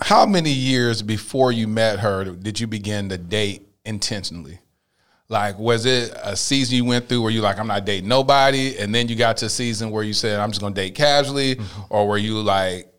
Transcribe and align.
how 0.00 0.26
many 0.26 0.50
years 0.50 1.02
before 1.02 1.52
you 1.52 1.66
met 1.68 2.00
her 2.00 2.24
did 2.24 2.60
you 2.60 2.66
begin 2.66 3.08
to 3.08 3.18
date 3.18 3.68
intentionally? 3.84 4.60
Like, 5.28 5.58
was 5.58 5.86
it 5.86 6.12
a 6.22 6.36
season 6.36 6.76
you 6.76 6.84
went 6.84 7.08
through 7.08 7.22
where 7.22 7.32
you 7.32 7.40
like, 7.40 7.58
I'm 7.58 7.66
not 7.66 7.84
dating 7.84 8.08
nobody, 8.08 8.78
and 8.78 8.94
then 8.94 9.08
you 9.08 9.16
got 9.16 9.38
to 9.38 9.46
a 9.46 9.48
season 9.48 9.90
where 9.90 10.04
you 10.04 10.12
said, 10.12 10.38
I'm 10.38 10.50
just 10.50 10.60
gonna 10.60 10.74
date 10.74 10.94
casually, 10.94 11.56
mm-hmm. 11.56 11.82
or 11.90 12.06
were 12.06 12.18
you 12.18 12.40
like, 12.40 12.92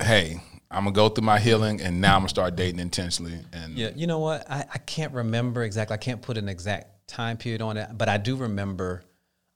hey, 0.00 0.40
I'm 0.70 0.84
gonna 0.84 0.94
go 0.94 1.10
through 1.10 1.26
my 1.26 1.38
healing, 1.38 1.82
and 1.82 2.00
now 2.00 2.14
I'm 2.14 2.20
gonna 2.20 2.30
start 2.30 2.56
dating 2.56 2.80
intentionally? 2.80 3.38
And 3.52 3.76
yeah, 3.76 3.90
you 3.94 4.06
know 4.06 4.20
what? 4.20 4.50
I, 4.50 4.64
I 4.72 4.78
can't 4.78 5.12
remember 5.12 5.62
exactly. 5.62 5.94
I 5.94 5.98
can't 5.98 6.22
put 6.22 6.38
an 6.38 6.48
exact 6.48 7.06
time 7.08 7.36
period 7.36 7.60
on 7.60 7.76
it, 7.76 7.90
but 7.92 8.08
I 8.08 8.16
do 8.16 8.36
remember 8.36 9.02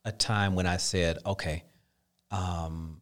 a 0.03 0.11
time 0.11 0.53
when 0.53 0.67
I 0.67 0.77
said, 0.77 1.17
okay, 1.25 1.63
um, 2.29 3.01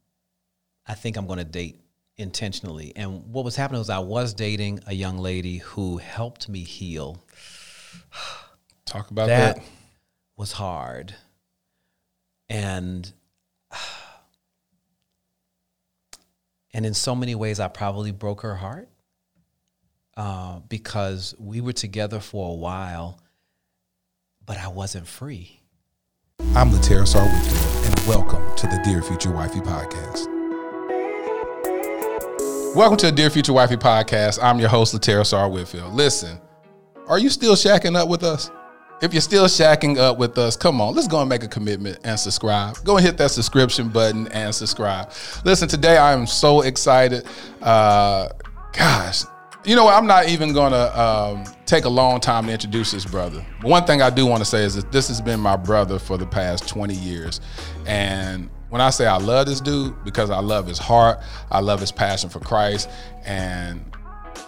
I 0.86 0.94
think 0.94 1.18
I'm 1.18 1.26
gonna 1.26 1.44
date 1.44 1.83
intentionally. 2.16 2.92
And 2.96 3.32
what 3.32 3.44
was 3.44 3.56
happening 3.56 3.80
was 3.80 3.90
I 3.90 3.98
was 3.98 4.34
dating 4.34 4.80
a 4.86 4.94
young 4.94 5.18
lady 5.18 5.58
who 5.58 5.98
helped 5.98 6.48
me 6.48 6.60
heal. 6.60 7.24
Talk 8.84 9.10
about 9.10 9.26
that. 9.28 9.56
that. 9.56 9.64
Was 10.36 10.52
hard. 10.52 11.14
And 12.48 13.12
and 16.72 16.86
in 16.86 16.94
so 16.94 17.14
many 17.14 17.34
ways 17.34 17.60
I 17.60 17.68
probably 17.68 18.12
broke 18.12 18.42
her 18.42 18.56
heart. 18.56 18.88
Uh, 20.16 20.60
because 20.68 21.34
we 21.40 21.60
were 21.60 21.72
together 21.72 22.20
for 22.20 22.52
a 22.52 22.54
while, 22.54 23.20
but 24.46 24.56
I 24.58 24.68
wasn't 24.68 25.08
free. 25.08 25.60
I'm 26.54 26.70
Lateris 26.70 27.16
R. 27.16 27.26
Whitfield, 27.26 27.86
and 27.86 28.06
welcome 28.06 28.56
to 28.58 28.68
the 28.68 28.80
Dear 28.84 29.02
Future 29.02 29.32
Wifey 29.32 29.58
podcast. 29.58 30.33
Welcome 32.74 32.96
to 32.98 33.06
the 33.06 33.12
Dear 33.12 33.30
Future 33.30 33.52
Wifey 33.52 33.76
podcast. 33.76 34.42
I'm 34.42 34.58
your 34.58 34.68
host, 34.68 34.96
Lateris 34.96 35.32
R. 35.32 35.48
Whitfield. 35.48 35.92
Listen, 35.92 36.40
are 37.06 37.20
you 37.20 37.30
still 37.30 37.54
shacking 37.54 37.94
up 37.94 38.08
with 38.08 38.24
us? 38.24 38.50
If 39.00 39.14
you're 39.14 39.20
still 39.20 39.44
shacking 39.44 39.96
up 39.96 40.18
with 40.18 40.36
us, 40.38 40.56
come 40.56 40.80
on, 40.80 40.92
let's 40.92 41.06
go 41.06 41.20
and 41.20 41.28
make 41.28 41.44
a 41.44 41.48
commitment 41.48 42.00
and 42.02 42.18
subscribe. 42.18 42.82
Go 42.82 42.96
and 42.96 43.06
hit 43.06 43.16
that 43.18 43.30
subscription 43.30 43.90
button 43.90 44.26
and 44.32 44.52
subscribe. 44.52 45.12
Listen, 45.44 45.68
today 45.68 45.98
I 45.98 46.14
am 46.14 46.26
so 46.26 46.62
excited. 46.62 47.24
Uh, 47.62 48.30
gosh, 48.72 49.22
you 49.64 49.76
know 49.76 49.84
what? 49.84 49.94
I'm 49.94 50.08
not 50.08 50.28
even 50.28 50.52
gonna 50.52 50.90
um, 51.00 51.44
take 51.66 51.84
a 51.84 51.88
long 51.88 52.18
time 52.18 52.46
to 52.46 52.52
introduce 52.52 52.90
this 52.90 53.04
brother. 53.04 53.46
One 53.62 53.84
thing 53.84 54.02
I 54.02 54.10
do 54.10 54.26
want 54.26 54.40
to 54.40 54.44
say 54.44 54.64
is 54.64 54.74
that 54.74 54.90
this 54.90 55.06
has 55.06 55.20
been 55.20 55.38
my 55.38 55.54
brother 55.54 56.00
for 56.00 56.18
the 56.18 56.26
past 56.26 56.68
20 56.68 56.92
years, 56.92 57.40
and 57.86 58.50
when 58.74 58.80
I 58.80 58.90
say 58.90 59.06
I 59.06 59.18
love 59.18 59.46
this 59.46 59.60
dude, 59.60 59.94
because 60.02 60.30
I 60.30 60.40
love 60.40 60.66
his 60.66 60.78
heart, 60.78 61.20
I 61.48 61.60
love 61.60 61.78
his 61.78 61.92
passion 61.92 62.28
for 62.28 62.40
Christ, 62.40 62.90
and 63.24 63.80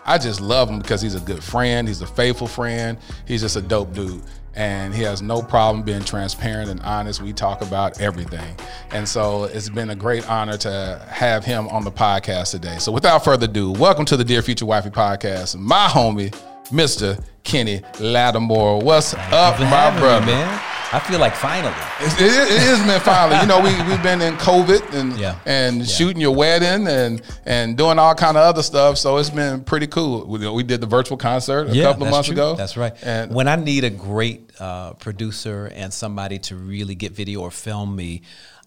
I 0.04 0.18
just 0.18 0.40
love 0.40 0.68
him 0.68 0.80
because 0.80 1.00
he's 1.00 1.14
a 1.14 1.20
good 1.20 1.44
friend, 1.44 1.86
he's 1.86 2.02
a 2.02 2.08
faithful 2.08 2.48
friend, 2.48 2.98
he's 3.24 3.42
just 3.42 3.54
a 3.54 3.62
dope 3.62 3.92
dude. 3.92 4.20
And 4.56 4.92
he 4.92 5.02
has 5.02 5.22
no 5.22 5.42
problem 5.42 5.84
being 5.84 6.02
transparent 6.02 6.70
and 6.70 6.80
honest. 6.80 7.22
We 7.22 7.32
talk 7.32 7.62
about 7.62 8.00
everything. 8.00 8.56
And 8.90 9.08
so 9.08 9.44
it's 9.44 9.68
been 9.68 9.90
a 9.90 9.94
great 9.94 10.28
honor 10.28 10.56
to 10.56 11.06
have 11.08 11.44
him 11.44 11.68
on 11.68 11.84
the 11.84 11.92
podcast 11.92 12.50
today. 12.50 12.78
So 12.78 12.90
without 12.90 13.22
further 13.22 13.44
ado, 13.44 13.70
welcome 13.70 14.06
to 14.06 14.16
the 14.16 14.24
Dear 14.24 14.42
Future 14.42 14.66
Wifey 14.66 14.90
podcast. 14.90 15.54
My 15.56 15.86
homie, 15.86 16.34
Mr. 16.70 17.22
Kenny 17.44 17.80
Lattimore. 18.00 18.80
What's 18.82 19.14
up, 19.14 19.60
my 19.60 19.96
brother? 20.00 20.26
Me, 20.26 20.32
man. 20.32 20.75
I 20.92 21.00
feel 21.00 21.18
like 21.18 21.34
finally. 21.34 21.74
It, 22.00 22.20
it, 22.20 22.62
is 22.62 22.78
man 22.86 23.00
finally. 23.00 23.40
you 23.40 23.46
know, 23.46 23.60
we 23.60 23.70
we've 23.90 24.02
been 24.02 24.22
in 24.22 24.34
COVID 24.34 24.94
and 24.94 25.18
yeah. 25.18 25.38
and 25.44 25.78
yeah. 25.78 25.84
shooting 25.84 26.20
your 26.20 26.34
wedding 26.34 26.86
and 26.86 27.22
and 27.44 27.76
doing 27.76 27.98
all 27.98 28.14
kind 28.14 28.36
of 28.36 28.44
other 28.44 28.62
stuff. 28.62 28.96
So 28.96 29.16
it's 29.16 29.30
been 29.30 29.64
pretty 29.64 29.88
cool. 29.88 30.26
We, 30.26 30.48
we 30.48 30.62
did 30.62 30.80
the 30.80 30.86
virtual 30.86 31.16
concert 31.16 31.68
a 31.68 31.74
yeah, 31.74 31.84
couple 31.84 32.04
of 32.04 32.10
months 32.10 32.28
true. 32.28 32.34
ago. 32.34 32.54
That's 32.54 32.76
right. 32.76 32.92
And 33.02 33.34
when 33.34 33.48
I 33.48 33.56
need 33.56 33.84
a 33.84 33.90
great 33.90 34.50
uh, 34.60 34.94
producer 34.94 35.66
and 35.74 35.92
somebody 35.92 36.38
to 36.38 36.56
really 36.56 36.94
get 36.94 37.12
video 37.12 37.40
or 37.40 37.50
film 37.50 37.96
me. 37.96 38.22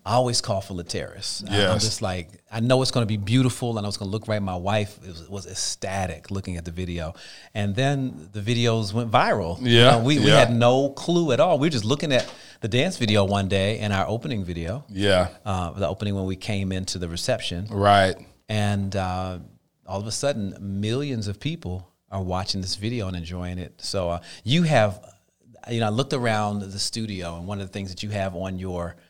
I 0.05 0.13
always 0.13 0.41
call 0.41 0.61
for 0.61 0.73
Lateris. 0.73 1.43
Yes. 1.49 1.69
I'm 1.69 1.79
just 1.79 2.01
like, 2.01 2.29
I 2.51 2.61
know 2.61 2.81
it's 2.81 2.89
going 2.89 3.05
to 3.05 3.07
be 3.07 3.17
beautiful. 3.17 3.71
And 3.71 3.79
I 3.79 3.81
know 3.81 3.89
it's 3.89 3.97
going 3.97 4.09
to 4.09 4.11
look 4.11 4.27
right. 4.27 4.41
My 4.41 4.55
wife 4.55 4.99
was, 5.05 5.29
was, 5.29 5.45
ecstatic 5.45 6.31
looking 6.31 6.57
at 6.57 6.65
the 6.65 6.71
video. 6.71 7.13
And 7.53 7.75
then 7.75 8.29
the 8.31 8.39
videos 8.39 8.93
went 8.93 9.11
viral. 9.11 9.57
Yeah. 9.61 9.67
You 9.67 9.83
know, 9.91 10.03
we, 10.03 10.17
yeah. 10.17 10.23
we 10.23 10.29
had 10.31 10.53
no 10.53 10.89
clue 10.89 11.31
at 11.31 11.39
all. 11.39 11.59
We 11.59 11.67
were 11.67 11.71
just 11.71 11.85
looking 11.85 12.13
at 12.13 12.31
the 12.61 12.67
dance 12.67 12.97
video 12.97 13.25
one 13.25 13.49
day 13.49 13.79
and 13.79 13.91
our 13.91 14.07
opening 14.07 14.43
video. 14.43 14.85
Yeah. 14.89 15.29
Uh, 15.45 15.71
the 15.71 15.87
opening 15.87 16.15
when 16.15 16.25
we 16.25 16.37
came 16.37 16.71
into 16.71 16.97
the 16.97 17.09
reception. 17.09 17.67
Right. 17.69 18.15
And 18.47 18.95
uh, 18.95 19.39
all 19.85 19.99
of 19.99 20.07
a 20.07 20.11
sudden, 20.11 20.55
millions 20.59 21.27
of 21.27 21.39
people 21.39 21.91
are 22.09 22.23
watching 22.23 22.61
this 22.61 22.75
video 22.75 23.07
and 23.07 23.17
enjoying 23.17 23.59
it. 23.59 23.81
So 23.81 24.09
uh, 24.09 24.21
you 24.43 24.63
have, 24.63 25.13
you 25.69 25.81
know, 25.81 25.87
I 25.87 25.89
looked 25.89 26.13
around 26.13 26.61
the 26.61 26.79
studio 26.79 27.37
and 27.37 27.45
one 27.45 27.59
of 27.59 27.67
the 27.67 27.73
things 27.73 27.89
that 27.89 28.01
you 28.01 28.09
have 28.11 28.33
on 28.33 28.57
your– 28.57 28.95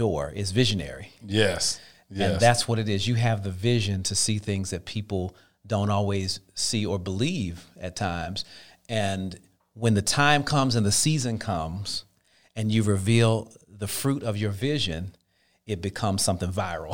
door 0.00 0.32
is 0.34 0.50
visionary. 0.50 1.12
Yes. 1.22 1.78
Yes. 2.08 2.30
And 2.30 2.40
that's 2.40 2.66
what 2.66 2.78
it 2.78 2.88
is. 2.88 3.06
You 3.06 3.16
have 3.16 3.44
the 3.44 3.50
vision 3.50 4.02
to 4.04 4.14
see 4.14 4.38
things 4.38 4.70
that 4.70 4.86
people 4.86 5.36
don't 5.66 5.90
always 5.90 6.40
see 6.54 6.86
or 6.86 6.98
believe 6.98 7.66
at 7.78 7.96
times. 7.96 8.46
And 8.88 9.38
when 9.74 9.92
the 9.92 10.02
time 10.02 10.42
comes 10.42 10.74
and 10.74 10.86
the 10.86 10.90
season 11.06 11.38
comes 11.38 12.04
and 12.56 12.72
you 12.72 12.82
reveal 12.82 13.52
the 13.68 13.86
fruit 13.86 14.22
of 14.22 14.38
your 14.38 14.52
vision, 14.52 15.14
it 15.66 15.80
becomes 15.80 16.22
something 16.22 16.50
viral. 16.50 16.90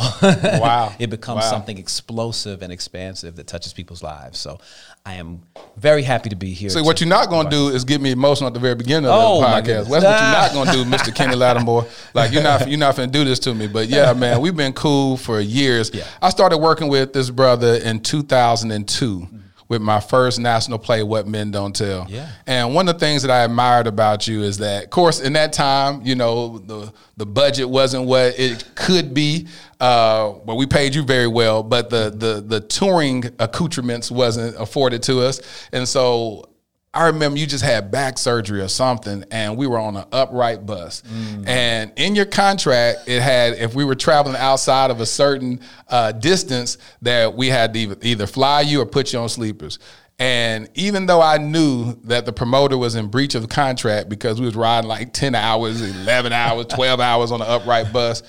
Wow. 0.60 0.94
it 0.98 1.08
becomes 1.08 1.44
wow. 1.44 1.50
something 1.50 1.78
explosive 1.78 2.62
and 2.62 2.72
expansive 2.72 3.36
that 3.36 3.46
touches 3.46 3.72
people's 3.72 4.02
lives. 4.02 4.38
So 4.38 4.58
I 5.06 5.14
am 5.14 5.42
very 5.76 6.02
happy 6.02 6.28
to 6.28 6.36
be 6.36 6.52
here. 6.52 6.68
So 6.68 6.82
what 6.82 7.00
you're 7.00 7.08
not 7.08 7.30
going 7.30 7.48
to 7.48 7.50
do 7.50 7.68
is 7.68 7.84
get 7.84 8.00
me 8.00 8.10
emotional 8.10 8.48
at 8.48 8.54
the 8.54 8.60
very 8.60 8.74
beginning 8.74 9.08
of 9.08 9.16
oh, 9.16 9.40
the 9.40 9.46
podcast. 9.46 9.64
That's 9.64 9.88
what 9.88 10.02
you're 10.02 10.10
not 10.10 10.52
going 10.52 10.66
to 10.66 10.72
do, 10.72 10.84
Mr. 10.84 11.14
Kenny 11.14 11.36
Lattimore. 11.36 11.86
Like 12.12 12.32
you're 12.32 12.42
not 12.42 12.68
you're 12.68 12.78
not 12.78 12.96
going 12.96 13.10
to 13.10 13.18
do 13.18 13.24
this 13.24 13.38
to 13.40 13.54
me. 13.54 13.66
But 13.66 13.88
yeah, 13.88 14.12
man, 14.16 14.40
we've 14.40 14.56
been 14.56 14.74
cool 14.74 15.16
for 15.16 15.40
years. 15.40 15.90
Yeah. 15.94 16.06
I 16.20 16.28
started 16.30 16.58
working 16.58 16.88
with 16.88 17.12
this 17.12 17.30
brother 17.30 17.76
in 17.76 18.00
2002. 18.00 19.20
Mm-hmm 19.20 19.45
with 19.68 19.82
my 19.82 20.00
first 20.00 20.38
national 20.38 20.78
play, 20.78 21.02
What 21.02 21.26
Men 21.26 21.50
Don't 21.50 21.74
Tell. 21.74 22.06
Yeah. 22.08 22.30
And 22.46 22.74
one 22.74 22.88
of 22.88 22.94
the 22.94 23.00
things 23.00 23.22
that 23.22 23.30
I 23.30 23.44
admired 23.44 23.86
about 23.86 24.26
you 24.28 24.42
is 24.42 24.58
that, 24.58 24.84
of 24.84 24.90
course, 24.90 25.20
in 25.20 25.32
that 25.34 25.52
time, 25.52 26.02
you 26.04 26.14
know, 26.14 26.58
the 26.58 26.92
the 27.16 27.26
budget 27.26 27.68
wasn't 27.68 28.06
what 28.06 28.38
it 28.38 28.64
could 28.74 29.14
be. 29.14 29.48
Uh, 29.80 30.32
but 30.44 30.56
we 30.56 30.66
paid 30.66 30.94
you 30.94 31.02
very 31.02 31.26
well, 31.26 31.62
but 31.62 31.90
the 31.90 32.10
the 32.10 32.40
the 32.40 32.60
touring 32.60 33.24
accoutrements 33.38 34.10
wasn't 34.10 34.56
afforded 34.56 35.02
to 35.04 35.20
us, 35.20 35.40
and 35.72 35.86
so 35.88 36.48
I 36.96 37.06
remember 37.08 37.38
you 37.38 37.46
just 37.46 37.64
had 37.64 37.90
back 37.90 38.16
surgery 38.16 38.60
or 38.60 38.68
something, 38.68 39.24
and 39.30 39.56
we 39.56 39.66
were 39.66 39.78
on 39.78 39.96
an 39.96 40.06
upright 40.12 40.64
bus. 40.64 41.02
Mm. 41.02 41.46
And 41.46 41.92
in 41.96 42.14
your 42.14 42.24
contract, 42.24 43.00
it 43.06 43.20
had 43.20 43.54
if 43.54 43.74
we 43.74 43.84
were 43.84 43.94
traveling 43.94 44.36
outside 44.36 44.90
of 44.90 45.00
a 45.00 45.06
certain 45.06 45.60
uh, 45.88 46.12
distance, 46.12 46.78
that 47.02 47.34
we 47.34 47.48
had 47.48 47.74
to 47.74 47.96
either, 48.02 48.26
fly 48.26 48.62
you 48.62 48.80
or 48.80 48.86
put 48.86 49.12
you 49.12 49.18
on 49.18 49.28
sleepers. 49.28 49.78
And 50.18 50.70
even 50.74 51.04
though 51.04 51.20
I 51.20 51.36
knew 51.36 51.94
that 52.04 52.24
the 52.24 52.32
promoter 52.32 52.78
was 52.78 52.94
in 52.94 53.08
breach 53.08 53.34
of 53.34 53.42
the 53.42 53.48
contract 53.48 54.08
because 54.08 54.40
we 54.40 54.46
was 54.46 54.56
riding 54.56 54.88
like 54.88 55.12
10 55.12 55.34
hours, 55.34 55.82
11 55.82 56.32
hours, 56.32 56.66
12 56.66 57.00
hours 57.00 57.30
on 57.30 57.42
an 57.42 57.46
upright 57.46 57.92
bus, 57.92 58.22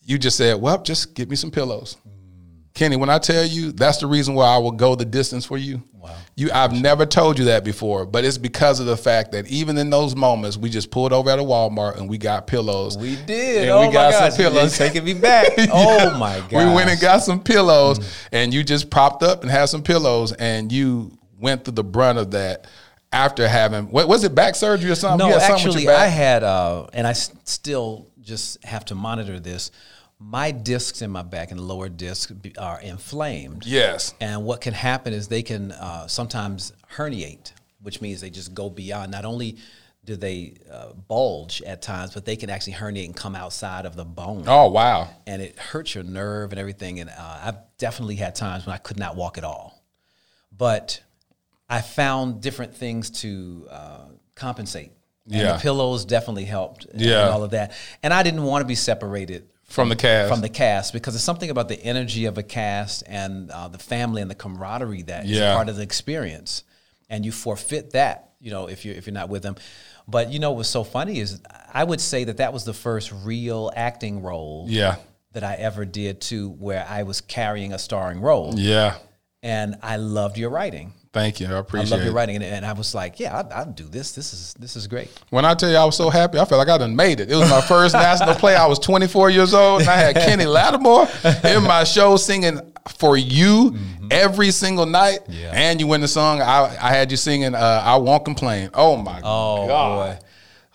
you 0.00 0.16
just 0.16 0.38
said, 0.38 0.58
well, 0.58 0.82
just 0.82 1.14
get 1.14 1.28
me 1.28 1.36
some 1.36 1.50
pillows. 1.50 1.98
Kenny, 2.72 2.96
when 2.96 3.10
I 3.10 3.18
tell 3.18 3.44
you 3.44 3.72
that's 3.72 3.98
the 3.98 4.06
reason 4.06 4.34
why 4.34 4.46
I 4.46 4.58
will 4.58 4.70
go 4.70 4.94
the 4.94 5.04
distance 5.04 5.44
for 5.44 5.58
you. 5.58 5.82
Wow. 5.92 6.16
You 6.38 6.50
I've 6.54 6.72
never 6.72 7.04
told 7.04 7.36
you 7.36 7.46
that 7.46 7.64
before, 7.64 8.06
but 8.06 8.24
it's 8.24 8.38
because 8.38 8.78
of 8.78 8.86
the 8.86 8.96
fact 8.96 9.32
that 9.32 9.48
even 9.48 9.76
in 9.76 9.90
those 9.90 10.14
moments 10.14 10.56
we 10.56 10.70
just 10.70 10.92
pulled 10.92 11.12
over 11.12 11.28
at 11.30 11.40
a 11.40 11.42
Walmart 11.42 11.96
and 11.96 12.08
we 12.08 12.16
got 12.16 12.46
pillows. 12.46 12.96
We 12.96 13.16
did. 13.26 13.62
And 13.62 13.70
oh 13.72 13.88
we 13.88 13.92
got 13.92 14.12
gosh. 14.12 14.30
some 14.30 14.36
pillows. 14.36 14.78
Taking 14.78 15.02
me 15.02 15.14
back. 15.14 15.48
Oh 15.72 16.16
my 16.16 16.38
god. 16.48 16.52
We 16.52 16.72
went 16.72 16.90
and 16.90 17.00
got 17.00 17.24
some 17.24 17.42
pillows 17.42 17.98
mm. 17.98 18.28
and 18.30 18.54
you 18.54 18.62
just 18.62 18.88
propped 18.88 19.24
up 19.24 19.42
and 19.42 19.50
had 19.50 19.64
some 19.66 19.82
pillows 19.82 20.30
and 20.30 20.70
you 20.70 21.10
went 21.40 21.64
through 21.64 21.74
the 21.74 21.82
brunt 21.82 22.20
of 22.20 22.30
that 22.30 22.68
after 23.12 23.48
having 23.48 23.90
what 23.90 24.06
was 24.06 24.22
it 24.22 24.32
back 24.32 24.54
surgery 24.54 24.92
or 24.92 24.94
something? 24.94 25.28
No, 25.28 25.36
actually 25.36 25.88
I 25.88 26.06
had 26.06 26.44
uh, 26.44 26.86
and 26.92 27.04
I 27.04 27.10
s- 27.10 27.32
still 27.42 28.06
just 28.20 28.64
have 28.64 28.84
to 28.84 28.94
monitor 28.94 29.40
this 29.40 29.72
my 30.18 30.50
discs 30.50 31.00
in 31.00 31.10
my 31.10 31.22
back 31.22 31.50
and 31.50 31.60
lower 31.60 31.88
discs 31.88 32.32
are 32.58 32.80
inflamed. 32.80 33.64
Yes. 33.64 34.14
And 34.20 34.44
what 34.44 34.60
can 34.60 34.74
happen 34.74 35.12
is 35.12 35.28
they 35.28 35.42
can 35.42 35.72
uh, 35.72 36.08
sometimes 36.08 36.72
herniate, 36.92 37.52
which 37.82 38.00
means 38.00 38.20
they 38.20 38.30
just 38.30 38.52
go 38.52 38.68
beyond. 38.68 39.12
Not 39.12 39.24
only 39.24 39.58
do 40.04 40.16
they 40.16 40.54
uh, 40.72 40.92
bulge 41.06 41.62
at 41.62 41.82
times, 41.82 42.14
but 42.14 42.24
they 42.24 42.34
can 42.34 42.50
actually 42.50 42.72
herniate 42.72 43.04
and 43.04 43.14
come 43.14 43.36
outside 43.36 43.86
of 43.86 43.94
the 43.94 44.04
bone. 44.04 44.44
Oh, 44.48 44.68
wow. 44.68 45.08
And 45.26 45.40
it 45.40 45.56
hurts 45.56 45.94
your 45.94 46.02
nerve 46.02 46.50
and 46.50 46.58
everything. 46.58 46.98
And 46.98 47.10
uh, 47.10 47.40
I've 47.44 47.58
definitely 47.78 48.16
had 48.16 48.34
times 48.34 48.66
when 48.66 48.74
I 48.74 48.78
could 48.78 48.98
not 48.98 49.14
walk 49.14 49.38
at 49.38 49.44
all. 49.44 49.84
But 50.56 51.00
I 51.68 51.80
found 51.80 52.40
different 52.40 52.74
things 52.74 53.10
to 53.22 53.68
uh, 53.70 54.06
compensate. 54.34 54.90
And 55.26 55.42
yeah. 55.42 55.52
the 55.52 55.58
pillows 55.60 56.04
definitely 56.06 56.46
helped. 56.46 56.86
yeah. 56.94 57.26
And 57.26 57.30
all 57.34 57.44
of 57.44 57.50
that. 57.50 57.72
And 58.02 58.12
I 58.12 58.24
didn't 58.24 58.42
want 58.42 58.62
to 58.62 58.66
be 58.66 58.74
separated 58.74 59.46
from 59.68 59.88
the 59.90 59.96
cast. 59.96 60.28
from 60.30 60.40
the 60.40 60.48
cast 60.48 60.92
because 60.92 61.14
there's 61.14 61.22
something 61.22 61.50
about 61.50 61.68
the 61.68 61.80
energy 61.82 62.24
of 62.24 62.38
a 62.38 62.42
cast 62.42 63.04
and 63.06 63.50
uh, 63.50 63.68
the 63.68 63.78
family 63.78 64.22
and 64.22 64.30
the 64.30 64.34
camaraderie 64.34 65.02
that 65.02 65.24
is 65.24 65.32
Yeah. 65.32 65.52
a 65.52 65.56
part 65.56 65.68
of 65.68 65.76
the 65.76 65.82
experience, 65.82 66.64
and 67.10 67.24
you 67.24 67.32
forfeit 67.32 67.92
that, 67.92 68.32
you 68.40 68.50
know, 68.50 68.66
if 68.68 68.84
you 68.84 68.92
if 68.92 69.06
you're 69.06 69.14
not 69.14 69.28
with 69.28 69.42
them. 69.42 69.56
But 70.06 70.32
you 70.32 70.38
know 70.38 70.52
what's 70.52 70.70
so 70.70 70.84
funny 70.84 71.18
is 71.20 71.40
I 71.72 71.84
would 71.84 72.00
say 72.00 72.24
that 72.24 72.38
that 72.38 72.52
was 72.52 72.64
the 72.64 72.72
first 72.72 73.12
real 73.24 73.70
acting 73.76 74.22
role 74.22 74.64
yeah, 74.68 74.96
that 75.32 75.44
I 75.44 75.54
ever 75.56 75.84
did 75.84 76.20
too, 76.22 76.48
where 76.48 76.86
I 76.88 77.02
was 77.02 77.20
carrying 77.20 77.74
a 77.74 77.78
starring 77.78 78.20
role, 78.22 78.54
yeah. 78.56 78.96
and 79.42 79.76
I 79.82 79.96
loved 79.96 80.38
your 80.38 80.48
writing. 80.50 80.94
Thank 81.12 81.40
you. 81.40 81.46
I 81.46 81.58
appreciate. 81.58 81.88
It. 81.90 81.92
I 81.94 81.96
love 81.96 82.04
your 82.04 82.14
writing, 82.14 82.36
and, 82.36 82.44
and 82.44 82.66
I 82.66 82.72
was 82.74 82.94
like, 82.94 83.18
yeah, 83.18 83.36
I'll, 83.38 83.52
I'll 83.52 83.72
do 83.72 83.84
this. 83.84 84.12
This 84.12 84.32
is 84.32 84.54
this 84.58 84.76
is 84.76 84.86
great. 84.86 85.08
When 85.30 85.44
I 85.44 85.54
tell 85.54 85.70
you 85.70 85.76
I 85.76 85.84
was 85.84 85.96
so 85.96 86.10
happy, 86.10 86.38
I 86.38 86.44
felt 86.44 86.58
like 86.58 86.68
I 86.68 86.76
done 86.78 86.94
made 86.94 87.20
it. 87.20 87.30
It 87.30 87.34
was 87.36 87.48
my 87.50 87.60
first 87.62 87.94
national 88.08 88.34
play. 88.34 88.54
I 88.54 88.66
was 88.66 88.78
24 88.78 89.30
years 89.30 89.54
old, 89.54 89.80
and 89.80 89.90
I 89.90 89.96
had 89.96 90.14
Kenny 90.26 90.44
Lattimore 90.44 91.08
in 91.44 91.62
my 91.62 91.84
show 91.84 92.16
singing 92.16 92.60
for 92.98 93.16
you 93.16 93.76
every 94.10 94.50
single 94.50 94.86
night. 94.86 95.20
Mm-hmm. 95.24 95.32
Yeah. 95.32 95.50
And 95.54 95.80
you 95.80 95.86
win 95.86 96.00
the 96.02 96.08
song. 96.08 96.42
I, 96.42 96.76
I 96.80 96.90
had 96.90 97.10
you 97.10 97.16
singing 97.16 97.54
uh, 97.54 97.82
"I 97.84 97.96
Won't 97.96 98.24
Complain." 98.26 98.68
Oh 98.74 98.96
my 98.96 99.20
Oh 99.24 99.66
god! 99.66 99.96
boy. 100.18 100.24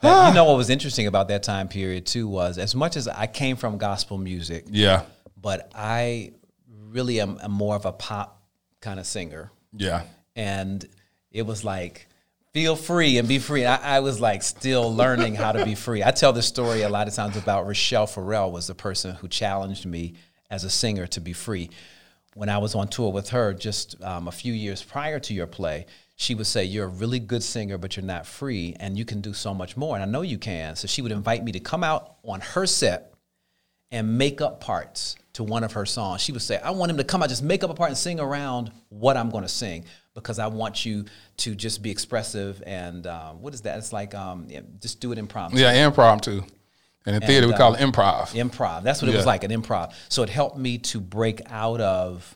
Now, 0.01 0.27
you 0.27 0.33
know 0.33 0.43
what 0.45 0.57
was 0.57 0.69
interesting 0.69 1.07
about 1.07 1.29
that 1.29 1.43
time 1.43 1.69
period 1.69 2.05
too 2.05 2.27
was 2.27 2.57
as 2.57 2.75
much 2.75 2.97
as 2.97 3.07
I 3.07 3.25
came 3.27 3.55
from 3.55 3.77
gospel 3.77 4.17
music, 4.17 4.65
Yeah, 4.69 5.03
but 5.39 5.71
I 5.73 6.33
really 6.67 7.21
am, 7.21 7.39
am 7.41 7.51
more 7.51 7.75
of 7.77 7.85
a 7.85 7.93
pop 7.93 8.41
kind 8.81 8.99
of 8.99 9.05
singer. 9.05 9.49
yeah, 9.77 10.01
And 10.35 10.85
it 11.31 11.45
was 11.45 11.63
like, 11.63 12.07
feel 12.53 12.75
free 12.75 13.17
and 13.17 13.27
be 13.27 13.39
free. 13.39 13.65
I, 13.65 13.97
I 13.97 13.99
was 13.99 14.21
like 14.21 14.43
still 14.43 14.93
learning 14.95 15.35
how 15.35 15.51
to 15.51 15.65
be 15.65 15.75
free. 15.75 16.03
I 16.03 16.11
tell 16.11 16.33
this 16.33 16.47
story 16.47 16.83
a 16.83 16.89
lot 16.89 17.07
of 17.07 17.13
times 17.13 17.35
about 17.35 17.67
Rachelle 17.67 18.09
Ferrell 18.09 18.51
was 18.51 18.67
the 18.67 18.75
person 18.75 19.15
who 19.15 19.27
challenged 19.27 19.85
me 19.85 20.13
as 20.49 20.63
a 20.63 20.69
singer 20.69 21.07
to 21.07 21.19
be 21.21 21.33
free. 21.33 21.69
When 22.35 22.49
I 22.49 22.59
was 22.59 22.75
on 22.75 22.87
tour 22.87 23.11
with 23.11 23.29
her 23.29 23.53
just 23.53 24.01
um, 24.03 24.27
a 24.27 24.31
few 24.31 24.53
years 24.53 24.83
prior 24.83 25.19
to 25.19 25.33
your 25.33 25.47
play, 25.47 25.87
she 26.15 26.35
would 26.35 26.47
say, 26.47 26.63
You're 26.63 26.85
a 26.85 26.89
really 26.89 27.19
good 27.19 27.43
singer, 27.43 27.77
but 27.77 27.95
you're 27.95 28.05
not 28.05 28.25
free, 28.25 28.75
and 28.79 28.97
you 28.97 29.05
can 29.05 29.21
do 29.21 29.33
so 29.33 29.53
much 29.53 29.75
more. 29.75 29.95
And 29.95 30.03
I 30.03 30.07
know 30.07 30.21
you 30.21 30.37
can. 30.37 30.75
So 30.75 30.87
she 30.87 31.01
would 31.01 31.11
invite 31.11 31.43
me 31.43 31.51
to 31.53 31.59
come 31.59 31.83
out 31.83 32.17
on 32.23 32.39
her 32.39 32.65
set 32.65 33.13
and 33.91 34.17
make 34.17 34.41
up 34.41 34.61
parts 34.61 35.15
to 35.33 35.43
one 35.43 35.63
of 35.63 35.73
her 35.73 35.85
songs. 35.85 36.21
She 36.21 36.31
would 36.31 36.41
say, 36.41 36.57
I 36.57 36.71
want 36.71 36.91
him 36.91 36.97
to 36.97 37.03
come 37.03 37.21
out, 37.21 37.29
just 37.29 37.43
make 37.43 37.63
up 37.63 37.69
a 37.69 37.75
part 37.75 37.89
and 37.89 37.97
sing 37.97 38.19
around 38.19 38.71
what 38.89 39.17
I'm 39.17 39.29
going 39.29 39.43
to 39.43 39.49
sing 39.49 39.85
because 40.13 40.39
I 40.39 40.47
want 40.47 40.85
you 40.85 41.05
to 41.37 41.55
just 41.55 41.81
be 41.81 41.91
expressive. 41.91 42.61
And 42.65 43.07
um, 43.07 43.41
what 43.41 43.53
is 43.53 43.61
that? 43.61 43.77
It's 43.77 43.93
like, 43.93 44.13
um, 44.13 44.47
yeah, 44.49 44.61
just 44.81 44.99
do 44.99 45.11
it 45.11 45.17
impromptu. 45.17 45.59
yeah. 45.59 45.85
Impromptu. 45.87 46.43
And 47.05 47.15
in 47.17 47.21
theater, 47.21 47.47
we 47.47 47.53
uh, 47.53 47.57
call 47.57 47.73
it 47.73 47.79
improv. 47.81 48.29
Improv. 48.33 48.83
That's 48.83 49.01
what 49.01 49.09
it 49.09 49.15
was 49.15 49.25
like, 49.25 49.43
an 49.43 49.51
improv. 49.51 49.93
So 50.07 50.23
it 50.23 50.29
helped 50.29 50.57
me 50.57 50.77
to 50.79 51.01
break 51.01 51.41
out 51.49 51.81
of 51.81 52.33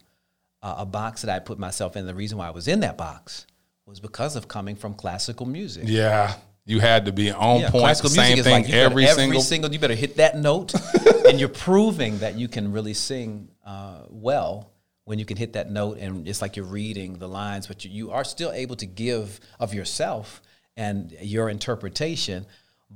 uh, 0.62 0.76
a 0.80 0.86
box 0.86 1.22
that 1.22 1.34
I 1.34 1.40
put 1.40 1.58
myself 1.58 1.96
in. 1.96 2.06
The 2.06 2.14
reason 2.16 2.38
why 2.38 2.48
I 2.48 2.52
was 2.52 2.68
in 2.68 2.82
that 2.82 2.98
box 2.98 3.46
was 3.86 4.02
because 4.02 4.36
of 4.36 4.50
coming 4.50 4.76
from 4.76 4.94
classical 4.94 5.46
music. 5.46 5.84
Yeah, 5.86 6.34
you 6.66 6.82
had 6.82 7.06
to 7.06 7.14
be 7.14 7.32
on 7.32 7.62
Yeah, 7.62 7.70
point. 7.70 7.82
classical 7.84 8.10
Same 8.10 8.24
music 8.24 8.40
is 8.40 8.46
thing 8.46 8.54
like 8.56 8.66
better- 8.66 8.78
every, 8.78 9.06
every 9.06 9.40
single. 9.40 9.72
You 9.72 9.80
better 9.80 9.96
hit 9.96 10.18
that 10.18 10.38
note, 10.38 10.74
and 11.30 11.40
you're 11.40 11.48
proving 11.48 12.18
that 12.20 12.36
you 12.38 12.50
can 12.50 12.74
really 12.74 12.94
sing 12.94 13.48
uh, 13.66 14.02
well 14.10 14.70
when 15.08 15.18
you 15.20 15.24
can 15.24 15.38
hit 15.38 15.54
that 15.54 15.72
note, 15.72 16.00
and 16.00 16.28
it's 16.28 16.42
like 16.42 16.58
you're 16.58 16.66
reading 16.66 17.14
the 17.14 17.30
lines, 17.30 17.66
but 17.66 17.86
you, 17.86 17.92
you 17.92 18.12
are 18.12 18.26
still 18.26 18.52
able 18.52 18.76
to 18.76 18.86
give 18.86 19.40
of 19.58 19.74
yourself 19.74 20.42
and 20.76 21.16
your 21.22 21.48
interpretation, 21.48 22.46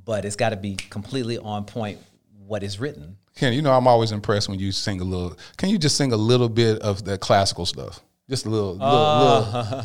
but 0.04 0.26
it's 0.26 0.36
got 0.36 0.50
to 0.50 0.58
be 0.58 0.76
completely 0.76 1.38
on 1.38 1.64
point 1.64 2.00
what 2.46 2.64
is 2.64 2.82
written. 2.82 3.16
Ken, 3.38 3.54
you 3.54 3.62
know 3.62 3.72
I'm 3.72 3.88
always 3.88 4.12
impressed 4.12 4.50
when 4.50 4.60
you 4.60 4.74
sing 4.74 5.00
a 5.00 5.06
little. 5.06 5.38
Can 5.56 5.70
you 5.70 5.78
just 5.78 5.96
sing 5.96 6.12
a 6.12 6.18
little 6.18 6.50
bit 6.50 6.82
of 6.82 7.06
the 7.06 7.18
classical 7.18 7.66
stuff? 7.66 8.02
Just 8.30 8.46
a 8.46 8.50
little, 8.50 8.74
little, 8.74 8.90
little. 8.90 9.56
Uh-huh. 9.56 9.84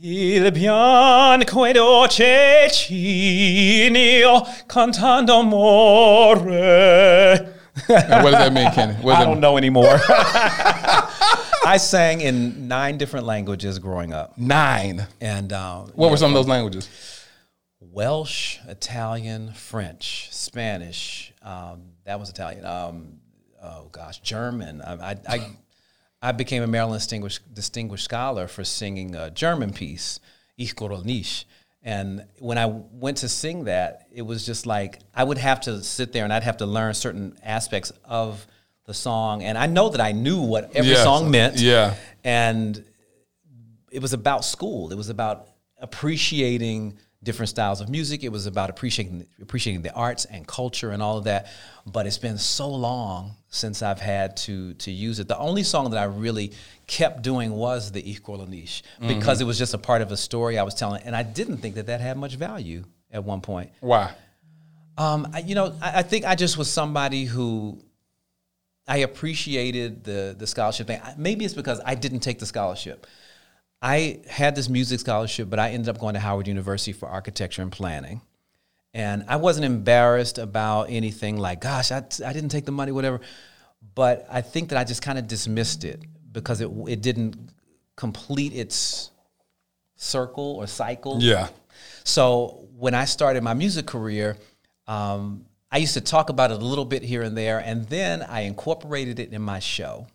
Il 0.00 0.48
bianco 0.52 1.72
dolce 1.72 2.68
cantando 4.68 5.40
amore. 5.40 6.40
What 7.86 7.88
does 8.08 8.32
that 8.32 8.52
mean, 8.52 8.70
Kenny? 8.72 8.94
I 9.10 9.24
don't 9.24 9.32
mean? 9.34 9.40
know 9.40 9.56
anymore. 9.56 9.98
I 11.64 11.78
sang 11.80 12.20
in 12.20 12.68
nine 12.68 12.98
different 12.98 13.24
languages 13.26 13.78
growing 13.78 14.12
up, 14.12 14.36
Nine. 14.36 15.06
and 15.20 15.52
um, 15.52 15.90
What 15.94 16.10
were 16.10 16.16
some 16.16 16.30
of 16.30 16.34
those 16.34 16.48
languages? 16.48 16.88
Welsh, 17.80 18.58
Italian, 18.68 19.52
French, 19.52 20.28
Spanish. 20.32 21.32
Um, 21.42 21.82
that 22.04 22.18
was 22.18 22.30
Italian. 22.30 22.64
Um, 22.64 23.20
oh 23.62 23.88
gosh, 23.92 24.20
German. 24.20 24.82
I, 24.82 25.10
I, 25.12 25.16
I, 25.28 25.46
I 26.20 26.32
became 26.32 26.62
a 26.62 26.66
Maryland 26.66 26.98
distinguished 27.00 27.54
distinguished 27.54 28.04
scholar 28.04 28.48
for 28.48 28.64
singing 28.64 29.14
a 29.14 29.30
German 29.30 29.72
piece, 29.72 30.20
Ich 30.58 30.74
grolle 30.74 31.04
nicht. 31.04 31.46
And 31.84 32.24
when 32.38 32.58
I 32.58 32.66
went 32.66 33.18
to 33.18 33.28
sing 33.28 33.64
that, 33.64 34.06
it 34.12 34.22
was 34.22 34.46
just 34.46 34.66
like 34.66 35.00
I 35.14 35.24
would 35.24 35.38
have 35.38 35.60
to 35.62 35.82
sit 35.82 36.12
there 36.12 36.24
and 36.24 36.32
I'd 36.32 36.44
have 36.44 36.58
to 36.58 36.66
learn 36.66 36.94
certain 36.94 37.36
aspects 37.42 37.92
of 38.04 38.46
the 38.86 38.94
song. 38.94 39.42
And 39.42 39.58
I 39.58 39.66
know 39.66 39.88
that 39.88 40.00
I 40.00 40.12
knew 40.12 40.40
what 40.42 40.74
every 40.76 40.92
Yeah. 40.92 41.02
song 41.04 41.30
meant. 41.30 41.58
Yeah. 41.58 41.94
And 42.24 42.84
it 43.90 44.00
was 44.00 44.12
about 44.12 44.44
school. 44.44 44.92
It 44.92 44.96
was 44.96 45.08
about 45.08 45.48
appreciating 45.78 46.98
different 47.22 47.48
styles 47.48 47.80
of 47.80 47.88
music. 47.88 48.24
It 48.24 48.30
was 48.30 48.46
about 48.46 48.70
appreciating 48.70 49.26
appreciating 49.40 49.82
the 49.82 49.92
arts 49.92 50.24
and 50.24 50.46
culture 50.46 50.90
and 50.90 51.02
all 51.02 51.18
of 51.18 51.24
that. 51.24 51.50
But 51.86 52.06
it's 52.06 52.18
been 52.18 52.38
so 52.38 52.68
long 52.68 53.32
since 53.48 53.82
I've 53.82 54.00
had 54.00 54.36
to 54.38 54.74
to 54.74 54.90
use 54.90 55.20
it. 55.20 55.28
The 55.28 55.38
only 55.38 55.62
song 55.62 55.90
that 55.90 55.98
I 55.98 56.04
really 56.04 56.52
kept 56.86 57.22
doing 57.22 57.52
was 57.52 57.92
the 57.92 58.08
Ich 58.08 58.22
grolle 58.22 58.48
nicht 58.48 58.84
because 59.00 59.40
it 59.40 59.44
was 59.44 59.58
just 59.58 59.74
a 59.74 59.78
part 59.78 60.02
of 60.02 60.12
a 60.12 60.16
story 60.16 60.58
I 60.58 60.62
was 60.62 60.74
telling, 60.74 61.02
and 61.02 61.14
I 61.14 61.22
didn't 61.22 61.58
think 61.58 61.76
that 61.76 61.86
that 61.86 62.00
had 62.00 62.16
much 62.16 62.34
value 62.34 62.84
at 63.10 63.24
one 63.24 63.40
point. 63.40 63.70
Why? 63.80 64.14
Um, 64.98 65.28
I, 65.32 65.40
you 65.40 65.54
know, 65.54 65.74
I, 65.80 66.00
I 66.00 66.02
think 66.02 66.24
I 66.24 66.34
just 66.34 66.58
was 66.58 66.70
somebody 66.70 67.24
who 67.24 67.78
I 68.86 68.98
appreciated 68.98 70.04
the 70.04 70.34
the 70.36 70.46
scholarship 70.46 70.86
thing. 70.86 71.00
Maybe 71.16 71.44
it's 71.44 71.54
because 71.54 71.80
I 71.84 71.94
didn't 71.94 72.20
take 72.20 72.38
the 72.38 72.46
scholarship. 72.46 73.06
I 73.82 74.20
had 74.28 74.54
this 74.54 74.68
music 74.68 75.00
scholarship, 75.00 75.50
but 75.50 75.58
I 75.58 75.70
ended 75.70 75.88
up 75.88 75.98
going 75.98 76.14
to 76.14 76.20
Howard 76.20 76.46
University 76.46 76.92
for 76.92 77.08
architecture 77.08 77.62
and 77.62 77.72
planning. 77.72 78.22
And 78.94 79.24
I 79.26 79.36
wasn't 79.36 79.64
embarrassed 79.64 80.38
about 80.38 80.84
anything 80.84 81.36
like, 81.36 81.60
gosh, 81.60 81.90
I, 81.90 82.04
I 82.24 82.32
didn't 82.32 82.50
take 82.50 82.64
the 82.64 82.72
money, 82.72 82.92
whatever. 82.92 83.20
But 83.94 84.26
I 84.30 84.40
think 84.40 84.68
that 84.68 84.78
I 84.78 84.84
just 84.84 85.02
kind 85.02 85.18
of 85.18 85.26
dismissed 85.26 85.84
it 85.84 86.00
because 86.30 86.60
it, 86.60 86.70
it 86.86 87.02
didn't 87.02 87.36
complete 87.96 88.52
its 88.54 89.10
circle 89.96 90.56
or 90.56 90.66
cycle. 90.68 91.18
Yeah. 91.20 91.48
So 92.04 92.68
when 92.76 92.94
I 92.94 93.04
started 93.06 93.42
my 93.42 93.54
music 93.54 93.86
career, 93.86 94.36
um, 94.86 95.46
I 95.70 95.78
used 95.78 95.94
to 95.94 96.00
talk 96.00 96.28
about 96.28 96.50
it 96.50 96.60
a 96.60 96.64
little 96.64 96.84
bit 96.84 97.02
here 97.02 97.22
and 97.22 97.36
there, 97.36 97.58
and 97.58 97.86
then 97.86 98.22
I 98.22 98.42
incorporated 98.42 99.18
it 99.18 99.32
in 99.32 99.42
my 99.42 99.58
show. 99.58 100.06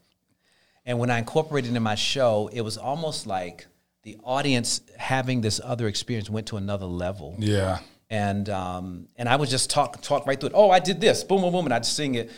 And 0.88 0.98
when 0.98 1.12
I 1.12 1.20
incorporated 1.20 1.72
it 1.72 1.76
in 1.76 1.84
my 1.84 1.96
show, 1.96 2.50
it 2.52 2.62
was 2.62 2.78
almost 2.78 3.28
like 3.28 3.68
the 4.04 4.18
audience 4.24 4.82
having 4.98 5.42
this 5.42 5.60
other 5.64 5.88
experience 5.88 6.30
went 6.30 6.48
to 6.48 6.58
another 6.58 6.86
level. 6.86 7.36
Yeah. 7.38 7.80
And 8.10 8.50
um, 8.50 9.10
and 9.18 9.28
I 9.28 9.36
would 9.36 9.50
just 9.50 9.70
talk 9.70 10.02
talk 10.02 10.26
right 10.26 10.40
through 10.40 10.48
it. 10.50 10.56
Oh, 10.56 10.72
I 10.72 10.80
did 10.80 11.02
this, 11.02 11.26
boom, 11.26 11.42
boom, 11.42 11.52
boom, 11.52 11.66
and 11.66 11.74
I'd 11.74 11.86
sing 11.86 12.16
it. 12.16 12.32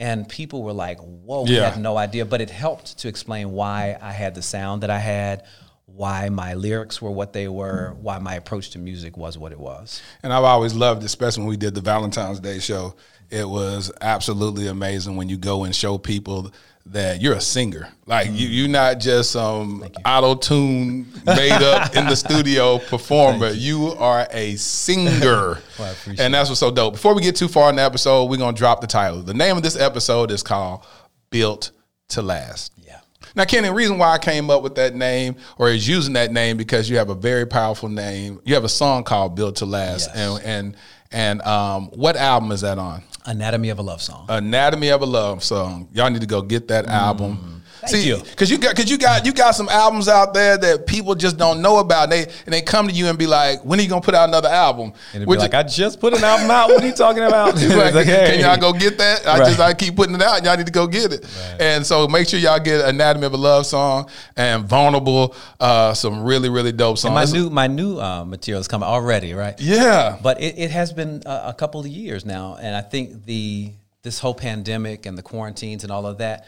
And 0.00 0.28
people 0.28 0.62
were 0.64 0.72
like, 0.72 0.98
"Whoa, 0.98 1.44
we 1.44 1.56
Yeah. 1.56 1.70
had 1.70 1.80
no 1.80 1.96
idea." 1.96 2.24
But 2.26 2.40
it 2.40 2.50
helped 2.50 2.98
to 2.98 3.08
explain 3.08 3.52
why 3.52 3.96
I 4.02 4.10
had 4.12 4.34
the 4.34 4.42
sound 4.42 4.82
that 4.82 4.90
I 4.90 4.98
had, 4.98 5.44
why 5.86 6.28
my 6.28 6.54
lyrics 6.54 7.00
were 7.00 7.10
what 7.12 7.32
they 7.32 7.46
were, 7.46 7.94
why 8.02 8.18
my 8.18 8.34
approach 8.34 8.70
to 8.70 8.80
music 8.80 9.16
was 9.16 9.38
what 9.38 9.52
it 9.52 9.60
was. 9.60 10.02
And 10.24 10.32
I've 10.32 10.44
always 10.44 10.74
loved, 10.74 11.04
especially 11.04 11.42
when 11.44 11.50
we 11.50 11.56
did 11.56 11.74
the 11.76 11.80
Valentine's 11.80 12.40
Day 12.40 12.58
show, 12.58 12.96
it 13.30 13.48
was 13.48 13.92
absolutely 14.00 14.66
amazing 14.66 15.14
when 15.16 15.28
you 15.28 15.36
go 15.36 15.62
and 15.64 15.74
show 15.74 15.96
people 15.98 16.52
that 16.92 17.20
you're 17.20 17.34
a 17.34 17.40
singer. 17.40 17.88
Like 18.06 18.28
you, 18.28 18.46
you're 18.46 18.68
not 18.68 19.00
just 19.00 19.32
some 19.32 19.84
auto 20.04 20.34
tune 20.36 21.06
made 21.26 21.50
up 21.52 21.94
in 21.96 22.06
the 22.06 22.14
studio 22.16 22.78
performer. 22.88 23.50
You 23.50 23.92
are 23.98 24.26
a 24.30 24.54
singer, 24.56 25.58
Well, 25.78 25.94
and 26.18 26.32
that's 26.34 26.48
what's 26.48 26.60
so 26.60 26.70
dope. 26.70 26.94
Before 26.94 27.14
we 27.14 27.22
get 27.22 27.36
too 27.36 27.48
far 27.48 27.68
in 27.70 27.76
the 27.76 27.82
episode, 27.82 28.26
we're 28.30 28.36
gonna 28.36 28.56
drop 28.56 28.80
the 28.80 28.86
title. 28.86 29.22
The 29.22 29.34
name 29.34 29.56
of 29.56 29.62
this 29.62 29.76
episode 29.76 30.30
is 30.30 30.42
called 30.42 30.84
"Built 31.30 31.72
to 32.10 32.22
Last." 32.22 32.72
Yeah. 32.86 33.00
Now, 33.34 33.44
Kenny, 33.44 33.68
the 33.68 33.74
reason 33.74 33.98
why 33.98 34.12
I 34.12 34.18
came 34.18 34.48
up 34.48 34.62
with 34.62 34.76
that 34.76 34.94
name 34.94 35.36
or 35.58 35.68
is 35.68 35.86
using 35.86 36.14
that 36.14 36.32
name 36.32 36.56
because 36.56 36.88
you 36.88 36.96
have 36.98 37.10
a 37.10 37.14
very 37.14 37.46
powerful 37.46 37.88
name. 37.88 38.40
You 38.44 38.54
have 38.54 38.64
a 38.64 38.68
song 38.68 39.02
called 39.04 39.34
"Built 39.34 39.56
to 39.56 39.66
Last," 39.66 40.10
Yes. 40.14 40.16
and 40.16 40.44
and 40.44 40.76
and 41.12 41.42
um, 41.42 41.86
what 41.88 42.16
album 42.16 42.52
is 42.52 42.60
that 42.62 42.78
on? 42.78 43.02
Anatomy 43.26 43.70
of 43.70 43.78
a 43.78 43.82
Love 43.82 44.00
Song. 44.00 44.26
Anatomy 44.28 44.90
of 44.90 45.02
a 45.02 45.06
Love 45.06 45.42
Song. 45.42 45.88
Y'all 45.92 46.10
need 46.10 46.20
to 46.20 46.26
go 46.26 46.42
get 46.42 46.68
that 46.68 46.86
album. 46.86 47.55
See, 47.88 48.06
you. 48.08 48.18
because 48.18 48.50
you 48.50 48.58
got 48.58 48.74
because 48.76 48.90
you 48.90 48.98
got 48.98 49.24
you 49.26 49.32
got 49.32 49.54
some 49.54 49.68
albums 49.68 50.08
out 50.08 50.34
there 50.34 50.56
that 50.58 50.86
people 50.86 51.14
just 51.14 51.36
don't 51.36 51.60
know 51.62 51.78
about. 51.78 52.04
And 52.04 52.12
they 52.12 52.22
and 52.44 52.52
they 52.54 52.62
come 52.62 52.88
to 52.88 52.92
you 52.94 53.06
and 53.06 53.18
be 53.18 53.26
like, 53.26 53.64
"When 53.64 53.78
are 53.78 53.82
you 53.82 53.88
gonna 53.88 54.00
put 54.00 54.14
out 54.14 54.28
another 54.28 54.48
album?" 54.48 54.92
And 55.12 55.22
it'd 55.22 55.28
Which 55.28 55.38
be 55.38 55.42
like, 55.42 55.54
I 55.54 55.62
just 55.62 56.00
put 56.00 56.14
an 56.14 56.22
album 56.24 56.50
out. 56.50 56.68
What 56.70 56.82
are 56.82 56.86
you 56.86 56.92
talking 56.94 57.22
about? 57.24 57.54
It's 57.62 57.74
like, 57.74 57.86
It's 57.86 57.94
like, 57.94 58.06
Can 58.06 58.40
y'all 58.40 58.56
go 58.56 58.72
get 58.72 58.98
that? 58.98 59.26
I 59.26 59.38
Right. 59.38 59.46
just 59.48 59.60
I 59.60 59.74
keep 59.74 59.96
putting 59.96 60.14
it 60.14 60.22
out. 60.22 60.36
and 60.38 60.46
Y'all 60.46 60.56
need 60.56 60.66
to 60.66 60.72
go 60.72 60.86
get 60.86 61.12
it. 61.12 61.26
And 61.60 61.84
so 61.86 62.06
make 62.08 62.28
sure 62.28 62.38
y'all 62.40 62.58
get 62.60 62.84
Anatomy 62.84 63.26
of 63.26 63.32
a 63.32 63.36
Love 63.36 63.66
song 63.66 64.08
and 64.36 64.64
Vulnerable, 64.64 65.34
uh, 65.60 65.94
some 65.94 66.22
really 66.24 66.48
really 66.48 66.72
dope 66.72 66.98
songs. 66.98 67.14
my 67.32 67.38
new 67.38 67.50
my 67.50 67.66
new 67.66 67.98
uh, 67.98 68.24
material 68.24 68.60
is 68.60 68.68
coming 68.68 68.88
already, 68.88 69.32
right? 69.34 69.58
yeah, 69.60 70.18
But 70.22 70.40
it, 70.40 70.58
it 70.58 70.70
has 70.70 70.92
been 70.92 71.22
a, 71.26 71.48
a 71.48 71.54
couple 71.54 71.80
of 71.80 71.86
years 71.86 72.24
now, 72.24 72.56
and 72.60 72.74
I 72.76 72.80
think 72.82 73.24
the 73.26 73.72
this 74.02 74.18
whole 74.20 74.34
pandemic 74.34 75.04
and 75.06 75.18
the 75.18 75.22
quarantines 75.22 75.82
and 75.82 75.90
all 75.92 76.06
of 76.06 76.18
that 76.18 76.46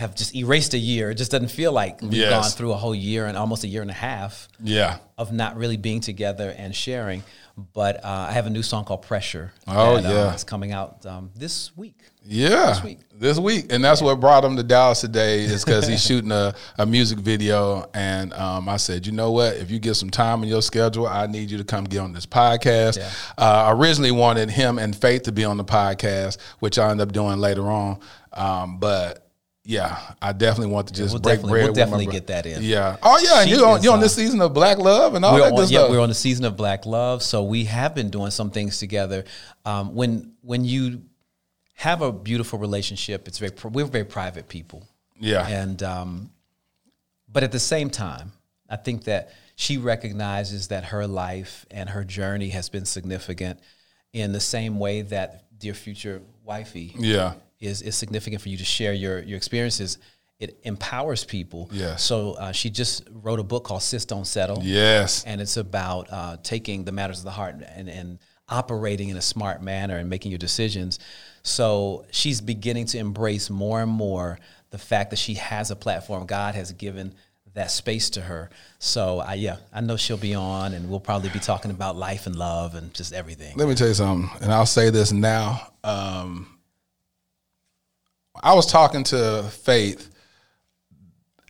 have 0.00 0.14
just 0.14 0.34
erased 0.34 0.74
a 0.74 0.78
year. 0.78 1.10
It 1.10 1.14
just 1.16 1.30
doesn't 1.30 1.50
feel 1.50 1.72
like 1.72 2.00
we've 2.02 2.14
Yes. 2.14 2.30
gone 2.30 2.50
through 2.56 2.72
a 2.72 2.76
whole 2.76 2.94
year 2.94 3.26
and 3.26 3.36
almost 3.36 3.64
a 3.64 3.68
year 3.68 3.82
and 3.82 3.90
a 3.90 3.94
half 3.94 4.48
yeah. 4.62 4.98
of 5.16 5.32
not 5.32 5.56
really 5.56 5.76
being 5.76 6.00
together 6.00 6.54
and 6.58 6.74
sharing. 6.74 7.22
But 7.74 7.96
uh, 8.04 8.26
I 8.30 8.32
have 8.32 8.46
a 8.46 8.50
new 8.50 8.62
song 8.62 8.84
called 8.86 9.02
Pressure. 9.02 9.52
Oh, 9.68 9.96
that, 10.00 10.06
uh, 10.06 10.14
yeah. 10.14 10.32
it's 10.32 10.44
coming 10.44 10.72
out 10.72 11.04
um, 11.04 11.30
this 11.36 11.76
week. 11.76 11.94
Yeah, 12.24 12.66
This 12.68 12.82
week. 12.84 12.98
this 13.18 13.38
week, 13.38 13.66
and 13.72 13.82
that's 13.84 14.00
what 14.02 14.18
brought 14.20 14.44
him 14.44 14.56
to 14.56 14.62
Dallas 14.62 15.00
today 15.00 15.40
is 15.40 15.64
because 15.64 15.86
he's 15.86 16.02
shooting 16.06 16.30
a, 16.32 16.54
a 16.78 16.84
music 16.86 17.18
video, 17.18 17.88
and 17.94 18.32
um, 18.34 18.68
I 18.68 18.76
said, 18.76 19.06
you 19.06 19.12
know 19.12 19.30
what? 19.32 19.56
If 19.56 19.70
you 19.70 19.78
get 19.78 19.94
some 19.94 20.10
time 20.10 20.42
in 20.42 20.48
your 20.48 20.62
schedule, 20.62 21.06
I 21.06 21.26
need 21.26 21.50
you 21.50 21.58
to 21.58 21.64
come 21.64 21.84
get 21.84 21.98
on 22.00 22.12
this 22.12 22.26
podcast. 22.26 22.98
Yeah. 22.98 23.10
Uh, 23.36 23.64
I 23.68 23.72
originally 23.72 24.10
wanted 24.12 24.50
him 24.50 24.78
and 24.78 24.94
Faith 24.96 25.22
to 25.24 25.32
be 25.32 25.44
on 25.44 25.56
the 25.58 25.64
podcast, 25.64 26.38
which 26.60 26.78
I 26.78 26.90
ended 26.90 27.08
up 27.08 27.12
doing 27.12 27.38
later 27.38 27.68
on, 27.70 27.98
um, 28.32 28.78
but. 28.78 29.26
Yeah, 29.70 30.00
I 30.20 30.32
definitely 30.32 30.72
want 30.72 30.88
to 30.88 30.94
just 30.94 31.14
we'll 31.14 31.20
break 31.20 31.40
bread. 31.42 31.64
we'll 31.64 31.72
definitely 31.72 32.06
get 32.06 32.26
that 32.26 32.44
in. 32.44 32.64
Yeah. 32.64 32.96
Oh 33.04 33.20
yeah, 33.22 33.44
She 33.44 33.50
you 33.50 33.64
on 33.64 33.82
you 33.84 33.92
on 33.92 34.00
uh, 34.00 34.02
this 34.02 34.16
season 34.16 34.40
of 34.40 34.52
Black 34.52 34.78
Love 34.78 35.14
and 35.14 35.24
all 35.24 35.36
that 35.36 35.52
on, 35.52 35.54
good 35.54 35.70
yeah, 35.70 35.78
stuff. 35.78 35.90
we're 35.90 36.00
on 36.00 36.08
the 36.08 36.14
season 36.14 36.44
of 36.44 36.56
Black 36.56 36.86
Love, 36.86 37.22
so 37.22 37.44
we 37.44 37.64
have 37.66 37.94
been 37.94 38.10
doing 38.10 38.32
some 38.32 38.50
things 38.50 38.78
together. 38.78 39.24
Um, 39.64 39.94
when 39.94 40.32
when 40.42 40.64
you 40.64 41.02
have 41.74 42.02
a 42.02 42.10
beautiful 42.10 42.58
relationship, 42.58 43.28
it's 43.28 43.38
very 43.38 43.52
we're 43.70 43.84
very 43.84 44.04
private 44.04 44.48
people, 44.48 44.88
yeah. 45.20 45.46
and 45.46 45.80
um, 45.84 46.30
but 47.28 47.44
at 47.44 47.52
the 47.52 47.60
same 47.60 47.90
time, 47.90 48.32
I 48.68 48.74
think 48.74 49.04
that 49.04 49.30
she 49.54 49.78
recognizes 49.78 50.68
that 50.68 50.86
her 50.86 51.06
life 51.06 51.64
and 51.70 51.90
her 51.90 52.02
journey 52.02 52.48
has 52.48 52.68
been 52.68 52.86
significant 52.86 53.60
in 54.12 54.32
the 54.32 54.40
same 54.40 54.80
way 54.80 55.02
that 55.02 55.44
dear 55.56 55.74
future 55.74 56.22
wifey 56.44 56.92
Yeah. 56.98 57.34
Is 57.60 57.82
is 57.82 57.96
significant 57.96 58.42
for 58.42 58.48
you 58.48 58.56
to 58.56 58.64
share 58.64 58.92
your 58.92 59.20
your 59.20 59.36
experiences. 59.36 59.98
It 60.38 60.58
empowers 60.62 61.22
people. 61.24 61.68
Yes. 61.70 62.02
So 62.02 62.32
uh, 62.32 62.52
she 62.52 62.70
just 62.70 63.06
wrote 63.10 63.40
a 63.40 63.42
book 63.42 63.64
called 63.64 63.82
"Sis 63.82 64.04
Don't 64.06 64.26
Settle." 64.26 64.60
Yes. 64.62 65.24
and 65.24 65.40
it's 65.40 65.58
about 65.58 66.10
uh, 66.10 66.36
taking 66.42 66.84
the 66.84 66.92
matters 66.92 67.18
of 67.18 67.24
the 67.24 67.30
heart 67.30 67.56
and, 67.76 67.90
and 67.90 68.18
operating 68.48 69.10
in 69.10 69.16
a 69.16 69.22
smart 69.22 69.62
manner 69.62 69.98
and 69.98 70.08
making 70.08 70.32
your 70.32 70.38
decisions. 70.38 70.98
So 71.42 72.06
she's 72.10 72.40
beginning 72.40 72.86
to 72.86 72.98
embrace 72.98 73.50
more 73.50 73.82
and 73.82 73.90
more 73.90 74.38
the 74.70 74.78
fact 74.78 75.10
that 75.10 75.18
she 75.18 75.34
has 75.34 75.70
a 75.70 75.76
platform. 75.76 76.26
God 76.26 76.54
has 76.54 76.72
given 76.72 77.14
that 77.54 77.70
space 77.70 78.10
to 78.10 78.20
her. 78.20 78.50
So 78.78 79.18
I, 79.18 79.34
yeah, 79.34 79.56
I 79.72 79.80
know 79.80 79.96
she'll 79.96 80.16
be 80.16 80.34
on, 80.34 80.72
and 80.72 80.88
we'll 80.88 81.00
probably 81.00 81.30
be 81.30 81.40
talking 81.40 81.70
about 81.70 81.96
life 81.96 82.26
and 82.26 82.36
love 82.36 82.74
and 82.74 82.94
just 82.94 83.12
everything. 83.12 83.56
Let 83.56 83.68
me 83.68 83.74
tell 83.74 83.88
you 83.88 83.94
something, 83.94 84.30
and 84.40 84.52
I'll 84.52 84.66
say 84.66 84.90
this 84.90 85.12
now. 85.12 85.72
Um, 85.82 86.46
I 88.42 88.54
was 88.54 88.66
talking 88.66 89.04
to 89.04 89.44
Faith 89.50 90.08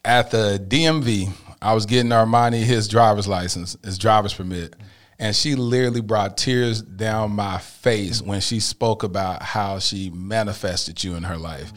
at 0.04 0.30
the 0.30 0.64
DMV. 0.68 1.32
I 1.62 1.74
was 1.74 1.86
getting 1.86 2.10
Armani 2.10 2.62
his 2.62 2.88
driver's 2.88 3.28
license, 3.28 3.76
his 3.84 3.96
driver's 3.98 4.34
permit, 4.34 4.74
and 5.20 5.36
she 5.36 5.54
literally 5.54 6.00
brought 6.00 6.38
tears 6.38 6.80
down 6.80 7.32
my 7.32 7.58
face 7.58 8.22
when 8.22 8.40
she 8.40 8.58
spoke 8.58 9.02
about 9.02 9.42
how 9.42 9.78
she 9.78 10.08
manifested 10.08 11.04
you 11.04 11.14
in 11.14 11.24
her 11.24 11.36
life 11.36 11.72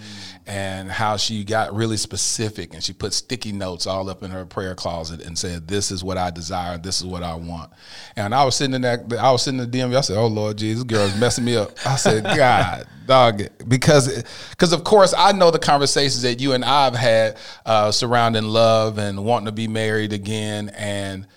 and 0.48 0.90
how 0.90 1.18
she 1.18 1.44
got 1.44 1.76
really 1.76 1.98
specific 1.98 2.74
and 2.74 2.82
she 2.82 2.94
put 2.94 3.12
sticky 3.12 3.52
notes 3.52 3.86
all 3.86 4.10
up 4.10 4.24
in 4.24 4.32
her 4.32 4.46
prayer 4.46 4.76
closet 4.76 5.22
and 5.22 5.38
said, 5.38 5.68
"This 5.68 5.92
is 5.92 6.06
what 6.06 6.18
I 6.18 6.32
desire. 6.32 6.78
This 6.78 7.02
is 7.02 7.06
what 7.06 7.22
I 7.22 7.36
want." 7.36 7.72
And 8.16 8.34
I 8.34 8.46
was 8.46 8.56
sitting 8.56 8.76
in 8.76 8.82
that, 8.84 9.14
I 9.20 9.32
was 9.32 9.44
sitting 9.44 9.60
in 9.60 9.70
the 9.70 9.78
DMV. 9.78 9.98
I 9.98 10.02
said, 10.02 10.18
"Oh 10.18 10.28
Lord 10.28 10.58
Jesus, 10.58 10.84
girl's 10.84 11.16
messing 11.18 11.44
me 11.44 11.58
up." 11.58 11.72
I 11.86 11.98
said, 11.98 12.24
"God, 12.38 12.88
dog," 13.06 13.44
because 13.68 14.24
because 14.52 14.72
of 14.72 14.86
course 14.86 15.14
I 15.18 15.34
know 15.34 15.52
the 15.52 15.60
conversations 15.60 16.22
that 16.22 16.40
you 16.40 16.54
and 16.54 16.64
I've 16.64 16.96
had 16.96 17.38
uh, 17.66 17.92
surrounding 17.92 18.46
love 18.46 18.98
and 18.98 19.26
wanting 19.26 19.48
to 19.48 19.52
be 19.52 19.68
married 19.68 20.14
again, 20.14 20.70
and 20.78 21.28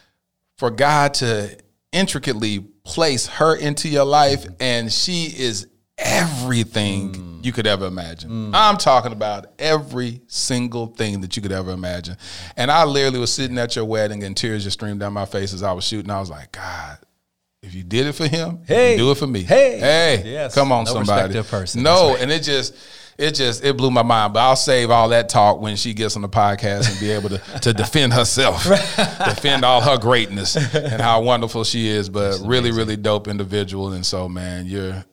for 0.56 0.70
God 0.70 1.14
to 1.14 1.58
intricately 1.96 2.60
place 2.84 3.26
her 3.26 3.56
into 3.56 3.88
your 3.88 4.04
life, 4.04 4.46
and 4.60 4.92
she 4.92 5.24
is 5.24 5.66
everything 5.98 7.12
mm. 7.14 7.44
you 7.44 7.52
could 7.52 7.66
ever 7.66 7.86
imagine. 7.86 8.30
Mm. 8.30 8.50
I'm 8.52 8.76
talking 8.76 9.12
about 9.12 9.46
every 9.58 10.20
single 10.26 10.88
thing 10.88 11.22
that 11.22 11.36
you 11.36 11.42
could 11.42 11.52
ever 11.52 11.70
imagine. 11.70 12.18
And 12.56 12.70
I 12.70 12.84
literally 12.84 13.18
was 13.18 13.32
sitting 13.32 13.56
at 13.58 13.76
your 13.76 13.86
wedding, 13.86 14.22
and 14.22 14.36
tears 14.36 14.64
just 14.64 14.78
streamed 14.78 15.00
down 15.00 15.14
my 15.14 15.24
face 15.24 15.54
as 15.54 15.62
I 15.62 15.72
was 15.72 15.84
shooting. 15.84 16.10
I 16.10 16.20
was 16.20 16.30
like, 16.30 16.52
God. 16.52 16.98
If 17.62 17.74
you 17.74 17.82
did 17.82 18.06
it 18.06 18.12
for 18.12 18.28
him, 18.28 18.60
Hey. 18.66 18.96
do 18.96 19.10
it 19.10 19.16
for 19.16 19.26
me. 19.26 19.42
Hey. 19.42 19.78
hey, 19.78 20.22
Yes. 20.24 20.54
come 20.54 20.70
on, 20.70 20.84
No 20.84 20.92
somebody. 20.92 21.28
respect 21.28 21.50
to 21.50 21.56
a 21.56 21.58
person. 21.60 21.82
No, 21.82 22.14
and 22.14 22.30
it 22.30 22.42
just, 22.42 22.74
it 23.18 23.34
just, 23.34 23.64
it 23.64 23.76
blew 23.76 23.90
my 23.90 24.02
mind. 24.02 24.34
But 24.34 24.40
I'll 24.40 24.56
save 24.56 24.90
all 24.90 25.08
that 25.10 25.28
talk 25.28 25.60
when 25.60 25.76
she 25.76 25.94
gets 25.94 26.16
on 26.16 26.22
the 26.22 26.28
podcast 26.28 26.90
and 26.90 27.00
be 27.00 27.10
able 27.10 27.28
to 27.30 27.38
to 27.62 27.72
defend 27.72 28.12
herself, 28.12 28.64
defend 29.24 29.64
all 29.64 29.80
her 29.80 29.98
greatness 29.98 30.56
and 30.74 31.00
how 31.00 31.22
wonderful 31.22 31.64
she 31.64 31.88
is. 31.88 32.08
But 32.08 32.40
really, 32.44 32.70
really 32.72 32.96
dope 32.96 33.28
individual. 33.28 33.92
And 33.92 34.04
so, 34.04 34.28
man, 34.28 34.66
you're. 34.66 35.04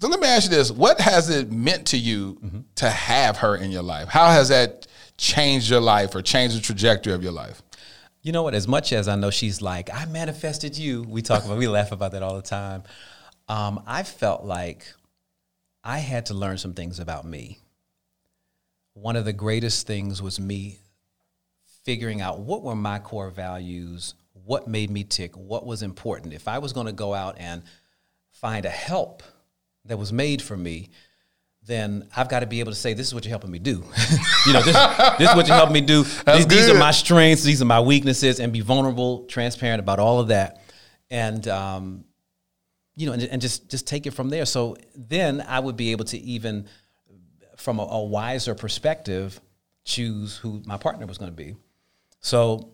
So 0.00 0.06
let 0.06 0.20
me 0.20 0.28
ask 0.28 0.50
you 0.50 0.56
this: 0.56 0.70
What 0.70 1.00
has 1.00 1.28
it 1.30 1.50
meant 1.50 1.86
to 1.88 1.98
you 1.98 2.38
Mm-hmm. 2.44 2.60
to 2.76 2.88
have 2.90 3.38
her 3.38 3.56
in 3.56 3.70
your 3.72 3.82
life? 3.82 4.08
How 4.08 4.28
has 4.30 4.48
that 4.50 4.86
changed 5.16 5.68
your 5.68 5.80
life 5.80 6.14
or 6.14 6.22
changed 6.22 6.56
the 6.56 6.60
trajectory 6.60 7.12
of 7.12 7.22
your 7.24 7.32
life? 7.32 7.60
You 8.22 8.32
know 8.32 8.42
what? 8.44 8.54
As 8.54 8.68
much 8.68 8.92
as 8.92 9.08
I 9.08 9.16
know 9.16 9.30
she's 9.30 9.60
like, 9.62 9.92
I 9.92 10.04
manifested 10.06 10.76
you. 10.78 11.02
We 11.02 11.22
talk 11.22 11.44
about, 11.44 11.56
we 11.58 11.66
laugh 11.66 11.92
about 11.92 12.12
that 12.12 12.22
all 12.22 12.36
the 12.36 12.42
time. 12.42 12.82
Um, 13.48 13.82
I 13.86 14.02
felt 14.02 14.44
like 14.44 14.86
I 15.88 16.00
had 16.00 16.26
to 16.26 16.34
learn 16.34 16.58
some 16.58 16.74
things 16.74 17.00
about 17.00 17.24
me. 17.24 17.60
One 18.92 19.16
of 19.16 19.24
the 19.24 19.32
greatest 19.32 19.86
things 19.86 20.20
was 20.20 20.38
me 20.38 20.80
figuring 21.82 22.20
out 22.20 22.40
what 22.40 22.62
were 22.62 22.76
my 22.76 22.98
core 22.98 23.30
values, 23.30 24.12
what 24.44 24.68
made 24.68 24.90
me 24.90 25.02
tick, 25.02 25.34
what 25.34 25.64
was 25.64 25.82
important. 25.82 26.34
If 26.34 26.46
I 26.46 26.58
was 26.58 26.74
going 26.74 26.88
to 26.88 26.92
go 26.92 27.14
out 27.14 27.36
and 27.38 27.62
find 28.32 28.66
a 28.66 28.70
help 28.70 29.22
that 29.86 29.96
was 29.96 30.12
made 30.12 30.42
for 30.42 30.58
me, 30.58 30.90
then 31.64 32.06
I've 32.14 32.28
got 32.28 32.40
to 32.40 32.46
be 32.46 32.60
able 32.60 32.72
to 32.72 32.78
say, 32.78 32.92
this 32.92 33.06
is 33.06 33.14
what 33.14 33.24
you're 33.24 33.30
helping 33.30 33.50
me 33.50 33.58
do. 33.58 33.82
you 34.46 34.52
know, 34.52 34.60
this, 34.60 34.76
this 35.16 35.30
is 35.30 35.34
what 35.34 35.48
you're 35.48 35.56
helping 35.56 35.72
me 35.72 35.80
do. 35.80 36.02
These, 36.26 36.46
these 36.48 36.68
are 36.68 36.78
my 36.78 36.90
strengths, 36.90 37.44
these 37.44 37.62
are 37.62 37.66
my 37.66 37.80
weaknesses, 37.80 38.40
and 38.40 38.52
be 38.52 38.60
vulnerable, 38.60 39.24
transparent 39.24 39.80
about 39.80 40.00
all 40.00 40.20
of 40.20 40.28
that. 40.28 40.60
And, 41.10 41.48
um, 41.48 42.04
you 42.98 43.06
know, 43.06 43.12
and, 43.12 43.22
and 43.22 43.40
just, 43.40 43.70
just 43.70 43.86
take 43.86 44.06
it 44.06 44.10
from 44.10 44.28
there. 44.28 44.44
So 44.44 44.76
then 44.96 45.44
I 45.46 45.60
would 45.60 45.76
be 45.76 45.92
able 45.92 46.04
to 46.06 46.18
even, 46.18 46.66
from 47.56 47.78
a, 47.78 47.84
a 47.84 48.02
wiser 48.02 48.54
perspective, 48.54 49.40
choose 49.84 50.36
who 50.36 50.62
my 50.66 50.76
partner 50.76 51.06
was 51.06 51.16
going 51.16 51.30
to 51.30 51.36
be. 51.36 51.54
So 52.20 52.72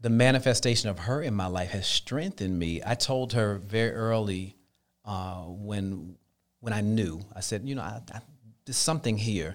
the 0.00 0.08
manifestation 0.08 0.88
of 0.88 0.98
her 1.00 1.22
in 1.22 1.34
my 1.34 1.46
life 1.46 1.70
has 1.70 1.86
strengthened 1.86 2.58
me. 2.58 2.80
I 2.84 2.94
told 2.94 3.34
her 3.34 3.56
very 3.56 3.92
early 3.92 4.56
uh, 5.04 5.42
when 5.42 6.16
when 6.60 6.72
I 6.72 6.80
knew. 6.80 7.20
I 7.36 7.40
said, 7.40 7.68
you 7.68 7.74
know, 7.74 7.82
I, 7.82 8.00
I, 8.14 8.20
there's 8.64 8.78
something 8.78 9.18
here. 9.18 9.54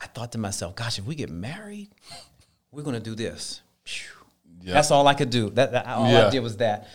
I 0.00 0.06
thought 0.06 0.32
to 0.32 0.38
myself, 0.38 0.74
gosh, 0.74 0.98
if 0.98 1.04
we 1.06 1.14
get 1.14 1.30
married, 1.30 1.88
we're 2.72 2.82
going 2.82 2.96
to 2.96 3.00
do 3.10 3.14
this. 3.14 3.62
Phew. 3.84 4.10
That's 4.64 4.90
all 4.90 5.06
I 5.06 5.14
could 5.14 5.30
do. 5.30 5.50
That, 5.50 5.70
that 5.70 5.86
all 5.86 6.10
Yeah. 6.10 6.26
I 6.26 6.30
did 6.30 6.40
was 6.40 6.56
that, 6.56 6.88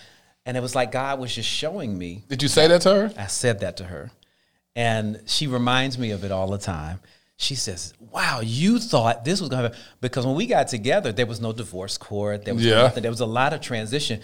and 0.45 0.57
it 0.57 0.59
was 0.59 0.75
like 0.75 0.91
God 0.91 1.19
was 1.19 1.33
just 1.33 1.49
showing 1.49 1.97
me. 1.97 2.23
Did 2.27 2.41
you 2.41 2.49
say 2.49 2.67
that 2.67 2.81
to 2.81 2.93
her? 2.93 3.13
I 3.17 3.27
said 3.27 3.59
that 3.61 3.77
to 3.77 3.83
her. 3.85 4.11
And 4.75 5.21
she 5.25 5.47
reminds 5.47 5.97
me 5.97 6.11
of 6.11 6.23
it 6.23 6.31
all 6.31 6.49
the 6.49 6.57
time. 6.57 6.99
She 7.37 7.55
says, 7.55 7.93
Wow, 7.99 8.39
you 8.41 8.79
thought 8.79 9.25
this 9.25 9.41
was 9.41 9.49
going 9.49 9.63
to 9.63 9.69
happen. 9.69 9.83
Because 9.99 10.25
when 10.25 10.35
we 10.35 10.45
got 10.45 10.67
together, 10.67 11.11
there 11.11 11.25
was 11.25 11.41
no 11.41 11.51
divorce 11.51 11.97
court. 11.97 12.45
There 12.45 12.53
was 12.53 12.63
Yeah. 12.65 12.83
nothing. 12.83 13.01
There 13.01 13.11
was 13.11 13.19
a 13.19 13.25
lot 13.25 13.53
of 13.53 13.61
transition. 13.61 14.21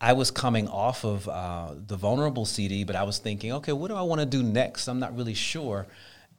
I 0.00 0.12
was 0.12 0.30
coming 0.30 0.68
off 0.68 1.04
of 1.04 1.26
uh, 1.28 1.70
the 1.86 1.96
Vulnerable 1.96 2.44
CD, 2.44 2.84
but 2.84 2.96
I 2.96 3.04
was 3.04 3.18
thinking, 3.18 3.52
okay, 3.54 3.72
what 3.72 3.88
do 3.88 3.94
I 3.96 4.02
want 4.02 4.20
to 4.20 4.26
do 4.26 4.42
next? 4.42 4.88
I'm 4.88 4.98
not 4.98 5.16
really 5.16 5.32
sure. 5.32 5.86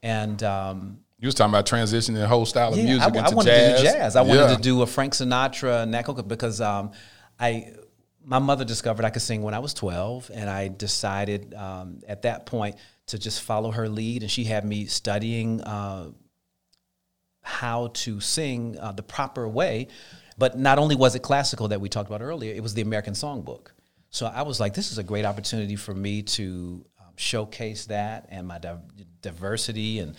And 0.03 0.43
um, 0.43 0.99
You 1.19 1.27
was 1.27 1.33
talking 1.33 1.51
about 1.51 1.65
transitioning 1.65 2.15
the 2.15 2.27
whole 2.27 2.45
style 2.45 2.73
of 2.73 2.77
yeah, 2.77 2.83
music 2.83 3.03
I, 3.03 3.07
into 3.07 3.19
I 3.31 3.33
wanted 3.33 3.49
jazz. 3.49 3.79
to 3.81 3.85
do 3.87 3.91
jazz. 3.93 4.15
I 4.15 4.21
wanted 4.21 4.55
to 4.55 4.61
do 4.61 4.81
a 4.83 4.85
Frank 4.85 5.13
Sinatra, 5.13 5.87
Nat 5.87 6.03
Cole, 6.03 6.21
because 6.21 6.61
um, 6.61 6.91
I, 7.39 7.73
my 8.27 8.39
mother 8.39 8.65
discovered 8.65 9.05
I 9.05 9.09
could 9.09 9.21
sing 9.21 9.41
when 9.41 9.53
I 9.53 9.59
was 9.59 9.73
12, 9.73 10.31
and 10.33 10.49
I 10.49 10.67
decided 10.67 11.53
um, 11.53 12.01
at 12.05 12.23
that 12.23 12.45
point 12.45 12.75
to 13.07 13.17
just 13.17 13.41
follow 13.41 13.71
her 13.71 13.87
lead, 13.87 14.21
and 14.21 14.29
she 14.29 14.43
had 14.43 14.65
me 14.65 14.85
studying 14.85 15.61
uh, 15.61 16.11
how 17.41 17.87
to 17.93 18.19
sing 18.19 18.77
uh, 18.79 18.91
the 18.91 19.01
proper 19.01 19.47
way. 19.47 19.87
But 20.37 20.59
not 20.59 20.77
only 20.77 20.97
was 20.97 21.15
it 21.15 21.23
classical 21.23 21.69
that 21.69 21.79
we 21.79 21.87
talked 21.87 22.09
about 22.09 22.21
earlier, 22.21 22.53
it 22.53 22.61
was 22.61 22.73
the 22.73 22.81
American 22.81 23.13
Songbook. 23.13 23.67
So 24.09 24.25
I 24.25 24.41
was 24.41 24.59
like, 24.59 24.73
this 24.73 24.91
is 24.91 24.97
a 24.97 25.03
great 25.03 25.23
opportunity 25.23 25.77
for 25.77 25.93
me 25.93 26.21
to 26.23 26.85
um, 26.99 27.13
showcase 27.15 27.85
that 27.85 28.27
and 28.29 28.45
my 28.45 28.59
di- 28.59 28.77
diversity 29.21 29.99
and 29.99 30.15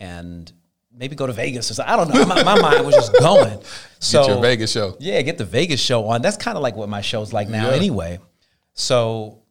and 0.00 0.52
maybe 0.94 1.16
go 1.16 1.26
to 1.26 1.32
Vegas 1.32 1.70
or 1.70 1.74
something. 1.74 1.92
I 1.92 1.96
don't 1.96 2.12
know. 2.12 2.24
My, 2.26 2.42
my 2.42 2.60
mind 2.60 2.84
was 2.86 2.94
just 2.94 3.12
going. 3.18 3.58
So 3.98 4.22
Get 4.22 4.28
your 4.32 4.42
Vegas 4.42 4.72
show. 4.72 4.96
yeah, 5.00 5.20
get 5.22 5.38
the 5.38 5.44
Vegas 5.44 5.80
show 5.80 6.06
on. 6.08 6.22
That's 6.22 6.36
kind 6.36 6.56
of 6.56 6.62
like 6.62 6.76
what 6.76 6.88
my 6.88 7.00
show's 7.00 7.32
like 7.32 7.48
now, 7.48 7.68
Yeah. 7.70 7.76
anyway. 7.76 8.18
So 8.74 9.42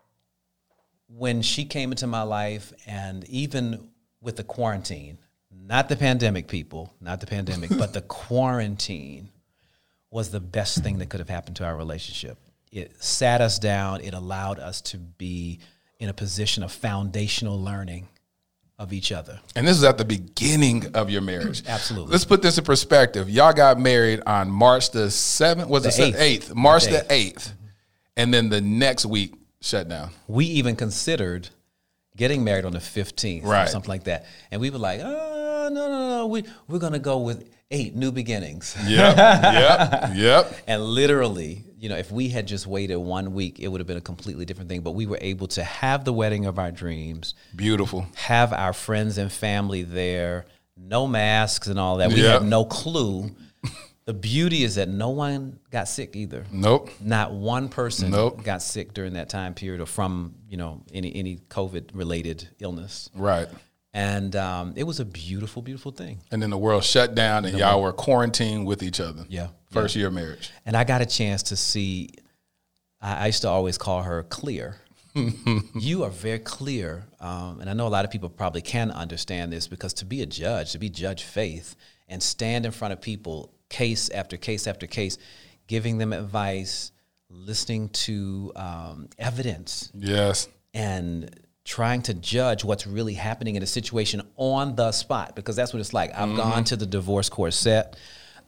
when 1.07 1.41
she 1.41 1.65
came 1.65 1.91
into 1.91 2.07
my 2.07 2.21
life, 2.23 2.71
and 2.87 3.27
even 3.29 3.89
with 4.21 4.37
the 4.37 4.43
quarantine, 4.43 5.17
not 5.51 5.89
the 5.89 5.95
pandemic, 5.95 6.47
people, 6.47 6.93
not 7.01 7.19
the 7.19 7.27
pandemic, 7.27 7.69
but 7.77 7.93
the 7.93 8.01
quarantine 8.07 9.29
was 10.09 10.31
the 10.31 10.39
best 10.39 10.83
thing 10.83 10.97
that 10.99 11.09
could 11.09 11.19
have 11.19 11.29
happened 11.29 11.55
to 11.57 11.65
our 11.65 11.75
relationship. 11.75 12.37
It 12.71 13.01
sat 13.03 13.41
us 13.41 13.59
down, 13.59 14.01
it 14.01 14.13
allowed 14.13 14.59
us 14.59 14.81
to 14.81 14.97
be 14.97 15.59
in 15.99 16.09
a 16.09 16.13
position 16.13 16.63
of 16.63 16.71
foundational 16.71 17.61
learning 17.61 18.07
of 18.81 18.91
each 18.93 19.11
other. 19.11 19.39
And 19.55 19.67
this 19.67 19.77
is 19.77 19.83
at 19.83 19.99
the 19.99 20.05
beginning 20.05 20.95
of 20.95 21.11
your 21.11 21.21
marriage. 21.21 21.61
Absolutely. 21.67 22.11
Let's 22.11 22.25
put 22.25 22.41
this 22.41 22.57
in 22.57 22.63
perspective. 22.63 23.29
Y'all 23.29 23.53
got 23.53 23.79
married 23.79 24.21
on 24.25 24.49
March 24.49 24.89
the 24.89 25.05
7th, 25.07 25.67
was 25.67 25.83
The 25.83 25.89
7th? 25.89 26.15
8th. 26.15 26.39
8th? 26.49 26.55
March 26.55 26.85
The 26.85 26.91
the 26.91 27.13
8th. 27.13 27.51
And 28.17 28.33
then 28.33 28.49
the 28.49 28.59
next 28.59 29.05
week, 29.05 29.35
shut 29.61 29.87
down. 29.87 30.09
we 30.27 30.45
even 30.45 30.75
considered 30.75 31.49
getting 32.17 32.43
married 32.43 32.65
on 32.65 32.71
the 32.73 32.79
15th 32.79 33.43
or 33.45 33.49
Right. 33.49 33.69
something 33.69 33.87
like 33.89 34.05
that. 34.05 34.25
And 34.49 34.59
we 34.59 34.71
were 34.71 34.79
like, 34.79 34.99
oh, 35.01 35.69
no, 35.71 35.87
no, 35.87 36.09
no, 36.17 36.27
we, 36.27 36.43
we're 36.67 36.79
going 36.79 36.93
to 36.93 36.99
go 36.99 37.19
with 37.19 37.47
eight 37.71 37.95
new 37.95 38.11
beginnings. 38.11 38.75
Yep, 38.85 39.17
yep, 39.17 40.11
yep. 40.15 40.53
And 40.67 40.83
literally, 40.83 41.63
you 41.79 41.89
know, 41.89 41.97
if 41.97 42.11
we 42.11 42.29
had 42.29 42.45
just 42.47 42.67
waited 42.67 42.97
one 42.97 43.33
week, 43.33 43.59
it 43.59 43.67
would 43.69 43.79
have 43.81 43.87
been 43.87 43.97
a 43.97 44.01
completely 44.01 44.45
different 44.45 44.69
thing. 44.69 44.81
But 44.81 44.91
we 44.91 45.05
were 45.07 45.17
able 45.21 45.47
to 45.49 45.63
have 45.63 46.05
the 46.05 46.13
wedding 46.13 46.45
of 46.45 46.59
our 46.59 46.71
dreams, 46.71 47.33
Beautiful. 47.55 48.05
have 48.15 48.53
our 48.53 48.73
friends 48.73 49.17
and 49.17 49.31
family 49.31 49.83
there, 49.83 50.45
no 50.77 51.07
masks 51.07 51.67
and 51.67 51.79
all 51.79 51.97
that. 51.97 52.09
We 52.09 52.21
Yeah. 52.23 52.33
had 52.33 52.43
no 52.43 52.65
clue. 52.65 53.31
the 54.05 54.13
beauty 54.13 54.63
is 54.63 54.75
that 54.75 54.89
no 54.89 55.09
one 55.09 55.59
got 55.69 55.87
sick 55.87 56.15
either. 56.15 56.45
Nope. 56.51 56.89
Not 56.99 57.33
one 57.33 57.69
person 57.69 58.11
Nope. 58.11 58.43
got 58.43 58.61
sick 58.61 58.93
during 58.93 59.13
that 59.13 59.29
time 59.29 59.53
period 59.53 59.79
or 59.79 59.85
from, 59.85 60.35
you 60.49 60.57
know, 60.57 60.81
any 60.93 61.15
any 61.15 61.37
COVID 61.49 61.91
related 61.93 62.49
illness. 62.59 63.09
Right. 63.15 63.47
And 63.93 64.35
um, 64.37 64.73
it 64.77 64.83
was 64.83 64.99
a 65.01 65.05
beautiful, 65.05 65.61
beautiful 65.61 65.91
thing. 65.91 66.21
And 66.31 66.41
then 66.41 66.49
the 66.49 66.57
world 66.57 66.83
shut 66.83 67.13
down 67.13 67.43
and 67.45 67.57
y'all 67.57 67.81
were 67.81 67.91
quarantined 67.91 68.65
with 68.65 68.83
each 68.83 68.99
other. 69.01 69.25
Yeah. 69.27 69.47
First 69.69 69.95
year 69.95 70.07
of 70.07 70.13
marriage. 70.13 70.49
And 70.65 70.77
I 70.77 70.83
got 70.85 71.01
a 71.01 71.05
chance 71.05 71.43
to 71.43 71.55
see, 71.57 72.11
I, 73.01 73.23
I 73.23 73.25
used 73.27 73.41
to 73.41 73.49
always 73.49 73.77
call 73.77 74.03
her 74.03 74.23
clear. 74.23 74.77
you 75.75 76.03
are 76.05 76.09
very 76.09 76.39
clear. 76.39 77.03
Um, 77.19 77.59
and 77.59 77.69
I 77.69 77.73
know 77.73 77.85
a 77.85 77.89
lot 77.89 78.05
of 78.05 78.11
people 78.11 78.29
probably 78.29 78.61
can 78.61 78.91
understand 78.91 79.51
this 79.51 79.67
because 79.67 79.93
to 79.95 80.05
be 80.05 80.21
a 80.21 80.25
judge, 80.25 80.71
to 80.71 80.79
be 80.79 80.89
Judge 80.89 81.23
Faith, 81.23 81.75
and 82.07 82.23
stand 82.23 82.65
in 82.65 82.71
front 82.71 82.93
of 82.93 83.01
people, 83.01 83.53
case 83.69 84.09
after 84.09 84.37
case 84.37 84.67
after 84.67 84.87
case, 84.87 85.17
giving 85.67 85.97
them 85.97 86.13
advice, 86.13 86.91
listening 87.29 87.89
to 87.89 88.51
um, 88.55 89.09
evidence, 89.17 89.91
Yes. 89.93 90.47
and 90.73 91.29
trying 91.63 92.01
to 92.03 92.13
judge 92.13 92.63
what's 92.63 92.87
really 92.87 93.13
happening 93.13 93.55
in 93.55 93.63
a 93.63 93.67
situation 93.67 94.21
on 94.35 94.75
the 94.75 94.91
spot 94.91 95.35
because 95.35 95.55
that's 95.55 95.73
what 95.73 95.79
it's 95.79 95.93
like. 95.93 96.11
I've 96.17 96.35
gone 96.35 96.63
to 96.65 96.75
the 96.75 96.85
divorce 96.85 97.29
court 97.29 97.53
set. 97.53 97.97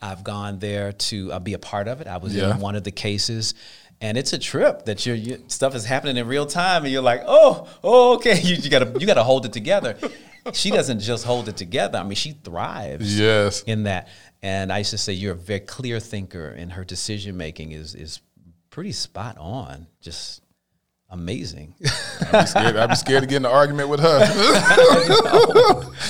I've 0.02 0.24
gone 0.24 0.60
there 0.60 0.92
to 0.92 1.32
uh, 1.32 1.40
be 1.40 1.54
a 1.54 1.60
part 1.60 1.88
of 1.88 2.02
it. 2.02 2.08
I 2.08 2.18
was 2.18 2.36
Yeah. 2.36 2.52
in 2.52 2.60
one 2.60 2.76
of 2.76 2.84
the 2.84 2.92
cases. 2.92 3.54
And 4.02 4.18
it's 4.18 4.34
a 4.34 4.38
trip 4.40 4.84
that 4.86 5.06
your 5.06 5.16
you, 5.16 5.44
stuff 5.48 5.76
is 5.76 5.86
happening 5.86 6.18
in 6.18 6.28
real 6.28 6.46
time, 6.46 6.84
and 6.84 6.92
you're 6.92 7.02
like, 7.02 7.22
oh, 7.26 7.70
oh, 7.84 8.16
okay. 8.16 8.38
You, 8.44 8.56
you 8.56 8.70
gotta 8.70 8.92
you 9.00 9.06
gotta 9.08 9.24
hold 9.24 9.46
it 9.46 9.54
together. 9.54 9.96
she 10.52 10.72
doesn't 10.72 11.00
just 11.00 11.24
hold 11.24 11.48
it 11.48 11.56
together. 11.56 12.00
I 12.00 12.04
mean, 12.04 12.16
she 12.16 12.32
thrives 12.32 13.18
Yes. 13.18 13.64
in 13.64 13.84
that. 13.84 14.10
And 14.42 14.74
I 14.74 14.80
used 14.80 14.90
to 14.90 14.98
say 14.98 15.14
you're 15.14 15.32
a 15.34 15.38
very 15.38 15.62
clear 15.62 16.02
thinker, 16.02 16.50
and 16.50 16.74
her 16.74 16.84
decision 16.84 17.38
making 17.38 17.72
is 17.72 17.96
is 17.96 18.20
pretty 18.72 18.92
spot 18.92 19.38
on. 19.38 19.88
Just 20.02 20.42
amazing. 21.14 21.74
I'd 22.32 22.42
be 22.42 22.46
scared, 22.48 22.76
I'd 22.76 22.90
be 22.90 22.96
scared 22.96 23.22
to 23.22 23.28
get 23.28 23.38
in 23.38 23.46
an 23.46 23.52
argument 23.52 23.90
with 23.90 24.00
her. 24.02 24.20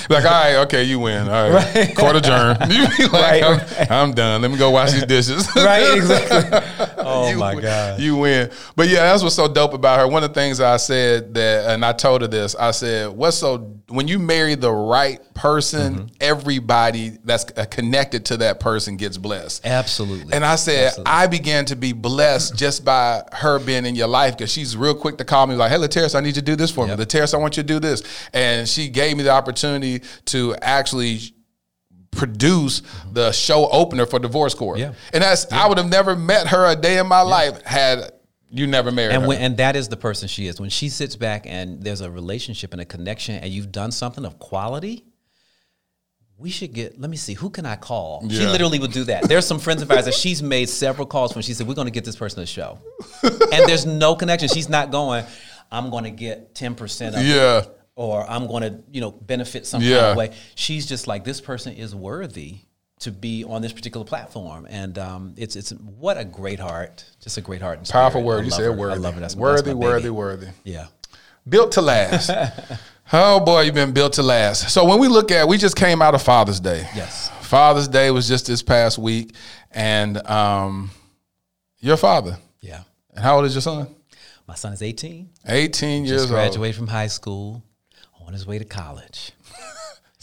like, 0.09 0.25
all 0.25 0.31
right, 0.31 0.55
okay, 0.65 0.83
you 0.83 0.99
win. 0.99 1.27
All 1.27 1.51
right. 1.51 1.95
Court 1.95 2.15
adjourned. 2.15 2.59
Like, 2.63 3.11
Right, 3.11 3.43
I'm, 3.43 3.91
I'm 3.91 4.13
done. 4.13 4.41
Let 4.41 4.51
me 4.51 4.57
go 4.57 4.71
wash 4.71 4.91
these 4.93 5.05
dishes. 5.05 5.47
right? 5.55 5.97
Exactly. 5.97 6.89
Oh 6.97 7.29
you, 7.29 7.37
my 7.37 7.59
god. 7.59 7.99
You 7.99 8.17
win. 8.17 8.49
But 8.75 8.87
yeah, 8.87 9.11
that's 9.11 9.23
what's 9.23 9.35
so 9.35 9.47
dope 9.47 9.73
about 9.73 9.99
her. 9.99 10.07
One 10.07 10.23
of 10.23 10.29
the 10.29 10.33
things 10.33 10.59
I 10.59 10.77
said 10.77 11.33
that, 11.33 11.69
and 11.71 11.83
I 11.85 11.93
told 11.93 12.21
her 12.21 12.27
this, 12.27 12.55
I 12.55 12.71
said, 12.71 13.09
what's 13.11 13.37
so, 13.37 13.57
when 13.89 14.07
you 14.07 14.19
marry 14.19 14.55
the 14.55 14.71
right 14.71 15.19
person, 15.33 15.73
Mm-hmm. 15.93 16.05
everybody 16.21 17.09
that's 17.25 17.45
uh, 17.57 17.65
connected 17.65 18.25
to 18.25 18.37
that 18.37 18.59
person 18.59 18.95
gets 18.97 19.17
blessed. 19.17 19.65
Absolutely. 19.65 20.33
And 20.33 20.45
I 20.45 20.55
said, 20.55 20.87
Absolutely. 20.87 21.11
I 21.11 21.27
began 21.27 21.65
to 21.65 21.75
be 21.75 21.93
blessed 21.93 22.55
just 22.55 22.85
by 22.85 23.23
her 23.33 23.59
being 23.59 23.85
in 23.85 23.95
your 23.95 24.07
life 24.07 24.37
because 24.37 24.51
she's 24.51 24.77
real 24.77 24.92
quick 24.93 25.17
to 25.17 25.25
call 25.25 25.47
me 25.47 25.55
like, 25.55 25.71
hey, 25.71 25.77
Lateris, 25.77 26.15
I 26.15 26.21
need 26.21 26.29
you 26.29 26.33
to 26.33 26.41
do 26.41 26.55
this 26.55 26.71
for 26.71 26.87
Yep. 26.87 26.99
me. 26.99 27.05
Lateris, 27.05 27.33
I 27.33 27.37
want 27.37 27.57
you 27.57 27.63
to 27.63 27.67
do 27.67 27.79
this. 27.79 28.03
And 28.33 28.67
she 28.67 28.89
gave 28.89 29.17
me 29.17 29.23
the 29.23 29.31
opportunity 29.31 30.01
to 30.25 30.55
actually 30.61 31.19
produce 32.11 32.81
mm-hmm. 32.81 33.13
the 33.13 33.31
show 33.31 33.69
opener 33.69 34.05
for 34.05 34.19
Divorce 34.19 34.53
Court. 34.53 34.79
Yeah. 34.79 34.93
And 35.13 35.23
that's, 35.23 35.51
I 35.51 35.67
would 35.67 35.77
have 35.77 35.89
never 35.89 36.15
met 36.15 36.47
her 36.47 36.69
a 36.71 36.75
day 36.75 36.97
in 36.97 37.07
my 37.07 37.21
life 37.21 37.61
had 37.63 38.11
you 38.49 38.67
never 38.67 38.91
married 38.91 39.15
and 39.15 39.23
her. 39.23 39.33
and 39.33 39.57
that 39.57 39.75
is 39.75 39.89
the 39.89 39.97
person 39.97 40.27
she 40.27 40.45
is. 40.45 40.61
When 40.61 40.69
she 40.69 40.89
sits 40.89 41.15
back 41.15 41.45
and 41.47 41.81
there's 41.81 42.01
a 42.01 42.11
relationship 42.11 42.71
and 42.71 42.81
a 42.81 42.85
connection, 42.85 43.35
and 43.35 43.51
you've 43.51 43.71
done 43.71 43.91
something 43.91 44.25
of 44.25 44.37
quality, 44.37 45.05
we 46.43 46.49
should 46.49 46.73
get. 46.73 46.99
Let 46.99 47.09
me 47.09 47.15
see, 47.15 47.33
who 47.33 47.49
can 47.49 47.65
I 47.65 47.77
call? 47.77 48.27
She 48.29 48.45
literally 48.45 48.77
would 48.77 48.91
do 48.91 49.05
that. 49.05 49.29
There's 49.29 49.47
some 49.47 49.59
friends 49.59 49.81
of 49.81 49.89
ours 49.89 50.05
that 50.05 50.13
she's 50.13 50.43
made 50.43 50.67
several 50.67 51.07
calls 51.07 51.33
when 51.33 51.41
she 51.41 51.53
said, 51.53 51.65
"We're 51.67 51.73
going 51.73 51.87
to 51.87 51.91
get 51.91 52.03
this 52.03 52.17
person 52.17 52.43
a 52.43 52.45
show," 52.45 52.79
and 53.23 53.65
there's 53.65 53.85
no 53.85 54.13
connection. 54.13 54.49
She's 54.49 54.67
not 54.67 54.91
going. 54.91 55.23
I'm 55.71 55.89
going 55.89 56.03
to 56.03 56.11
get 56.11 56.53
ten 56.53 56.75
percent 56.75 57.15
of 57.15 57.21
it, 57.21 57.27
yeah. 57.27 57.63
or 57.95 58.29
I'm 58.29 58.47
going 58.47 58.63
to 58.63 58.83
you 58.91 58.99
know 58.99 59.11
benefit 59.11 59.65
some 59.65 59.81
kind 59.81 59.93
of 59.93 60.17
way. 60.17 60.35
She's 60.55 60.85
just 60.85 61.07
like 61.07 61.23
this 61.23 61.39
person 61.39 61.75
is 61.75 61.95
worthy 61.95 62.57
to 62.99 63.11
be 63.11 63.45
on 63.45 63.61
this 63.61 63.71
particular 63.71 64.05
platform, 64.05 64.67
and 64.69 64.99
um, 64.99 65.35
it's 65.37 65.55
it's 65.55 65.71
what 65.71 66.17
a 66.17 66.25
great 66.25 66.59
heart, 66.59 67.05
just 67.21 67.37
a 67.37 67.41
great 67.41 67.61
heart. 67.61 67.77
And 67.77 67.87
Powerful 67.87 68.19
spirit. 68.19 68.25
word. 68.25 68.45
You 68.45 68.51
said 68.51 68.77
worthy. 68.77 68.95
I 68.95 68.97
love 68.97 69.13
her. 69.13 69.21
That's 69.21 69.35
worthy, 69.37 69.55
that's 69.55 69.67
my 69.67 69.73
baby. 69.73 70.09
worthy, 70.09 70.09
worthy. 70.09 70.47
Yeah. 70.65 70.87
Built 71.47 71.73
to 71.73 71.81
last. 71.81 72.29
oh 73.11 73.39
boy, 73.39 73.61
you've 73.61 73.75
been 73.75 73.93
built 73.93 74.13
to 74.13 74.23
last. 74.23 74.69
So 74.71 74.85
when 74.85 74.99
we 74.99 75.07
look 75.07 75.31
at, 75.31 75.47
we 75.47 75.57
just 75.57 75.75
came 75.75 76.01
out 76.01 76.15
of 76.15 76.21
Father's 76.21 76.59
Day. 76.59 76.87
Yes. 76.95 77.29
Father's 77.41 77.87
Day 77.87 78.11
was 78.11 78.27
just 78.27 78.47
this 78.47 78.63
past 78.63 78.97
week, 78.97 79.35
and 79.71 80.17
um, 80.27 80.91
your 81.79 81.97
father. 81.97 82.37
Yeah. 82.61 82.83
And 83.13 83.23
how 83.23 83.35
old 83.37 83.45
is 83.45 83.53
your 83.53 83.61
son? 83.61 83.87
My 84.47 84.55
son 84.55 84.73
is 84.73 84.81
18. 84.81 85.29
18 85.47 86.05
years 86.05 86.21
Just 86.21 86.23
old. 86.25 86.31
graduated 86.31 86.75
from 86.75 86.87
high 86.87 87.07
school, 87.07 87.63
on 88.25 88.33
his 88.33 88.45
way 88.47 88.57
to 88.57 88.65
college. 88.65 89.31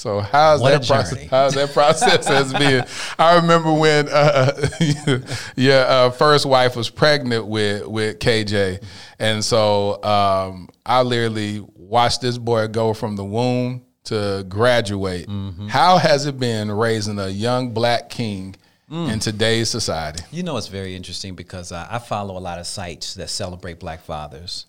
So 0.01 0.21
how's 0.21 0.63
What 0.63 0.71
that 0.71 0.87
process? 0.87 1.29
How's 1.29 1.55
that 1.57 1.75
process 1.75 2.27
has 2.37 2.55
been? 2.55 2.87
I 3.19 3.37
remember 3.37 3.71
when 3.71 4.09
uh, 4.09 4.69
your 5.57 5.85
uh, 5.85 6.11
first 6.11 6.47
wife 6.47 6.75
was 6.75 6.89
pregnant 6.89 7.47
with 7.47 7.87
with 7.87 8.19
KJ, 8.19 8.83
and 9.19 9.45
so 9.45 10.03
um, 10.03 10.71
I 10.87 11.03
literally 11.03 11.63
watched 11.77 12.23
this 12.23 12.39
boy 12.39 12.69
go 12.69 12.95
from 12.95 13.17
the 13.17 13.27
womb 13.27 13.83
to 14.05 14.47
graduate. 14.49 15.29
Mm-hmm. 15.29 15.69
How 15.69 15.99
has 15.99 16.25
it 16.25 16.39
been 16.39 16.71
raising 16.71 17.19
a 17.19 17.29
young 17.29 17.75
black 17.75 18.09
king 18.09 18.57
Mm. 18.91 19.13
in 19.13 19.19
today's 19.21 19.71
society? 19.71 20.25
You 20.33 20.43
know, 20.43 20.57
it's 20.57 20.67
very 20.67 20.97
interesting 20.97 21.37
because 21.37 21.71
uh, 21.71 21.87
I 21.89 22.01
follow 22.01 22.37
a 22.37 22.41
lot 22.41 22.59
of 22.59 22.67
sites 22.67 23.15
that 23.15 23.31
celebrate 23.31 23.79
black 23.79 24.01
fathers. 24.03 24.67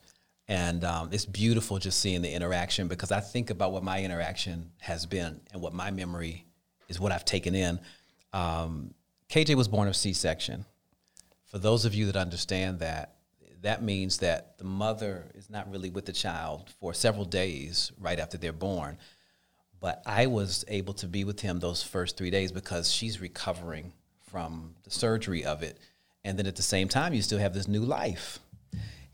And 0.52 0.84
um, 0.84 1.08
it's 1.14 1.24
beautiful 1.24 1.80
just 1.80 2.02
seeing 2.02 2.22
the 2.22 2.30
interaction 2.30 2.90
because 2.90 3.14
I 3.14 3.22
think 3.22 3.52
about 3.52 3.72
what 3.72 3.84
my 3.84 4.04
interaction 4.04 4.70
has 4.82 5.06
been 5.06 5.40
and 5.54 5.62
what 5.62 5.72
my 5.72 5.92
memory 5.92 6.46
is 6.90 7.00
what 7.00 7.14
I've 7.14 7.24
taken 7.24 7.56
in. 7.56 7.80
Um, 8.34 8.94
KJ 9.30 9.56
was 9.56 9.70
born 9.70 9.88
of 9.88 9.96
C 9.96 10.12
section. 10.12 10.66
For 11.46 11.58
those 11.58 11.86
of 11.86 11.96
you 11.96 12.06
that 12.08 12.18
understand 12.18 12.80
that, 12.80 13.16
that 13.62 13.82
means 13.82 14.18
that 14.18 14.58
the 14.58 14.66
mother 14.66 15.32
is 15.36 15.50
not 15.50 15.72
really 15.72 15.90
with 15.90 16.06
the 16.06 16.12
child 16.12 16.70
for 16.82 16.94
several 16.94 17.24
days 17.24 17.94
right 17.98 18.20
after 18.20 18.38
they're 18.38 18.52
born. 18.52 18.98
But 19.80 20.04
I 20.06 20.28
was 20.28 20.66
able 20.68 20.96
to 20.96 21.08
be 21.08 21.24
with 21.24 21.40
him 21.40 21.62
those 21.62 21.82
first 21.82 22.18
three 22.18 22.30
days 22.30 22.52
because 22.52 22.92
she's 22.92 23.22
recovering 23.22 23.94
from 24.30 24.76
the 24.84 24.92
surgery 24.92 25.46
of 25.46 25.64
it. 25.64 25.80
And 26.26 26.38
then 26.38 26.46
at 26.46 26.58
the 26.58 26.62
same 26.62 26.90
time, 26.90 27.14
you 27.14 27.22
still 27.22 27.40
have 27.40 27.54
this 27.54 27.70
new 27.70 27.86
life. 27.86 28.41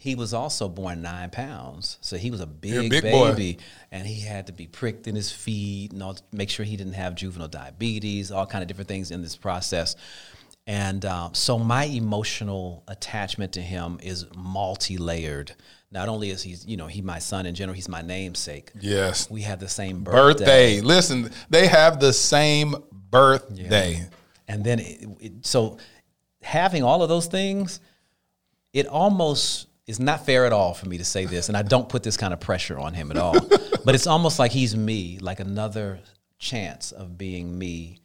He 0.07 0.15
was 0.15 0.33
also 0.33 0.69
born 0.69 1.01
nine 1.01 1.29
pounds, 1.29 1.97
so 1.99 2.15
he 2.15 2.31
was 2.31 2.39
a 2.39 2.47
big, 2.47 2.89
big 2.89 3.03
boy. 3.03 3.31
baby, 3.31 3.57
and 3.91 4.07
he 4.07 4.21
had 4.21 4.47
to 4.47 4.53
be 4.53 4.65
pricked 4.65 5.05
in 5.05 5.15
his 5.15 5.33
feet 5.33 5.91
and 5.91 6.01
all, 6.01 6.17
make 6.31 6.49
sure 6.49 6.65
he 6.65 6.77
didn't 6.77 6.93
have 6.93 7.13
juvenile 7.13 7.49
diabetes, 7.49 8.31
all 8.31 8.45
kind 8.45 8.61
of 8.61 8.69
different 8.69 8.87
things 8.87 9.11
in 9.11 9.21
this 9.21 9.35
process. 9.35 9.97
And 10.65 11.03
um, 11.03 11.33
so 11.33 11.59
my 11.59 11.83
emotional 11.83 12.85
attachment 12.87 13.51
to 13.53 13.61
him 13.61 13.99
is 14.01 14.25
multi-layered. 14.33 15.53
Not 15.91 16.07
only 16.07 16.29
is 16.29 16.41
he, 16.41 16.55
you 16.65 16.77
know, 16.77 16.87
he 16.87 17.01
my 17.01 17.19
son 17.19 17.45
in 17.45 17.53
general, 17.53 17.75
he's 17.75 17.89
my 17.89 18.01
namesake. 18.01 18.71
Yes. 18.79 19.29
We 19.29 19.41
have 19.41 19.59
the 19.59 19.67
same 19.67 20.05
birthday. 20.05 20.45
Birthday. 20.45 20.81
Listen, 20.81 21.31
they 21.49 21.67
have 21.67 21.99
the 21.99 22.13
same 22.13 22.75
birthday. 23.11 24.07
And 24.47 24.63
then, 24.63 24.79
it, 24.79 25.07
it, 25.19 25.45
so 25.45 25.79
having 26.41 26.81
all 26.81 27.03
of 27.03 27.09
those 27.09 27.27
things, 27.27 27.81
it 28.71 28.87
almost 28.87 29.67
is 29.88 30.00
not 30.00 30.26
fair 30.26 30.45
at 30.45 30.52
all 30.54 30.73
for 30.73 30.88
me 30.88 30.97
to 30.97 31.06
say 31.06 31.26
this, 31.26 31.47
and 31.47 31.58
I 31.58 31.62
don't 31.63 31.88
put 31.88 32.04
this 32.04 32.17
kind 32.17 32.34
of 32.34 32.39
pressure 32.41 32.78
on 32.78 32.93
him 32.93 33.10
at 33.10 33.17
all. 33.17 33.39
but 33.86 33.95
it's 33.95 34.06
almost 34.08 34.38
like 34.38 34.52
he's 34.52 34.76
me, 34.76 35.17
like 35.19 35.39
another 35.39 36.00
chance 36.38 36.91
of 36.91 37.17
being 37.17 37.58
me. 37.58 38.00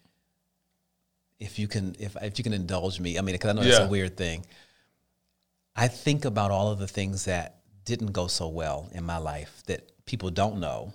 If 1.40 1.59
you 1.59 1.66
can, 1.66 1.97
if 1.99 2.16
if 2.23 2.38
you 2.38 2.45
can 2.45 2.53
indulge 2.53 3.01
me, 3.01 3.18
I 3.18 3.21
mean, 3.23 3.35
because 3.35 3.51
I 3.51 3.53
know 3.55 3.62
it's 3.62 3.79
Yeah. 3.79 3.85
a 3.87 3.88
weird 3.88 4.16
thing. 4.16 4.47
I 5.75 5.88
think 5.88 6.25
about 6.25 6.51
all 6.53 6.71
of 6.71 6.79
the 6.79 6.87
things 6.87 7.25
that 7.25 7.59
didn't 7.85 8.12
go 8.12 8.29
so 8.29 8.47
well 8.49 8.88
in 8.92 9.03
my 9.05 9.18
life 9.18 9.62
that 9.66 9.90
people 10.07 10.31
don't 10.31 10.61
know, 10.61 10.92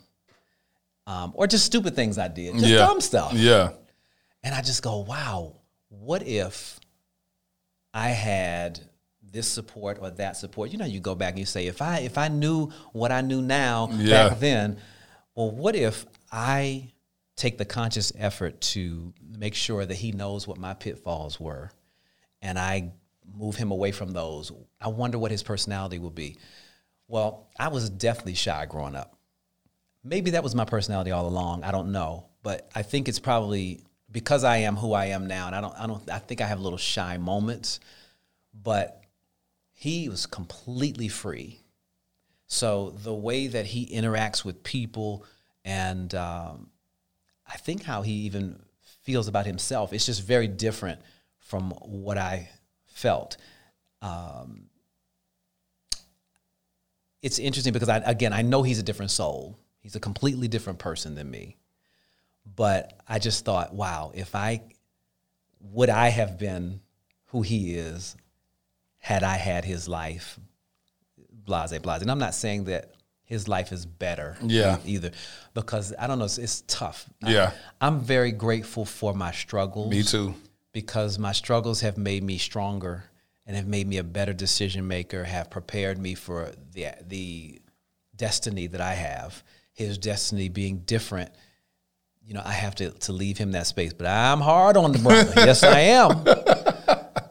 um, 1.05 1.31
or 1.35 1.47
just 1.47 1.65
stupid 1.65 1.95
things 1.95 2.17
I 2.17 2.29
did, 2.29 2.53
just 2.53 2.67
Yeah. 2.67 2.77
dumb 2.77 3.01
stuff. 3.01 3.33
Yeah. 3.33 3.71
And 4.43 4.55
I 4.55 4.61
just 4.61 4.83
go, 4.83 4.99
wow, 4.99 5.53
what 5.89 6.23
if 6.25 6.79
I 7.93 8.09
had 8.09 8.79
this 9.37 9.47
support 9.47 9.97
or 10.01 10.09
that 10.11 10.35
support? 10.35 10.71
You 10.71 10.77
know, 10.77 10.85
you 10.85 10.99
go 10.99 11.15
back 11.15 11.31
and 11.31 11.39
you 11.39 11.45
say, 11.45 11.67
if 11.67 11.81
I 11.81 11.99
if 11.99 12.17
I 12.17 12.27
knew 12.27 12.71
what 12.91 13.11
I 13.11 13.21
knew 13.21 13.41
now 13.41 13.89
Yeah. 13.93 14.29
back 14.29 14.39
then, 14.39 14.77
well, 15.35 15.51
what 15.51 15.75
if 15.75 16.05
I 16.31 16.91
take 17.35 17.57
the 17.57 17.65
conscious 17.65 18.11
effort 18.17 18.59
to 18.73 19.13
make 19.37 19.53
sure 19.53 19.85
that 19.85 19.95
he 19.95 20.11
knows 20.11 20.47
what 20.47 20.57
my 20.57 20.73
pitfalls 20.73 21.39
were 21.39 21.71
and 22.41 22.57
I 22.57 22.91
move 23.31 23.55
him 23.55 23.71
away 23.71 23.91
from 23.91 24.11
those? 24.11 24.51
I 24.81 24.87
wonder 24.87 25.17
what 25.19 25.31
his 25.31 25.43
personality 25.43 25.99
will 25.99 26.09
be. 26.25 26.37
Well, 27.07 27.47
I 27.59 27.67
was 27.69 27.89
definitely 27.89 28.35
shy 28.35 28.65
growing 28.65 28.95
up 28.95 29.13
maybe 30.03 30.31
that 30.31 30.43
was 30.43 30.55
my 30.55 30.63
personality 30.63 31.11
all 31.11 31.27
along. 31.27 31.63
I 31.65 31.71
don't 31.71 31.91
know, 31.91 32.27
but 32.41 32.69
I 32.73 32.81
think 32.81 33.09
it's 33.09 33.19
probably 33.19 33.81
because 34.09 34.45
I 34.45 34.57
am 34.57 34.77
who 34.77 34.93
I 34.93 35.07
am 35.07 35.27
now, 35.27 35.47
and 35.47 35.55
I 35.55 35.59
don't, 35.59 35.75
I 35.77 35.85
don't, 35.87 36.09
I 36.09 36.19
think 36.19 36.39
I 36.39 36.47
have 36.47 36.61
little 36.61 36.77
shy 36.77 37.17
moments, 37.17 37.81
but 38.53 39.03
he 39.79 40.09
was 40.09 40.25
completely 40.25 41.07
free. 41.07 41.61
So 42.47 42.95
the 43.03 43.13
way 43.13 43.45
that 43.45 43.67
he 43.67 43.85
interacts 43.85 44.43
with 44.43 44.63
people, 44.63 45.23
and 45.63 46.15
um, 46.15 46.71
I 47.45 47.57
think 47.57 47.83
how 47.83 48.01
he 48.01 48.13
even 48.25 48.59
feels 49.03 49.27
about 49.27 49.45
himself, 49.45 49.93
it's 49.93 50.07
just 50.07 50.23
very 50.23 50.47
different 50.47 50.99
from 51.37 51.69
what 51.69 52.17
I 52.17 52.49
felt. 52.87 53.37
Um, 54.01 54.63
it's 57.21 57.37
interesting 57.37 57.71
because 57.71 57.89
I 57.89 57.97
again 57.97 58.33
I 58.33 58.41
know 58.41 58.63
he's 58.63 58.79
a 58.79 58.83
different 58.83 59.11
soul. 59.11 59.59
He's 59.79 59.95
a 59.95 59.99
completely 59.99 60.47
different 60.47 60.79
person 60.79 61.13
than 61.13 61.29
me. 61.29 61.55
But 62.55 62.99
I 63.07 63.19
just 63.19 63.45
thought, 63.45 63.75
wow, 63.75 64.11
if 64.15 64.33
I 64.33 64.63
would 65.59 65.89
I 65.89 66.07
have 66.09 66.39
been 66.39 66.79
who 67.27 67.43
he 67.43 67.75
is 67.75 68.15
had 68.99 69.23
I 69.23 69.37
had 69.37 69.65
his 69.65 69.87
life, 69.87 70.39
blase 71.31 71.77
blase. 71.79 72.01
And 72.01 72.11
I'm 72.11 72.19
not 72.19 72.33
saying 72.35 72.65
that 72.65 72.93
his 73.23 73.47
life 73.47 73.71
is 73.71 73.85
better 73.85 74.37
Yeah. 74.41 74.77
either 74.85 75.11
because 75.53 75.93
I 75.99 76.07
don't 76.07 76.19
know, 76.19 76.25
it's, 76.25 76.37
it's 76.37 76.61
tough. 76.67 77.09
Yeah. 77.21 77.51
I, 77.81 77.87
I'm 77.87 77.99
very 77.99 78.31
grateful 78.31 78.85
for 78.85 79.13
my 79.13 79.31
struggles 79.31 79.89
Me 79.89 80.03
too. 80.03 80.33
because 80.71 81.19
my 81.19 81.31
struggles 81.33 81.81
have 81.81 81.97
made 81.97 82.23
me 82.23 82.37
stronger 82.37 83.03
and 83.45 83.55
have 83.55 83.67
made 83.67 83.87
me 83.87 83.97
a 83.97 84.03
better 84.03 84.33
decision 84.33 84.87
maker, 84.87 85.23
have 85.23 85.49
prepared 85.49 85.97
me 85.97 86.15
for 86.15 86.51
the 86.73 86.87
the 87.05 87.61
destiny 88.15 88.67
that 88.67 88.81
I 88.81 88.93
have. 88.93 89.43
His 89.73 89.97
destiny 89.97 90.49
being 90.49 90.79
different, 90.79 91.29
you 92.25 92.33
know, 92.33 92.41
I 92.43 92.51
have 92.53 92.75
to 92.75 92.91
to 92.91 93.13
leave 93.13 93.37
him 93.37 93.51
that 93.51 93.67
space. 93.67 93.93
But 93.93 94.07
I'm 94.07 94.41
hard 94.41 94.75
on 94.75 94.91
the 94.91 94.99
brother. 94.99 95.31
yes, 95.37 95.63
I 95.63 95.79
am. 95.79 96.23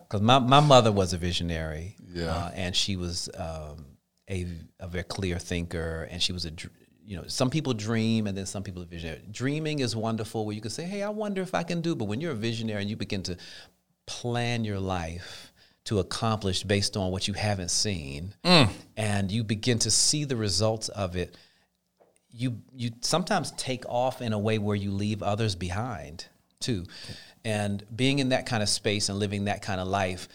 Because 0.08 0.22
my, 0.22 0.38
my 0.38 0.60
mother 0.60 0.92
was 0.92 1.12
a 1.12 1.18
visionary, 1.18 1.96
Yeah. 2.12 2.26
uh, 2.34 2.50
and 2.54 2.74
she 2.76 2.96
was 2.96 3.28
um, 3.36 3.84
a 4.30 4.46
a 4.80 4.86
very 4.88 5.04
clear 5.04 5.38
thinker, 5.38 6.08
and 6.10 6.22
she 6.22 6.32
was 6.32 6.44
a 6.44 6.50
dr- 6.50 6.72
you 7.04 7.16
know 7.16 7.24
some 7.26 7.50
people 7.50 7.72
dream 7.74 8.26
and 8.26 8.36
then 8.36 8.46
some 8.46 8.62
people 8.62 8.82
are 8.82 8.86
visionary. 8.86 9.22
Dreaming 9.30 9.80
is 9.80 9.94
wonderful, 9.96 10.44
where 10.46 10.54
you 10.54 10.60
can 10.60 10.70
say, 10.70 10.84
"Hey, 10.84 11.02
I 11.02 11.08
wonder 11.10 11.42
if 11.42 11.54
I 11.54 11.62
can 11.64 11.80
do," 11.80 11.94
but 11.94 12.04
when 12.06 12.20
you're 12.20 12.32
a 12.32 12.36
visionary 12.50 12.80
and 12.82 12.90
you 12.90 12.96
begin 12.96 13.22
to 13.24 13.36
plan 14.06 14.64
your 14.64 14.78
life 14.80 15.52
to 15.84 15.98
accomplish 16.00 16.62
based 16.64 16.96
on 16.96 17.10
what 17.12 17.26
you 17.28 17.34
haven't 17.34 17.70
seen, 17.70 18.34
and 18.96 19.30
you 19.30 19.42
begin 19.44 19.78
to 19.80 19.90
see 19.90 20.24
the 20.24 20.36
results 20.36 20.88
of 20.90 21.16
it, 21.16 21.36
you 22.30 22.60
you 22.72 22.90
sometimes 23.02 23.52
take 23.52 23.84
off 23.88 24.20
in 24.20 24.32
a 24.32 24.38
way 24.38 24.58
where 24.58 24.76
you 24.76 24.90
leave 24.90 25.22
others 25.22 25.54
behind 25.54 26.26
too. 26.60 26.84
And 27.46 27.84
being 27.94 28.18
in 28.18 28.30
that 28.30 28.44
kind 28.46 28.62
of 28.62 28.68
space 28.68 29.08
and 29.08 29.18
living 29.18 29.44
that 29.44 29.62
kind 29.62 29.80
of 29.80 29.86
life, 29.86 30.28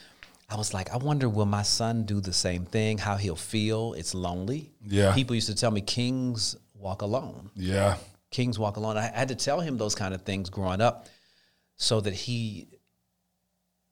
I 0.50 0.56
was 0.56 0.74
like, 0.74 0.92
I 0.94 0.98
wonder 0.98 1.28
will 1.28 1.46
my 1.46 1.64
son 1.64 2.04
do 2.06 2.22
the 2.22 2.32
same 2.34 2.66
thing? 2.66 2.98
How 2.98 3.18
he'll 3.18 3.36
feel? 3.36 3.94
It's 3.94 4.14
lonely. 4.16 4.72
Yeah. 4.86 5.14
People 5.14 5.36
used 5.36 5.48
to 5.48 5.56
tell 5.56 5.72
me 5.72 5.82
kings 5.82 6.56
walk 6.74 7.02
alone. 7.02 7.50
Yeah. 7.56 7.98
Kings 8.30 8.58
walk 8.58 8.78
alone. 8.78 8.98
I 8.98 9.04
had 9.14 9.28
to 9.28 9.36
tell 9.36 9.60
him 9.60 9.78
those 9.78 9.94
kind 9.96 10.14
of 10.14 10.22
things 10.22 10.50
growing 10.50 10.80
up 10.82 11.08
so 11.76 12.00
that 12.00 12.14
he 12.14 12.68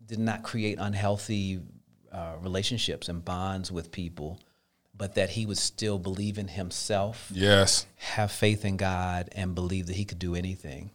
did 0.06 0.20
not 0.20 0.44
create 0.44 0.78
unhealthy 0.80 1.60
uh, 2.12 2.36
relationships 2.42 3.10
and 3.10 3.24
bonds 3.24 3.72
with 3.72 3.92
people, 3.92 4.40
but 4.96 5.16
that 5.16 5.30
he 5.30 5.46
would 5.46 5.58
still 5.58 6.00
believe 6.00 6.38
in 6.38 6.48
himself 6.48 7.30
Yes. 7.34 7.86
have 7.98 8.32
faith 8.32 8.64
in 8.66 8.78
God 8.78 9.30
and 9.34 9.54
believe 9.56 9.88
that 9.88 9.96
He 9.98 10.06
could 10.06 10.20
do 10.20 10.36
anything. 10.36 10.92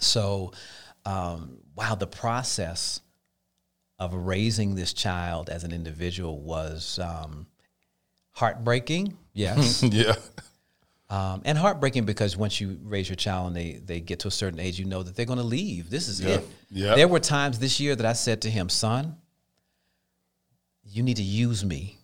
So, 0.00 0.52
um, 1.04 1.58
wow, 1.74 1.94
the 1.94 2.06
process 2.06 3.00
of 3.98 4.14
raising 4.14 4.74
this 4.74 4.92
child 4.92 5.48
as 5.48 5.64
an 5.64 5.72
individual 5.72 6.38
was 6.40 6.98
um, 6.98 7.46
heartbreaking, 8.32 9.16
yes, 9.32 9.82
Yeah. 9.82 10.14
um, 11.10 11.42
and 11.44 11.56
heartbreaking 11.58 12.04
because 12.04 12.36
once 12.36 12.60
you 12.60 12.78
raise 12.82 13.08
your 13.08 13.16
child 13.16 13.48
and 13.48 13.56
they 13.56 13.72
they 13.84 14.00
get 14.00 14.20
to 14.20 14.28
a 14.28 14.30
certain 14.30 14.58
age, 14.60 14.78
you 14.78 14.84
know 14.84 15.02
that 15.02 15.14
they're 15.16 15.26
going 15.26 15.38
to 15.38 15.44
leave. 15.44 15.90
This 15.90 16.08
is 16.08 16.20
Yeah. 16.20 16.28
it. 16.36 16.48
Yeah. 16.70 16.94
There 16.94 17.08
were 17.08 17.20
times 17.20 17.58
this 17.58 17.78
year 17.80 17.94
that 17.96 18.06
I 18.06 18.12
said 18.14 18.42
to 18.42 18.50
him, 18.50 18.68
"Son, 18.68 19.16
you 20.84 21.02
need 21.02 21.16
to 21.18 21.22
use 21.22 21.64
me." 21.64 21.98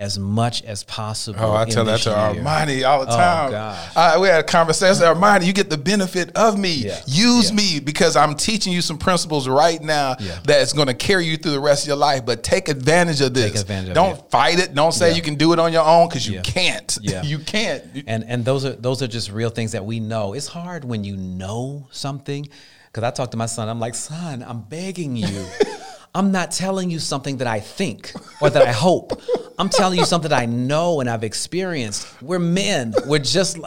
As 0.00 0.18
much 0.18 0.64
as 0.64 0.82
possible. 0.82 1.38
Oh, 1.40 1.54
I 1.54 1.66
tell 1.66 1.84
that 1.84 2.00
to 2.00 2.08
year." 2.10 2.42
Armani 2.42 2.88
all 2.88 3.04
the 3.04 3.12
Oh, 3.12 3.16
time. 3.16 3.50
gosh. 3.50 3.88
Uh, 3.94 4.18
we 4.20 4.28
had 4.28 4.40
a 4.40 4.42
conversation. 4.42 5.02
Armani, 5.04 5.44
you 5.44 5.52
get 5.52 5.68
the 5.68 5.76
benefit 5.76 6.34
of 6.36 6.58
me. 6.58 6.72
Yeah. 6.72 6.98
Use 7.06 7.50
Yeah. 7.50 7.56
me 7.56 7.80
because 7.80 8.16
I'm 8.16 8.34
teaching 8.34 8.72
you 8.72 8.80
some 8.80 8.96
principles 8.96 9.46
right 9.46 9.80
now 9.82 10.16
Yeah. 10.18 10.38
that's 10.42 10.72
going 10.72 10.86
to 10.88 10.94
carry 10.94 11.26
you 11.26 11.36
through 11.36 11.52
the 11.52 11.60
rest 11.60 11.84
of 11.84 11.88
your 11.88 11.96
life. 11.98 12.24
But 12.24 12.42
take 12.42 12.70
advantage 12.70 13.20
of 13.20 13.34
this. 13.34 13.60
advantage 13.60 13.90
of 13.90 13.94
Don't 13.94 14.18
it. 14.18 14.24
fight 14.30 14.58
it. 14.58 14.74
Don't 14.74 14.92
say 14.94 15.14
you 15.14 15.20
can 15.20 15.34
do 15.34 15.52
it 15.52 15.58
on 15.58 15.70
your 15.70 15.84
own 15.84 16.08
because 16.08 16.26
you 16.32 16.40
can't. 16.40 16.96
Yeah. 17.02 17.22
you 17.22 17.38
can't. 17.38 17.84
and 18.06 18.24
and 18.26 18.42
those 18.44 18.64
are 18.64 18.72
those 18.72 19.02
are 19.02 19.06
just 19.06 19.30
real 19.30 19.50
things 19.50 19.72
that 19.72 19.84
we 19.84 20.00
know. 20.00 20.32
It's 20.32 20.46
hard 20.46 20.84
when 20.86 21.04
you 21.04 21.18
know 21.18 21.88
something. 21.90 22.48
Because 22.92 23.04
I 23.06 23.10
talk 23.12 23.30
to 23.32 23.36
my 23.36 23.46
son, 23.46 23.68
I'm 23.68 23.78
like, 23.78 23.94
son, 23.94 24.42
I'm 24.48 24.62
begging 24.62 25.14
you. 25.14 25.28
I'm 26.14 26.32
not 26.32 26.50
telling 26.50 26.90
you 26.90 26.98
something 26.98 27.36
that 27.36 27.46
I 27.46 27.60
think 27.60 28.12
or 28.40 28.50
that 28.50 28.66
I 28.66 28.72
hope. 28.72 29.20
I'm 29.58 29.68
telling 29.68 29.98
you 29.98 30.04
something 30.04 30.30
that 30.30 30.40
I 30.40 30.46
know 30.46 31.00
and 31.00 31.08
I've 31.08 31.22
experienced. 31.22 32.20
We're 32.20 32.38
men. 32.38 32.94
We're 33.06 33.20
just 33.20 33.58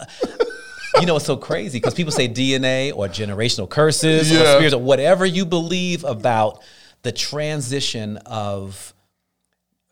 you 0.99 1.05
know, 1.05 1.15
it's 1.15 1.25
so 1.25 1.37
crazy 1.37 1.79
because 1.79 1.93
people 1.93 2.11
say 2.11 2.27
DNA 2.27 2.93
or 2.95 3.07
generational 3.07 3.69
curses 3.69 4.31
or 4.31 4.45
spirits 4.45 4.73
or 4.73 4.81
whatever 4.81 5.25
you 5.25 5.45
believe 5.45 6.03
about 6.03 6.61
the 7.01 7.11
transition 7.11 8.17
of 8.17 8.93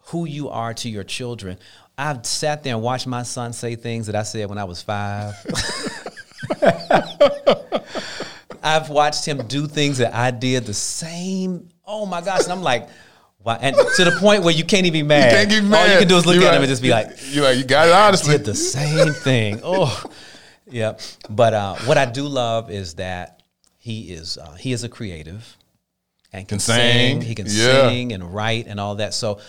who 0.05 0.25
you 0.25 0.49
are 0.49 0.73
to 0.73 0.89
your 0.89 1.03
children. 1.03 1.57
I've 1.97 2.25
sat 2.25 2.63
there 2.63 2.75
and 2.75 2.83
watched 2.83 3.07
my 3.07 3.23
son 3.23 3.53
say 3.53 3.75
things 3.75 4.07
that 4.07 4.15
I 4.15 4.23
said 4.23 4.49
when 4.49 4.57
I 4.57 4.63
was 4.63 4.81
five. 4.81 5.33
I've 8.63 8.89
watched 8.89 9.27
him 9.27 9.47
do 9.47 9.67
things 9.67 9.97
that 9.97 10.13
I 10.13 10.31
did 10.31 10.65
the 10.65 10.73
same. 10.73 11.69
Oh 11.93 12.05
my 12.05 12.21
gosh! 12.21 12.43
And 12.43 12.51
I'm 12.53 12.61
like, 12.61 12.87
why? 13.39 13.55
And 13.61 13.75
to 13.75 14.03
the 14.05 14.17
point 14.19 14.43
where 14.43 14.53
you 14.53 14.63
can't 14.63 14.85
even 14.85 14.93
be 14.93 15.03
mad. 15.03 15.31
Can't 15.33 15.49
get 15.49 15.63
mad. 15.63 15.87
All 15.87 15.93
you 15.93 15.99
can 15.99 16.07
do 16.07 16.15
is 16.15 16.25
look 16.25 16.35
You 16.35 16.41
at 16.43 16.47
right. 16.47 16.55
him 16.55 16.61
and 16.63 16.69
just 16.69 16.81
be 16.81 16.89
like, 16.89 17.09
you, 17.31 17.43
right. 17.43 17.57
you 17.57 17.63
got 17.63 17.87
it 17.87 17.93
honestly. 17.93 18.37
did 18.37 18.45
the 18.45 18.55
same 18.55 19.13
thing. 19.13 19.59
Oh, 19.63 20.03
yeah. 20.67 20.97
But 21.29 21.53
uh, 21.53 21.75
what 21.85 21.97
I 21.97 22.05
do 22.05 22.23
love 22.27 22.71
is 22.71 22.95
that 22.95 23.43
he 23.77 24.13
is 24.13 24.37
uh, 24.37 24.53
he 24.53 24.71
is 24.71 24.83
a 24.83 24.89
creative 24.89 25.57
and 26.31 26.47
can, 26.47 26.59
sing. 26.59 27.19
sing. 27.19 27.21
He 27.21 27.35
can 27.35 27.45
Yeah. 27.47 27.89
sing 27.89 28.13
and 28.13 28.33
write 28.33 28.67
and 28.67 28.79
all 28.79 28.95
that. 28.95 29.13
So 29.13 29.39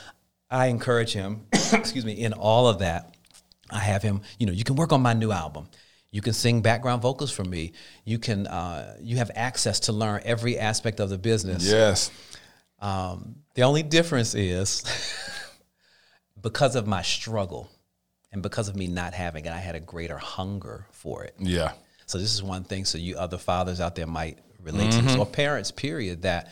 I 0.50 0.66
encourage 0.66 1.12
him, 1.12 1.46
excuse 1.72 2.05
me, 2.05 2.12
in 2.14 2.33
all 2.33 2.66
of 2.66 2.81
that. 2.81 3.14
I 3.70 3.78
have 3.78 4.02
him, 4.02 4.20
you 4.38 4.46
know, 4.46 4.52
you 4.52 4.64
can 4.64 4.76
work 4.76 4.92
on 4.92 5.00
my 5.00 5.12
new 5.14 5.31
album. 5.33 5.68
You 6.11 6.20
can 6.20 6.35
sing 6.35 6.61
background 6.61 7.00
vocals 7.00 7.31
for 7.33 7.42
me. 7.44 7.72
You 8.05 8.18
can, 8.18 8.46
uh, 8.46 8.96
you 9.00 9.16
have 9.16 9.31
access 9.35 9.81
to 9.81 9.92
learn 9.92 10.20
every 10.26 10.59
aspect 10.59 11.00
of 11.00 11.09
the 11.09 11.16
business. 11.16 11.64
Yes. 11.66 12.11
Um, 12.82 13.36
the 13.54 13.62
only 13.62 13.82
difference 13.82 14.34
is 14.34 14.82
because 16.42 16.76
of 16.76 16.86
my 16.86 17.02
struggle 17.02 17.70
and 18.32 18.42
because 18.42 18.68
of 18.68 18.76
me 18.76 18.86
not 18.88 19.14
having 19.14 19.44
it, 19.44 19.52
I 19.52 19.58
had 19.58 19.74
a 19.74 19.80
greater 19.80 20.18
hunger 20.18 20.86
for 20.90 21.24
it. 21.24 21.34
Yeah. 21.38 21.72
So 22.06 22.18
this 22.18 22.34
is 22.34 22.42
one 22.42 22.64
thing. 22.64 22.84
So 22.84 22.98
you 22.98 23.16
other 23.16 23.38
fathers 23.38 23.80
out 23.80 23.94
there 23.94 24.06
might 24.06 24.38
relate 24.60 24.92
to 24.92 25.02
this, 25.02 25.16
or 25.16 25.26
parents, 25.26 25.70
period, 25.70 26.22
that 26.22 26.50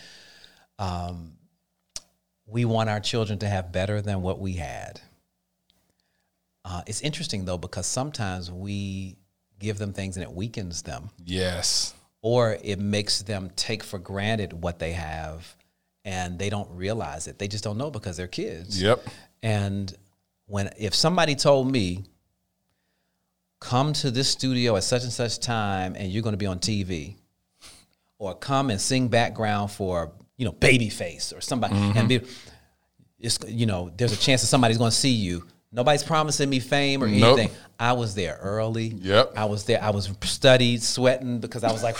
um, 0.78 1.32
we 2.46 2.64
want 2.64 2.88
our 2.88 3.00
children 3.00 3.38
to 3.40 3.48
have 3.48 3.72
better 3.72 4.00
than 4.00 4.22
what 4.22 4.38
we 4.40 4.54
had. 4.54 5.00
Uh, 6.64 6.82
it's 6.86 7.00
interesting 7.00 7.44
though 7.44 7.58
because 7.58 7.86
sometimes 7.86 8.50
we 8.50 9.16
give 9.58 9.78
them 9.78 9.92
things 9.92 10.16
and 10.16 10.22
it 10.24 10.32
weakens 10.32 10.82
them, 10.82 11.10
Yes. 11.24 11.94
or 12.22 12.56
it 12.62 12.78
makes 12.78 13.22
them 13.22 13.50
take 13.56 13.82
for 13.82 13.98
granted 13.98 14.52
what 14.52 14.78
they 14.78 14.92
have, 14.92 15.54
and 16.04 16.38
they 16.38 16.50
don't 16.50 16.70
realize 16.70 17.26
it. 17.26 17.38
They 17.38 17.48
just 17.48 17.64
don't 17.64 17.78
know 17.78 17.90
because 17.90 18.16
they're 18.16 18.26
kids. 18.26 18.80
Yep. 18.80 19.06
And 19.42 19.94
when 20.46 20.70
if 20.78 20.94
somebody 20.94 21.34
told 21.34 21.70
me, 21.70 22.04
come 23.60 23.92
to 23.92 24.10
this 24.10 24.28
studio 24.28 24.76
at 24.76 24.84
such 24.84 25.02
and 25.02 25.12
such 25.12 25.38
time 25.38 25.94
and 25.96 26.10
you're 26.10 26.22
going 26.22 26.32
to 26.32 26.38
be 26.38 26.46
on 26.46 26.58
TV, 26.58 27.16
or 28.18 28.34
come 28.34 28.70
and 28.70 28.80
sing 28.80 29.08
background 29.08 29.70
for 29.70 30.12
you 30.36 30.44
know 30.44 30.52
Babyface 30.52 31.36
or 31.36 31.40
somebody, 31.40 31.74
and 31.74 31.94
mm-hmm. 31.94 32.06
be, 32.06 32.20
it's 33.18 33.38
you 33.46 33.66
know 33.66 33.90
there's 33.96 34.12
a 34.12 34.16
chance 34.16 34.40
that 34.40 34.48
somebody's 34.48 34.78
going 34.78 34.90
to 34.90 34.96
see 34.96 35.10
you. 35.10 35.46
Nobody's 35.72 36.02
promising 36.02 36.50
me 36.50 36.58
fame 36.58 37.02
or 37.02 37.06
Nope. 37.06 37.38
anything. 37.38 37.56
I 37.78 37.92
was 37.92 38.16
there 38.16 38.38
early. 38.42 38.86
Yep. 38.88 39.34
I 39.36 39.44
was 39.44 39.64
there. 39.64 39.80
I 39.80 39.90
was 39.90 40.10
studied, 40.24 40.82
sweating 40.82 41.38
because 41.38 41.62
I 41.62 41.70
was 41.70 41.84
like, 41.84 41.96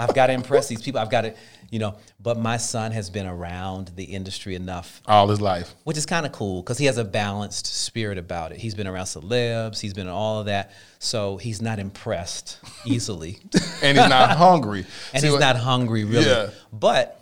I've 0.00 0.14
got 0.14 0.28
to 0.28 0.32
impress 0.32 0.68
these 0.68 0.80
people. 0.80 1.00
I've 1.00 1.10
got 1.10 1.22
to, 1.22 1.34
you 1.70 1.80
know. 1.80 1.96
But 2.20 2.38
my 2.38 2.56
son 2.56 2.92
has 2.92 3.10
been 3.10 3.26
around 3.26 3.90
the 3.96 4.04
industry 4.04 4.54
enough 4.54 5.02
All 5.06 5.26
his 5.26 5.40
life. 5.40 5.74
which 5.82 5.96
is 5.98 6.06
kind 6.06 6.24
of 6.24 6.30
cool 6.30 6.62
because 6.62 6.78
he 6.78 6.84
has 6.86 6.98
a 6.98 7.04
balanced 7.04 7.66
spirit 7.66 8.16
about 8.16 8.52
it. 8.52 8.58
He's 8.58 8.76
been 8.76 8.86
around 8.86 9.06
celebs, 9.06 9.80
he's 9.80 9.92
been 9.92 10.06
in 10.06 10.12
all 10.12 10.38
of 10.38 10.46
that, 10.46 10.70
so 11.00 11.36
he's 11.36 11.60
not 11.60 11.80
impressed 11.80 12.58
easily, 12.84 13.38
And 13.82 13.98
he's 13.98 14.08
not 14.08 14.36
hungry. 14.36 14.86
and 15.12 15.20
See 15.20 15.26
he's 15.26 15.32
what- 15.32 15.40
not 15.40 15.56
hungry 15.56 16.04
really. 16.04 16.26
Yeah. 16.26 16.50
But 16.72 17.16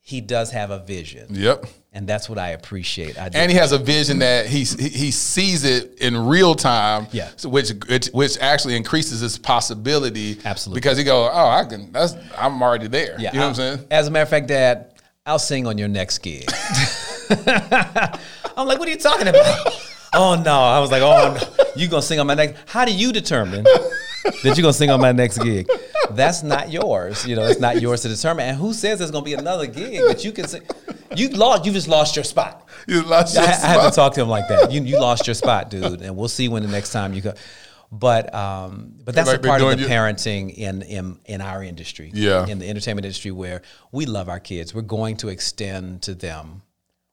he 0.00 0.20
does 0.20 0.52
have 0.52 0.70
a 0.70 0.78
vision, 0.78 1.26
Yep. 1.30 1.66
And 1.92 2.06
that's 2.08 2.28
what 2.28 2.38
I 2.38 2.50
appreciate. 2.50 3.18
I. 3.18 3.30
And 3.34 3.50
he 3.50 3.56
has 3.58 3.72
a 3.72 3.78
vision 3.78 4.20
that 4.20 4.46
he 4.46 4.58
he 4.64 5.10
sees 5.10 5.64
it 5.64 5.98
in 6.00 6.16
real 6.26 6.54
time. 6.54 7.06
Yeah. 7.12 7.30
which 7.44 7.72
which 8.12 8.38
actually 8.38 8.76
increases 8.76 9.20
his 9.20 9.38
possibility. 9.38 10.38
Absolutely. 10.44 10.80
Because 10.80 10.98
he 10.98 11.04
go, 11.04 11.28
oh, 11.32 11.48
I 11.48 11.64
can. 11.64 11.90
That's 11.92 12.14
I'm 12.38 12.62
already 12.62 12.86
there. 12.86 13.16
yeah, 13.18 13.32
You 13.32 13.38
know 13.38 13.44
I- 13.46 13.48
what 13.48 13.58
I'm 13.60 13.76
saying? 13.76 13.86
As 13.90 14.06
a 14.06 14.10
matter 14.10 14.22
of 14.22 14.28
fact, 14.28 14.46
Dad, 14.48 14.94
I'll 15.26 15.38
sing 15.38 15.66
on 15.66 15.78
your 15.78 15.88
next 15.88 16.18
gig. 16.18 16.48
I'm 17.30 18.66
like, 18.66 18.78
what 18.78 18.88
are 18.88 18.90
you 18.90 18.96
talking 18.96 19.28
about? 19.28 19.66
oh 20.14 20.40
no! 20.44 20.52
I 20.60 20.78
was 20.80 20.90
like, 20.90 21.02
oh, 21.02 21.36
no. 21.40 21.64
you 21.76 21.88
gonna 21.88 22.02
sing 22.02 22.18
on 22.20 22.26
my 22.26 22.34
next? 22.34 22.56
How 22.68 22.84
do 22.84 22.92
you 22.92 23.12
determine 23.12 23.64
that 24.24 24.42
you're 24.44 24.54
gonna 24.56 24.72
sing 24.72 24.90
on 24.90 25.00
my 25.00 25.12
next 25.12 25.38
gig? 25.38 25.68
That's 26.10 26.42
not 26.42 26.70
yours. 26.70 27.26
You 27.26 27.36
know, 27.36 27.44
it's 27.46 27.60
not 27.60 27.80
yours 27.80 28.02
to 28.02 28.08
determine. 28.08 28.46
And 28.48 28.56
who 28.56 28.72
says 28.72 28.98
there's 28.98 29.10
gonna 29.10 29.24
be 29.24 29.34
another 29.34 29.66
gig 29.66 30.00
that 30.06 30.24
you 30.24 30.32
can 30.32 30.46
sing? 30.48 30.62
You 31.16 31.28
lost. 31.30 31.64
You 31.64 31.72
just 31.72 31.88
lost 31.88 32.16
your 32.16 32.24
spot. 32.24 32.68
You 32.86 33.02
lost 33.02 33.36
I, 33.36 33.42
your 33.42 33.50
I 33.50 33.54
spot. 33.54 33.70
haven't 33.70 33.94
talked 33.94 34.14
to 34.16 34.22
him 34.22 34.28
like 34.28 34.48
that. 34.48 34.70
You 34.72 34.82
you 34.82 35.00
lost 35.00 35.26
your 35.26 35.34
spot, 35.34 35.70
dude, 35.70 36.02
and 36.02 36.16
we'll 36.16 36.28
see 36.28 36.48
when 36.48 36.62
the 36.62 36.68
next 36.68 36.92
time 36.92 37.14
you 37.14 37.20
go. 37.20 37.34
But 37.92 38.32
um, 38.34 38.94
but 39.04 39.14
that's 39.16 39.28
Like 39.28 39.38
a 39.40 39.42
part 39.42 39.60
of 39.62 39.78
the 39.78 39.86
parenting 39.86 40.54
in 40.54 40.82
in 40.82 41.18
in 41.24 41.40
our 41.40 41.62
industry, 41.64 42.10
Yeah. 42.14 42.46
in 42.46 42.58
the 42.60 42.68
entertainment 42.68 43.04
industry, 43.04 43.32
where 43.32 43.62
we 43.90 44.06
love 44.06 44.28
our 44.28 44.38
kids. 44.40 44.72
We're 44.74 44.82
going 44.82 45.16
to 45.18 45.28
extend 45.28 46.02
to 46.02 46.14
them 46.14 46.62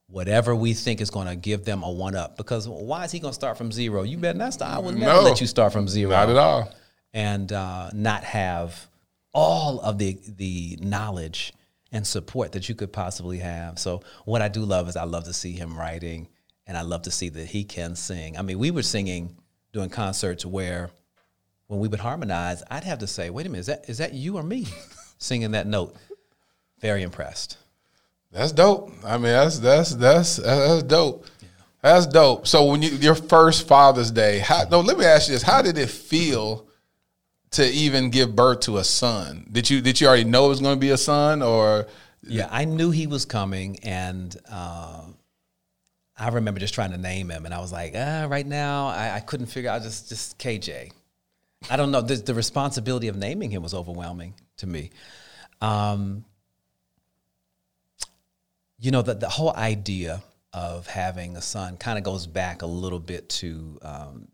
whatever 0.09 0.55
we 0.55 0.73
think 0.73 1.01
is 1.01 1.09
going 1.09 1.27
to 1.27 1.35
give 1.35 1.65
them 1.65 1.81
a 1.83 1.89
one 1.91 2.15
up. 2.15 2.37
Because 2.37 2.67
why 2.69 3.03
is 3.05 3.11
he 3.11 3.19
going 3.19 3.31
to 3.31 3.35
start 3.35 3.57
from 3.57 3.71
zero? 3.71 4.03
You 4.03 4.17
better 4.17 4.37
not 4.37 4.53
start. 4.53 4.71
I 4.75 4.79
would 4.79 4.95
never 4.95 5.13
No. 5.13 5.21
let 5.21 5.41
you 5.41 5.47
start 5.47 5.73
from 5.73 5.87
zero. 5.87 6.11
Not 6.11 6.29
at 6.29 6.37
all. 6.37 6.71
And 7.17 7.51
uh, 7.51 7.89
not 7.93 8.23
have 8.23 8.87
all 9.33 9.79
of 9.81 9.97
the 9.97 10.19
the 10.37 10.77
knowledge 10.81 11.51
and 11.91 12.05
support 12.05 12.51
that 12.51 12.67
you 12.69 12.75
could 12.75 12.91
possibly 12.91 13.39
have. 13.39 13.79
So 13.79 14.01
what 14.25 14.41
I 14.41 14.47
do 14.47 14.61
love 14.61 14.89
is 14.89 14.95
I 14.95 15.03
love 15.03 15.23
to 15.25 15.33
see 15.33 15.53
him 15.53 15.77
writing, 15.77 16.27
and 16.65 16.77
I 16.77 16.81
love 16.81 17.03
to 17.03 17.11
see 17.11 17.29
that 17.29 17.47
he 17.47 17.63
can 17.63 17.95
sing. 17.95 18.37
I 18.37 18.41
mean, 18.41 18.59
we 18.59 18.71
were 18.71 18.83
singing 18.83 19.35
doing 19.73 19.89
concerts 19.89 20.45
where 20.45 20.89
when 21.67 21.79
we 21.79 21.87
would 21.87 21.99
harmonize, 21.99 22.63
I'd 22.69 22.83
have 22.83 22.99
to 22.99 23.07
say, 23.07 23.29
"Wait 23.29 23.45
a 23.45 23.49
minute, 23.49 23.61
is 23.61 23.65
that 23.67 23.89
is 23.89 23.97
that 23.99 24.13
you 24.13 24.37
or 24.37 24.43
me 24.43 24.67
singing 25.17 25.51
that 25.51 25.67
note?" 25.67 25.95
Very 26.79 27.03
impressed. 27.03 27.57
That's 28.31 28.51
dope. 28.51 28.91
I 29.05 29.17
mean, 29.17 29.33
that's 29.33 29.59
that's 29.59 29.95
that's 29.95 30.37
that's 30.37 30.83
dope. 30.83 31.25
That's 31.81 32.07
dope. 32.07 32.47
So 32.47 32.65
when 32.65 32.81
you 32.81 32.89
your 32.89 33.15
first 33.15 33.67
Father's 33.67 34.11
Day, 34.11 34.39
how, 34.39 34.65
no, 34.69 34.81
let 34.81 34.97
me 34.97 35.05
ask 35.05 35.27
you 35.27 35.35
this: 35.35 35.43
How 35.43 35.61
did 35.61 35.77
it 35.77 35.89
feel 35.89 36.67
to 37.57 37.67
even 37.71 38.11
give 38.11 38.35
birth 38.35 38.61
to 38.61 38.77
a 38.77 38.83
son? 38.83 39.47
Did 39.51 39.69
you 39.69 39.81
did 39.81 39.99
you 39.99 40.07
already 40.07 40.23
know 40.23 40.45
it 40.45 40.49
was 40.49 40.61
going 40.61 40.75
to 40.75 40.79
be 40.79 40.91
a 40.91 40.97
son, 40.97 41.41
or 41.41 41.87
Yeah, 42.21 42.47
I 42.51 42.65
knew 42.65 42.91
he 42.91 43.07
was 43.07 43.25
coming, 43.25 43.79
and 43.83 44.35
uh, 44.49 45.01
I 46.17 46.29
remember 46.29 46.59
just 46.59 46.75
trying 46.75 46.91
to 46.91 46.99
name 46.99 47.31
him, 47.31 47.45
and 47.45 47.53
I 47.53 47.59
was 47.59 47.71
like, 47.71 47.93
ah, 47.95 48.27
right 48.29 48.45
now, 48.45 48.87
I, 48.87 49.15
I 49.15 49.19
couldn't 49.21 49.47
figure 49.47 49.71
out 49.71 49.81
just 49.81 50.07
just 50.07 50.37
KJ. 50.37 50.91
I 51.69 51.77
don't 51.77 51.89
know. 51.91 52.01
The, 52.01 52.15
the 52.17 52.35
responsibility 52.35 53.07
of 53.07 53.17
naming 53.17 53.49
him 53.49 53.63
was 53.63 53.73
overwhelming 53.73 54.35
to 54.57 54.67
me. 54.67 54.91
Um, 55.59 56.25
you 58.79 58.91
know, 58.91 59.01
the, 59.01 59.15
the 59.15 59.29
whole 59.29 59.55
idea 59.55 60.21
of 60.53 60.85
having 60.85 61.35
a 61.35 61.41
son 61.41 61.77
kind 61.77 61.97
of 61.97 62.03
goes 62.03 62.27
back 62.27 62.61
a 62.61 62.67
little 62.67 62.99
bit 62.99 63.29
to 63.29 63.79
um, 63.81 64.27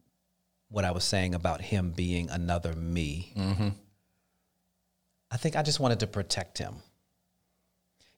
what 0.73 0.83
I 0.83 0.91
was 0.91 1.03
saying 1.03 1.35
about 1.35 1.61
him 1.61 1.91
being 1.91 2.31
another 2.31 2.73
me. 2.73 3.31
I 5.29 5.37
think 5.37 5.55
I 5.55 5.61
just 5.61 5.79
wanted 5.79 5.99
to 5.99 6.07
protect 6.07 6.57
him. 6.57 6.77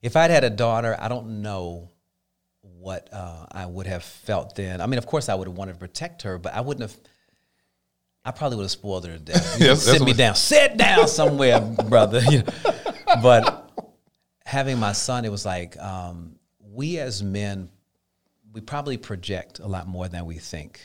If 0.00 0.16
I'd 0.16 0.30
had 0.30 0.42
a 0.42 0.48
daughter, 0.48 0.96
I 0.98 1.08
don't 1.08 1.42
know 1.42 1.90
what 2.62 3.10
uh, 3.12 3.44
I 3.52 3.66
would 3.66 3.86
have 3.86 4.02
felt 4.02 4.54
then. 4.54 4.80
I 4.80 4.86
mean, 4.86 4.96
of 4.96 5.04
course, 5.04 5.28
I 5.28 5.34
would 5.34 5.48
have 5.48 5.56
wanted 5.56 5.74
to 5.74 5.78
protect 5.78 6.22
her, 6.22 6.38
but 6.38 6.54
I 6.54 6.62
wouldn't 6.62 6.90
have. 6.90 6.98
I 8.24 8.30
probably 8.30 8.56
would 8.56 8.64
have 8.64 8.70
spoiled 8.70 9.06
her 9.06 9.12
to 9.12 9.18
death. 9.18 9.60
Yes, 9.60 9.82
sit 9.82 10.00
me 10.00 10.14
down, 10.14 10.34
sit 10.34 10.78
down 10.78 11.08
somewhere, 11.08 11.60
brother. 11.88 12.20
You 12.20 12.38
know. 12.38 12.74
But 13.22 13.70
having 14.46 14.78
my 14.78 14.92
son, 14.92 15.26
it 15.26 15.30
was 15.30 15.44
like 15.44 15.78
um, 15.78 16.36
we 16.60 16.98
as 16.98 17.22
men, 17.22 17.68
we 18.52 18.62
probably 18.62 18.96
project 18.96 19.58
a 19.58 19.66
lot 19.66 19.86
more 19.86 20.08
than 20.08 20.24
we 20.24 20.36
think 20.36 20.80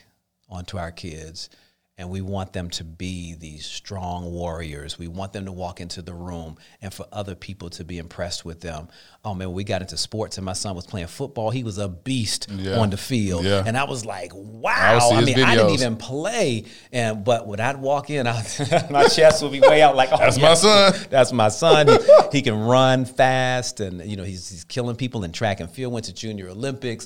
onto 0.52 0.78
our 0.78 0.92
kids. 0.92 1.50
And 1.98 2.10
we 2.10 2.22
want 2.22 2.52
them 2.54 2.72
to 2.72 2.84
be 2.84 3.36
these 3.36 3.64
strong 3.64 4.32
warriors. 4.32 4.98
We 4.98 5.08
want 5.08 5.34
them 5.34 5.46
to 5.46 5.52
walk 5.52 5.80
into 5.82 6.02
the 6.02 6.16
room 6.16 6.58
and 6.82 6.92
for 6.92 7.06
other 7.12 7.36
people 7.36 7.70
to 7.72 7.84
be 7.84 8.00
impressed 8.00 8.44
with 8.44 8.60
them. 8.62 8.88
Oh 9.24 9.36
man, 9.36 9.52
we 9.52 9.64
got 9.64 9.82
into 9.82 9.98
sports 9.98 10.38
and 10.38 10.46
my 10.46 10.54
son 10.54 10.74
was 10.76 10.88
playing 10.88 11.08
football. 11.08 11.52
He 11.52 11.64
was 11.64 11.78
a 11.78 11.88
beast 11.88 12.48
Yeah. 12.50 12.80
on 12.80 12.90
the 12.90 12.98
field. 12.98 13.46
Yeah. 13.46 13.62
And 13.64 13.78
I 13.78 13.84
was 13.84 14.04
like, 14.04 14.32
wow. 14.34 15.10
I, 15.12 15.16
his 15.18 15.26
mean, 15.28 15.46
I 15.46 15.54
didn't 15.56 15.72
even 15.74 15.96
play. 15.96 16.64
And 16.92 17.24
but 17.24 17.46
when 17.46 17.60
I'd 17.60 17.78
walk 17.78 18.10
in, 18.10 18.26
I, 18.26 18.42
my 18.90 19.04
chest 19.06 19.44
would 19.44 19.52
be 19.52 19.60
way 19.60 19.84
out 19.84 19.96
like, 19.96 20.10
oh, 20.12 20.18
That's 20.18 20.38
yeah, 20.40 20.48
my 20.48 20.54
son. 20.56 20.94
That's 21.12 21.32
my 21.32 21.50
son. 21.50 21.88
He, 21.88 21.98
he 22.32 22.42
can 22.42 22.58
run 22.58 23.06
fast, 23.06 23.80
and 23.80 24.04
you 24.10 24.16
know 24.16 24.24
he's, 24.24 24.50
he's 24.50 24.64
killing 24.64 24.96
people 24.96 25.24
in 25.24 25.34
track 25.34 25.60
and 25.60 25.70
field. 25.70 25.94
Went 25.94 26.06
to 26.06 26.14
Junior 26.14 26.48
Olympics. 26.50 27.06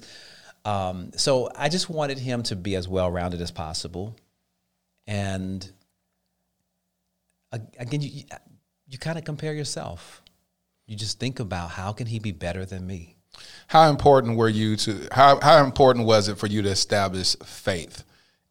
Um, 0.65 1.11
so 1.15 1.49
I 1.55 1.69
just 1.69 1.89
wanted 1.89 2.17
him 2.17 2.43
to 2.43 2.55
be 2.55 2.75
as 2.75 2.87
well 2.87 3.09
rounded 3.11 3.39
as 3.39 3.51
possible. 3.51 4.15
And 5.07 5.71
again, 7.79 8.01
you 8.01 8.23
you, 8.87 8.97
kind 8.97 9.17
of 9.17 9.23
compare 9.23 9.53
yourself. 9.53 10.21
You 10.87 10.95
just 10.95 11.19
think 11.19 11.39
about 11.39 11.71
how 11.71 11.93
can 11.93 12.07
he 12.07 12.19
be 12.19 12.31
better 12.31 12.65
than 12.65 12.85
me. 12.85 13.15
how 13.67 13.89
important 13.89 14.37
were 14.37 14.49
you 14.49 14.75
to 14.77 15.07
how 15.11 15.39
how 15.41 15.63
important 15.63 16.05
was 16.05 16.27
it 16.27 16.37
for 16.37 16.47
you 16.47 16.61
to 16.63 16.69
establish 16.69 17.35
faith 17.43 18.03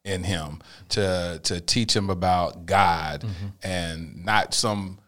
in 0.03 0.23
him 0.23 0.61
to 0.89 1.39
to 1.43 1.59
teach 1.59 1.95
him 1.95 2.09
about 2.09 2.65
God 2.65 3.25
and 3.63 4.23
not 4.25 4.53
some 4.53 4.99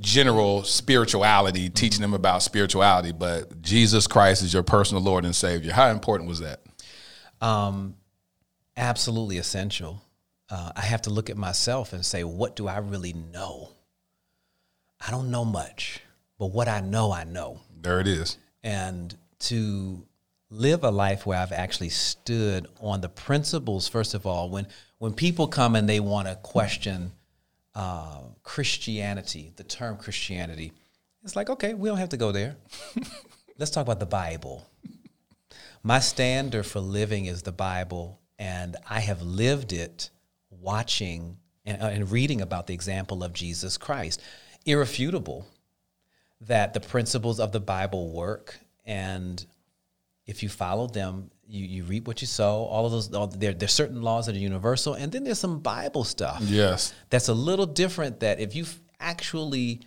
general 0.00 0.62
spirituality 0.64 1.68
teaching 1.68 2.00
them 2.00 2.14
about 2.14 2.42
spirituality 2.42 3.12
but 3.12 3.60
Jesus 3.62 4.06
Christ 4.06 4.42
is 4.42 4.52
your 4.54 4.62
personal 4.62 5.02
Lord 5.02 5.24
and 5.24 5.34
Savior 5.34 5.72
how 5.72 5.88
important 5.88 6.28
was 6.28 6.40
that 6.40 6.60
Um, 7.40 7.96
absolutely 8.76 9.38
essential. 9.38 10.02
Uh, 10.48 10.72
I 10.74 10.80
have 10.80 11.02
to 11.02 11.10
look 11.10 11.30
at 11.30 11.36
myself 11.36 11.92
and 11.92 12.04
say, 12.04 12.24
what 12.24 12.56
do 12.56 12.66
I 12.66 12.78
really 12.78 13.12
know? 13.12 13.70
I 15.06 15.10
don't 15.10 15.30
know 15.30 15.44
much, 15.44 16.00
but 16.38 16.46
what 16.46 16.66
I 16.66 16.80
know, 16.80 17.12
I 17.12 17.24
know. 17.24 17.60
there 17.80 18.00
it 18.00 18.08
is 18.08 18.38
and 18.62 19.16
to 19.40 20.06
live 20.50 20.84
a 20.84 20.90
life 20.90 21.24
where 21.24 21.38
I've 21.38 21.52
actually 21.52 21.88
stood 21.90 22.66
on 22.80 23.00
the 23.00 23.08
principles. 23.08 23.88
First 23.88 24.14
of 24.14 24.26
all, 24.26 24.50
when 24.50 24.66
when 24.98 25.14
people 25.14 25.46
come 25.46 25.76
and 25.76 25.88
they 25.88 26.00
want 26.00 26.28
to 26.28 26.34
question 26.36 27.12
uh, 27.74 28.20
Christianity, 28.42 29.52
the 29.56 29.64
term 29.64 29.96
Christianity, 29.96 30.72
it's 31.22 31.36
like 31.36 31.50
okay, 31.50 31.74
we 31.74 31.88
don't 31.88 31.98
have 31.98 32.08
to 32.10 32.16
go 32.16 32.32
there. 32.32 32.56
Let's 33.58 33.70
talk 33.70 33.82
about 33.82 34.00
the 34.00 34.06
Bible. 34.06 34.66
My 35.82 35.98
standard 35.98 36.66
for 36.66 36.80
living 36.80 37.26
is 37.26 37.42
the 37.42 37.52
Bible, 37.52 38.20
and 38.38 38.76
I 38.88 39.00
have 39.00 39.22
lived 39.22 39.72
it 39.72 40.10
watching 40.50 41.38
and, 41.64 41.82
uh, 41.82 41.86
and 41.86 42.10
reading 42.10 42.40
about 42.40 42.66
the 42.66 42.74
example 42.74 43.22
of 43.22 43.32
Jesus 43.32 43.76
Christ. 43.76 44.20
Irrefutable 44.66 45.46
that 46.40 46.74
the 46.74 46.80
principles 46.80 47.40
of 47.40 47.52
the 47.52 47.60
Bible 47.60 48.12
work, 48.12 48.58
and 48.84 49.44
if 50.26 50.42
you 50.42 50.48
follow 50.48 50.86
them, 50.86 51.30
you, 51.50 51.64
you 51.66 51.84
reap 51.84 52.06
what 52.06 52.20
you 52.20 52.26
sow. 52.26 52.64
All 52.64 52.86
of 52.86 52.92
those, 52.92 53.12
all, 53.14 53.26
there, 53.26 53.52
there's 53.52 53.72
certain 53.72 54.02
laws 54.02 54.26
that 54.26 54.34
are 54.36 54.38
universal, 54.38 54.94
and 54.94 55.10
then 55.12 55.24
there's 55.24 55.38
some 55.38 55.58
Bible 55.60 56.04
stuff 56.04 56.40
Yes. 56.42 56.94
that's 57.10 57.28
a 57.28 57.34
little 57.34 57.66
different. 57.66 58.20
That 58.20 58.40
if 58.40 58.54
you 58.54 58.66
actually 58.98 59.80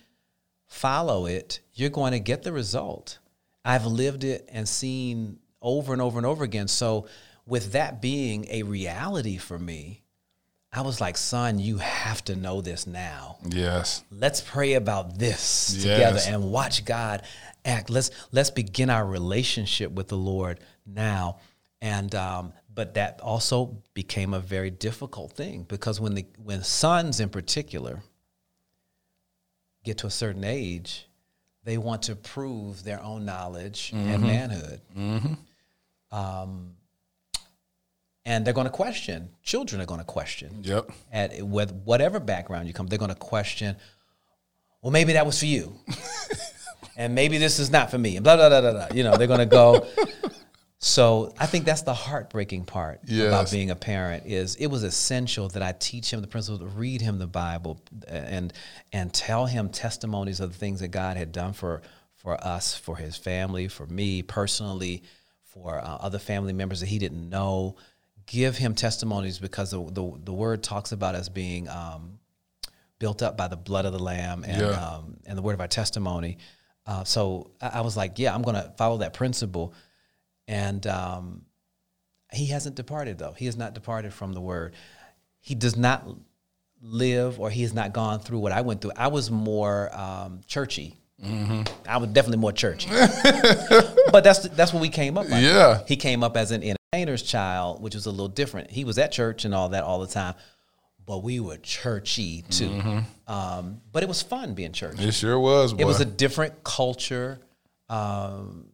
follow 0.66 1.26
it, 1.26 1.60
you're 1.74 1.90
going 1.90 2.12
to 2.12 2.20
get 2.20 2.42
the 2.42 2.52
result. 2.52 3.18
I've 3.64 3.86
lived 3.86 4.24
it 4.24 4.48
and 4.52 4.68
seen 4.68 5.38
over 5.62 5.92
and 5.92 6.02
over 6.02 6.18
and 6.18 6.26
over 6.26 6.44
again. 6.44 6.68
So, 6.68 7.06
with 7.46 7.72
that 7.72 8.00
being 8.00 8.46
a 8.50 8.62
reality 8.62 9.36
for 9.36 9.58
me, 9.58 10.02
I 10.72 10.80
was 10.80 11.00
like, 11.00 11.16
son, 11.16 11.58
you 11.58 11.78
have 11.78 12.24
to 12.24 12.34
know 12.36 12.60
this 12.60 12.86
now. 12.86 13.36
Yes. 13.48 14.02
Let's 14.10 14.40
pray 14.40 14.74
about 14.74 15.18
this 15.18 15.74
Yes. 15.78 15.82
together 15.82 16.20
and 16.26 16.50
watch 16.50 16.84
God 16.84 17.22
act. 17.64 17.90
Let's 17.90 18.10
let's 18.32 18.50
begin 18.50 18.90
our 18.90 19.06
relationship 19.06 19.92
with 19.92 20.08
the 20.08 20.16
Lord 20.16 20.58
now. 20.86 21.38
And 21.84 22.14
um, 22.14 22.54
but 22.74 22.94
that 22.94 23.20
also 23.20 23.76
became 23.92 24.32
a 24.32 24.40
very 24.40 24.70
difficult 24.70 25.32
thing 25.32 25.64
because 25.68 26.00
when 26.00 26.14
the 26.14 26.24
when 26.42 26.62
sons 26.64 27.20
in 27.20 27.28
particular 27.28 28.02
get 29.84 29.98
to 29.98 30.06
a 30.06 30.10
certain 30.10 30.44
age, 30.44 31.06
they 31.64 31.76
want 31.76 32.00
to 32.04 32.16
prove 32.16 32.84
their 32.84 33.02
own 33.02 33.26
knowledge 33.26 33.92
and 33.94 34.22
manhood. 34.22 34.80
Um, 36.10 36.72
and 38.24 38.46
they're 38.46 38.54
going 38.54 38.66
to 38.66 38.72
question. 38.72 39.28
Children 39.42 39.82
are 39.82 39.86
going 39.86 40.00
to 40.00 40.04
question 40.06 40.60
Yep. 40.62 40.90
at 41.12 41.42
with 41.42 41.70
whatever 41.84 42.18
background 42.18 42.66
you 42.66 42.72
come, 42.72 42.86
they're 42.86 42.98
going 42.98 43.10
to 43.10 43.14
question. 43.14 43.76
Well, 44.80 44.90
maybe 44.90 45.12
that 45.12 45.26
was 45.26 45.38
for 45.38 45.46
you, 45.46 45.74
and 46.96 47.14
maybe 47.14 47.36
this 47.36 47.58
is 47.58 47.70
not 47.70 47.90
for 47.90 47.98
me. 47.98 48.16
And 48.16 48.24
blah 48.24 48.36
blah 48.36 48.48
blah 48.48 48.62
blah. 48.62 48.72
blah. 48.72 48.86
You 48.96 49.04
know, 49.04 49.18
they're 49.18 49.26
going 49.26 49.40
to 49.40 49.46
go. 49.46 49.86
So 50.86 51.32
I 51.38 51.46
think 51.46 51.64
that's 51.64 51.80
the 51.80 51.94
heartbreaking 51.94 52.66
part 52.66 53.00
about 53.28 53.50
being 53.50 53.70
a 53.70 53.74
parent. 53.76 54.26
Is 54.26 54.56
it 54.56 54.66
was 54.66 54.82
essential 54.82 55.48
that 55.48 55.62
I 55.62 55.72
teach 55.72 56.12
him 56.12 56.20
the 56.20 56.26
principles, 56.26 56.60
read 56.74 57.00
him 57.00 57.18
the 57.18 57.26
Bible, 57.26 57.80
and 58.06 58.52
and 58.92 59.10
tell 59.12 59.46
him 59.46 59.70
testimonies 59.70 60.40
of 60.40 60.52
the 60.52 60.58
things 60.58 60.80
that 60.80 60.88
God 60.88 61.16
had 61.16 61.32
done 61.32 61.54
for 61.54 61.80
for 62.16 62.34
us, 62.44 62.76
for 62.76 62.96
his 62.96 63.16
family, 63.16 63.66
for 63.68 63.86
me 63.86 64.20
personally, 64.22 65.02
for 65.42 65.78
uh, 65.78 65.96
other 66.02 66.18
family 66.18 66.52
members 66.52 66.80
that 66.80 66.86
he 66.90 66.98
didn't 66.98 67.30
know. 67.30 67.76
Give 68.26 68.54
him 68.54 68.74
testimonies 68.74 69.38
because 69.38 69.70
the 69.70 69.82
the, 69.82 70.20
the 70.22 70.32
word 70.34 70.62
talks 70.62 70.92
about 70.92 71.14
us 71.14 71.30
being 71.30 71.66
um, 71.70 72.18
built 72.98 73.22
up 73.22 73.38
by 73.38 73.48
the 73.48 73.56
blood 73.56 73.86
of 73.86 73.94
the 73.94 73.98
lamb 73.98 74.44
and 74.44 74.60
Yeah. 74.60 74.86
um, 74.86 75.16
and 75.24 75.38
the 75.38 75.42
word 75.42 75.54
of 75.54 75.62
our 75.62 75.66
testimony. 75.68 76.36
Uh, 76.86 77.04
so 77.04 77.52
I, 77.62 77.78
I 77.78 77.80
was 77.80 77.96
like, 77.96 78.18
yeah, 78.18 78.34
I'm 78.34 78.42
going 78.42 78.56
to 78.56 78.70
follow 78.76 78.98
that 78.98 79.14
principle. 79.14 79.72
And 80.46 80.86
um, 80.86 81.42
he 82.32 82.46
hasn't 82.46 82.76
departed 82.76 83.18
though. 83.18 83.32
He 83.32 83.46
has 83.46 83.56
not 83.56 83.74
departed 83.74 84.12
from 84.12 84.32
the 84.32 84.40
word. 84.40 84.74
He 85.40 85.54
does 85.54 85.76
not 85.76 86.06
live 86.82 87.40
or 87.40 87.50
he 87.50 87.62
has 87.62 87.72
not 87.72 87.92
gone 87.92 88.20
through 88.20 88.38
what 88.38 88.52
I 88.52 88.60
went 88.60 88.80
through. 88.80 88.92
I 88.96 89.08
was 89.08 89.30
more 89.30 89.94
um, 89.96 90.40
churchy. 90.46 90.98
I 91.88 91.96
was 91.96 92.10
definitely 92.10 92.38
more 92.38 92.52
churchy. 92.52 92.90
but 94.12 94.24
that's 94.24 94.40
that's 94.48 94.74
what 94.74 94.82
we 94.82 94.90
came 94.90 95.16
up. 95.16 95.28
Like. 95.28 95.42
Yeah. 95.42 95.82
He 95.86 95.96
came 95.96 96.22
up 96.22 96.36
as 96.36 96.50
an 96.50 96.62
entertainer's 96.62 97.22
child, 97.22 97.80
which 97.82 97.94
was 97.94 98.04
a 98.06 98.10
little 98.10 98.28
different. 98.28 98.70
He 98.70 98.84
was 98.84 98.98
at 98.98 99.12
church 99.12 99.44
and 99.44 99.54
all 99.54 99.70
that 99.70 99.84
all 99.84 100.00
the 100.00 100.06
time, 100.06 100.34
but 101.06 101.22
we 101.22 101.40
were 101.40 101.56
churchy 101.56 102.42
too. 102.50 103.02
Um, 103.26 103.80
but 103.90 104.02
it 104.02 104.08
was 104.08 104.22
fun 104.22 104.54
being 104.54 104.72
churchy. 104.72 105.04
It 105.04 105.14
sure 105.14 105.38
was. 105.38 105.72
Boy. 105.72 105.80
It 105.80 105.84
was 105.86 106.00
a 106.00 106.04
different 106.04 106.62
culture. 106.62 107.40
Um, 107.88 108.66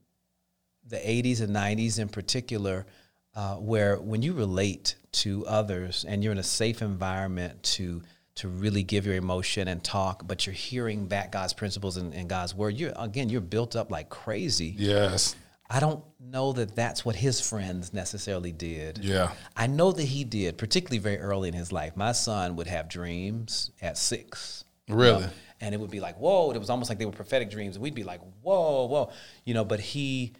the 0.91 0.97
80s 0.97 1.41
and 1.41 1.55
90s 1.57 1.99
in 1.99 2.09
particular, 2.09 2.87
uh, 3.35 3.55
where 3.57 3.97
when 3.99 4.23
you 4.23 4.33
relate 4.35 4.97
to 5.13 5.47
others 5.47 6.05
and 6.07 6.23
you're 6.23 6.33
in 6.33 6.39
a 6.39 6.43
safe 6.43 6.83
environment 6.83 7.63
to 7.63 8.03
to 8.37 8.49
really 8.49 8.83
give 8.83 9.05
your 9.07 9.17
emotion 9.17 9.69
and 9.69 9.83
talk, 9.85 10.27
but 10.27 10.47
you're 10.47 10.55
hearing 10.55 11.07
back 11.07 11.33
God's 11.33 11.53
principles 11.53 11.97
and, 11.97 12.15
and 12.15 12.29
God's 12.29 12.55
word. 12.55 12.75
You're 12.77 12.93
again, 12.97 13.29
you're 13.29 13.41
built 13.41 13.77
up 13.77 13.91
like 13.91 14.09
crazy. 14.09 14.75
yes. 14.77 15.37
I 15.73 15.79
don't 15.79 16.03
know 16.19 16.53
that 16.55 16.75
that's 16.75 17.05
what 17.05 17.15
his 17.15 17.41
friends 17.41 17.93
necessarily 17.95 18.51
did. 18.51 18.99
Yeah. 18.99 19.31
I 19.57 19.69
know 19.69 19.93
that 19.93 20.03
he 20.03 20.25
did, 20.25 20.59
particularly 20.59 20.99
very 20.99 21.19
early 21.19 21.47
in 21.49 21.55
his 21.55 21.71
life. 21.71 21.97
My 21.97 22.11
son 22.11 22.57
would 22.57 22.67
have 22.67 22.89
dreams 22.89 23.71
at 23.81 23.97
six. 23.97 24.65
you 24.89 24.97
know, 24.97 25.01
Really? 25.01 25.27
and 25.61 25.73
it 25.73 25.79
would 25.81 25.91
be 25.93 26.01
like, 26.01 26.17
whoa, 26.19 26.51
it 26.51 26.59
was 26.59 26.71
almost 26.71 26.89
like 26.91 26.99
they 26.99 27.05
were 27.07 27.13
prophetic 27.13 27.51
dreams. 27.51 27.77
And 27.77 27.85
we'd 27.85 27.95
be 27.95 28.03
like, 28.03 28.21
whoa, 28.43 28.87
whoa. 28.87 29.11
You 29.45 29.55
know, 29.55 29.65
but 29.65 29.79
he, 29.79 30.33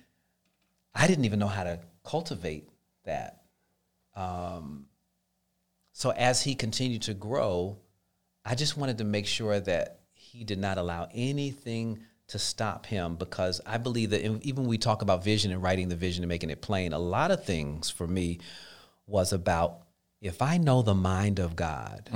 I 0.95 1.07
didn't 1.07 1.25
even 1.25 1.39
know 1.39 1.47
how 1.47 1.65
to 1.65 1.81
cultivate 2.05 2.69
that. 3.05 3.43
Um, 4.17 4.87
so 5.93 6.11
as 6.11 6.43
he 6.43 6.55
continued 6.55 7.03
to 7.03 7.15
grow, 7.15 7.79
I 8.45 8.55
just 8.55 8.77
wanted 8.77 8.99
to 8.99 9.05
make 9.05 9.27
sure 9.27 9.61
that 9.61 10.01
he 10.13 10.45
did 10.45 10.59
not 10.59 10.79
allow 10.79 11.09
anything 11.15 12.01
to 12.29 12.39
stop 12.39 12.87
him 12.87 13.17
because 13.17 13.61
I 13.67 13.79
believe 13.79 14.11
that 14.11 14.25
even 14.25 14.63
when 14.63 14.69
we 14.69 14.79
talk 14.79 15.03
about 15.03 15.25
vision 15.25 15.51
and 15.51 15.63
writing 15.63 15.89
the 15.89 15.97
vision 15.97 16.23
and 16.23 16.29
making 16.29 16.51
it 16.51 16.63
plain, 16.63 16.93
a 16.93 16.99
lot 16.99 17.31
of 17.31 17.45
things 17.45 17.91
for 17.91 18.07
me 18.07 18.39
was 19.07 19.33
about 19.33 19.83
if 20.21 20.41
I 20.41 20.57
know 20.59 20.83
the 20.83 20.95
mind 20.95 21.39
of 21.41 21.57
God. 21.57 22.09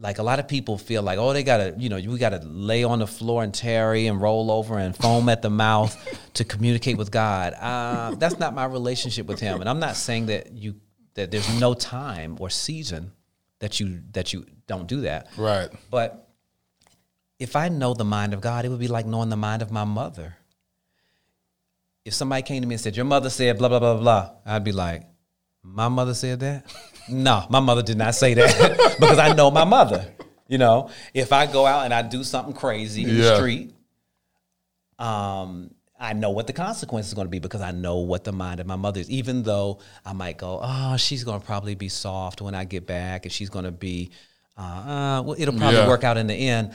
Like 0.00 0.18
a 0.18 0.22
lot 0.22 0.38
of 0.38 0.48
people 0.48 0.78
feel 0.78 1.02
like, 1.02 1.18
oh, 1.18 1.34
they 1.34 1.42
gotta, 1.42 1.74
you 1.76 1.90
know, 1.90 1.96
we 1.96 2.18
gotta 2.18 2.40
lay 2.42 2.84
on 2.84 3.00
the 3.00 3.06
floor 3.06 3.42
and 3.42 3.52
tarry 3.52 4.06
and 4.06 4.20
roll 4.20 4.50
over 4.50 4.78
and 4.78 4.96
foam 4.96 5.28
at 5.28 5.42
the 5.42 5.50
mouth 5.50 5.94
to 6.34 6.44
communicate 6.44 6.96
with 6.96 7.10
God. 7.10 7.52
Uh, 7.52 8.14
that's 8.16 8.38
not 8.38 8.54
my 8.54 8.64
relationship 8.64 9.26
with 9.26 9.40
Him, 9.40 9.60
and 9.60 9.68
I'm 9.68 9.78
not 9.78 9.96
saying 9.96 10.26
that 10.26 10.52
you 10.52 10.76
that 11.14 11.30
there's 11.30 11.60
no 11.60 11.74
time 11.74 12.38
or 12.40 12.48
season 12.48 13.12
that 13.58 13.78
you 13.78 14.00
that 14.12 14.32
you 14.32 14.46
don't 14.66 14.86
do 14.86 15.02
that. 15.02 15.28
Right. 15.36 15.68
But 15.90 16.28
if 17.38 17.56
I 17.56 17.68
know 17.68 17.94
the 17.94 18.04
mind 18.04 18.34
of 18.34 18.40
God, 18.40 18.64
it 18.64 18.68
would 18.68 18.80
be 18.80 18.88
like 18.88 19.06
knowing 19.06 19.28
the 19.28 19.36
mind 19.36 19.62
of 19.62 19.70
my 19.70 19.84
mother. 19.84 20.36
If 22.04 22.14
somebody 22.14 22.42
came 22.42 22.62
to 22.62 22.68
me 22.68 22.74
and 22.74 22.80
said, 22.80 22.96
Your 22.96 23.04
mother 23.04 23.30
said 23.30 23.58
blah, 23.58 23.68
blah, 23.68 23.78
blah, 23.78 23.96
blah, 23.98 24.30
I'd 24.46 24.64
be 24.64 24.72
like, 24.72 25.04
My 25.62 25.88
mother 25.88 26.14
said 26.14 26.40
that? 26.40 26.66
no, 27.12 27.46
my 27.50 27.60
mother 27.60 27.82
did 27.82 27.98
not 27.98 28.14
say 28.14 28.34
that 28.34 28.96
because 29.00 29.18
I 29.18 29.32
know 29.34 29.50
my 29.50 29.64
mother. 29.64 30.12
You 30.48 30.58
know, 30.58 30.90
if 31.14 31.32
I 31.32 31.46
go 31.46 31.64
out 31.66 31.84
and 31.84 31.94
I 31.94 32.02
do 32.02 32.24
something 32.24 32.54
crazy 32.54 33.02
in 33.04 33.16
the 33.16 33.36
street, 33.36 33.72
um, 34.98 35.70
I 35.98 36.12
know 36.14 36.30
what 36.30 36.46
the 36.46 36.52
consequence 36.52 37.08
is 37.08 37.14
going 37.14 37.26
to 37.26 37.30
be 37.30 37.38
because 37.38 37.60
I 37.60 37.72
know 37.72 37.98
what 37.98 38.24
the 38.24 38.32
mind 38.32 38.58
of 38.60 38.66
my 38.66 38.76
mother 38.76 39.00
is. 39.00 39.10
Even 39.10 39.42
though 39.42 39.78
I 40.04 40.12
might 40.12 40.38
go, 40.38 40.58
oh, 40.62 40.96
she's 40.96 41.24
going 41.24 41.40
to 41.40 41.46
probably 41.46 41.74
be 41.74 41.88
soft 41.88 42.40
when 42.40 42.54
I 42.54 42.64
get 42.64 42.86
back, 42.86 43.26
and 43.26 43.32
she's 43.32 43.50
going 43.50 43.64
to 43.66 43.70
be, 43.70 44.10
uh, 44.58 44.62
uh, 44.62 45.22
well, 45.22 45.36
it'll 45.38 45.54
probably 45.56 45.78
Yeah. 45.78 45.88
work 45.88 46.04
out 46.04 46.16
in 46.16 46.26
the 46.26 46.34
end. 46.34 46.74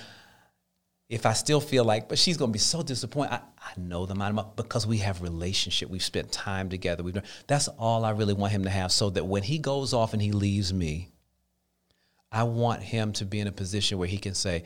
If 1.07 1.25
I 1.27 1.33
still 1.33 1.61
feel 1.61 1.83
like, 1.83 2.09
but 2.09 2.17
she's 2.17 2.35
going 2.35 2.49
to 2.49 2.53
be 2.53 2.59
so 2.59 2.81
disappointed, 2.81 3.33
I, 3.33 3.41
I 3.59 3.71
know 3.77 4.07
the 4.07 4.15
mind 4.15 4.39
of 4.39 4.55
because 4.55 4.87
we 4.87 4.97
have 4.99 5.21
relationship, 5.21 5.89
we've 5.89 6.03
spent 6.03 6.31
time 6.31 6.69
together. 6.69 7.03
We've 7.03 7.13
done, 7.13 7.23
that's 7.45 7.67
all 7.67 8.03
I 8.03 8.11
really 8.11 8.33
want 8.33 8.53
him 8.53 8.63
to 8.63 8.71
have, 8.71 8.91
so 8.91 9.11
that 9.11 9.25
when 9.25 9.43
he 9.43 9.59
goes 9.59 9.93
off 9.93 10.13
and 10.13 10.21
he 10.21 10.31
leaves 10.31 10.73
me, 10.73 11.11
I 12.31 12.43
want 12.43 12.81
him 12.81 13.13
to 13.13 13.25
be 13.25 13.39
in 13.39 13.47
a 13.47 13.51
position 13.51 13.97
where 13.97 14.07
he 14.07 14.17
can 14.17 14.33
say, 14.33 14.63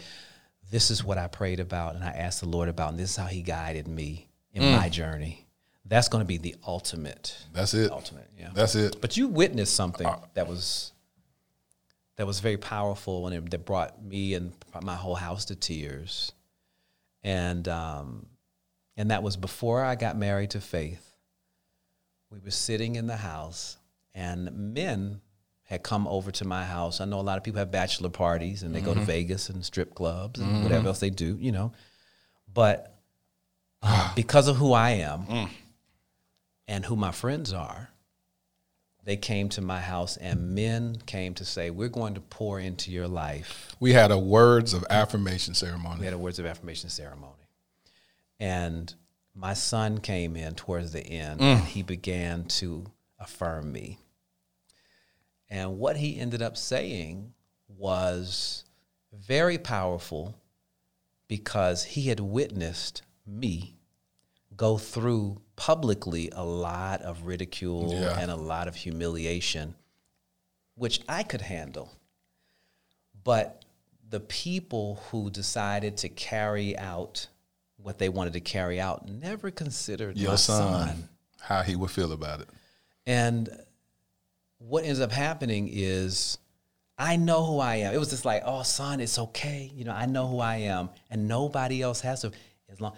This 0.71 0.89
is 0.89 1.03
what 1.03 1.17
I 1.17 1.27
prayed 1.27 1.59
about 1.59 1.95
and 1.95 2.03
I 2.03 2.09
asked 2.09 2.39
the 2.39 2.47
Lord 2.47 2.69
about, 2.69 2.91
and 2.91 2.99
this 2.99 3.11
is 3.11 3.15
how 3.17 3.25
he 3.25 3.41
guided 3.41 3.87
me 3.87 4.29
in 4.53 4.63
mm. 4.63 4.77
my 4.77 4.89
journey. 4.89 5.45
That's 5.85 6.07
going 6.07 6.21
to 6.21 6.27
be 6.27 6.37
the 6.37 6.55
ultimate. 6.65 7.35
That's 7.53 7.73
it. 7.73 7.91
Ultimate, 7.91 8.29
yeah. 8.37 8.49
That's 8.53 8.75
it. 8.75 9.01
But 9.01 9.17
you 9.17 9.27
witnessed 9.27 9.75
something 9.75 10.07
uh, 10.07 10.19
that 10.35 10.47
was 10.47 10.93
that 12.17 12.27
was 12.27 12.41
very 12.41 12.57
powerful 12.57 13.27
and 13.27 13.35
it, 13.35 13.51
that 13.51 13.65
brought 13.65 14.03
me 14.03 14.33
and 14.33 14.53
my 14.81 14.95
whole 14.95 15.15
house 15.15 15.45
to 15.45 15.55
tears. 15.55 16.33
And 17.23 17.67
um, 17.67 18.27
and 18.95 19.11
that 19.11 19.23
was 19.23 19.37
before 19.37 19.83
I 19.83 19.95
got 19.95 20.17
married 20.17 20.51
to 20.51 20.61
Faith. 20.61 21.05
We 22.31 22.39
were 22.39 22.51
sitting 22.51 22.95
in 22.95 23.07
the 23.07 23.17
house, 23.17 23.77
and 24.13 24.73
men 24.73 25.21
had 25.63 25.83
come 25.83 26.07
over 26.07 26.31
to 26.31 26.45
my 26.45 26.65
house. 26.65 26.99
I 26.99 27.05
know 27.05 27.19
a 27.19 27.21
lot 27.21 27.37
of 27.37 27.43
people 27.43 27.59
have 27.59 27.69
bachelor 27.69 28.09
parties 28.09 28.63
and 28.63 28.73
they 28.73 28.81
go 28.81 28.93
to 28.93 28.99
mm-hmm. 28.99 29.05
Vegas 29.05 29.49
and 29.49 29.63
strip 29.63 29.93
clubs 29.93 30.39
and 30.39 30.49
mm-hmm. 30.49 30.63
whatever 30.63 30.87
else 30.87 30.99
they 30.99 31.11
do, 31.11 31.37
you 31.39 31.51
know. 31.51 31.73
But 32.51 32.99
because 34.15 34.47
of 34.47 34.55
who 34.55 34.73
I 34.73 34.91
am, 34.91 35.25
mm. 35.25 35.49
and 36.67 36.85
who 36.85 36.95
my 36.95 37.11
friends 37.11 37.53
are, 37.53 37.91
they 39.09 39.17
came 39.17 39.49
to 39.49 39.59
my 39.59 39.79
house 39.79 40.17
and 40.17 40.53
men 40.53 40.95
came 41.07 41.33
to 41.33 41.43
say, 41.43 41.71
We're 41.71 41.89
going 41.89 42.13
to 42.13 42.21
pour 42.21 42.59
into 42.59 42.91
your 42.91 43.07
life. 43.07 43.75
We 43.79 43.91
had 43.91 44.11
a 44.11 44.19
words 44.19 44.71
of 44.71 44.85
affirmation 44.87 45.55
ceremony. 45.55 46.01
We 46.01 46.05
had 46.05 46.13
a 46.13 46.19
words 46.19 46.37
of 46.37 46.45
affirmation 46.45 46.91
ceremony. 46.91 47.49
And 48.39 48.93
my 49.33 49.55
son 49.55 49.97
came 49.97 50.35
in 50.35 50.53
towards 50.53 50.91
the 50.91 51.03
end 51.03 51.41
and 51.41 51.59
mm. 51.59 51.65
he 51.65 51.81
began 51.81 52.45
to 52.59 52.85
affirm 53.17 53.71
me. 53.71 53.97
And 55.49 55.79
what 55.79 55.97
he 55.97 56.19
ended 56.19 56.43
up 56.43 56.55
saying 56.55 57.33
was 57.67 58.63
very 59.11 59.57
powerful 59.57 60.35
because 61.27 61.83
he 61.83 62.09
had 62.09 62.19
witnessed 62.19 63.01
me 63.25 63.78
go 64.59 64.77
through 64.77 65.39
publicly 65.55 66.29
a 66.33 66.43
lot 66.43 67.01
of 67.01 67.23
ridicule 67.25 67.93
Yeah. 67.93 68.19
and 68.19 68.29
a 68.29 68.35
lot 68.35 68.67
of 68.67 68.75
humiliation, 68.75 69.73
which 70.75 70.99
I 71.07 71.23
could 71.23 71.39
handle. 71.39 71.93
But 73.23 73.63
the 74.09 74.19
people 74.19 75.01
who 75.09 75.29
decided 75.31 75.95
to 75.97 76.09
carry 76.09 76.77
out 76.77 77.27
what 77.77 77.99
they 77.99 78.09
wanted 78.09 78.33
to 78.33 78.41
carry 78.41 78.81
out 78.81 79.07
never 79.07 79.49
considered 79.49 80.17
Your 80.17 80.35
son, 80.37 80.87
son. 80.89 81.09
how 81.39 81.61
he 81.61 81.77
would 81.77 81.91
feel 81.91 82.11
about 82.11 82.41
it. 82.41 82.49
And 83.07 83.49
what 84.57 84.83
ends 84.83 84.99
up 84.99 85.13
happening 85.13 85.69
is 85.71 86.37
I 86.97 87.15
know 87.15 87.45
who 87.45 87.59
I 87.59 87.75
am. 87.77 87.93
It 87.93 87.97
was 87.97 88.09
just 88.09 88.25
like, 88.25 88.43
oh, 88.45 88.63
son, 88.63 88.99
it's 88.99 89.17
okay. 89.17 89.71
You 89.73 89.85
know, 89.85 89.93
I 89.93 90.05
know 90.05 90.27
who 90.27 90.39
I 90.39 90.57
am, 90.57 90.89
and 91.09 91.29
nobody 91.29 91.81
else 91.81 92.01
has 92.01 92.21
to. 92.23 92.31
As 92.69 92.81
long, 92.81 92.93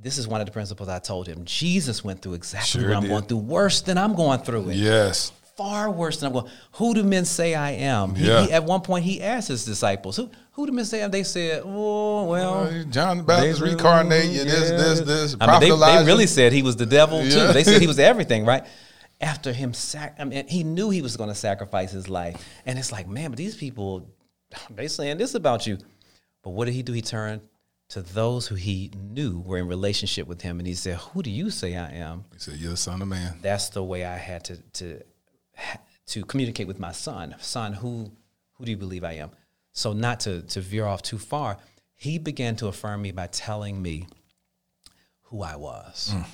this 0.00 0.18
is 0.18 0.28
one 0.28 0.40
of 0.40 0.46
the 0.46 0.52
principles 0.52 0.88
I 0.88 0.98
told 0.98 1.26
him. 1.26 1.44
Jesus 1.44 2.04
went 2.04 2.22
through 2.22 2.34
exactly 2.34 2.80
Sure 2.80 2.90
what 2.90 2.96
I'm 2.98 3.02
did. 3.02 3.08
going 3.08 3.22
through, 3.24 3.38
worse 3.38 3.80
than 3.80 3.98
I'm 3.98 4.14
going 4.14 4.40
through 4.40 4.70
it. 4.70 4.76
Yes. 4.76 5.32
Far 5.56 5.90
worse 5.90 6.18
than 6.20 6.28
I'm 6.28 6.32
going. 6.34 6.50
Who 6.72 6.94
do 6.94 7.02
men 7.02 7.24
say 7.24 7.54
I 7.56 7.72
am? 7.72 8.14
He- 8.14 8.26
Yeah. 8.28 8.46
he- 8.46 8.52
at 8.52 8.62
one 8.62 8.80
point, 8.80 9.04
he 9.04 9.20
asked 9.20 9.48
his 9.48 9.64
disciples, 9.64 10.16
"Who 10.16 10.30
who 10.52 10.66
do 10.66 10.72
men 10.72 10.84
say 10.84 11.00
I 11.00 11.04
am?" 11.06 11.10
They 11.10 11.24
said, 11.24 11.62
"Oh, 11.64 12.24
well." 12.24 12.64
Uh, 12.64 12.84
John 12.84 13.18
the 13.18 13.22
Baptist 13.24 13.60
reincarnated. 13.60 14.30
reincarnate 14.30 14.30
you. 14.30 14.44
This, 14.44 14.70
this, 14.70 15.00
this. 15.00 15.36
I 15.40 15.50
mean, 15.58 15.60
they, 15.60 15.70
they 15.76 16.04
really 16.06 16.26
said 16.28 16.52
he 16.52 16.62
was 16.62 16.76
the 16.76 16.86
devil 16.86 17.24
Yeah. 17.24 17.48
too. 17.48 17.52
They 17.52 17.64
said 17.64 17.80
he 17.80 17.86
was 17.94 17.98
everything, 17.98 18.44
right? 18.44 18.64
After 19.20 19.52
him, 19.52 19.74
sac- 19.74 20.14
I 20.20 20.24
mean, 20.24 20.46
he 20.46 20.62
knew 20.62 20.90
he 20.90 21.02
was 21.02 21.16
going 21.16 21.28
to 21.28 21.34
sacrifice 21.34 21.90
his 21.90 22.08
life, 22.08 22.36
and 22.64 22.78
it's 22.78 22.92
like, 22.92 23.08
man, 23.08 23.30
but 23.30 23.36
these 23.36 23.56
people, 23.56 24.08
they 24.70 24.86
saying 24.86 25.18
this 25.18 25.34
about 25.34 25.66
you. 25.66 25.78
But 26.44 26.50
what 26.50 26.66
did 26.66 26.74
he 26.74 26.84
do? 26.84 26.92
He 26.92 27.02
turned 27.02 27.40
to 27.90 28.02
those 28.02 28.48
who 28.48 28.54
he 28.54 28.90
knew 28.96 29.40
were 29.40 29.58
in 29.58 29.66
relationship 29.66 30.26
with 30.26 30.42
him, 30.42 30.58
and 30.58 30.66
he 30.66 30.74
said, 30.74 30.96
"Who 30.96 31.22
do 31.22 31.30
you 31.30 31.50
say 31.50 31.76
I 31.76 31.90
am?" 31.92 32.24
He 32.32 32.38
said, 32.38 32.56
"You're 32.56 32.72
the 32.72 32.76
son 32.76 33.02
of 33.02 33.08
man." 33.08 33.38
That's 33.40 33.70
the 33.70 33.82
way 33.82 34.04
I 34.04 34.16
had 34.16 34.44
to 34.44 34.56
to 34.56 35.02
to 36.06 36.24
communicate 36.24 36.66
with 36.66 36.78
my 36.78 36.92
son. 36.92 37.34
Son, 37.40 37.72
who 37.72 38.12
who 38.52 38.64
do 38.64 38.70
you 38.70 38.76
believe 38.76 39.04
I 39.04 39.14
am? 39.14 39.30
So 39.72 39.92
not 39.92 40.20
to 40.20 40.42
to 40.42 40.60
veer 40.60 40.86
off 40.86 41.02
too 41.02 41.18
far, 41.18 41.58
he 41.94 42.18
began 42.18 42.56
to 42.56 42.68
affirm 42.68 43.02
me 43.02 43.12
by 43.12 43.26
telling 43.26 43.80
me 43.80 44.06
who 45.22 45.42
I 45.42 45.56
was. 45.56 46.12
Mm. 46.14 46.26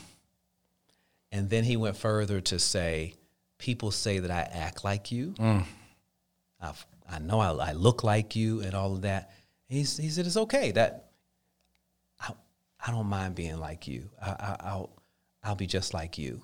And 1.33 1.51
then 1.51 1.65
he 1.65 1.77
went 1.77 1.97
further 1.97 2.41
to 2.43 2.59
say, 2.59 3.15
people 3.59 3.91
say 3.91 4.21
that 4.21 4.31
I 4.31 4.43
act 4.43 4.85
like 4.85 5.11
you. 5.11 5.33
Mm. 5.33 5.65
I've, 6.61 6.87
I 7.11 7.19
know 7.19 7.41
I, 7.41 7.71
I 7.71 7.73
look 7.73 8.05
like 8.05 8.37
you 8.37 8.61
and 8.61 8.73
all 8.73 8.95
of 8.95 9.03
that. 9.03 9.33
He's, 9.67 9.97
he 9.97 10.11
said, 10.11 10.27
it's 10.27 10.37
okay. 10.37 10.71
That 10.71 11.04
I 12.87 12.91
don't 12.91 13.07
mind 13.07 13.35
being 13.35 13.59
like 13.59 13.89
you. 13.89 14.11
I, 14.21 14.31
I, 14.31 14.57
I'll, 14.61 15.03
I'll 15.43 15.55
be 15.55 15.67
just 15.67 15.95
like 15.95 16.19
you. 16.19 16.43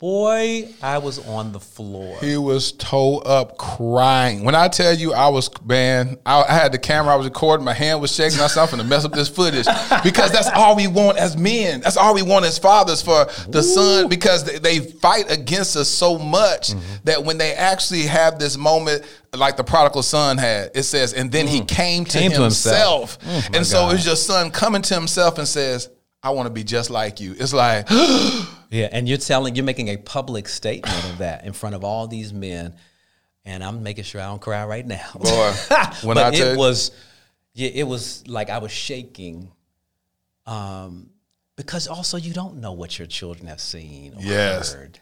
Boy, 0.00 0.68
I 0.80 0.98
was 0.98 1.18
on 1.26 1.50
the 1.50 1.58
floor. 1.58 2.16
He 2.20 2.36
was 2.36 2.70
toe 2.70 3.18
up 3.18 3.58
crying. 3.58 4.44
When 4.44 4.54
I 4.54 4.68
tell 4.68 4.94
you 4.94 5.12
I 5.12 5.26
was, 5.26 5.50
man, 5.64 6.18
I, 6.24 6.44
I 6.44 6.52
had 6.52 6.70
the 6.70 6.78
camera, 6.78 7.12
I 7.12 7.16
was 7.16 7.26
recording, 7.26 7.64
my 7.64 7.72
hand 7.72 8.00
was 8.00 8.14
shaking. 8.14 8.38
I 8.38 8.46
said, 8.46 8.62
I'm 8.62 8.68
finna 8.68 8.88
mess 8.88 9.04
up 9.04 9.10
this 9.10 9.28
footage. 9.28 9.66
Because 10.04 10.30
that's 10.30 10.50
all 10.50 10.76
we 10.76 10.86
want 10.86 11.18
as 11.18 11.36
men. 11.36 11.80
That's 11.80 11.96
all 11.96 12.14
we 12.14 12.22
want 12.22 12.44
as 12.44 12.60
fathers 12.60 13.02
for 13.02 13.24
the 13.48 13.60
son, 13.60 14.08
because 14.08 14.44
they, 14.44 14.60
they 14.60 14.78
fight 14.78 15.32
against 15.32 15.76
us 15.76 15.88
so 15.88 16.16
much 16.16 16.70
mm-hmm. 16.70 16.94
that 17.02 17.24
when 17.24 17.36
they 17.36 17.54
actually 17.54 18.02
have 18.02 18.38
this 18.38 18.56
moment, 18.56 19.02
like 19.34 19.56
the 19.56 19.64
prodigal 19.64 20.04
son 20.04 20.38
had, 20.38 20.70
it 20.76 20.84
says, 20.84 21.12
and 21.12 21.32
then 21.32 21.48
he 21.48 21.60
mm. 21.60 21.66
came 21.66 22.04
to 22.04 22.18
Came 22.18 22.30
to 22.30 22.42
himself. 22.42 23.20
himself. 23.20 23.48
Oh 23.50 23.56
and 23.56 23.66
so 23.66 23.90
it's 23.90 24.06
your 24.06 24.14
son 24.14 24.52
coming 24.52 24.82
to 24.82 24.94
himself 24.94 25.38
and 25.38 25.48
says, 25.48 25.90
I 26.28 26.30
want 26.32 26.46
to 26.46 26.52
be 26.52 26.62
just 26.64 26.90
like 26.90 27.20
you. 27.20 27.34
It's 27.38 27.52
like, 27.54 27.88
Yeah, 28.70 28.88
and 28.92 29.08
you're 29.08 29.16
telling, 29.16 29.54
you're 29.56 29.64
making 29.64 29.88
a 29.88 29.96
public 29.96 30.46
statement 30.48 31.02
of 31.10 31.18
that 31.18 31.44
in 31.46 31.54
front 31.54 31.74
of 31.74 31.84
all 31.84 32.06
these 32.06 32.34
men, 32.34 32.74
and 33.46 33.64
I'm 33.64 33.82
making 33.82 34.04
sure 34.04 34.20
I 34.20 34.26
don't 34.26 34.40
cry 34.42 34.66
right 34.66 34.86
now. 34.86 35.08
Boy, 35.18 35.52
when 36.02 36.14
but 36.16 36.34
I 36.34 36.36
it 36.36 36.52
you- 36.52 36.58
was, 36.58 36.90
yeah, 37.54 37.70
it 37.72 37.84
was 37.86 38.28
like 38.28 38.50
I 38.50 38.58
was 38.58 38.70
shaking, 38.70 39.50
um, 40.46 41.10
because 41.56 41.88
also 41.88 42.16
you 42.18 42.32
don't 42.34 42.56
know 42.60 42.72
what 42.72 42.98
your 42.98 43.06
children 43.08 43.46
have 43.48 43.60
seen 43.60 44.14
or 44.14 44.20
Yes. 44.20 44.74
heard. 44.74 45.00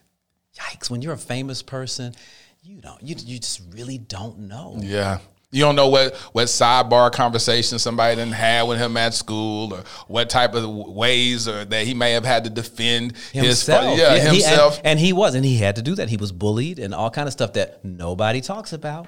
Yikes! 0.57 0.89
When 0.89 1.03
you're 1.03 1.13
a 1.13 1.19
famous 1.19 1.61
person, 1.63 2.15
you 2.63 2.81
don't, 2.81 3.03
you 3.03 3.15
you 3.19 3.39
just 3.39 3.61
really 3.73 3.99
don't 3.99 4.39
know. 4.49 4.77
Yeah. 4.81 5.19
You 5.53 5.63
don't 5.63 5.77
know 5.77 5.89
what 5.89 6.15
what 6.33 6.47
sidebar 6.49 7.11
conversation 7.13 7.79
somebody 7.79 8.17
didn't 8.17 8.35
have 8.35 8.67
with 8.67 8.79
him 8.79 8.97
at 8.97 9.15
school, 9.15 9.73
or 9.75 9.85
what 10.09 10.29
type 10.29 10.55
of 10.55 10.69
ways, 10.69 11.47
or 11.47 11.65
that 11.65 11.87
he 11.87 11.95
may 11.95 12.13
have 12.13 12.25
had 12.25 12.45
to 12.45 12.51
defend 12.51 13.13
his 13.33 13.45
himself. 13.65 13.97
yeah, 13.99 14.15
he- 14.15 14.21
and- 14.21 14.29
himself. 14.33 14.81
and, 14.85 14.99
he 14.99 15.13
was, 15.13 15.35
and 15.35 15.45
he 15.45 15.57
had 15.59 15.77
to 15.77 15.83
do 15.83 15.95
that. 15.95 16.09
He 16.09 16.17
was 16.17 16.33
bullied 16.33 16.79
and 16.81 16.93
all 16.93 17.11
kind 17.11 17.29
of 17.29 17.33
stuff 17.33 17.53
that 17.53 17.85
nobody 17.85 18.41
talks 18.41 18.73
about. 18.73 19.07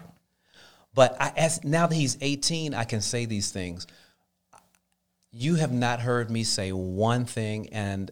But 0.95 1.17
I, 1.21 1.33
as 1.37 1.63
now 1.65 1.87
that 1.89 1.95
he's 1.95 2.17
18, 2.21 2.73
I 2.73 2.85
can 2.85 3.01
say 3.01 3.25
these 3.25 3.51
things. 3.51 3.87
You 5.31 5.57
have 5.57 5.73
not 5.73 6.01
heard 6.01 6.31
me 6.31 6.45
say 6.45 6.73
one 6.73 7.25
thing, 7.25 7.69
and 7.73 8.11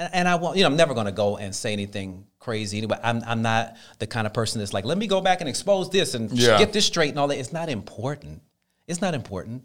and, 0.00 0.14
and 0.14 0.28
I 0.28 0.36
won't. 0.36 0.56
You 0.56 0.62
know, 0.62 0.68
I'm 0.68 0.76
never 0.76 0.94
going 0.94 1.06
to 1.06 1.12
go 1.12 1.36
and 1.36 1.54
say 1.54 1.72
anything 1.72 2.26
crazy. 2.38 2.78
Anyway, 2.78 2.98
I'm 3.02 3.22
I'm 3.26 3.42
not 3.42 3.76
the 3.98 4.06
kind 4.06 4.26
of 4.26 4.32
person 4.32 4.58
that's 4.58 4.72
like, 4.72 4.84
let 4.84 4.98
me 4.98 5.06
go 5.06 5.20
back 5.20 5.40
and 5.40 5.48
expose 5.48 5.90
this 5.90 6.14
and 6.14 6.30
Yeah. 6.32 6.58
get 6.58 6.72
this 6.72 6.86
straight 6.86 7.10
and 7.10 7.18
all 7.18 7.28
that. 7.28 7.38
It's 7.38 7.52
not 7.52 7.68
important. 7.68 8.42
It's 8.86 9.00
not 9.00 9.14
important. 9.14 9.64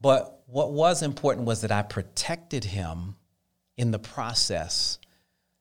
But 0.00 0.42
what 0.46 0.72
was 0.72 1.02
important 1.02 1.46
was 1.46 1.60
that 1.62 1.72
I 1.72 1.82
protected 1.82 2.64
him 2.64 3.16
in 3.76 3.90
the 3.90 3.98
process 3.98 4.98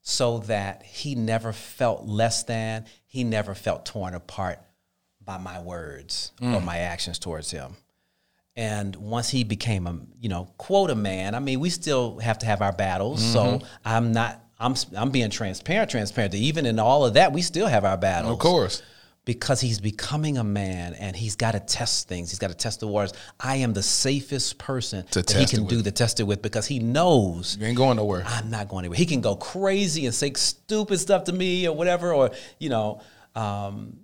so 0.01 0.39
that 0.39 0.84
he 0.84 1.15
never 1.15 1.53
felt 1.53 2.05
less 2.05 2.43
than, 2.43 2.86
he 3.05 3.23
never 3.23 3.53
felt 3.53 3.86
torn 3.86 4.13
apart 4.13 4.59
by 5.23 5.38
my 5.38 5.61
words 5.61 6.32
or 6.41 6.59
mm. 6.59 6.63
my 6.63 6.79
actions 6.79 7.19
towards 7.19 7.51
him. 7.51 7.75
And 8.55 8.95
once 8.97 9.29
he 9.29 9.43
became 9.45 9.87
a, 9.87 9.97
you 10.19 10.27
know, 10.27 10.51
quota 10.57 10.95
man, 10.95 11.35
I 11.35 11.39
mean, 11.39 11.59
we 11.61 11.69
still 11.69 12.19
have 12.19 12.39
to 12.39 12.45
have 12.45 12.61
our 12.61 12.73
battles. 12.73 13.23
So 13.23 13.61
I'm 13.85 14.11
not, 14.11 14.43
I'm, 14.59 14.75
I'm 14.95 15.09
being 15.09 15.29
transparent, 15.29 15.89
transparent. 15.89 16.35
Even 16.35 16.65
in 16.65 16.77
all 16.77 17.05
of 17.05 17.13
that, 17.13 17.31
we 17.31 17.41
still 17.41 17.67
have 17.67 17.85
our 17.85 17.97
battles 17.97 18.33
of 18.33 18.39
course. 18.39 18.83
because 19.23 19.61
he's 19.61 19.79
becoming 19.79 20.37
a 20.37 20.43
man 20.43 20.93
and 20.95 21.15
he's 21.15 21.37
got 21.37 21.53
to 21.53 21.61
test 21.61 22.09
things. 22.09 22.29
He's 22.29 22.39
got 22.39 22.49
to 22.49 22.53
test 22.53 22.81
the 22.81 22.87
waters. 22.87 23.13
I 23.39 23.55
am 23.57 23.71
the 23.71 23.83
safest 23.83 24.57
person 24.57 25.05
To 25.11 25.21
that 25.21 25.37
he 25.37 25.45
can 25.45 25.65
do 25.65 25.81
the 25.81 25.91
test 25.91 26.19
it 26.19 26.23
with 26.23 26.41
because 26.41 26.67
he 26.67 26.79
knows 26.79 27.57
You 27.57 27.67
ain't 27.67 27.77
going 27.77 27.95
nowhere. 27.95 28.23
I'm 28.25 28.49
not 28.49 28.67
going 28.67 28.81
anywhere. 28.83 28.97
He 28.97 29.05
can 29.05 29.21
go 29.21 29.37
crazy 29.37 30.05
and 30.05 30.13
say 30.13 30.33
stupid 30.33 30.99
stuff 30.99 31.23
to 31.23 31.31
me 31.33 31.67
or 31.69 31.75
whatever, 31.75 32.13
or 32.13 32.31
you 32.59 32.69
know. 32.69 33.01
Um, 33.33 34.01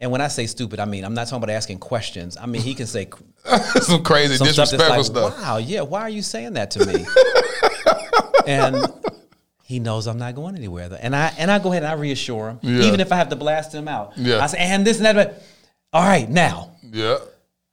and 0.00 0.10
when 0.10 0.20
I 0.20 0.28
say 0.28 0.46
stupid, 0.46 0.80
I 0.80 0.84
mean 0.84 1.04
I'm 1.04 1.14
not 1.14 1.26
talking 1.28 1.42
about 1.44 1.50
asking 1.54 1.78
questions. 1.78 2.36
I 2.36 2.46
mean 2.46 2.62
he 2.62 2.74
can 2.74 2.86
say 2.86 3.08
Some 3.82 4.02
crazy 4.02 4.36
some 4.36 4.46
stuff 4.48 4.70
disrespectful 4.70 4.78
that's 4.96 5.10
like, 5.10 5.32
stuff. 5.34 5.42
"Wow, 5.42 5.56
yeah, 5.58 5.80
why 5.82 6.02
are 6.02 6.08
you 6.10 6.22
saying 6.22 6.54
that 6.54 6.70
to 6.72 6.86
me?" 6.86 7.04
and 8.46 8.86
he 9.64 9.78
knows 9.78 10.06
I'm 10.06 10.18
not 10.18 10.34
going 10.34 10.56
anywhere. 10.56 10.88
though. 10.88 10.96
And 10.96 11.14
I 11.14 11.32
and 11.38 11.50
I 11.50 11.58
go 11.58 11.70
ahead 11.70 11.82
and 11.84 11.92
I 11.92 11.94
reassure 11.94 12.50
him, 12.50 12.58
Yeah. 12.62 12.82
even 12.86 13.00
if 13.00 13.12
I 13.12 13.16
have 13.16 13.28
to 13.30 13.36
blast 13.36 13.74
him 13.74 13.88
out. 13.88 14.12
Yeah. 14.16 14.42
I 14.42 14.46
say, 14.46 14.58
and 14.58 14.86
this 14.86 14.96
and 14.96 15.06
that. 15.06 15.14
But 15.14 15.42
all 15.92 16.02
right, 16.02 16.28
now 16.28 16.72
Yeah. 16.82 17.18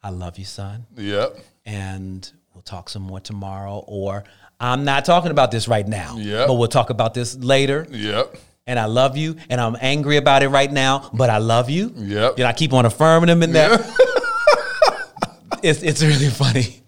I 0.03 0.09
love 0.11 0.37
you, 0.37 0.45
son, 0.45 0.85
Yeah. 0.95 1.27
and 1.65 2.29
we'll 2.53 2.61
talk 2.61 2.89
some 2.89 3.01
more 3.03 3.19
tomorrow. 3.19 3.83
Or 3.87 4.23
I'm 4.59 4.85
not 4.85 5.05
talking 5.05 5.31
about 5.31 5.51
this 5.51 5.67
right 5.67 5.87
now, 5.87 6.15
Yeah. 6.17 6.45
but 6.47 6.53
we'll 6.55 6.67
talk 6.67 6.89
about 6.89 7.13
this 7.13 7.35
later. 7.35 7.87
Yep. 7.89 8.35
And 8.67 8.77
I 8.77 8.85
love 8.85 9.15
you, 9.17 9.37
and 9.49 9.59
I'm 9.61 9.77
angry 9.79 10.17
about 10.17 10.43
it 10.43 10.49
right 10.49 10.71
now, 10.71 11.09
but 11.13 11.29
I 11.29 11.37
love 11.37 11.69
you. 11.69 11.93
Yep. 11.95 12.37
Know, 12.37 12.45
I 12.45 12.51
keep 12.53 12.73
on 12.73 12.85
affirming 12.85 13.29
him 13.29 13.41
in 13.41 13.53
that. 13.53 13.79
it's 15.63 15.81
it's 15.83 16.03
really 16.03 16.29
funny. 16.29 16.81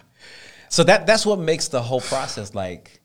So 0.70 0.84
that 0.84 1.08
that's 1.08 1.26
what 1.26 1.40
makes 1.40 1.70
the 1.70 1.82
whole 1.82 2.02
process 2.02 2.54
like 2.54 3.00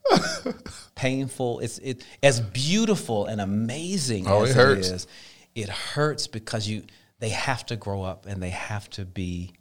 painful. 0.94 1.60
It's 1.60 1.78
it 1.78 2.04
as 2.22 2.40
beautiful 2.40 3.26
and 3.26 3.40
amazing 3.40 4.26
Oh, 4.28 4.42
as 4.42 4.50
it 4.50 4.56
hurts. 4.56 4.88
it 4.88 4.94
is. 4.94 5.06
It 5.54 5.68
hurts 5.68 6.26
because 6.26 6.68
you 6.68 6.82
they 7.20 7.28
have 7.30 7.64
to 7.66 7.76
grow 7.76 8.02
up 8.02 8.26
and 8.26 8.42
they 8.42 8.50
have 8.50 8.90
to 8.90 9.04
be 9.04 9.52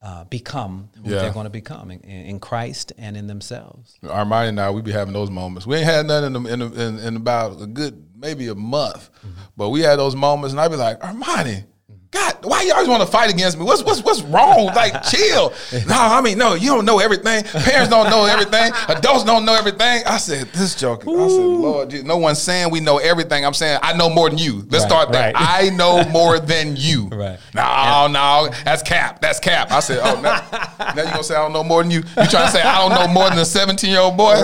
uh, 0.00 0.22
become 0.24 0.90
who 1.02 1.10
Yeah. 1.10 1.22
they're 1.22 1.32
going 1.32 1.46
to 1.46 1.50
become 1.50 1.90
in, 1.90 1.98
in 2.00 2.38
Christ 2.38 2.92
and 2.98 3.16
in 3.16 3.26
themselves. 3.26 3.98
Armani 4.04 4.50
and 4.50 4.60
I, 4.60 4.70
we 4.70 4.80
be 4.82 4.92
having 4.92 5.12
those 5.12 5.30
moments. 5.30 5.66
We 5.66 5.76
ain't 5.76 5.86
had 5.86 6.06
nothing 6.06 6.36
in, 6.36 6.42
the, 6.44 6.52
in, 6.52 6.58
the, 6.60 6.86
in, 6.86 6.98
in 7.00 7.16
about 7.16 7.60
a 7.60 7.66
good 7.66 8.07
maybe 8.18 8.48
a 8.48 8.54
month, 8.54 9.10
but 9.56 9.70
we 9.70 9.80
had 9.80 9.98
those 9.98 10.16
moments, 10.16 10.52
and 10.52 10.60
I'd 10.60 10.70
be 10.70 10.76
like, 10.76 11.00
Armani. 11.00 11.64
God, 12.10 12.36
why 12.42 12.62
you 12.62 12.72
always 12.72 12.88
want 12.88 13.02
to 13.02 13.06
fight 13.06 13.30
against 13.30 13.58
me? 13.58 13.64
What's 13.64 13.82
what's 13.84 14.02
what's 14.02 14.22
wrong? 14.22 14.70
Like, 14.78 15.02
chill. 15.02 15.52
No, 15.86 15.94
I 15.96 16.20
mean, 16.20 16.38
no, 16.38 16.54
you 16.54 16.68
don't 16.70 16.84
know 16.84 17.00
everything. 17.00 17.42
Parents 17.44 17.90
don't 17.90 18.08
know 18.08 18.24
everything. 18.26 18.72
Adults 18.88 19.24
don't 19.24 19.44
know 19.44 19.54
everything. 19.54 20.02
I 20.06 20.16
said, 20.18 20.46
this 20.52 20.74
joke. 20.74 21.02
I 21.02 21.04
said, 21.28 21.44
Lord, 21.44 22.04
no 22.04 22.16
one's 22.16 22.40
saying 22.40 22.70
we 22.70 22.80
know 22.80 22.98
everything. 22.98 23.44
I'm 23.44 23.54
saying 23.54 23.80
I 23.82 23.92
know 23.96 24.08
more 24.08 24.30
than 24.30 24.38
you. 24.38 24.64
Let's 24.70 24.84
Right, 24.84 24.90
start 24.90 25.12
there. 25.12 25.32
right. 25.32 25.34
I 25.36 25.70
know 25.70 26.04
more 26.10 26.38
than 26.38 26.76
you. 26.76 27.08
Right. 27.08 27.38
No, 27.54 28.06
no, 28.10 28.48
that's 28.64 28.82
cap. 28.82 29.20
That's 29.20 29.40
cap. 29.40 29.70
I 29.72 29.80
said, 29.80 29.98
oh, 30.02 30.20
now, 30.20 30.94
now 30.94 31.02
you 31.02 31.10
gonna 31.10 31.24
say 31.24 31.34
I 31.34 31.42
don't 31.42 31.52
know 31.52 31.64
more 31.64 31.82
than 31.82 31.90
you? 31.90 31.98
You 31.98 32.26
trying 32.28 32.46
to 32.46 32.50
say 32.50 32.62
I 32.62 32.78
don't 32.88 32.94
know 32.98 33.12
more 33.12 33.28
than 33.28 33.38
a 33.38 33.44
17 33.44 33.90
year 33.90 34.00
old 34.00 34.16
boy? 34.16 34.34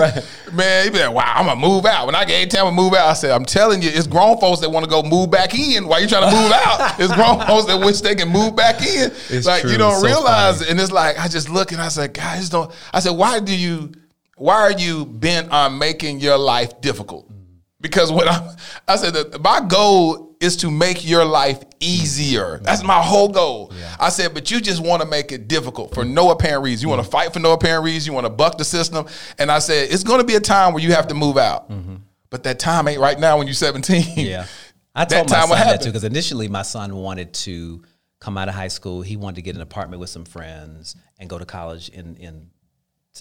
Man, 0.53 0.85
you 0.85 0.91
be 0.91 0.99
like, 0.99 1.13
wow, 1.13 1.33
I'm 1.35 1.45
gonna 1.45 1.59
move 1.59 1.85
out. 1.85 2.05
When 2.05 2.15
I 2.15 2.25
get 2.25 2.41
18, 2.47 2.59
I'm 2.59 2.65
gonna 2.67 2.75
move 2.75 2.93
out. 2.93 3.07
I 3.07 3.13
said, 3.13 3.31
I'm 3.31 3.45
telling 3.45 3.81
you, 3.81 3.89
it's 3.91 4.07
grown 4.07 4.37
folks 4.39 4.59
that 4.61 4.69
want 4.69 4.83
to 4.83 4.89
go 4.89 5.01
move 5.01 5.31
back 5.31 5.53
in. 5.57 5.87
Why 5.87 5.99
you 5.99 6.07
trying 6.07 6.29
to 6.29 6.35
move 6.35 6.51
out? 6.51 6.99
It's 6.99 7.13
grown 7.13 7.39
folks 7.55 7.67
that 7.67 7.85
wish 7.85 8.01
they 8.01 8.15
can 8.15 8.29
move 8.29 8.55
back 8.55 8.81
in. 8.81 9.11
It's 9.29 9.47
like 9.47 9.61
true. 9.61 9.71
you 9.71 9.77
don't 9.77 9.99
so 9.99 10.05
realize 10.05 10.57
funny. 10.57 10.67
it. 10.67 10.71
And 10.71 10.79
it's 10.79 10.91
like 10.91 11.19
I 11.19 11.27
just 11.27 11.49
look 11.49 11.71
and 11.71 11.81
I 11.81 11.89
said, 11.89 12.13
guys, 12.13 12.49
don't. 12.49 12.71
I 12.93 12.99
said, 12.99 13.11
why 13.11 13.39
do 13.39 13.55
you? 13.55 13.91
Why 14.37 14.55
are 14.55 14.71
you 14.71 15.05
bent 15.05 15.51
on 15.51 15.77
making 15.77 16.19
your 16.19 16.37
life 16.37 16.81
difficult? 16.81 17.31
Because 17.79 18.11
what 18.11 18.27
I'm, 18.27 18.55
I 18.87 18.95
said 18.97 19.13
that 19.13 19.41
my 19.41 19.61
goal 19.61 20.35
is 20.39 20.57
to 20.57 20.71
make 20.71 21.07
your 21.07 21.23
life 21.23 21.63
easier. 21.79 22.59
That's 22.63 22.83
my 22.83 23.01
whole 23.01 23.29
goal. 23.29 23.71
I 23.99 24.09
said, 24.09 24.33
but 24.33 24.51
you 24.51 24.59
just 24.59 24.81
want 24.81 25.01
to 25.01 25.07
make 25.07 25.31
it 25.31 25.47
difficult 25.47 25.93
for 25.93 26.03
no 26.03 26.31
apparent 26.31 26.63
reason. 26.63 26.83
You 26.83 26.89
want 26.89 27.03
to 27.03 27.07
mm-hmm. 27.07 27.11
fight 27.11 27.33
for 27.33 27.39
no 27.39 27.53
apparent 27.53 27.85
reason. 27.85 28.11
You 28.11 28.13
want 28.13 28.25
to 28.25 28.31
buck 28.31 28.57
the 28.57 28.65
system. 28.65 29.05
And 29.37 29.51
I 29.51 29.59
said, 29.59 29.89
it's 29.91 30.03
going 30.03 30.19
to 30.19 30.25
be 30.25 30.35
a 30.35 30.39
time 30.39 30.73
where 30.73 30.83
you 30.83 30.93
have 30.93 31.07
to 31.07 31.13
move 31.13 31.37
out. 31.37 31.69
Mm-hmm. 31.69 31.95
But 32.29 32.43
that 32.43 32.59
time 32.59 32.87
ain't 32.87 32.99
right 32.99 33.19
now 33.19 33.37
when 33.37 33.47
you're 33.47 33.53
17. 33.53 34.17
Yeah. 34.17 34.47
I 34.95 35.05
That 35.05 35.27
told 35.27 35.29
my 35.29 35.41
son 35.41 35.67
that 35.67 35.81
too 35.81 35.89
because 35.89 36.03
initially 36.03 36.47
my 36.47 36.61
son 36.61 36.95
wanted 36.95 37.33
to 37.33 37.83
come 38.19 38.37
out 38.37 38.47
of 38.47 38.55
high 38.55 38.69
school. 38.69 39.01
He 39.01 39.17
wanted 39.17 39.35
to 39.35 39.41
get 39.41 39.55
an 39.55 39.61
apartment 39.61 39.99
with 39.99 40.09
some 40.09 40.25
friends 40.25 40.95
and 41.19 41.29
go 41.29 41.37
to 41.37 41.45
college 41.45 41.89
in 41.89 42.15
in 42.15 42.49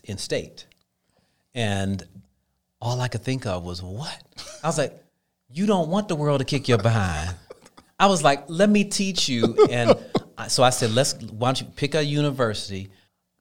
in 0.05 0.19
state. 0.19 0.67
And 1.55 2.03
all 2.81 3.01
I 3.01 3.09
could 3.09 3.23
think 3.23 3.47
of 3.47 3.65
was 3.65 3.83
what? 3.83 4.23
I 4.63 4.67
was 4.67 4.79
like, 4.79 5.03
you 5.51 5.67
don't 5.67 5.89
want 5.89 6.09
the 6.09 6.17
world 6.17 6.41
to 6.41 6.45
kick 6.45 6.69
your 6.69 6.79
behind. 6.79 7.35
I 7.99 8.07
was 8.07 8.23
like, 8.23 8.45
let 8.49 8.69
me 8.69 8.85
teach 8.85 9.29
you. 9.29 9.57
And 9.71 9.97
so 10.49 10.63
I 10.63 10.71
said, 10.71 10.93
let's 10.93 11.15
why 11.15 11.49
don't 11.49 11.61
you 11.61 11.67
pick 11.77 11.95
a 11.95 12.05
university? 12.05 12.91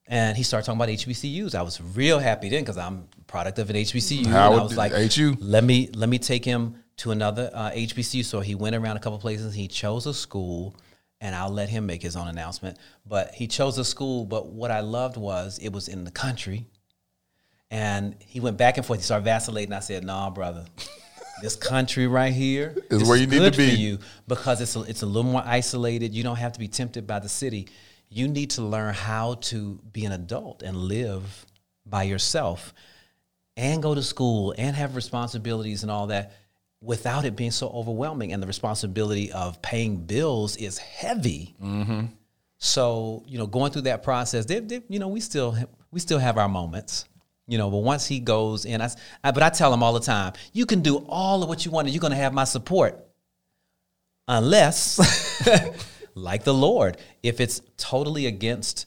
And 0.05 0.37
he 0.37 0.43
started 0.43 0.65
talking 0.65 0.79
about 0.79 0.89
HBCUs. 0.89 1.55
I 1.55 1.61
was 1.61 1.81
real 1.81 2.19
happy 2.19 2.49
then 2.49 2.61
because 2.61 2.77
I'm 2.77 3.07
product 3.25 3.57
of 3.57 3.69
an 3.69 3.75
HBCU. 3.77 4.25
and 4.25 4.35
I 4.35 4.49
was 4.49 4.77
like, 4.77 4.91
HU. 4.91 5.35
let 5.39 5.63
me 5.63 5.89
let 5.93 6.09
me 6.09 6.19
take 6.19 6.45
him 6.45 6.82
to 6.97 7.11
another 7.11 7.49
uh, 7.53 7.71
HBCU. 7.71 8.23
So 8.23 8.39
he 8.39 8.55
went 8.55 8.75
around 8.75 8.97
a 8.97 8.99
couple 8.99 9.19
places. 9.19 9.53
He 9.53 9.67
chose 9.67 10.05
a 10.05 10.13
school, 10.13 10.75
and 11.21 11.35
I'll 11.35 11.49
let 11.49 11.69
him 11.69 11.85
make 11.85 12.01
his 12.01 12.15
own 12.15 12.27
announcement. 12.27 12.77
But 13.05 13.33
he 13.33 13.47
chose 13.47 13.77
a 13.77 13.85
school. 13.85 14.25
But 14.25 14.47
what 14.47 14.71
I 14.71 14.81
loved 14.81 15.17
was 15.17 15.57
it 15.59 15.69
was 15.69 15.87
in 15.87 16.03
the 16.03 16.11
country, 16.11 16.67
and 17.71 18.15
he 18.19 18.39
went 18.39 18.57
back 18.57 18.77
and 18.77 18.85
forth. 18.85 18.99
He 18.99 19.03
started 19.03 19.25
vacillating. 19.25 19.73
I 19.73 19.79
said, 19.79 20.03
"Nah, 20.03 20.29
brother." 20.29 20.65
This 21.41 21.55
country 21.57 22.07
right 22.07 22.31
here 22.31 22.73
Is 22.89 22.99
this 22.99 23.09
where 23.09 23.17
you 23.17 23.27
need 23.27 23.51
to 23.51 23.57
be. 23.57 23.69
for 23.69 23.75
you 23.75 23.99
because 24.29 24.61
it's 24.61 24.77
a, 24.77 24.81
it's 24.83 25.01
a 25.01 25.05
little 25.05 25.29
more 25.29 25.43
isolated. 25.45 26.13
You 26.13 26.23
don't 26.23 26.37
have 26.37 26.53
to 26.53 26.59
be 26.59 26.69
tempted 26.69 27.05
by 27.05 27.19
the 27.19 27.27
city. 27.27 27.67
You 28.07 28.29
need 28.29 28.51
to 28.51 28.61
learn 28.61 28.93
how 28.93 29.33
to 29.35 29.81
be 29.91 30.05
an 30.05 30.11
adult 30.13 30.61
and 30.61 30.77
live 30.77 31.45
by 31.85 32.03
yourself 32.03 32.73
and 33.57 33.83
go 33.83 33.93
to 33.93 34.01
school 34.01 34.53
and 34.57 34.75
have 34.75 34.95
responsibilities 34.95 35.83
and 35.83 35.91
all 35.91 36.07
that 36.07 36.33
without 36.83 37.25
it 37.25 37.35
being 37.35 37.51
so 37.51 37.69
overwhelming. 37.69 38.33
And 38.33 38.43
the 38.43 38.47
responsibility 38.47 39.31
of 39.31 39.61
paying 39.61 39.97
bills 39.97 40.57
is 40.57 40.77
heavy. 40.77 41.55
So 42.57 43.23
you 43.27 43.37
know, 43.37 43.47
going 43.47 43.71
through 43.71 43.83
that 43.83 44.03
process, 44.03 44.45
they, 44.45 44.59
they, 44.59 44.81
you 44.89 44.99
know, 44.99 45.07
we 45.07 45.19
still 45.19 45.55
we 45.91 45.99
still 45.99 46.19
have 46.19 46.37
our 46.37 46.49
moments. 46.49 47.05
You 47.45 47.57
know, 47.57 47.69
but 47.69 47.79
once 47.79 48.07
he 48.07 48.19
goes 48.21 48.63
in, 48.63 48.81
I, 48.81 48.89
but 49.21 49.43
I 49.43 49.49
tell 49.49 49.73
him 49.73 49.83
all 49.83 49.91
the 49.91 49.99
time, 49.99 50.31
you 50.53 50.65
can 50.65 50.81
do 50.81 51.05
all 51.09 51.43
of 51.43 51.49
what 51.49 51.65
you 51.65 51.71
want, 51.71 51.87
and 51.87 51.93
you're 51.93 51.99
going 51.99 52.11
to 52.11 52.17
have 52.17 52.33
my 52.33 52.45
support, 52.45 53.05
unless, 54.29 54.97
like 56.15 56.45
the 56.45 56.53
Lord, 56.53 56.97
if 57.21 57.41
it's 57.41 57.61
totally 57.75 58.27
against 58.27 58.85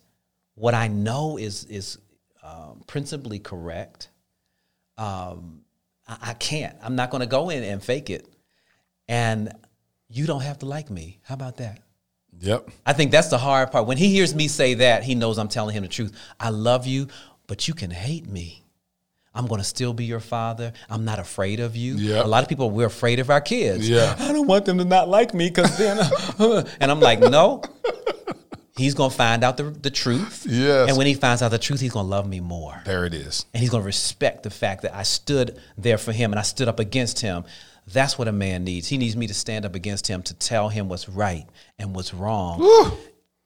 what 0.55 0.73
I 0.73 0.89
know 0.89 1.37
is 1.37 1.65
is 1.67 1.99
um, 2.43 2.83
principally 2.87 3.39
correct, 3.39 4.09
um, 4.97 5.61
I, 6.07 6.19
I 6.23 6.35
can't. 6.35 6.77
I'm 6.83 6.97
not 6.97 7.11
going 7.11 7.21
to 7.21 7.27
go 7.27 7.51
in 7.51 7.63
and 7.63 7.83
fake 7.83 8.11
it, 8.11 8.27
and 9.09 9.53
you 10.09 10.27
don't 10.27 10.43
have 10.43 10.59
to 10.61 10.67
like 10.67 10.91
me. 10.91 11.21
How 11.25 11.35
about 11.35 11.57
that? 11.59 11.81
Yep. 12.41 12.71
I 12.85 12.93
think 12.93 13.11
that's 13.11 13.29
the 13.29 13.39
hard 13.39 13.73
part. 13.73 13.87
When 13.87 13.97
he 13.97 14.09
hears 14.09 14.35
me 14.35 14.49
say 14.49 14.75
that, 14.75 15.03
he 15.03 15.15
knows 15.15 15.39
I'm 15.39 15.49
telling 15.49 15.75
him 15.75 15.83
the 15.83 15.89
truth. 15.89 16.17
I 16.39 16.51
love 16.51 16.87
you, 16.87 17.09
but 17.47 17.67
you 17.67 17.75
can 17.75 17.91
hate 17.91 18.29
me. 18.29 18.63
I'm 19.35 19.47
going 19.47 19.61
to 19.61 19.65
still 19.65 19.93
be 19.93 20.07
your 20.07 20.21
father. 20.21 20.73
I'm 20.89 21.05
not 21.05 21.19
afraid 21.19 21.61
of 21.61 21.77
you. 21.77 21.95
Yep. 21.97 22.25
A 22.25 22.29
lot 22.29 22.43
of 22.43 22.49
people, 22.49 22.71
we're 22.71 22.87
afraid 22.87 23.21
of 23.21 23.29
our 23.29 23.43
kids. 23.43 23.89
Yeah. 23.89 24.17
I 24.19 24.33
don't 24.33 24.47
want 24.47 24.65
them 24.65 24.79
to 24.79 24.85
not 24.85 25.09
like 25.09 25.35
me 25.35 25.49
because 25.49 25.77
then, 25.77 25.99
and 26.81 26.91
I'm 26.91 27.01
like, 27.01 27.21
no. 27.21 27.63
He's 28.77 28.95
going 28.95 29.11
to 29.11 29.17
find 29.17 29.43
out 29.43 29.57
the, 29.57 29.65
the 29.65 29.91
truth. 29.91 30.45
Yes. 30.49 30.89
And 30.89 30.99
when 30.99 31.07
he 31.07 31.15
finds 31.15 31.41
out 31.43 31.51
the 31.51 31.59
truth, 31.59 31.81
he's 31.81 31.93
going 31.93 32.05
to 32.07 32.11
love 32.11 32.29
me 32.29 32.41
more 32.41 32.83
There 32.85 33.05
it 33.07 33.15
is. 33.15 33.47
and 33.55 33.61
he's 33.61 33.71
going 33.71 33.83
to 33.83 33.87
respect 33.87 34.43
the 34.43 34.51
fact 34.51 34.83
that 34.83 34.95
I 34.95 35.03
stood 35.03 35.59
there 35.79 35.97
for 35.99 36.13
him 36.13 36.33
and 36.33 36.39
I 36.39 36.43
stood 36.43 36.69
up 36.69 36.79
against 36.79 37.21
him. 37.21 37.45
That's 37.93 38.19
what 38.19 38.29
a 38.29 38.33
man 38.33 38.65
needs. 38.65 38.89
He 38.89 38.99
needs 38.99 39.17
me 39.17 39.27
to 39.29 39.35
stand 39.35 39.65
up 39.65 39.75
against 39.75 40.09
him 40.09 40.23
to 40.25 40.35
tell 40.35 40.69
him 40.69 40.89
what's 40.89 41.09
right 41.09 41.47
and 41.79 41.95
what's 41.95 42.13
wrong. 42.13 42.93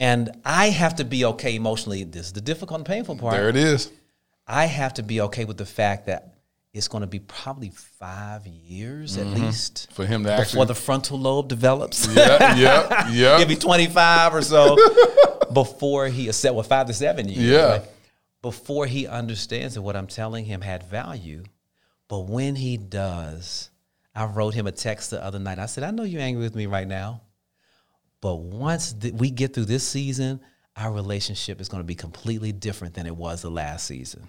And 0.00 0.30
I 0.44 0.70
have 0.70 0.96
to 0.96 1.04
be 1.04 1.24
okay 1.26 1.54
emotionally. 1.54 2.04
This 2.04 2.26
is 2.26 2.32
the 2.32 2.40
difficult 2.40 2.78
and 2.80 2.86
painful 2.86 3.16
part. 3.16 3.34
There 3.34 3.50
it 3.50 3.56
is. 3.56 3.90
I 4.46 4.64
have 4.64 4.94
to 4.94 5.02
be 5.02 5.20
okay 5.20 5.44
with 5.44 5.58
the 5.58 5.66
fact 5.66 6.06
that 6.06 6.34
it's 6.72 6.88
going 6.88 7.00
to 7.00 7.06
be 7.06 7.18
probably 7.18 7.70
five 7.70 8.46
years 8.46 9.16
at 9.16 9.26
mm-hmm. 9.26 9.44
least 9.46 9.90
For 9.92 10.06
him 10.06 10.24
to 10.24 10.32
actually 10.32 10.44
before 10.44 10.62
actually. 10.62 10.66
the 10.66 10.74
frontal 10.80 11.18
lobe 11.18 11.48
develops. 11.48 12.06
yeah, 12.14 12.54
yeah, 12.54 13.08
yeah. 13.10 13.38
Maybe 13.38 13.56
25 13.56 14.34
or 14.34 14.42
so 14.42 14.76
before 15.52 16.06
he 16.06 16.28
accept 16.28 16.54
well 16.54 16.62
five 16.62 16.86
to 16.86 16.94
seven 16.94 17.28
years. 17.28 17.40
Yeah. 17.40 17.70
right? 17.70 17.82
Before 18.42 18.86
he 18.86 19.06
understands 19.06 19.74
that 19.74 19.82
what 19.82 19.96
I'm 19.96 20.06
telling 20.06 20.44
him 20.44 20.60
had 20.60 20.84
value. 20.84 21.42
But 22.08 22.20
when 22.20 22.54
he 22.54 22.76
does, 22.76 23.70
I 24.14 24.24
wrote 24.26 24.54
him 24.54 24.66
a 24.66 24.72
text 24.72 25.10
the 25.10 25.22
other 25.22 25.38
night. 25.38 25.58
I 25.58 25.66
said, 25.66 25.84
I 25.84 25.90
know 25.90 26.04
you're 26.04 26.22
angry 26.22 26.42
with 26.42 26.54
me 26.54 26.66
right 26.66 26.88
now. 26.88 27.22
But 28.20 28.36
once 28.36 28.92
th- 28.92 29.14
we 29.14 29.30
get 29.30 29.54
through 29.54 29.66
this 29.66 29.86
season, 29.86 30.40
our 30.76 30.92
relationship 30.92 31.60
is 31.60 31.68
going 31.68 31.80
to 31.82 31.86
be 31.86 31.94
completely 31.94 32.52
different 32.52 32.94
than 32.94 33.06
it 33.06 33.16
was 33.16 33.42
the 33.42 33.50
last 33.50 33.86
season. 33.86 34.28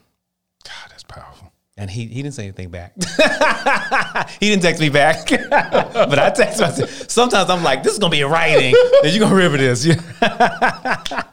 God, 0.63 0.89
that's 0.89 1.03
powerful. 1.03 1.51
And 1.82 1.89
he, 1.89 2.05
he 2.05 2.21
didn't 2.21 2.36
say 2.36 2.43
anything 2.43 2.69
back. 2.69 2.93
he 4.39 4.49
didn't 4.49 4.61
text 4.61 4.79
me 4.79 4.89
back. 4.89 5.27
but 5.49 6.19
I 6.19 6.29
text 6.29 6.59
him. 6.61 6.88
Sometimes 7.09 7.49
I'm 7.49 7.63
like, 7.63 7.82
this 7.82 7.93
is 7.93 7.97
going 7.99 8.11
to 8.11 8.15
be 8.17 8.21
in 8.21 8.29
writing. 8.29 8.75
and 9.03 9.11
you're 9.11 9.19
going 9.19 9.32
to 9.32 9.36
remember 9.36 9.57
this. 9.57 9.84
Yeah. 9.86 9.95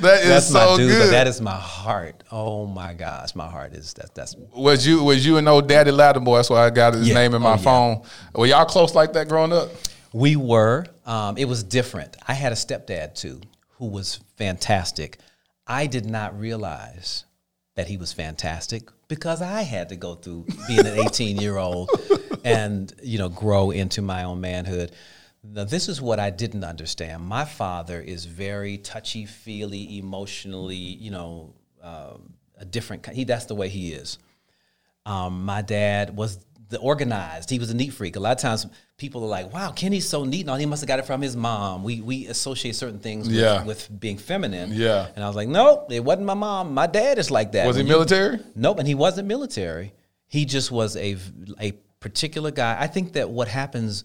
That 0.00 0.22
is 0.24 0.28
That's 0.28 0.46
so 0.48 0.70
my 0.72 0.76
dude, 0.78 0.88
good. 0.90 1.12
that 1.12 1.28
is 1.28 1.40
my 1.40 1.54
heart. 1.54 2.24
Oh 2.32 2.66
my 2.66 2.92
gosh, 2.92 3.36
my 3.36 3.46
heart 3.48 3.72
is 3.74 3.94
that. 3.94 4.12
That's 4.16 4.34
was 4.52 4.84
you 4.84 5.04
was 5.04 5.24
you 5.24 5.36
and 5.36 5.48
old 5.48 5.68
Daddy 5.68 5.92
Lattimore? 5.92 6.38
That's 6.38 6.50
why 6.50 6.64
I 6.66 6.70
got 6.70 6.94
his 6.94 7.06
Yeah. 7.06 7.14
name 7.14 7.34
in 7.34 7.42
my 7.42 7.50
Oh, 7.50 7.54
yeah. 7.54 7.56
phone. 7.58 8.02
Were 8.34 8.46
y'all 8.46 8.64
close 8.64 8.96
like 8.96 9.12
that 9.12 9.28
growing 9.28 9.52
up? 9.52 9.68
we 10.12 10.34
were. 10.34 10.86
Um, 11.06 11.36
it 11.38 11.44
was 11.44 11.62
different. 11.62 12.16
I 12.26 12.34
had 12.34 12.50
a 12.50 12.56
stepdad 12.56 13.14
too, 13.14 13.40
who 13.78 13.86
was 13.86 14.18
fantastic. 14.36 15.18
I 15.68 15.86
did 15.86 16.04
not 16.06 16.36
realize 16.36 17.24
that 17.74 17.88
he 17.88 17.96
was 17.96 18.12
fantastic 18.12 18.88
because 19.08 19.40
I 19.40 19.62
had 19.62 19.88
to 19.90 19.96
go 19.96 20.14
through 20.14 20.46
being 20.68 20.86
an 20.86 20.98
18 20.98 21.36
year 21.38 21.56
old 21.56 21.90
and 22.44 22.92
you 23.02 23.18
know 23.18 23.28
grow 23.28 23.70
into 23.70 24.02
my 24.02 24.24
own 24.24 24.40
manhood. 24.40 24.92
Now, 25.44 25.64
this 25.64 25.88
is 25.88 26.00
what 26.00 26.20
I 26.20 26.30
didn't 26.30 26.62
understand. 26.62 27.24
My 27.24 27.44
father 27.44 28.00
is 28.00 28.26
very 28.26 28.78
touchy 28.78 29.26
feely, 29.26 29.98
emotionally, 29.98 30.76
you 30.76 31.10
know, 31.10 31.54
um, 31.82 32.34
a 32.56 32.64
different. 32.64 33.06
He 33.06 33.24
that's 33.24 33.46
the 33.46 33.54
way 33.54 33.68
he 33.68 33.92
is. 33.92 34.18
Um, 35.04 35.44
my 35.44 35.62
dad 35.62 36.16
was 36.16 36.38
the 36.72 36.78
organized. 36.80 37.48
He 37.50 37.58
was 37.60 37.70
a 37.70 37.76
neat 37.76 37.92
freak. 37.92 38.16
A 38.16 38.20
lot 38.20 38.32
of 38.32 38.38
times 38.38 38.66
people 38.96 39.22
are 39.22 39.28
like, 39.28 39.52
"Wow, 39.54 39.70
Kenny's 39.70 40.08
so 40.08 40.24
neat." 40.24 40.44
No, 40.46 40.54
he 40.56 40.66
must 40.66 40.82
have 40.82 40.88
got 40.88 40.98
it 40.98 41.06
from 41.06 41.22
his 41.22 41.36
mom. 41.36 41.84
We 41.84 42.00
we 42.00 42.26
associate 42.26 42.74
certain 42.74 42.98
things 42.98 43.28
with, 43.28 43.36
Yeah. 43.36 43.62
with 43.64 43.88
being 44.00 44.18
feminine. 44.18 44.72
Yeah. 44.72 45.06
And 45.14 45.22
I 45.24 45.28
was 45.28 45.36
like, 45.36 45.48
"Nope, 45.48 45.92
it 45.92 46.02
wasn't 46.04 46.26
my 46.26 46.34
mom. 46.34 46.74
My 46.74 46.88
dad 46.88 47.18
is 47.18 47.30
like 47.30 47.52
that." 47.52 47.66
Was 47.66 47.76
he 47.76 47.80
When 47.82 47.86
you- 47.86 47.92
military? 47.92 48.38
Nope, 48.56 48.80
and 48.80 48.88
he 48.88 48.94
wasn't 48.96 49.28
military. 49.28 49.92
He 50.26 50.44
just 50.44 50.70
was 50.72 50.96
a 50.96 51.16
a 51.60 51.72
particular 52.00 52.50
guy. 52.50 52.76
I 52.80 52.88
think 52.88 53.12
that 53.12 53.30
what 53.30 53.46
happens 53.48 54.02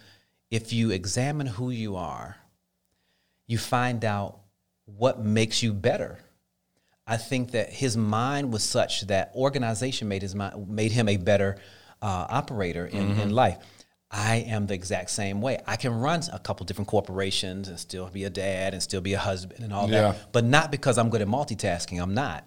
if 0.52 0.72
you 0.72 0.92
examine 0.92 1.48
who 1.48 1.72
you 1.72 1.96
are, 1.96 2.38
you 3.48 3.58
find 3.58 4.06
out 4.06 4.40
what 4.86 5.20
makes 5.24 5.64
you 5.64 5.74
better 5.74 6.20
I 7.10 7.16
think 7.16 7.52
that 7.52 7.72
his 7.72 7.96
mind 7.96 8.52
was 8.52 8.64
such 8.64 9.08
that 9.08 9.32
organization 9.34 10.10
made 10.10 10.22
his 10.22 10.36
mind 10.36 10.68
made 10.68 10.92
him 10.92 11.08
a 11.08 11.16
better 11.16 11.56
uh, 12.02 12.26
operator 12.30 12.86
in, 12.86 13.20
in 13.20 13.30
life. 13.32 13.58
I 14.10 14.38
am 14.38 14.68
the 14.68 14.74
exact 14.74 15.10
same 15.10 15.42
way. 15.42 15.60
I 15.68 15.76
can 15.76 15.94
run 15.94 16.22
a 16.32 16.40
couple 16.40 16.66
different 16.66 16.88
corporations 16.88 17.68
and 17.68 17.78
still 17.78 18.08
be 18.08 18.24
a 18.24 18.30
dad 18.30 18.74
and 18.74 18.82
still 18.82 19.02
be 19.02 19.14
a 19.14 19.20
husband 19.20 19.64
and 19.64 19.74
all 19.74 19.90
Yeah. 19.90 20.14
that, 20.14 20.32
but 20.32 20.46
not 20.46 20.72
because 20.72 20.98
I'm 20.98 21.10
good 21.10 21.22
at 21.22 21.28
multitasking. 21.28 22.02
I'm 22.02 22.14
not. 22.14 22.46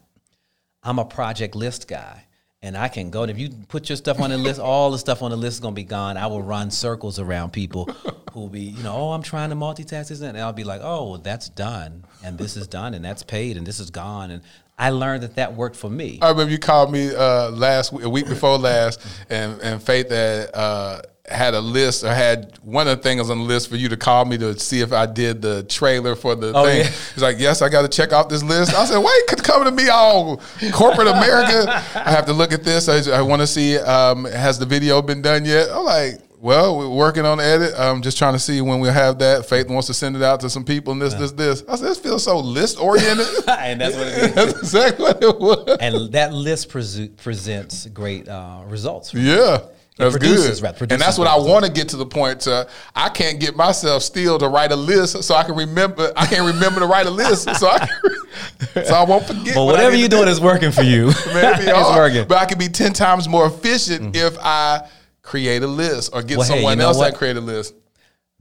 I'm 0.83 0.99
a 0.99 1.05
project 1.05 1.55
list 1.55 1.87
guy. 1.89 2.25
And 2.63 2.77
I 2.77 2.89
can 2.89 3.09
go, 3.09 3.23
and 3.23 3.31
if 3.31 3.39
you 3.39 3.49
put 3.69 3.89
your 3.89 3.97
stuff 3.97 4.21
on 4.21 4.29
the 4.29 4.37
list, 4.37 4.61
all 4.61 4.91
the 4.91 4.99
stuff 4.99 5.23
on 5.23 5.31
the 5.31 5.37
list 5.37 5.55
is 5.55 5.61
gonna 5.61 5.75
be 5.75 5.83
gone. 5.85 6.19
I 6.19 6.27
will 6.27 6.43
run 6.43 6.71
circles 6.71 7.19
around 7.19 7.55
people 7.55 7.85
who 8.33 8.41
will 8.41 8.49
be, 8.51 8.61
you 8.61 8.83
know, 8.83 8.95
oh, 8.95 9.13
I'm 9.13 9.23
trying 9.23 9.49
to 9.49 9.57
multitask 9.57 10.09
this, 10.09 10.21
and 10.21 10.37
I'll 10.37 10.53
be 10.53 10.65
like, 10.65 10.83
oh, 10.85 11.09
well, 11.13 11.19
that's 11.21 11.49
done, 11.49 12.05
and 12.23 12.37
this 12.37 12.59
is 12.59 12.67
done, 12.67 12.93
and 12.93 13.03
that's 13.03 13.23
paid, 13.23 13.57
and 13.57 13.67
this 13.67 13.81
is 13.81 13.89
gone. 13.89 14.31
And 14.31 14.43
I 14.81 14.91
learned 14.91 15.23
that 15.23 15.37
that 15.37 15.55
worked 15.55 15.77
for 15.77 15.91
me. 15.91 16.19
I 16.23 16.31
remember 16.31 16.51
you 16.51 16.59
called 16.59 16.91
me 16.91 17.15
uh, 17.15 17.51
last 17.51 17.93
week, 17.93 18.05
a 18.05 18.09
week 18.11 18.27
before 18.27 18.57
last, 18.59 19.01
and 19.29 19.61
and 19.61 19.83
Faith 19.83 20.11
had 20.11 20.51
uh, 20.55 21.03
had 21.29 21.55
a 21.55 21.61
list 21.61 22.03
or 22.03 22.13
had 22.13 22.59
one 22.63 22.89
of 22.89 22.97
the 22.97 23.03
things 23.05 23.31
on 23.31 23.39
the 23.39 23.45
list 23.45 23.69
for 23.69 23.77
you 23.77 23.89
to 23.91 23.97
call 23.97 24.25
me 24.25 24.37
to 24.39 24.59
see 24.59 24.81
if 24.81 24.93
I 24.93 25.07
did 25.07 25.43
the 25.43 25.63
trailer 25.65 26.17
for 26.17 26.35
the 26.35 26.53
Oh, 26.55 26.65
thing. 26.65 26.79
yeah. 26.79 26.91
He's 27.15 27.23
like, 27.23 27.39
"Yes, 27.39 27.63
I 27.63 27.69
got 27.69 27.83
to 27.83 27.89
check 27.89 28.13
off 28.13 28.29
this 28.31 28.43
list." 28.43 28.75
I 28.75 28.85
said, 28.87 28.99
"Wait, 28.99 29.27
could 29.29 29.45
come 29.45 29.63
to 29.65 29.71
me 29.71 29.89
all 29.91 30.41
corporate 30.73 31.09
America. 31.09 31.71
I 31.95 32.11
have 32.11 32.27
to 32.27 32.33
look 32.33 32.53
at 32.53 32.65
this. 32.65 32.89
I, 32.89 33.19
I 33.19 33.23
want 33.23 33.41
to 33.43 33.47
see 33.47 33.77
um, 33.79 34.25
has 34.25 34.59
the 34.59 34.67
video 34.67 35.03
been 35.03 35.21
done 35.23 35.45
yet?" 35.45 35.69
I'm 35.71 35.85
like. 35.85 36.15
Well, 36.43 36.79
we're 36.79 36.89
working 36.89 37.27
on 37.27 37.37
the 37.37 37.45
edit. 37.45 37.75
I'm 37.77 38.01
just 38.01 38.17
trying 38.17 38.33
to 38.33 38.39
see 38.39 38.63
when 38.63 38.81
we'll 38.81 38.95
have 38.95 39.19
that. 39.19 39.45
Faith 39.45 39.69
wants 39.69 39.89
to 39.89 39.95
send 39.95 40.17
it 40.17 40.23
out 40.23 40.41
to 40.41 40.49
some 40.49 40.65
people 40.65 40.95
and 40.95 41.03
this, 41.03 41.13
this, 41.13 41.33
this. 41.33 41.63
I 41.69 41.77
said, 41.77 41.89
this 41.89 41.99
feels 41.99 42.25
so 42.25 42.39
list 42.39 42.81
oriented. 42.81 43.27
and 43.47 43.79
that's 43.79 43.95
what 43.95 44.07
it 44.07 44.15
is. 44.15 44.35
That's 44.35 44.59
exactly 44.59 45.05
what 45.05 45.23
it 45.23 45.39
was. 45.39 45.77
and 45.81 46.13
that 46.13 46.33
list 46.33 46.71
presu- 46.71 47.15
presents 47.19 47.85
great 47.89 48.27
uh, 48.27 48.63
results. 48.67 49.13
Yeah. 49.13 49.59
That's 49.97 50.17
produces, 50.17 50.63
good. 50.63 50.81
right, 50.81 50.93
and 50.93 51.03
that's 51.03 51.19
what 51.19 51.29
I 51.29 51.37
want 51.37 51.67
to 51.67 51.71
get 51.71 51.91
to 51.91 51.99
the 51.99 52.07
point 52.07 52.41
to 52.43 52.67
I 52.97 53.11
can't 53.11 53.39
get 53.39 53.55
myself 53.55 54.03
still 54.03 54.39
to 54.39 54.49
write 54.49 54.73
a 54.73 54.77
list 54.77 55.23
so 55.25 55.35
I 55.35 55.43
can 55.43 55.55
remember 55.55 56.11
I 56.17 56.25
can't 56.25 56.55
remember 56.55 56.81
to 56.81 56.87
write 56.87 57.05
a 57.05 57.11
list 57.11 57.55
so 57.57 57.69
I 57.69 57.87
can, 57.87 58.85
so 58.87 58.95
I 58.95 59.05
won't 59.05 59.27
forget. 59.27 59.55
But 59.55 59.67
whatever 59.67 59.91
need 59.91 60.01
you're 60.01 60.09
doing 60.09 60.25
do. 60.25 60.31
is 60.31 60.41
working 60.41 60.73
for 60.73 60.81
you. 60.83 61.07
Maybe 61.27 61.65
it's 61.67 61.97
working. 61.97 62.27
But 62.27 62.39
I 62.39 62.47
can 62.47 62.57
be 62.57 62.69
10 62.69 62.95
times 62.95 63.29
more 63.29 63.47
efficient 63.47 64.17
if 64.17 64.39
I 64.39 64.89
create 65.23 65.63
a 65.63 65.67
list 65.67 66.11
or 66.15 66.23
get 66.23 66.39
Well, 66.39 66.47
hey, 66.49 66.55
someone 66.55 66.73
you 66.73 66.83
know 66.83 66.89
else 66.89 66.99
what? 66.99 67.13
that 67.13 67.19
create 67.19 67.37
a 67.37 67.41
list. 67.41 67.75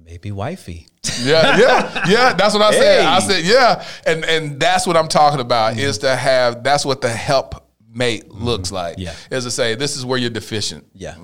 Maybe 0.04 0.32
wifey. 0.32 0.88
Yeah, 1.22 1.58
yeah, 1.58 2.04
yeah. 2.08 2.34
That's 2.34 2.54
what 2.54 2.62
I 2.64 2.72
said. 2.72 3.06
I 3.06 3.20
said, 3.20 3.44
yeah, 3.44 3.86
and 4.06 4.24
and 4.24 4.58
that's 4.60 4.88
what 4.88 4.96
I'm 4.96 5.10
talking 5.10 5.42
about 5.42 5.78
is 5.78 5.98
to 6.00 6.16
have. 6.16 6.64
That's 6.64 6.86
what 6.86 7.02
the 7.02 7.10
help 7.10 7.56
mate 7.92 8.30
looks 8.32 8.72
like. 8.72 8.96
Yeah. 8.98 9.14
is 9.30 9.44
to 9.44 9.52
say 9.52 9.76
this 9.76 9.98
is 9.98 10.06
where 10.06 10.18
you're 10.18 10.30
deficient. 10.30 10.86
Yeah. 10.94 11.16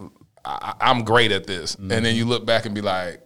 I, 0.43 0.73
I'm 0.81 1.03
great 1.05 1.31
at 1.31 1.45
this, 1.47 1.75
and 1.75 1.89
Mm-hmm. 1.89 2.03
then 2.03 2.15
you 2.15 2.25
look 2.25 2.45
back 2.45 2.65
and 2.65 2.75
be 2.75 2.81
like, 2.81 3.21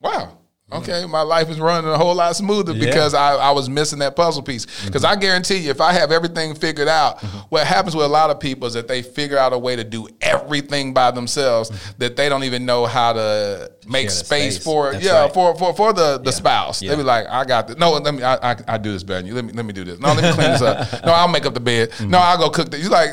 wow. 0.00 0.36
Okay, 0.72 1.04
my 1.06 1.22
life 1.22 1.48
is 1.50 1.58
running 1.58 1.90
a 1.90 1.98
whole 1.98 2.14
lot 2.14 2.34
smoother 2.36 2.72
Yeah. 2.72 2.78
Mm-hmm. 2.80 2.86
because 2.90 3.14
I, 3.14 3.34
I 3.34 3.50
was 3.50 3.68
missing 3.68 3.98
that 4.00 4.14
puzzle 4.16 4.42
piece. 4.42 4.66
Because 4.84 5.04
I 5.04 5.16
guarantee 5.16 5.56
you, 5.58 5.70
if 5.70 5.80
I 5.80 5.92
have 5.92 6.12
everything 6.12 6.54
figured 6.54 6.88
out, 6.88 7.20
what 7.50 7.66
happens 7.66 7.94
with 7.96 8.04
a 8.06 8.08
lot 8.08 8.30
of 8.30 8.38
people 8.40 8.66
is 8.66 8.74
that 8.74 8.86
they 8.88 9.02
figure 9.02 9.36
out 9.38 9.52
a 9.52 9.58
way 9.58 9.74
to 9.76 9.84
do 9.84 10.08
everything 10.20 10.92
by 10.94 11.10
themselves 11.10 11.70
that 11.98 12.16
they 12.16 12.28
don't 12.28 12.44
even 12.44 12.64
know 12.66 12.86
how 12.86 13.12
to 13.12 13.70
make 13.86 14.06
Mm-hmm. 14.08 14.10
Space, 14.10 14.54
space. 14.56 14.64
for 14.64 14.92
That's 14.92 15.04
yeah 15.04 15.22
right. 15.22 15.34
for 15.34 15.54
for 15.56 15.74
for 15.74 15.92
the 15.92 16.18
the 16.18 16.30
spouse. 16.32 16.80
Yeah. 16.82 16.90
They 16.90 16.96
be 16.96 17.02
like, 17.02 17.26
I 17.28 17.44
got 17.44 17.66
this. 17.68 17.76
No, 17.76 17.90
let 17.92 18.14
me. 18.14 18.22
I, 18.22 18.52
I, 18.52 18.56
I 18.68 18.78
do 18.78 18.92
this 18.92 19.02
better 19.02 19.20
than 19.20 19.26
you. 19.26 19.34
Let 19.34 19.44
me 19.44 19.52
let 19.52 19.64
me 19.64 19.72
do 19.72 19.84
this. 19.84 19.98
No, 19.98 20.08
let 20.12 20.22
me 20.22 20.32
clean 20.32 20.52
this 20.52 20.62
up. 20.62 21.04
No, 21.04 21.12
I'll 21.12 21.28
make 21.28 21.44
up 21.46 21.54
the 21.54 21.60
bed. 21.60 21.90
Mm-hmm. 21.90 22.10
No, 22.10 22.18
I'll 22.18 22.38
go 22.38 22.50
cook 22.50 22.70
this. 22.70 22.82
You 22.82 22.88
like. 22.90 23.10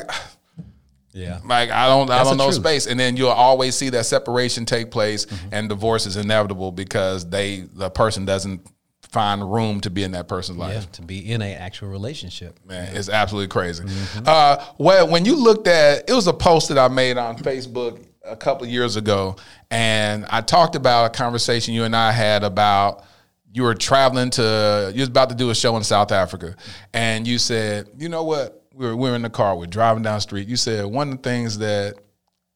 Yeah. 1.12 1.40
Like 1.44 1.70
I 1.70 1.86
don't, 1.86 2.10
I 2.10 2.22
don't 2.22 2.36
know 2.36 2.44
truth. 2.44 2.56
space, 2.56 2.86
and 2.86 2.98
then 2.98 3.16
you'll 3.16 3.30
always 3.30 3.74
see 3.74 3.90
that 3.90 4.06
separation 4.06 4.64
take 4.64 4.90
place, 4.90 5.26
and 5.50 5.68
divorce 5.68 6.06
is 6.06 6.16
inevitable 6.16 6.72
because 6.72 7.28
they 7.28 7.60
the 7.72 7.90
person 7.90 8.24
doesn't 8.24 8.66
find 9.10 9.50
room 9.50 9.80
to 9.80 9.90
be 9.90 10.02
in 10.02 10.12
that 10.12 10.28
person's 10.28 10.58
life. 10.58 10.74
Yeah. 10.74 10.92
To 10.92 11.02
be 11.02 11.30
in 11.32 11.40
an 11.42 11.56
actual 11.56 11.88
relationship. 11.88 12.58
Man, 12.66 12.94
it's 12.94 13.08
absolutely 13.08 13.48
crazy. 13.48 13.84
Uh, 14.24 14.64
well, 14.76 15.08
when 15.08 15.24
you 15.24 15.34
looked 15.34 15.66
at 15.66 16.08
it 16.08 16.12
was 16.12 16.26
a 16.26 16.32
post 16.32 16.68
that 16.68 16.78
I 16.78 16.88
made 16.88 17.16
on 17.16 17.36
Facebook 17.38 18.04
a 18.24 18.36
couple 18.36 18.64
of 18.66 18.70
years 18.70 18.96
ago, 18.96 19.36
and 19.70 20.26
I 20.26 20.42
talked 20.42 20.76
about 20.76 21.06
a 21.06 21.10
conversation 21.10 21.74
you 21.74 21.84
and 21.84 21.96
I 21.96 22.12
had 22.12 22.44
about 22.44 23.04
you 23.52 23.62
were 23.62 23.74
traveling 23.74 24.30
to 24.30 24.92
you 24.94 25.00
was 25.00 25.08
about 25.08 25.30
to 25.30 25.34
do 25.34 25.50
a 25.50 25.54
show 25.54 25.76
in 25.76 25.84
South 25.84 26.12
Africa, 26.12 26.54
and 26.92 27.26
you 27.26 27.38
said, 27.38 27.88
you 27.96 28.08
know 28.10 28.24
what, 28.24 28.66
we 28.78 28.86
were 28.86 28.96
we 28.96 29.10
were 29.10 29.16
in 29.16 29.22
the 29.22 29.30
car, 29.30 29.56
we're 29.56 29.66
driving 29.66 30.04
down 30.04 30.14
the 30.14 30.20
street. 30.20 30.46
You 30.46 30.56
said 30.56 30.86
one 30.86 31.10
of 31.10 31.16
the 31.16 31.22
things 31.28 31.58
that 31.58 31.96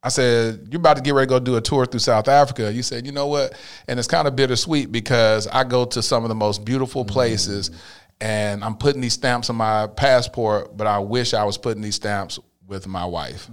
I 0.05 0.09
said, 0.09 0.69
You're 0.71 0.79
about 0.79 0.97
to 0.97 1.03
get 1.03 1.15
ready 1.15 1.27
to 1.27 1.31
go 1.31 1.39
do 1.41 1.57
a 1.57 1.61
tour 1.61 1.85
through 1.85 2.01
South 2.01 2.29
Africa. 2.29 2.73
You 2.73 2.83
said, 2.83 3.05
You 3.05 3.13
know 3.13 3.27
what? 3.27 3.55
And 3.89 3.99
it's 3.99 4.09
kind 4.09 4.29
of 4.29 4.37
bittersweet 4.37 4.93
because 4.93 5.49
I 5.49 5.65
go 5.65 5.85
to 5.85 6.01
some 6.01 6.25
of 6.25 6.29
the 6.29 6.35
most 6.37 6.65
beautiful 6.65 7.05
places 7.05 7.73
and 8.21 8.63
I'm 8.63 8.77
putting 8.77 9.01
these 9.01 9.15
stamps 9.15 9.51
on 9.51 9.57
my 9.57 9.89
passport, 9.89 10.77
but 10.77 10.87
I 10.87 11.01
wish 11.01 11.35
I 11.35 11.43
was 11.43 11.59
putting 11.59 11.83
these 11.83 11.97
stamps 11.97 12.39
with 12.69 12.87
my 12.87 13.05
wife. 13.05 13.51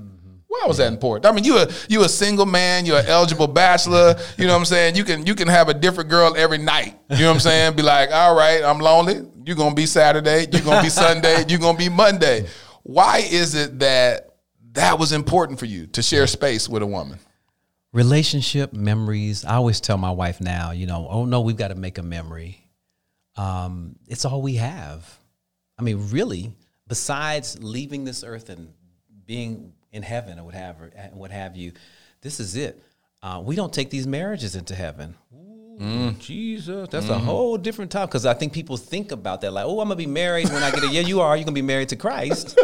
Why 0.47 0.65
was 0.67 0.77
that 0.77 0.91
important? 0.91 1.25
I 1.25 1.31
mean, 1.31 1.43
you 1.43 1.57
a 1.57 1.67
you 1.87 2.03
a 2.03 2.09
single 2.09 2.45
man, 2.45 2.85
you're 2.85 2.99
an 2.99 3.05
eligible 3.05 3.47
bachelor. 3.47 4.15
You 4.37 4.45
know 4.45 4.53
what 4.53 4.59
I'm 4.59 4.65
saying? 4.65 4.95
You 4.95 5.03
can 5.03 5.25
you 5.25 5.33
can 5.33 5.47
have 5.47 5.69
a 5.69 5.73
different 5.73 6.09
girl 6.09 6.35
every 6.35 6.57
night. 6.57 6.99
You 7.09 7.17
know 7.17 7.27
what 7.27 7.33
I'm 7.35 7.39
saying? 7.39 7.75
Be 7.75 7.83
like, 7.83 8.11
all 8.11 8.35
right, 8.35 8.63
I'm 8.63 8.79
lonely. 8.79 9.21
You're 9.49 9.55
gonna 9.55 9.73
be 9.73 9.87
Saturday. 9.87 10.45
You're 10.51 10.61
gonna 10.61 10.83
be 10.83 10.91
Sunday. 10.91 11.43
You're 11.49 11.57
gonna 11.57 11.75
be 11.75 11.89
Monday. 11.89 12.45
Why 12.83 13.27
is 13.31 13.55
it 13.55 13.79
that 13.79 14.35
that 14.73 14.99
was 14.99 15.11
important 15.11 15.57
for 15.57 15.65
you 15.65 15.87
to 15.87 16.03
share 16.03 16.27
space 16.27 16.69
with 16.69 16.83
a 16.83 16.85
woman? 16.85 17.17
Relationship 17.91 18.73
memories. 18.73 19.43
I 19.43 19.55
always 19.55 19.81
tell 19.81 19.97
my 19.97 20.11
wife 20.11 20.39
now, 20.39 20.69
you 20.69 20.85
know, 20.85 21.07
oh 21.09 21.25
no, 21.25 21.41
we've 21.41 21.57
got 21.57 21.69
to 21.69 21.75
make 21.75 21.97
a 21.97 22.03
memory. 22.03 22.63
Um, 23.37 23.95
it's 24.07 24.23
all 24.23 24.43
we 24.43 24.57
have. 24.57 25.17
I 25.79 25.81
mean, 25.81 26.11
really, 26.11 26.53
besides 26.87 27.57
leaving 27.59 28.03
this 28.03 28.23
earth 28.23 28.49
and 28.49 28.71
being 29.25 29.73
in 29.91 30.03
heaven 30.03 30.37
or 30.37 30.43
what 30.43 30.53
have, 30.53 30.75
what 31.13 31.31
have 31.31 31.57
you, 31.57 31.71
this 32.21 32.39
is 32.39 32.55
it. 32.55 32.83
Uh, 33.23 33.41
we 33.43 33.55
don't 33.55 33.73
take 33.73 33.89
these 33.89 34.05
marriages 34.05 34.55
into 34.55 34.75
heaven. 34.75 35.15
Ooh, 35.33 35.48
Jesus, 36.19 36.89
that's 36.89 37.07
a 37.07 37.17
whole 37.17 37.57
different 37.57 37.89
topic 37.89 38.11
Because 38.11 38.25
I 38.25 38.33
think 38.33 38.51
people 38.51 38.75
think 38.75 39.13
about 39.13 39.39
that, 39.41 39.53
like, 39.53 39.65
oh, 39.65 39.79
I'm 39.79 39.87
gonna 39.87 39.95
be 39.95 40.07
married 40.07 40.49
when 40.49 40.61
I 40.61 40.71
get 40.71 40.83
it. 40.83 40.91
Yeah, 40.91 41.01
you 41.01 41.21
are. 41.21 41.37
You're 41.37 41.45
gonna 41.45 41.53
be 41.53 41.61
married 41.61 41.89
to 41.89 41.95
Christ. 41.95 42.59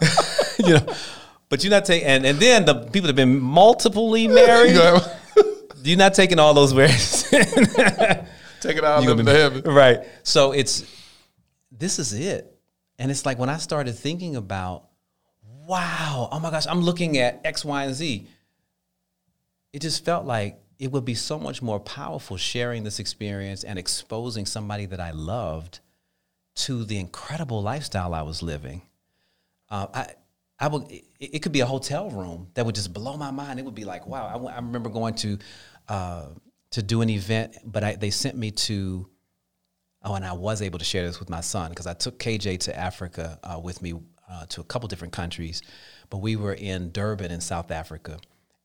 you 0.58 0.74
know, 0.74 0.86
but 1.50 1.62
you're 1.62 1.70
not 1.70 1.84
taking. 1.84 2.06
And, 2.08 2.24
and 2.24 2.38
then 2.38 2.64
the 2.64 2.74
people 2.74 3.02
that 3.02 3.08
have 3.08 3.16
been 3.16 3.38
multiply 3.38 4.26
married, 4.28 4.76
you're 5.82 5.98
not 5.98 6.14
taking 6.14 6.38
all 6.38 6.54
those 6.54 6.74
words. 6.74 7.28
take 7.28 8.76
it 8.76 8.84
out 8.84 9.06
of 9.06 9.26
heaven. 9.26 9.62
Right. 9.62 10.00
So 10.22 10.52
it's 10.52 10.84
this 11.70 11.98
is 11.98 12.12
it. 12.12 12.54
And 12.98 13.10
it's 13.10 13.24
like 13.24 13.38
when 13.38 13.48
I 13.48 13.58
started 13.58 13.94
thinking 13.94 14.36
about, 14.36 14.88
wow, 15.66 16.28
oh 16.32 16.40
my 16.40 16.50
gosh, 16.50 16.66
I'm 16.66 16.80
looking 16.80 17.18
at 17.18 17.40
X, 17.44 17.64
Y, 17.64 17.84
and 17.84 17.94
Z. 17.94 18.26
It 19.72 19.82
just 19.82 20.04
felt 20.04 20.24
like 20.24 20.58
it 20.78 20.92
would 20.92 21.04
be 21.04 21.14
so 21.14 21.38
much 21.38 21.60
more 21.60 21.80
powerful 21.80 22.36
sharing 22.36 22.84
this 22.84 22.98
experience 22.98 23.64
and 23.64 23.78
exposing 23.78 24.46
somebody 24.46 24.86
that 24.86 25.00
I 25.00 25.10
loved 25.10 25.80
to 26.54 26.84
the 26.84 26.98
incredible 26.98 27.62
lifestyle 27.62 28.14
I 28.14 28.22
was 28.22 28.42
living. 28.42 28.82
Uh, 29.70 29.86
I, 29.92 30.06
I 30.58 30.68
would. 30.68 30.90
It, 30.90 31.04
it 31.20 31.38
could 31.40 31.52
be 31.52 31.60
a 31.60 31.66
hotel 31.66 32.10
room 32.10 32.48
that 32.54 32.66
would 32.66 32.74
just 32.74 32.92
blow 32.92 33.16
my 33.16 33.30
mind. 33.30 33.58
It 33.58 33.64
would 33.64 33.74
be 33.74 33.84
like, 33.84 34.06
wow. 34.06 34.26
I, 34.26 34.52
I 34.52 34.56
remember 34.56 34.88
going 34.88 35.14
to 35.16 35.38
uh, 35.88 36.26
to 36.72 36.82
do 36.82 37.02
an 37.02 37.10
event, 37.10 37.58
but 37.64 37.84
I, 37.84 37.96
they 37.96 38.10
sent 38.10 38.36
me 38.36 38.50
to. 38.52 39.08
Oh, 40.02 40.14
and 40.14 40.24
I 40.24 40.32
was 40.32 40.62
able 40.62 40.78
to 40.78 40.84
share 40.84 41.04
this 41.04 41.18
with 41.18 41.28
my 41.28 41.40
son 41.40 41.70
because 41.70 41.88
I 41.88 41.92
took 41.92 42.20
KJ 42.20 42.60
to 42.60 42.78
Africa 42.78 43.38
uh, 43.42 43.58
with 43.58 43.82
me 43.82 43.94
uh, 44.30 44.46
to 44.46 44.60
a 44.60 44.64
couple 44.64 44.88
different 44.88 45.12
countries, 45.12 45.60
but 46.08 46.18
we 46.18 46.36
were 46.36 46.54
in 46.54 46.92
Durban 46.92 47.32
in 47.32 47.40
South 47.40 47.72
Africa, 47.72 48.18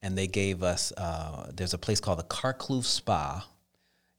and 0.04 0.16
they 0.18 0.28
gave 0.28 0.62
us. 0.62 0.92
Uh, 0.96 1.50
there's 1.56 1.74
a 1.74 1.78
place 1.80 2.00
called 2.00 2.20
the 2.20 2.24
Karkloof 2.24 2.84
Spa. 2.84 3.48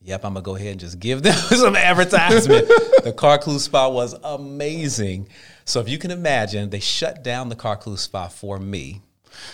Yep, 0.01 0.25
I'm 0.25 0.33
gonna 0.35 0.43
go 0.43 0.57
ahead 0.57 0.73
and 0.73 0.81
just 0.81 0.99
give 0.99 1.23
them 1.23 1.35
some 1.37 1.77
advertisement. 1.77 2.67
the 3.05 3.15
Karkloof 3.17 3.61
Spa 3.61 3.89
was 3.89 4.17
amazing. 4.25 5.29
So 5.65 5.81
if 5.81 5.89
you 5.89 5.99
can 5.99 6.11
imagine, 6.11 6.71
they 6.71 6.81
shut 6.81 7.23
down 7.23 7.49
the 7.49 7.57
Karkloof 7.57 7.99
Spa 7.99 8.29
for 8.29 8.59
me. 8.59 9.03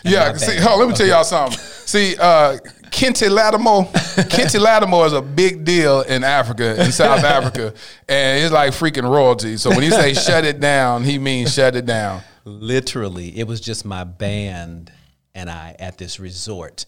and 0.04 0.12
Yeah, 0.12 0.32
see, 0.34 0.56
hold, 0.58 0.80
let 0.80 0.88
me 0.88 0.94
tell 0.94 1.06
y'all 1.06 1.24
something. 1.24 1.58
See, 1.58 2.16
uh, 2.18 2.58
Kenny 2.90 3.28
Lattimore, 3.28 3.88
Kenny 4.28 4.58
Lattimore 4.58 5.06
is 5.06 5.12
a 5.12 5.22
big 5.22 5.64
deal 5.64 6.00
in 6.02 6.24
Africa, 6.24 6.82
in 6.84 6.90
South 6.90 7.22
Africa, 7.24 7.72
and 8.08 8.44
it's 8.44 8.52
like 8.52 8.72
freaking 8.72 9.08
royalty. 9.08 9.56
So 9.56 9.70
when 9.70 9.82
he 9.82 9.90
say 9.90 10.14
shut 10.14 10.44
it 10.44 10.58
down, 10.60 11.04
he 11.04 11.18
means 11.18 11.54
shut 11.54 11.76
it 11.76 11.86
down. 11.86 12.22
Literally, 12.44 13.38
it 13.38 13.46
was 13.46 13.60
just 13.60 13.84
my 13.84 14.02
band 14.02 14.90
and 15.34 15.50
I 15.50 15.76
at 15.78 15.98
this 15.98 16.18
resort. 16.20 16.86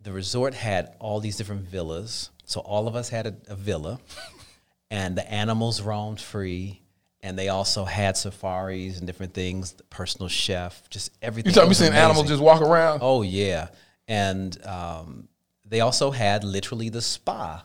The 0.00 0.12
resort 0.12 0.54
had 0.54 0.94
all 1.00 1.20
these 1.20 1.36
different 1.36 1.62
villas. 1.62 2.30
So 2.44 2.60
all 2.60 2.86
of 2.88 2.94
us 2.94 3.08
had 3.08 3.26
a, 3.26 3.34
a 3.48 3.56
villa, 3.56 3.98
and 4.90 5.16
the 5.16 5.30
animals 5.30 5.80
roamed 5.80 6.20
free. 6.20 6.80
and 7.22 7.38
they 7.38 7.48
also 7.48 7.84
had 7.86 8.16
safaris 8.18 8.98
and 8.98 9.06
different 9.06 9.32
things. 9.32 9.72
The 9.72 9.84
personal 9.84 10.28
chef, 10.28 10.88
just 10.90 11.10
everything. 11.22 11.54
You 11.54 11.62
me 11.62 11.68
was 11.68 11.78
seeing 11.78 11.92
animals 11.94 12.28
just 12.28 12.42
walk 12.42 12.60
around? 12.60 12.98
Oh 13.02 13.22
yeah, 13.22 13.68
and 14.06 14.64
um, 14.66 15.28
they 15.66 15.80
also 15.80 16.10
had 16.10 16.44
literally 16.44 16.90
the 16.90 17.00
spa, 17.00 17.64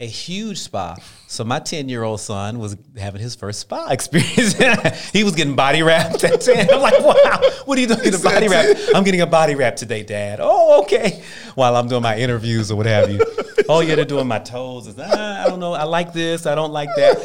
a 0.00 0.06
huge 0.06 0.58
spa. 0.58 0.96
So 1.28 1.44
my 1.44 1.60
ten 1.60 1.88
year 1.88 2.02
old 2.02 2.20
son 2.20 2.58
was 2.58 2.76
having 2.96 3.20
his 3.20 3.34
first 3.34 3.60
spa 3.60 3.88
experience. 3.90 4.58
he 5.10 5.22
was 5.24 5.34
getting 5.34 5.54
body 5.54 5.82
wrapped 5.82 6.24
at 6.24 6.40
ten. 6.40 6.68
I'm 6.70 6.80
like, 6.80 7.00
wow, 7.00 7.40
what 7.64 7.78
are 7.78 7.80
you 7.80 7.86
doing? 7.86 8.14
A 8.14 8.18
body 8.18 8.48
wrap? 8.48 8.76
I'm 8.94 9.04
getting 9.04 9.20
a 9.20 9.26
body 9.26 9.54
wrap 9.54 9.76
today, 9.76 10.02
Dad. 10.02 10.40
Oh, 10.42 10.82
okay. 10.82 11.22
While 11.54 11.76
I'm 11.76 11.88
doing 11.88 12.02
my 12.02 12.18
interviews 12.18 12.70
or 12.70 12.76
what 12.76 12.86
have 12.86 13.10
you. 13.10 13.20
Oh 13.66 13.80
yeah, 13.80 13.94
they're 13.94 14.04
doing 14.04 14.26
my 14.26 14.40
toes. 14.40 14.86
It's, 14.88 14.98
ah, 15.00 15.42
I 15.42 15.48
don't 15.48 15.58
know. 15.58 15.72
I 15.72 15.84
like 15.84 16.12
this. 16.12 16.44
I 16.44 16.54
don't 16.54 16.70
like 16.72 16.90
that. 16.96 17.16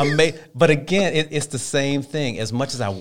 Ama- 0.00 0.32
but 0.52 0.70
again, 0.70 1.14
it, 1.14 1.28
it's 1.30 1.46
the 1.46 1.58
same 1.60 2.02
thing. 2.02 2.40
As 2.40 2.52
much 2.52 2.74
as 2.74 2.80
I 2.80 3.00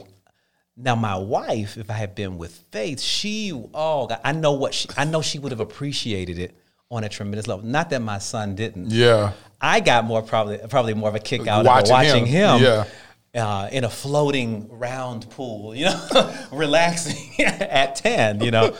now, 0.75 0.95
my 0.95 1.15
wife, 1.15 1.77
if 1.77 1.89
I 1.89 1.93
had 1.93 2.13
been 2.13 2.37
with 2.37 2.53
Faith, 2.71 3.01
she, 3.01 3.51
oh, 3.73 4.05
God, 4.05 4.19
I 4.23 4.31
know 4.33 4.51
what 4.51 4.75
she, 4.75 4.87
I 4.95 5.05
know 5.05 5.23
she 5.23 5.39
would 5.39 5.51
have 5.51 5.59
appreciated 5.59 6.37
it 6.37 6.55
on 6.89 7.03
a 7.03 7.09
tremendous 7.09 7.47
level. 7.47 7.65
Not 7.65 7.89
that 7.89 8.01
my 8.01 8.17
son 8.19 8.55
didn't. 8.55 8.91
Yeah. 8.91 9.33
I 9.59 9.79
got 9.79 10.05
more 10.05 10.21
probably, 10.21 10.59
probably 10.69 10.93
more 10.93 11.09
of 11.09 11.15
a 11.15 11.19
kick 11.19 11.47
out 11.47 11.65
Watching 11.65 11.85
of 11.85 11.89
watching 11.89 12.25
him, 12.25 12.59
him, 12.59 12.85
yeah. 13.33 13.45
uh, 13.45 13.69
in 13.71 13.83
a 13.83 13.89
floating 13.89 14.69
round 14.69 15.29
pool, 15.31 15.73
you 15.75 15.85
know, 15.85 16.33
relaxing 16.51 17.43
at 17.45 17.95
ten, 17.95 18.41
you 18.41 18.51
know. 18.51 18.75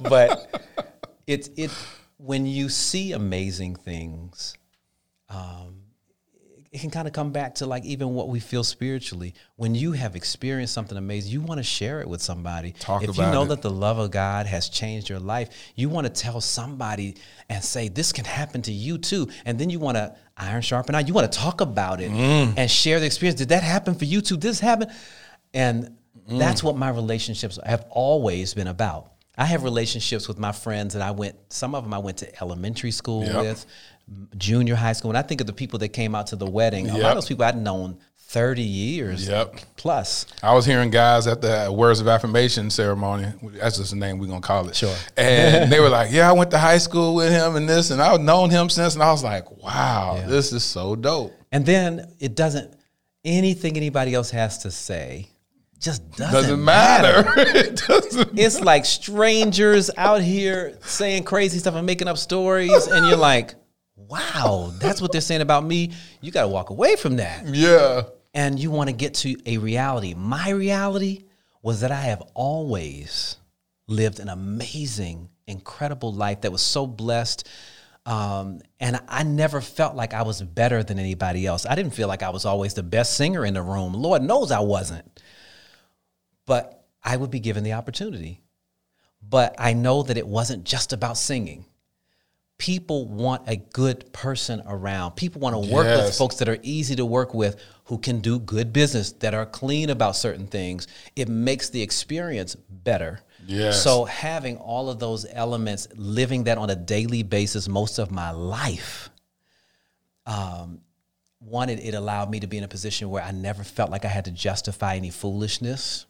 But 0.00 0.64
it's 1.26 1.50
it 1.56 1.72
when 2.18 2.46
you 2.46 2.68
see 2.68 3.12
amazing 3.12 3.74
things 3.74 4.54
it 6.72 6.80
can 6.80 6.90
kind 6.90 7.08
of 7.08 7.12
come 7.12 7.32
back 7.32 7.56
to 7.56 7.66
like 7.66 7.84
even 7.84 8.14
what 8.14 8.28
we 8.28 8.38
feel 8.38 8.62
spiritually. 8.62 9.34
When 9.56 9.74
you 9.74 9.90
have 9.92 10.14
experienced 10.14 10.72
something 10.72 10.96
amazing, 10.96 11.32
you 11.32 11.40
want 11.40 11.58
to 11.58 11.64
share 11.64 12.00
it 12.00 12.08
with 12.08 12.22
somebody. 12.22 12.72
Talk 12.78 13.02
if 13.02 13.16
you 13.16 13.22
know 13.24 13.42
it. 13.42 13.48
that 13.48 13.62
the 13.62 13.70
love 13.70 13.98
of 13.98 14.12
God 14.12 14.46
has 14.46 14.68
changed 14.68 15.08
your 15.08 15.18
life, 15.18 15.48
you 15.74 15.88
want 15.88 16.06
to 16.06 16.12
tell 16.12 16.40
somebody 16.40 17.16
and 17.48 17.62
say, 17.64 17.88
This 17.88 18.12
can 18.12 18.24
happen 18.24 18.62
to 18.62 18.72
you 18.72 18.98
too. 18.98 19.28
And 19.44 19.58
then 19.58 19.68
you 19.68 19.80
want 19.80 19.96
to 19.96 20.14
iron 20.36 20.62
sharpen 20.62 20.94
iron. 20.94 21.08
You 21.08 21.12
want 21.14 21.30
to 21.32 21.36
talk 21.38 21.60
about 21.60 22.00
it 22.00 22.10
Mm. 22.12 22.54
and 22.56 22.70
share 22.70 23.00
the 23.00 23.06
experience. 23.06 23.38
Did 23.38 23.48
that 23.48 23.64
happen 23.64 23.96
for 23.96 24.04
you 24.04 24.20
too? 24.20 24.36
This 24.36 24.60
happened? 24.60 24.92
And 25.52 25.96
Mm. 26.28 26.38
that's 26.38 26.62
what 26.62 26.76
my 26.76 26.90
relationships 26.90 27.58
have 27.66 27.84
always 27.90 28.54
been 28.54 28.68
about. 28.68 29.12
I 29.36 29.46
have 29.46 29.64
relationships 29.64 30.28
with 30.28 30.38
my 30.38 30.52
friends 30.52 30.92
that 30.94 31.02
I 31.02 31.12
went, 31.12 31.34
some 31.48 31.74
of 31.74 31.82
them 31.82 31.94
I 31.94 31.98
went 31.98 32.18
to 32.18 32.40
elementary 32.42 32.90
school 32.90 33.24
Yep. 33.24 33.42
with, 33.42 33.66
junior 34.36 34.74
high 34.74 34.92
school. 34.92 35.08
When 35.10 35.16
I 35.16 35.22
think 35.22 35.40
of 35.40 35.46
the 35.46 35.52
people 35.52 35.78
that 35.80 35.88
came 35.90 36.14
out 36.14 36.28
to 36.28 36.36
the 36.36 36.48
wedding, 36.48 36.88
a 36.90 36.94
lot 36.98 37.10
of 37.10 37.14
those 37.16 37.28
people 37.28 37.44
I'd 37.44 37.56
known 37.56 37.98
30 38.28 38.62
years 38.62 39.26
Yep. 39.28 39.56
plus. 39.76 40.24
I 40.42 40.54
was 40.54 40.64
hearing 40.64 40.90
guys 40.90 41.26
at 41.26 41.40
the 41.42 41.72
words 41.76 41.98
of 42.00 42.06
affirmation 42.06 42.70
ceremony. 42.70 43.26
That's 43.54 43.78
just 43.78 43.90
the 43.90 43.96
name 43.96 44.18
we're 44.18 44.26
gonna 44.28 44.40
call 44.40 44.68
it. 44.68 44.76
Sure. 44.76 44.94
And 45.16 45.70
they 45.72 45.80
were 45.80 45.88
like, 45.88 46.12
"Yeah, 46.12 46.28
I 46.28 46.32
went 46.32 46.50
to 46.52 46.58
high 46.58 46.78
school 46.78 47.16
with 47.16 47.32
him 47.32 47.56
and 47.56 47.68
this, 47.68 47.90
and 47.90 48.00
I've 48.00 48.20
known 48.20 48.50
him 48.50 48.68
since." 48.68 48.94
And 48.94 49.02
I 49.02 49.10
was 49.10 49.24
like, 49.24 49.50
"Wow, 49.62 50.14
Yeah. 50.18 50.26
this 50.28 50.52
is 50.52 50.62
so 50.62 50.94
dope." 50.94 51.32
And 51.50 51.66
then 51.66 52.12
it 52.20 52.36
doesn't, 52.36 52.72
anything 53.24 53.76
anybody 53.76 54.14
else 54.14 54.30
has 54.30 54.58
to 54.58 54.70
say 54.70 55.26
just 55.80 56.08
doesn't, 56.12 56.32
Doesn't 56.34 56.64
matter. 56.64 57.24
it 57.36 57.82
doesn't. 57.88 58.38
It's 58.38 58.60
like 58.60 58.84
strangers 58.84 59.90
out 59.96 60.20
here 60.22 60.78
saying 60.82 61.24
crazy 61.24 61.58
stuff 61.58 61.74
and 61.74 61.84
making 61.86 62.06
up 62.06 62.18
stories. 62.18 62.86
And 62.86 63.06
you're 63.08 63.16
like, 63.16 63.54
wow, 64.08 64.72
that's 64.78 65.00
what 65.00 65.12
they're 65.12 65.20
saying 65.20 65.40
about 65.40 65.64
me. 65.64 65.92
You 66.20 66.30
got 66.30 66.42
to 66.42 66.48
walk 66.48 66.70
away 66.70 66.96
from 66.96 67.16
that. 67.16 67.46
Yeah. 67.46 68.02
and 68.34 68.58
you 68.58 68.70
want 68.70 68.88
to 68.88 68.94
get 68.94 69.14
to 69.14 69.36
a 69.46 69.58
reality. 69.58 70.14
My 70.14 70.50
reality 70.50 71.24
was 71.62 71.80
that 71.80 71.90
I 71.90 72.00
have 72.02 72.22
always 72.34 73.36
lived 73.86 74.20
an 74.20 74.28
amazing, 74.28 75.28
incredible 75.46 76.12
life 76.12 76.42
that 76.42 76.52
was 76.52 76.62
so 76.62 76.86
blessed. 76.86 77.48
Um, 78.06 78.60
and 78.78 78.98
I 79.08 79.24
never 79.24 79.60
felt 79.60 79.94
like 79.94 80.14
I 80.14 80.22
was 80.22 80.40
better 80.42 80.82
than 80.82 80.98
anybody 80.98 81.46
else. 81.46 81.66
I 81.66 81.74
didn't 81.74 81.94
feel 81.94 82.08
like 82.08 82.22
I 82.22 82.30
was 82.30 82.44
always 82.44 82.74
the 82.74 82.82
best 82.82 83.16
singer 83.16 83.44
in 83.44 83.54
the 83.54 83.62
room. 83.62 83.92
Lord 83.92 84.22
knows 84.22 84.50
I 84.50 84.60
wasn't. 84.60 85.20
But 86.46 86.84
I 87.04 87.16
would 87.16 87.30
be 87.30 87.40
given 87.40 87.62
the 87.64 87.74
opportunity. 87.74 88.42
But 89.22 89.54
I 89.58 89.74
know 89.74 90.02
that 90.02 90.16
it 90.16 90.26
wasn't 90.26 90.64
just 90.64 90.92
about 90.92 91.18
singing. 91.18 91.66
People 92.60 93.08
want 93.08 93.48
a 93.48 93.56
good 93.56 94.12
person 94.12 94.62
around. 94.66 95.12
People 95.12 95.40
want 95.40 95.54
to 95.54 95.72
work 95.72 95.86
with 95.86 96.14
folks 96.14 96.36
that 96.36 96.48
are 96.48 96.58
easy 96.62 96.94
to 96.94 97.06
work 97.06 97.32
with, 97.32 97.56
who 97.84 97.96
can 97.96 98.20
do 98.20 98.38
good 98.38 98.70
business, 98.70 99.12
that 99.12 99.32
are 99.32 99.46
clean 99.46 99.88
about 99.88 100.14
certain 100.14 100.46
things. 100.46 100.86
It 101.16 101.26
makes 101.26 101.70
the 101.70 101.80
experience 101.80 102.54
better. 102.54 103.20
Yes. 103.46 103.82
So 103.82 104.04
having 104.04 104.58
all 104.58 104.90
of 104.90 104.98
those 104.98 105.24
elements, 105.32 105.88
living 105.94 106.44
that 106.44 106.58
on 106.58 106.68
a 106.68 106.76
daily 106.76 107.22
basis 107.22 107.66
most 107.66 107.98
of 107.98 108.10
my 108.10 108.30
life, 108.30 109.08
um, 110.26 110.82
one, 111.38 111.70
it, 111.70 111.80
it 111.82 111.94
allowed 111.94 112.30
me 112.30 112.40
to 112.40 112.46
be 112.46 112.58
in 112.58 112.64
a 112.64 112.68
position 112.68 113.08
where 113.08 113.22
I 113.22 113.30
never 113.30 113.64
felt 113.64 113.90
like 113.90 114.04
I 114.04 114.08
had 114.08 114.26
to 114.26 114.30
justify 114.30 114.96
any 114.96 115.08
foolishness. 115.08 116.04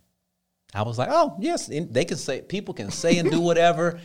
I 0.74 0.82
was 0.82 0.98
like, 0.98 1.11
oh 1.12 1.36
yes, 1.38 1.68
they 1.68 2.05
can 2.05 2.16
say 2.16 2.42
people 2.42 2.74
can 2.74 2.90
say 2.90 3.18
and 3.18 3.30
do 3.30 3.40
whatever, 3.40 4.01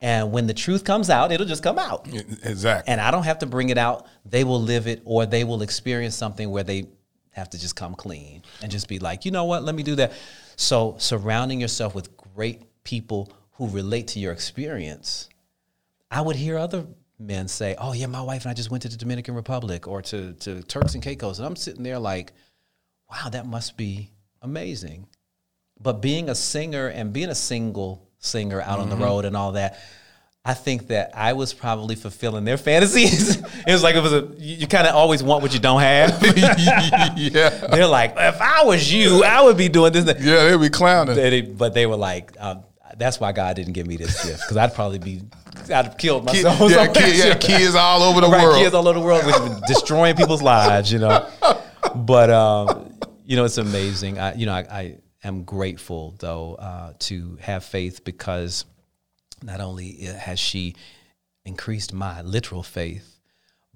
and 0.00 0.32
when 0.32 0.46
the 0.46 0.54
truth 0.54 0.84
comes 0.84 1.08
out, 1.10 1.32
it'll 1.32 1.46
just 1.46 1.62
come 1.62 1.78
out, 1.78 2.06
Exactly. 2.44 2.90
and 2.92 3.00
I 3.00 3.10
don't 3.10 3.24
have 3.24 3.38
to 3.40 3.46
bring 3.46 3.70
it 3.70 3.78
out. 3.78 4.06
They 4.24 4.44
will 4.44 4.60
live 4.60 4.86
it, 4.86 5.02
or 5.04 5.26
they 5.26 5.44
will 5.44 5.62
experience 5.62 6.14
something 6.14 6.50
where 6.50 6.64
they 6.64 6.86
have 7.30 7.50
to 7.50 7.58
just 7.58 7.76
come 7.76 7.94
clean 7.94 8.42
and 8.62 8.70
just 8.70 8.88
be 8.88 8.98
like, 8.98 9.24
you 9.24 9.30
know 9.30 9.44
what, 9.44 9.62
let 9.62 9.74
me 9.74 9.82
do 9.82 9.94
that. 9.96 10.12
So 10.56 10.96
surrounding 10.98 11.60
yourself 11.60 11.94
with 11.94 12.16
great 12.16 12.62
people 12.84 13.30
who 13.52 13.68
relate 13.68 14.08
to 14.08 14.18
your 14.18 14.32
experience. 14.32 15.28
I 16.10 16.20
would 16.20 16.36
hear 16.36 16.56
other 16.58 16.86
men 17.18 17.48
say, 17.48 17.74
"Oh 17.78 17.92
yeah, 17.94 18.06
my 18.06 18.20
wife 18.20 18.42
and 18.44 18.50
I 18.50 18.54
just 18.54 18.70
went 18.70 18.82
to 18.82 18.88
the 18.88 18.96
Dominican 18.96 19.34
Republic 19.34 19.88
or 19.88 20.02
to 20.02 20.34
to 20.34 20.62
Turks 20.62 20.94
and 20.94 21.02
Caicos," 21.02 21.38
and 21.38 21.46
I'm 21.46 21.56
sitting 21.56 21.82
there 21.82 21.98
like, 21.98 22.32
"Wow, 23.10 23.28
that 23.30 23.46
must 23.46 23.76
be 23.76 24.10
amazing." 24.42 25.06
But 25.80 26.00
being 26.02 26.28
a 26.28 26.34
singer 26.34 26.88
and 26.88 27.12
being 27.12 27.28
a 27.30 27.34
single 27.34 28.08
singer 28.26 28.60
out 28.60 28.78
on 28.78 28.90
the 28.90 28.96
road 28.96 29.24
and 29.24 29.36
all 29.36 29.52
that, 29.52 29.78
I 30.44 30.54
think 30.54 30.88
that 30.88 31.10
I 31.14 31.32
was 31.32 31.52
probably 31.54 31.96
fulfilling 31.96 32.44
their 32.44 32.56
fantasies. 32.56 33.36
it 33.66 33.72
was 33.72 33.82
like 33.82 33.96
it 33.96 34.02
was 34.02 34.12
a 34.12 34.28
you, 34.38 34.66
kind 34.68 34.86
of 34.86 34.94
always 34.94 35.22
want 35.22 35.42
what 35.42 35.52
you 35.52 35.58
don't 35.60 35.80
have. 35.80 36.10
yeah. 37.16 37.48
They're 37.48 37.86
like, 37.86 38.14
if 38.16 38.40
I 38.40 38.62
was 38.64 38.92
you, 38.92 39.24
I 39.24 39.42
would 39.42 39.56
be 39.56 39.68
doing 39.68 39.92
this. 39.92 40.04
Yeah, 40.20 40.50
they'd 40.50 40.60
be 40.60 40.68
clowning. 40.70 41.16
They- 41.16 41.40
but 41.40 41.74
they 41.74 41.86
were 41.86 41.96
like, 41.96 42.32
um, 42.38 42.62
that's 42.96 43.18
why 43.20 43.32
God 43.32 43.56
didn't 43.56 43.72
give 43.74 43.86
me 43.86 43.96
this 43.96 44.24
gift 44.24 44.42
because 44.42 44.56
I'd 44.56 44.72
probably 44.74 44.98
be, 44.98 45.22
I'd 45.64 45.84
have 45.86 45.98
killed 45.98 46.28
Kid- 46.28 46.44
myself. 46.44 46.70
yeah, 46.70 46.86
kid, 46.92 47.16
yeah, 47.16 47.34
kids 47.34 47.74
all 47.74 48.02
over 48.02 48.20
the 48.20 48.28
right, 48.28 48.42
world. 48.44 48.56
kids 48.56 48.74
all 48.74 48.86
over 48.86 48.98
the 49.00 49.04
world, 49.04 49.26
which 49.26 49.36
destroying 49.66 50.14
people's 50.16 50.42
lives, 50.42 50.92
you 50.92 50.98
know. 51.00 51.28
But 51.94 52.30
um, 52.30 52.92
you 53.26 53.36
know, 53.36 53.44
it's 53.44 53.58
amazing. 53.58 54.18
I, 54.18 54.34
you 54.34 54.46
know, 54.46 54.52
I, 54.54 54.60
I 54.70 54.96
am 55.26 55.44
grateful 55.44 56.14
though 56.18 56.54
uh, 56.54 56.92
to 57.00 57.36
have 57.40 57.64
faith 57.64 58.04
because 58.04 58.64
not 59.42 59.60
only 59.60 59.92
has 60.04 60.38
she 60.38 60.74
increased 61.44 61.92
my 61.92 62.22
literal 62.22 62.62
faith, 62.62 63.20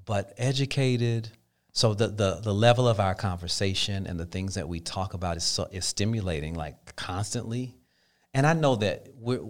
but 0.05 0.35
educated. 0.39 1.31
So 1.73 1.95
the 1.95 2.09
the 2.09 2.41
the 2.43 2.55
level 2.55 2.89
of 2.89 2.99
our 3.01 3.15
conversation 3.15 4.07
and 4.07 4.19
the 4.19 4.27
things 4.27 4.55
that 4.55 4.69
we 4.69 4.81
talk 4.81 5.15
about 5.15 5.37
is 5.37 5.45
so 5.45 5.69
is 5.71 5.85
stimulating 5.85 6.55
like 6.55 6.97
constantly. 6.97 7.77
And 8.35 8.47
I 8.47 8.53
know 8.53 8.77
that 8.77 9.09
we're 9.17 9.43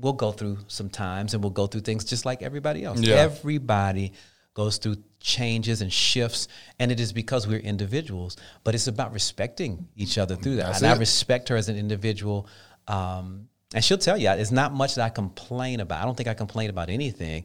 we'll 0.00 0.12
go 0.12 0.32
through 0.32 0.58
some 0.68 0.88
times 0.88 1.34
and 1.34 1.42
we'll 1.42 1.50
go 1.50 1.66
through 1.66 1.80
things 1.82 2.04
just 2.04 2.24
like 2.24 2.42
everybody 2.42 2.84
else. 2.84 3.00
Yeah. 3.00 3.16
Everybody 3.16 4.12
goes 4.54 4.78
through 4.78 4.96
changes 5.20 5.82
and 5.82 5.92
shifts, 5.92 6.48
and 6.78 6.90
it 6.90 7.00
is 7.00 7.12
because 7.12 7.46
we're 7.46 7.60
individuals. 7.60 8.36
But 8.64 8.74
it's 8.74 8.86
about 8.86 9.12
respecting 9.12 9.88
each 9.96 10.18
other 10.18 10.36
through 10.36 10.56
that. 10.56 10.66
That's 10.66 10.82
and 10.82 10.90
I 10.90 10.96
respect 10.96 11.48
her 11.48 11.56
as 11.56 11.68
an 11.68 11.76
individual. 11.76 12.48
Um, 12.86 13.48
and 13.74 13.84
she'll 13.84 13.98
tell 13.98 14.16
you, 14.16 14.30
it's 14.30 14.50
not 14.50 14.72
much 14.72 14.94
that 14.94 15.04
I 15.04 15.10
complain 15.10 15.80
about. 15.80 16.02
I 16.02 16.04
don't 16.04 16.16
think 16.16 16.28
I 16.28 16.34
complain 16.34 16.70
about 16.70 16.88
anything. 16.88 17.44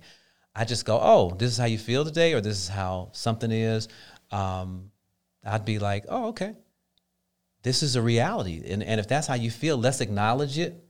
I 0.55 0.65
just 0.65 0.85
go, 0.85 0.99
oh, 1.01 1.35
this 1.37 1.51
is 1.51 1.57
how 1.57 1.65
you 1.65 1.77
feel 1.77 2.05
today, 2.05 2.33
or 2.33 2.41
this 2.41 2.57
is 2.57 2.67
how 2.67 3.09
something 3.13 3.51
is. 3.51 3.87
Um, 4.31 4.91
I'd 5.43 5.65
be 5.65 5.79
like, 5.79 6.05
oh, 6.09 6.27
okay. 6.29 6.55
This 7.63 7.83
is 7.83 7.95
a 7.95 8.01
reality. 8.01 8.61
And, 8.67 8.83
and 8.83 8.99
if 8.99 9.07
that's 9.07 9.27
how 9.27 9.35
you 9.35 9.51
feel, 9.51 9.77
let's 9.77 10.01
acknowledge 10.01 10.57
it. 10.57 10.83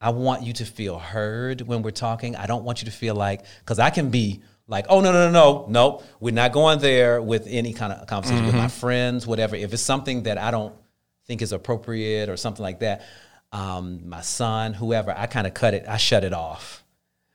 I 0.00 0.10
want 0.10 0.42
you 0.42 0.52
to 0.54 0.64
feel 0.64 0.98
heard 0.98 1.60
when 1.60 1.82
we're 1.82 1.90
talking. 1.90 2.34
I 2.34 2.46
don't 2.46 2.64
want 2.64 2.80
you 2.80 2.86
to 2.86 2.90
feel 2.90 3.14
like, 3.14 3.44
because 3.58 3.78
I 3.78 3.90
can 3.90 4.10
be 4.10 4.42
like, 4.70 4.86
oh, 4.88 5.00
no, 5.00 5.12
no, 5.12 5.30
no, 5.30 5.32
no, 5.32 5.66
no, 5.68 6.02
we're 6.20 6.32
not 6.32 6.52
going 6.52 6.78
there 6.78 7.20
with 7.20 7.46
any 7.48 7.72
kind 7.72 7.92
of 7.92 8.06
conversation 8.06 8.46
with 8.46 8.54
my 8.54 8.68
friends, 8.68 9.26
whatever. 9.26 9.56
If 9.56 9.72
it's 9.74 9.82
something 9.82 10.22
that 10.22 10.38
I 10.38 10.50
don't 10.50 10.74
think 11.26 11.42
is 11.42 11.52
appropriate 11.52 12.28
or 12.28 12.36
something 12.36 12.62
like 12.62 12.80
that, 12.80 13.02
um, 13.52 14.08
my 14.08 14.20
son, 14.20 14.72
whoever, 14.72 15.12
I 15.14 15.26
kind 15.26 15.46
of 15.48 15.54
cut 15.54 15.74
it, 15.74 15.86
I 15.88 15.96
shut 15.96 16.22
it 16.22 16.32
off, 16.32 16.84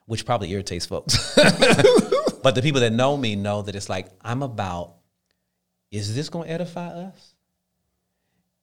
which 0.05 0.25
probably 0.25 0.49
irritates 0.51 0.85
folks. 0.85 1.35
but 2.41 2.55
the 2.55 2.61
people 2.63 2.79
that 2.79 2.93
know 2.93 3.17
me 3.17 3.35
know 3.35 3.61
that 3.63 3.75
it's 3.75 3.89
like, 3.89 4.07
I'm 4.21 4.41
about, 4.41 4.93
is 5.91 6.15
this 6.15 6.29
going 6.29 6.47
to 6.47 6.53
edify 6.53 6.87
us? 6.87 7.35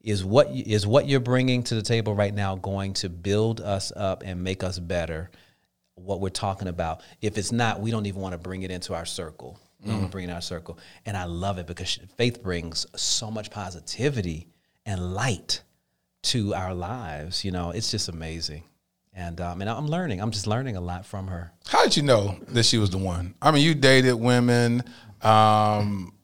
is 0.03 0.25
what 0.25 0.51
is 0.51 0.85
what 0.85 1.09
you're 1.09 1.21
bringing 1.21 1.63
to 1.63 1.77
the 1.77 1.83
table 1.83 2.13
right 2.13 2.35
now 2.35 2.57
going 2.57 2.93
to 2.93 3.09
build 3.09 3.61
us 3.61 3.93
up 3.95 4.25
and 4.25 4.43
make 4.43 4.65
us 4.65 4.79
better? 4.79 5.31
What 5.95 6.21
we're 6.21 6.31
talking 6.31 6.69
about. 6.69 7.03
If 7.21 7.37
it's 7.39 7.53
not, 7.53 7.81
we 7.81 7.91
don't 7.91 8.07
even 8.07 8.21
want 8.21 8.33
to 8.33 8.39
bring 8.39 8.63
it 8.63 8.71
into 8.71 8.95
our 8.95 9.05
circle. 9.05 9.59
We 9.85 9.91
don't 9.91 10.11
bring 10.11 10.25
in 10.25 10.31
our 10.31 10.41
circle. 10.41 10.79
And 11.07 11.17
I 11.17 11.25
love 11.25 11.59
it 11.59 11.67
because 11.67 11.99
faith 12.17 12.43
brings 12.43 12.87
so 12.95 13.31
much 13.31 13.51
positivity 13.51 14.47
and 14.87 15.15
light 15.15 15.63
to 16.25 16.55
our 16.55 16.73
lives. 16.73 17.45
You 17.45 17.51
know, 17.51 17.71
it's 17.71 17.91
just 17.91 18.09
amazing. 18.09 18.63
And 19.15 19.41
um, 19.41 19.61
and 19.61 19.69
I'm 19.69 19.89
learning. 19.89 20.21
I'm 20.21 20.31
just 20.31 20.47
learning 20.47 20.77
a 20.77 20.81
lot 20.81 21.05
from 21.05 21.27
her. 21.27 21.53
How 21.67 21.83
did 21.83 21.97
you 21.97 22.03
know 22.03 22.39
that 22.49 22.63
she 22.65 22.79
was 22.79 22.91
the 22.91 22.99
one? 22.99 23.35
I 23.43 23.51
mean, 23.51 23.63
you 23.63 23.75
dated 23.75 24.15
women. 24.15 24.85
Um, 25.21 26.15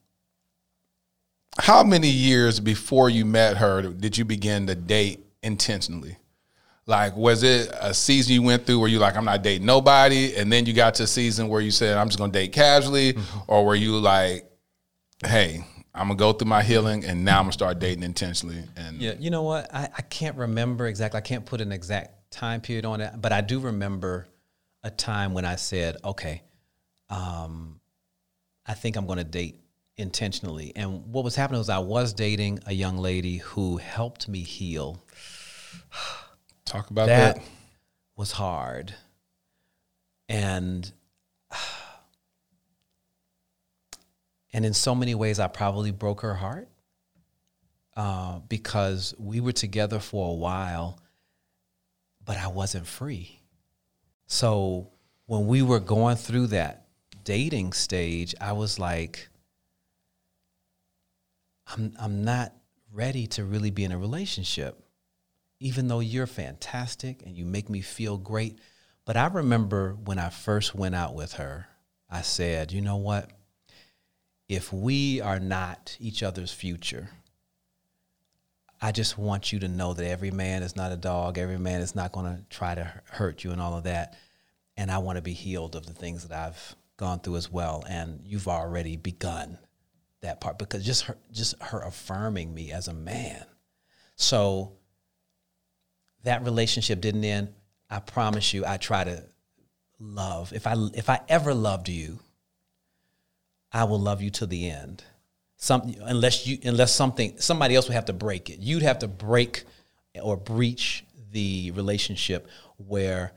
how 1.59 1.83
many 1.83 2.09
years 2.09 2.61
before 2.61 3.11
you 3.11 3.25
met 3.25 3.59
her 3.59 3.83
did 3.83 4.17
you 4.17 4.25
begin 4.25 4.67
to 4.69 4.75
date 4.75 5.27
intentionally? 5.43 6.17
Like, 6.89 7.15
was 7.17 7.43
it 7.43 7.71
a 7.79 7.93
season 7.93 8.33
you 8.33 8.43
went 8.43 8.65
through 8.65 8.81
where 8.81 8.89
you 8.89 8.99
like, 8.99 9.15
I'm 9.15 9.27
not 9.27 9.43
dating 9.43 9.67
nobody, 9.67 10.35
and 10.37 10.51
then 10.51 10.65
you 10.65 10.73
got 10.73 10.95
to 10.95 11.03
a 11.03 11.07
season 11.07 11.49
where 11.49 11.61
you 11.61 11.71
said, 11.71 11.99
I'm 11.99 12.09
just 12.09 12.19
gonna 12.19 12.33
date 12.33 12.53
casually, 12.53 13.15
or 13.47 13.67
were 13.67 13.75
you 13.75 13.99
like, 13.99 14.51
hey, 15.23 15.65
I'm 15.95 16.09
gonna 16.09 16.17
go 16.17 16.33
through 16.33 16.49
my 16.49 16.63
healing, 16.63 17.05
and 17.05 17.27
now 17.27 17.41
I'm 17.41 17.45
gonna 17.45 17.53
start 17.53 17.79
dating 17.79 18.05
intentionally? 18.05 18.65
And 18.75 18.97
Yeah, 19.03 19.13
you 19.19 19.29
know 19.29 19.43
what? 19.43 19.73
I, 19.73 19.91
I 19.99 20.01
can't 20.01 20.37
remember 20.39 20.87
exactly. 20.87 21.19
I 21.19 21.21
can't 21.21 21.45
put 21.45 21.61
an 21.61 21.73
exact 21.73 22.31
time 22.31 22.63
period 22.63 22.87
on 22.87 23.03
it, 23.03 23.13
but 23.21 23.33
I 23.33 23.43
do 23.43 23.61
remember 23.61 24.27
a 24.83 24.91
time 24.91 25.35
when 25.35 25.45
I 25.45 25.57
said, 25.57 25.99
okay, 26.03 26.41
um, 27.11 27.81
I 28.65 28.73
think 28.73 28.97
I'm 28.97 29.05
going 29.05 29.19
to 29.19 29.25
date 29.25 29.61
intentionally. 29.99 30.73
And 30.75 31.13
what 31.13 31.23
was 31.23 31.35
happening 31.35 31.59
was 31.59 31.69
I 31.69 31.81
was 31.81 32.15
dating 32.15 32.61
a 32.67 32.73
young 32.73 32.97
lady 32.97 33.39
who 33.39 33.77
helped 33.77 34.27
me 34.27 34.41
heal. 34.41 35.05
Talk 36.69 36.91
about 36.91 37.07
that 37.07 37.37
that. 37.37 37.45
was 38.17 38.33
hard. 38.33 38.95
And 40.29 40.91
and 44.53 44.65
in 44.65 44.75
so 44.75 44.95
many 44.95 45.15
ways 45.15 45.39
I 45.41 45.49
probably 45.49 45.91
broke 45.91 46.21
her 46.23 46.35
heart. 46.35 46.69
Uh, 47.97 48.39
because 48.49 49.13
we 49.19 49.41
were 49.41 49.51
together 49.51 49.99
for 49.99 50.31
a 50.31 50.35
while, 50.35 51.01
but 52.25 52.37
I 52.37 52.47
wasn't 52.47 52.87
free. 52.87 53.41
So 54.29 54.93
when 55.27 55.49
we 55.49 55.63
were 55.63 55.81
going 55.81 56.15
through 56.15 56.47
that 56.49 56.87
dating 57.25 57.73
stage, 57.73 58.37
I 58.41 58.53
was 58.53 58.79
like, 58.79 59.29
I'm 61.67 61.93
I'm 61.99 62.23
not 62.23 62.55
ready 62.93 63.27
to 63.27 63.45
really 63.45 63.71
be 63.71 63.83
in 63.83 63.91
a 63.91 63.99
relationship 63.99 64.81
even 65.61 65.89
though 65.89 66.01
you're 66.01 66.27
fantastic 66.27 67.23
and 67.25 67.37
you 67.37 67.45
make 67.45 67.69
me 67.69 67.81
feel 67.81 68.17
great. 68.17 68.59
But 69.05 69.17
I 69.17 69.27
remember 69.27 69.97
when 70.05 70.19
I 70.19 70.29
first 70.29 70.75
went 70.75 70.95
out 70.95 71.15
with 71.15 71.35
her, 71.35 71.67
I 72.11 72.23
said, 72.23 72.73
you 72.73 72.81
know 72.81 72.97
what? 72.97 73.31
If 74.49 74.73
we 74.73 75.21
are 75.21 75.41
not 75.41 75.97
each 76.01 76.23
other's 76.23 76.53
future, 76.53 77.11
I 78.81 78.93
just 78.93 79.19
want 79.19 79.53
you 79.53 79.59
to 79.61 79.69
know 79.69 79.93
that 79.93 80.07
every 80.07 80.31
man 80.31 80.63
is 80.63 80.77
not 80.77 80.93
a 80.93 80.97
dog. 80.97 81.37
Every 81.37 81.59
man 81.59 81.81
is 81.81 81.95
not 81.95 82.13
going 82.13 82.27
to 82.27 82.45
try 82.49 82.75
to 82.75 83.03
hurt 83.11 83.43
you 83.43 83.51
and 83.51 83.61
all 83.61 83.77
of 83.77 83.85
that. 83.85 84.17
And 84.77 84.91
I 84.91 84.99
want 84.99 85.17
to 85.17 85.23
be 85.23 85.33
healed 85.33 85.75
of 85.75 85.85
the 85.85 85.93
things 85.93 86.27
that 86.27 86.39
I've 86.39 86.77
gone 86.97 87.19
through 87.19 87.37
as 87.37 87.51
well. 87.51 87.85
And 87.89 88.21
you've 88.25 88.47
already 88.47 88.97
begun 88.97 89.59
that 90.21 90.41
part 90.41 90.59
because 90.59 90.85
just 90.85 91.05
her, 91.05 91.17
just 91.33 91.61
her 91.61 91.81
affirming 91.81 92.55
me 92.55 92.71
as 92.71 92.87
a 92.89 92.95
man. 92.95 93.45
So 94.15 94.78
that 96.29 96.45
relationship 96.45 97.01
didn't 97.01 97.25
end. 97.25 97.49
I 97.91 98.01
promise 98.01 98.53
you, 98.53 98.65
I 98.67 98.77
try 98.77 99.03
to 99.03 99.25
love. 99.99 100.53
If 100.53 100.67
I 100.67 100.75
if 100.95 101.09
I 101.09 101.21
ever 101.29 101.55
loved 101.55 101.89
you, 101.89 102.19
I 103.73 103.85
will 103.85 103.99
love 103.99 104.21
you 104.21 104.31
to 104.33 104.47
the 104.47 104.71
end. 104.71 105.03
Some 105.57 105.95
unless 106.03 106.47
you 106.47 106.59
unless 106.63 106.95
something 106.95 107.39
somebody 107.39 107.75
else 107.75 107.89
would 107.89 107.95
have 107.95 108.05
to 108.07 108.13
break 108.13 108.51
it. 108.51 108.61
You'd 108.61 108.83
have 108.83 108.99
to 109.01 109.09
break 109.09 109.65
or 110.23 110.37
breach 110.37 111.05
the 111.33 111.71
relationship 111.73 112.47
where 112.77 113.33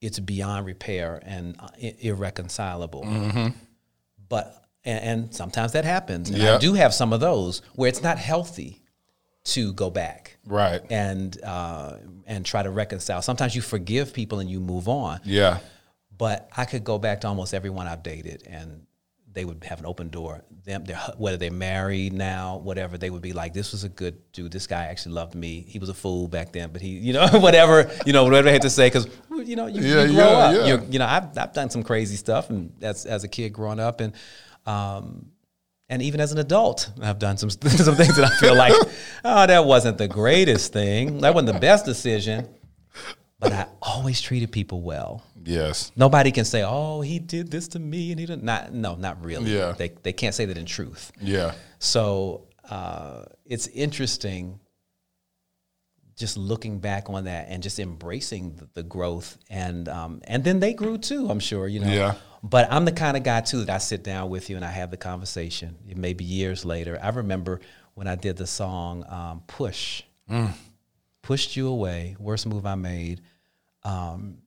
it's 0.00 0.18
beyond 0.18 0.66
repair 0.66 1.20
and 1.24 1.56
uh, 1.58 1.68
irreconcilable. 2.00 3.04
But 4.28 4.68
and, 4.84 5.04
and 5.04 5.34
sometimes 5.34 5.72
that 5.72 5.86
happens. 5.86 6.28
And 6.28 6.42
I 6.42 6.58
do 6.58 6.74
have 6.74 6.92
some 6.92 7.14
of 7.14 7.20
those 7.20 7.62
where 7.74 7.88
it's 7.88 8.02
not 8.02 8.18
healthy 8.18 8.82
to 9.54 9.72
go 9.72 9.90
back 9.90 10.36
Right. 10.46 10.80
and 10.90 11.36
uh, 11.42 11.96
and 12.26 12.44
try 12.44 12.62
to 12.62 12.70
reconcile. 12.70 13.22
Sometimes 13.22 13.54
you 13.56 13.62
forgive 13.62 14.12
people 14.12 14.40
and 14.40 14.50
you 14.50 14.60
move 14.60 14.88
on. 14.88 15.20
Yeah. 15.24 15.58
But 16.16 16.48
I 16.56 16.64
could 16.64 16.84
go 16.84 16.98
back 16.98 17.20
to 17.22 17.28
almost 17.28 17.54
everyone 17.54 17.86
I've 17.86 18.02
dated, 18.02 18.42
and 18.48 18.82
they 19.32 19.44
would 19.44 19.62
have 19.64 19.78
an 19.78 19.86
open 19.86 20.08
door. 20.08 20.42
Them, 20.64 20.84
they're, 20.84 20.96
whether 21.16 21.36
they're 21.36 21.50
married 21.52 22.12
now, 22.12 22.56
whatever, 22.56 22.98
they 22.98 23.08
would 23.08 23.22
be 23.22 23.32
like, 23.32 23.54
"This 23.54 23.70
was 23.72 23.84
a 23.84 23.88
good 23.88 24.16
dude. 24.32 24.50
This 24.50 24.66
guy 24.66 24.86
actually 24.86 25.14
loved 25.14 25.34
me. 25.36 25.64
He 25.68 25.78
was 25.78 25.88
a 25.90 25.94
fool 25.94 26.26
back 26.26 26.50
then, 26.52 26.70
but 26.72 26.82
he, 26.82 26.88
you 26.88 27.12
know, 27.12 27.26
whatever, 27.34 27.88
you 28.04 28.12
know, 28.12 28.24
whatever 28.24 28.46
they 28.46 28.52
had 28.52 28.62
to 28.62 28.70
say, 28.70 28.86
because 28.88 29.06
you 29.44 29.54
know, 29.54 29.66
you, 29.66 29.80
Yeah, 29.80 30.02
you 30.04 30.14
grow 30.14 30.24
yeah, 30.24 30.38
up. 30.38 30.66
yeah. 30.66 30.80
You 30.90 30.98
know, 30.98 31.06
I've 31.06 31.38
I've 31.38 31.52
done 31.52 31.70
some 31.70 31.84
crazy 31.84 32.16
stuff, 32.16 32.50
and 32.50 32.72
as 32.82 33.06
as 33.06 33.22
a 33.22 33.28
kid 33.28 33.52
growing 33.52 33.78
up, 33.80 34.00
and 34.00 34.12
um, 34.66 35.30
and 35.88 36.02
even 36.02 36.20
as 36.20 36.32
an 36.32 36.38
adult, 36.38 36.90
I've 37.00 37.18
done 37.18 37.36
some 37.36 37.50
some 37.50 37.94
things 37.96 38.16
that 38.16 38.24
I 38.24 38.36
feel 38.36 38.56
like, 38.56 38.74
oh, 39.24 39.46
that 39.46 39.64
wasn't 39.64 39.98
the 39.98 40.08
greatest 40.08 40.72
thing. 40.72 41.18
That 41.18 41.34
wasn't 41.34 41.54
the 41.54 41.60
best 41.60 41.84
decision. 41.84 42.48
But 43.40 43.52
I 43.52 43.66
always 43.80 44.20
treated 44.20 44.50
people 44.50 44.82
well. 44.82 45.22
Yes. 45.44 45.92
Nobody 45.96 46.32
can 46.32 46.44
say, 46.44 46.64
"Oh, 46.64 47.00
he 47.00 47.18
did 47.18 47.50
this 47.50 47.68
to 47.68 47.78
me," 47.78 48.10
and 48.10 48.18
he 48.18 48.26
didn't. 48.26 48.42
Not, 48.42 48.72
no, 48.74 48.96
not 48.96 49.24
really. 49.24 49.54
Yeah. 49.54 49.72
They 49.72 49.90
they 50.02 50.12
can't 50.12 50.34
say 50.34 50.44
that 50.46 50.58
in 50.58 50.66
truth. 50.66 51.12
Yeah. 51.20 51.54
So 51.78 52.48
uh, 52.68 53.24
it's 53.46 53.68
interesting, 53.68 54.58
just 56.16 56.36
looking 56.36 56.80
back 56.80 57.08
on 57.08 57.24
that 57.24 57.46
and 57.48 57.62
just 57.62 57.78
embracing 57.78 58.56
the, 58.56 58.68
the 58.74 58.82
growth, 58.82 59.38
and 59.48 59.88
um, 59.88 60.20
and 60.24 60.42
then 60.42 60.58
they 60.58 60.74
grew 60.74 60.98
too. 60.98 61.30
I'm 61.30 61.40
sure 61.40 61.68
you 61.68 61.80
know. 61.80 61.92
Yeah. 61.92 62.14
But 62.42 62.70
I'm 62.70 62.84
the 62.84 62.92
kind 62.92 63.16
of 63.16 63.22
guy 63.22 63.40
too 63.40 63.64
that 63.64 63.70
I 63.70 63.78
sit 63.78 64.04
down 64.04 64.30
with 64.30 64.48
you 64.48 64.56
and 64.56 64.64
I 64.64 64.70
have 64.70 64.90
the 64.90 64.96
conversation. 64.96 65.76
It 65.88 65.96
may 65.96 66.12
be 66.12 66.24
years 66.24 66.64
later. 66.64 66.98
I 67.02 67.08
remember 67.10 67.60
when 67.94 68.06
I 68.06 68.14
did 68.14 68.36
the 68.36 68.46
song 68.46 69.04
um, 69.08 69.42
"Push," 69.46 70.02
pushed 71.22 71.56
you 71.56 71.68
away. 71.68 72.16
Worst 72.18 72.46
move 72.46 72.64
I 72.64 72.76
made. 72.76 73.22
Um, 73.82 74.38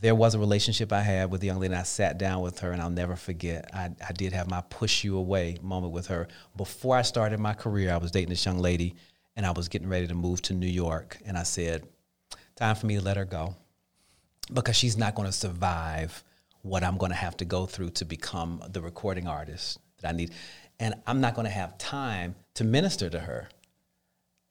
there 0.00 0.14
was 0.16 0.34
a 0.34 0.38
relationship 0.38 0.92
I 0.92 1.00
had 1.00 1.30
with 1.30 1.42
a 1.44 1.46
young 1.46 1.60
lady, 1.60 1.72
and 1.72 1.80
I 1.80 1.84
sat 1.84 2.18
down 2.18 2.42
with 2.42 2.58
her, 2.58 2.72
and 2.72 2.82
I'll 2.82 2.90
never 2.90 3.14
forget. 3.14 3.70
I, 3.72 3.90
I 4.06 4.12
did 4.12 4.32
have 4.32 4.50
my 4.50 4.60
push 4.62 5.04
you 5.04 5.16
away 5.16 5.58
moment 5.62 5.92
with 5.92 6.08
her. 6.08 6.26
Before 6.56 6.96
I 6.96 7.02
started 7.02 7.38
my 7.38 7.54
career, 7.54 7.92
I 7.92 7.98
was 7.98 8.10
dating 8.10 8.30
this 8.30 8.44
young 8.44 8.58
lady, 8.58 8.96
and 9.36 9.46
I 9.46 9.52
was 9.52 9.68
getting 9.68 9.88
ready 9.88 10.08
to 10.08 10.14
move 10.14 10.42
to 10.42 10.54
New 10.54 10.66
York. 10.66 11.18
And 11.24 11.38
I 11.38 11.44
said, 11.44 11.86
Time 12.56 12.74
for 12.74 12.86
me 12.86 12.96
to 12.96 13.02
let 13.02 13.16
her 13.16 13.24
go 13.24 13.54
because 14.52 14.76
she's 14.76 14.96
not 14.96 15.14
going 15.14 15.26
to 15.26 15.32
survive 15.32 16.22
what 16.62 16.82
I'm 16.84 16.96
going 16.96 17.10
to 17.10 17.16
have 17.16 17.36
to 17.38 17.44
go 17.44 17.66
through 17.66 17.90
to 17.90 18.04
become 18.04 18.62
the 18.70 18.80
recording 18.80 19.26
artist 19.26 19.78
that 20.00 20.08
I 20.08 20.12
need. 20.12 20.32
And 20.80 20.94
I'm 21.06 21.20
not 21.20 21.34
going 21.34 21.44
to 21.46 21.50
have 21.50 21.76
time 21.78 22.34
to 22.54 22.64
minister 22.64 23.10
to 23.10 23.18
her 23.20 23.48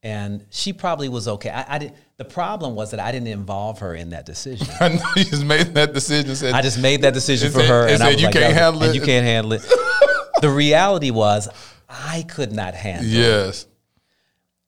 and 0.03 0.45
she 0.49 0.73
probably 0.73 1.09
was 1.09 1.27
okay. 1.27 1.49
I, 1.51 1.75
I 1.75 1.77
did. 1.77 1.93
The 2.17 2.25
problem 2.25 2.73
was 2.75 2.91
that 2.91 2.99
I 2.99 3.11
didn't 3.11 3.27
involve 3.27 3.79
her 3.79 3.93
in 3.93 4.09
that 4.09 4.25
decision. 4.25 4.67
I 4.79 4.89
know 4.89 5.03
you 5.15 5.25
just 5.25 5.45
made 5.45 5.75
that 5.75 5.93
decision. 5.93 6.35
Said, 6.35 6.53
I 6.55 6.61
just 6.63 6.79
made 6.81 7.03
that 7.03 7.13
decision 7.13 7.49
It 7.49 7.51
for 7.53 7.59
said- 7.59 7.69
her, 7.69 7.87
it 7.87 7.93
and 7.93 8.03
I 8.03 8.05
said, 8.07 8.13
was 8.13 8.21
"You 8.21 8.27
like, 8.27 8.35
can't 8.35 8.53
handle 8.53 8.83
and 8.83 8.91
it. 8.91 8.95
You 8.99 9.05
can't 9.05 9.25
handle 9.25 9.53
it. 9.53 9.65
the 10.41 10.49
reality 10.49 11.11
was, 11.11 11.47
I 11.87 12.23
could 12.27 12.51
not 12.51 12.73
handle 12.73 13.05
it, 13.05 13.13
yes. 13.15 13.67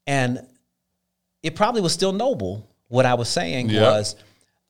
and 0.05 0.45
it 1.41 1.55
probably 1.55 1.82
was 1.82 1.93
still 1.93 2.11
noble. 2.13 2.69
What 2.89 3.07
I 3.07 3.15
was 3.15 3.28
saying 3.28 3.69
Yeah. 3.69 3.82
was, 3.82 4.15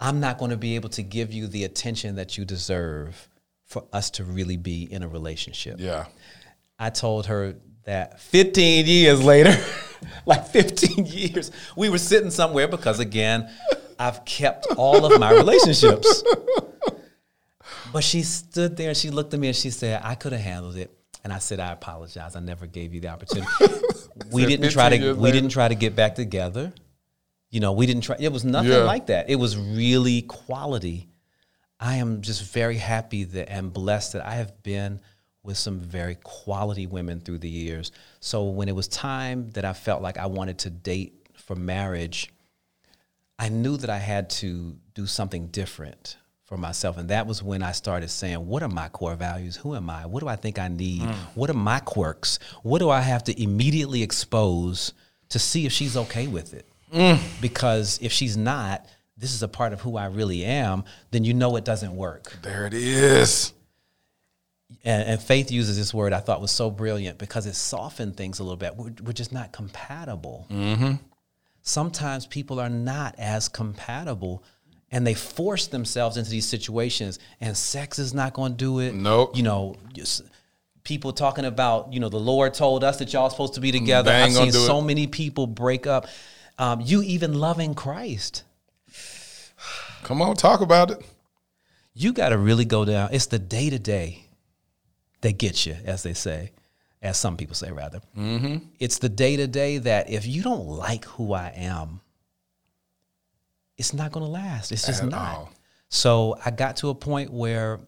I'm 0.04 0.20
not 0.20 0.38
going 0.38 0.51
to 0.51 0.58
be 0.58 0.76
able 0.76 0.89
to 0.89 1.01
give 1.01 1.32
you 1.32 1.47
the 1.47 1.64
attention 1.64 2.16
that 2.18 2.38
you 2.38 2.43
deserve 2.43 3.30
for 3.66 3.86
us 3.93 4.10
to 4.12 4.26
really 4.26 4.58
be 4.58 4.84
in 4.84 5.01
a 5.01 5.08
relationship. 5.08 5.78
Yeah. 5.80 6.06
I 6.78 6.89
told 6.89 7.28
her 7.28 7.56
that 7.86 8.20
15 8.20 8.86
years 8.86 9.24
later, 9.24 9.56
like 10.26 10.45
15 10.47 11.06
years, 11.06 11.51
we 11.78 11.88
were 11.88 11.97
sitting 11.97 12.32
somewhere 12.32 12.68
because 12.68 12.99
again, 12.99 13.49
I've 13.97 14.26
kept 14.26 14.68
all 14.76 15.06
of 15.06 15.18
my 15.22 15.32
relationships. 15.32 16.22
But 17.93 18.04
she 18.04 18.24
stood 18.24 18.76
there 18.76 18.89
and 18.89 18.97
she 18.97 19.10
looked 19.10 19.34
at 19.34 19.39
me 19.39 19.47
and 19.47 19.56
she 19.56 19.70
said, 19.70 20.01
I 20.04 20.16
could 20.16 20.34
have 20.34 20.41
handled 20.41 20.76
it. 20.76 20.91
And 21.24 21.32
I 21.32 21.38
said, 21.38 21.62
I 21.62 21.72
apologize. 21.72 22.36
I 22.36 22.41
never 22.41 22.68
gave 22.68 22.93
you 22.93 22.99
the 22.99 23.08
opportunity. 23.08 23.49
we 24.32 24.45
didn't 24.45 24.72
try 24.72 24.89
to 24.89 24.97
we 24.97 25.14
later. 25.14 25.36
didn't 25.36 25.51
try 25.51 25.70
to 25.70 25.76
get 25.76 25.95
back 25.95 26.16
together. 26.16 26.74
You 27.54 27.60
know, 27.60 27.72
we 27.72 27.86
didn't 27.86 28.01
try 28.01 28.16
it 28.20 28.32
was 28.34 28.43
nothing 28.43 28.72
Yeah. 28.72 28.78
like 28.80 29.06
that. 29.08 29.30
It 29.30 29.36
was 29.36 29.56
really 29.56 30.24
quality. 30.24 31.08
I 31.80 31.97
am 31.97 32.22
just 32.24 32.41
very 32.41 32.78
happy 32.78 33.26
that 33.26 33.47
and 33.47 33.72
blessed 33.72 34.14
that 34.14 34.26
I 34.26 34.36
have 34.36 34.64
been 34.64 34.99
with 35.43 35.60
some 35.60 35.80
very 35.80 36.16
quality 36.16 36.88
women 36.88 37.20
through 37.20 37.38
the 37.38 37.49
years. 37.49 37.91
So 38.22 38.45
when 38.45 38.70
it 38.70 38.76
was 38.76 38.88
time 38.88 39.51
that 39.51 39.66
I 39.66 39.74
felt 39.74 40.01
like 40.01 40.18
I 40.18 40.26
wanted 40.26 40.58
to 40.60 40.72
date 40.72 41.28
for 41.36 41.56
marriage, 41.56 42.34
I 43.38 43.49
knew 43.49 43.78
that 43.78 43.89
I 43.89 43.99
had 43.99 44.32
to 44.41 44.76
do 44.95 45.06
something 45.06 45.47
different 45.47 46.18
for 46.45 46.58
myself. 46.58 46.97
And 46.97 47.10
that 47.10 47.28
was 47.28 47.43
when 47.43 47.62
I 47.62 47.72
started 47.74 48.10
saying, 48.10 48.47
what 48.47 48.64
are 48.64 48.70
my 48.70 48.89
core 48.89 49.16
values? 49.16 49.58
Who 49.58 49.76
am 49.76 49.91
I? 49.91 50.08
What 50.08 50.22
do 50.22 50.28
I 50.28 50.38
think 50.38 50.58
I 50.58 50.70
need? 50.70 51.04
Mm. 51.04 51.16
What 51.36 51.51
are 51.51 51.54
my 51.54 51.82
quirks? 51.82 52.39
What 52.64 52.80
do 52.80 52.89
I 52.89 53.01
have 53.01 53.24
to 53.26 53.39
immediately 53.39 54.01
expose 54.01 54.93
to 55.30 55.38
see 55.38 55.68
if 55.68 55.72
she's 55.72 55.95
okay 55.95 56.26
with 56.26 56.56
it? 56.56 56.68
Mm. 56.94 57.20
Because 57.41 58.00
if 58.02 58.12
she's 58.12 58.38
not, 58.38 58.86
this 59.18 59.34
is 59.34 59.44
a 59.44 59.48
part 59.48 59.74
of 59.74 59.82
who 59.82 59.98
I 59.98 60.06
really 60.06 60.44
am, 60.46 60.84
then 61.12 61.24
you 61.24 61.34
know 61.34 61.56
it 61.56 61.66
doesn't 61.66 61.96
work. 61.96 62.38
There 62.41 62.66
it 62.66 62.74
is. 62.74 63.54
And, 64.84 65.08
and 65.08 65.22
Faith 65.22 65.52
uses 65.52 65.78
this 65.78 65.94
word 65.94 66.14
I 66.14 66.20
thought 66.20 66.41
was 66.41 66.52
so 66.52 66.70
brilliant 66.70 67.18
because 67.18 67.46
it 67.46 67.56
softened 67.56 68.18
things 68.18 68.39
a 68.39 68.44
little 68.44 68.58
bit. 68.58 68.76
We're, 68.76 68.91
we're 69.04 69.14
just 69.14 69.32
not 69.32 69.52
compatible. 69.52 70.48
Mm-hmm. 70.50 70.94
Sometimes 71.62 72.26
people 72.26 72.60
are 72.60 72.70
not 72.70 73.16
as 73.18 73.48
compatible 73.48 74.44
and 74.94 75.08
they 75.08 75.16
force 75.16 75.68
themselves 75.68 76.18
into 76.18 76.30
these 76.30 76.46
situations 76.46 77.20
and 77.41 77.58
sex 77.58 78.00
is 78.00 78.14
not 78.14 78.34
going 78.34 78.52
to 78.54 78.58
do 78.58 78.80
it 78.80 78.94
nope 78.94 79.36
you 79.36 79.41
know 79.44 79.76
just 79.91 80.22
people 80.84 81.12
talking 81.12 81.46
about 81.46 81.91
you 81.91 82.00
know 82.00 82.10
the 82.10 82.20
lord 82.20 82.54
told 82.54 82.84
us 82.84 83.00
that 83.00 83.12
y'all 83.12 83.30
supposed 83.30 83.56
to 83.56 83.60
be 83.60 83.72
together 83.72 84.12
i've 84.12 84.32
seen 84.32 84.52
so 84.52 84.80
it. 84.80 84.84
many 84.84 85.08
people 85.08 85.48
break 85.48 85.88
up 85.88 86.08
um, 86.58 86.82
you 86.82 87.01
even 87.04 87.34
loving 87.34 87.74
christ 87.74 88.43
come 90.04 90.22
on 90.22 90.36
talk 90.36 90.62
about 90.62 90.91
it 90.91 91.04
you 91.93 92.14
got 92.14 92.30
to 92.30 92.38
really 92.38 92.66
go 92.66 92.86
down 92.86 93.10
it's 93.12 93.28
the 93.28 93.39
day-to-day 93.39 94.26
that 95.22 95.38
gets 95.38 95.66
you 95.66 95.76
as 95.86 96.04
they 96.04 96.14
say 96.14 96.51
as 97.01 97.18
some 97.18 97.38
people 97.38 97.56
say 97.56 97.72
rather 97.72 98.01
mm-hmm. 98.18 98.58
it's 98.80 98.99
the 98.99 99.10
day-to-day 99.10 99.78
that 99.78 100.10
if 100.10 100.26
you 100.26 100.41
don't 100.41 100.68
like 100.68 101.06
who 101.06 101.34
i 101.34 101.51
am 101.56 102.01
it's 103.78 103.93
not 103.93 104.12
going 104.12 104.26
to 104.26 104.32
last. 104.32 104.72
It's 104.72 104.86
just 104.86 105.04
At 105.04 105.10
not. 105.10 105.36
All. 105.36 105.51
So 105.89 106.38
I 106.43 106.51
got 106.51 106.78
to 106.78 106.89
a 106.89 106.95
point 106.95 107.32
where 107.32 107.80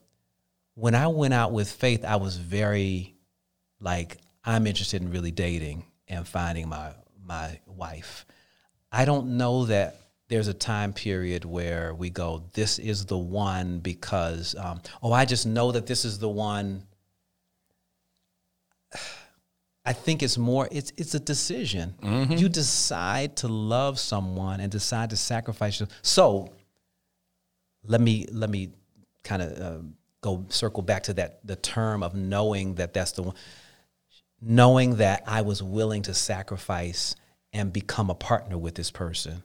when 0.76 0.96
I 0.96 1.08
went 1.08 1.34
out 1.34 1.52
with 1.52 1.72
faith, 1.72 2.04
I 2.04 2.18
was 2.18 2.38
very 2.38 3.16
like, 3.80 4.18
I'm 4.44 4.68
interested 4.68 5.02
in 5.02 5.12
really 5.12 5.32
dating 5.32 5.86
and 6.08 6.28
finding 6.28 6.70
my 6.70 6.92
my 7.24 7.60
wife. 7.66 8.26
I 8.96 9.04
don't 9.04 9.38
know 9.38 9.66
that 9.66 10.00
there's 10.30 10.48
a 10.48 10.54
time 10.54 10.94
period 10.94 11.44
where 11.44 11.94
we 11.94 12.10
go, 12.10 12.46
this 12.54 12.80
is 12.80 13.06
the 13.06 13.18
one 13.18 13.80
because, 13.80 14.56
um, 14.58 14.82
oh, 15.04 15.12
I 15.12 15.26
just 15.26 15.46
know 15.46 15.74
that 15.74 15.86
this 15.86 16.06
is 16.06 16.18
the 16.18 16.30
one 16.30 16.84
I 19.88 19.94
think 19.94 20.24
it's 20.24 20.36
more 20.36 20.68
it's 20.72 20.92
it's 20.98 21.14
a 21.14 21.20
decision. 21.20 21.94
Mm-hmm. 22.02 22.38
You 22.38 22.50
decide 22.50 23.36
to 23.38 23.48
love 23.48 24.00
someone 24.00 24.60
and 24.60 24.72
decide 24.72 25.12
to 25.12 25.16
sacrifice. 25.16 25.80
So 26.02 26.52
let 27.86 28.02
me 28.02 28.26
let 28.32 28.50
me 28.50 28.72
kind 29.24 29.44
of 29.44 29.62
uh, 29.62 29.84
go 30.22 30.44
circle 30.50 30.82
back 30.82 31.04
to 31.04 31.14
that 31.16 31.46
the 31.46 31.56
term 31.56 32.02
of 32.02 32.16
knowing 32.16 32.76
that 32.76 32.96
that's 32.96 33.12
the 33.12 33.22
one 33.22 33.36
knowing 34.42 34.96
that 34.96 35.22
I 35.28 35.44
was 35.44 35.62
willing 35.62 36.02
to 36.04 36.16
sacrifice 36.16 37.16
and 37.56 37.72
become 37.72 38.10
a 38.10 38.16
partner 38.16 38.58
with 38.58 38.76
this 38.76 38.92
person 38.92 39.42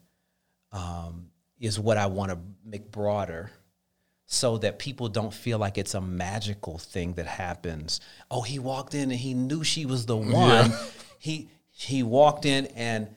um, 0.73 1.31
is 1.61 1.79
what 1.79 1.97
I 1.97 2.07
want 2.07 2.33
to 2.33 2.39
make 2.65 2.91
broader 2.91 3.53
so 4.27 4.59
that 4.59 4.81
people 4.81 5.09
don't 5.09 5.33
feel 5.33 5.59
like 5.59 5.79
it's 5.79 5.95
a 5.95 6.01
magical 6.01 6.77
thing 6.77 7.15
that 7.15 7.27
happens. 7.27 8.01
Oh, 8.29 8.43
he 8.43 8.59
walked 8.59 8.95
in 8.95 9.13
and 9.13 9.21
he 9.21 9.33
knew 9.33 9.63
she 9.63 9.87
was 9.87 10.07
the 10.07 10.17
one. 10.17 10.71
Yeah. 10.71 10.85
He 11.19 11.51
he 11.71 12.03
walked 12.03 12.47
in 12.47 12.67
and 12.67 13.09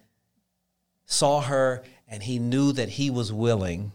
saw 1.05 1.41
her 1.41 1.83
and 2.07 2.21
he 2.21 2.37
knew 2.37 2.71
that 2.73 2.89
he 2.89 3.09
was 3.09 3.33
willing 3.33 3.93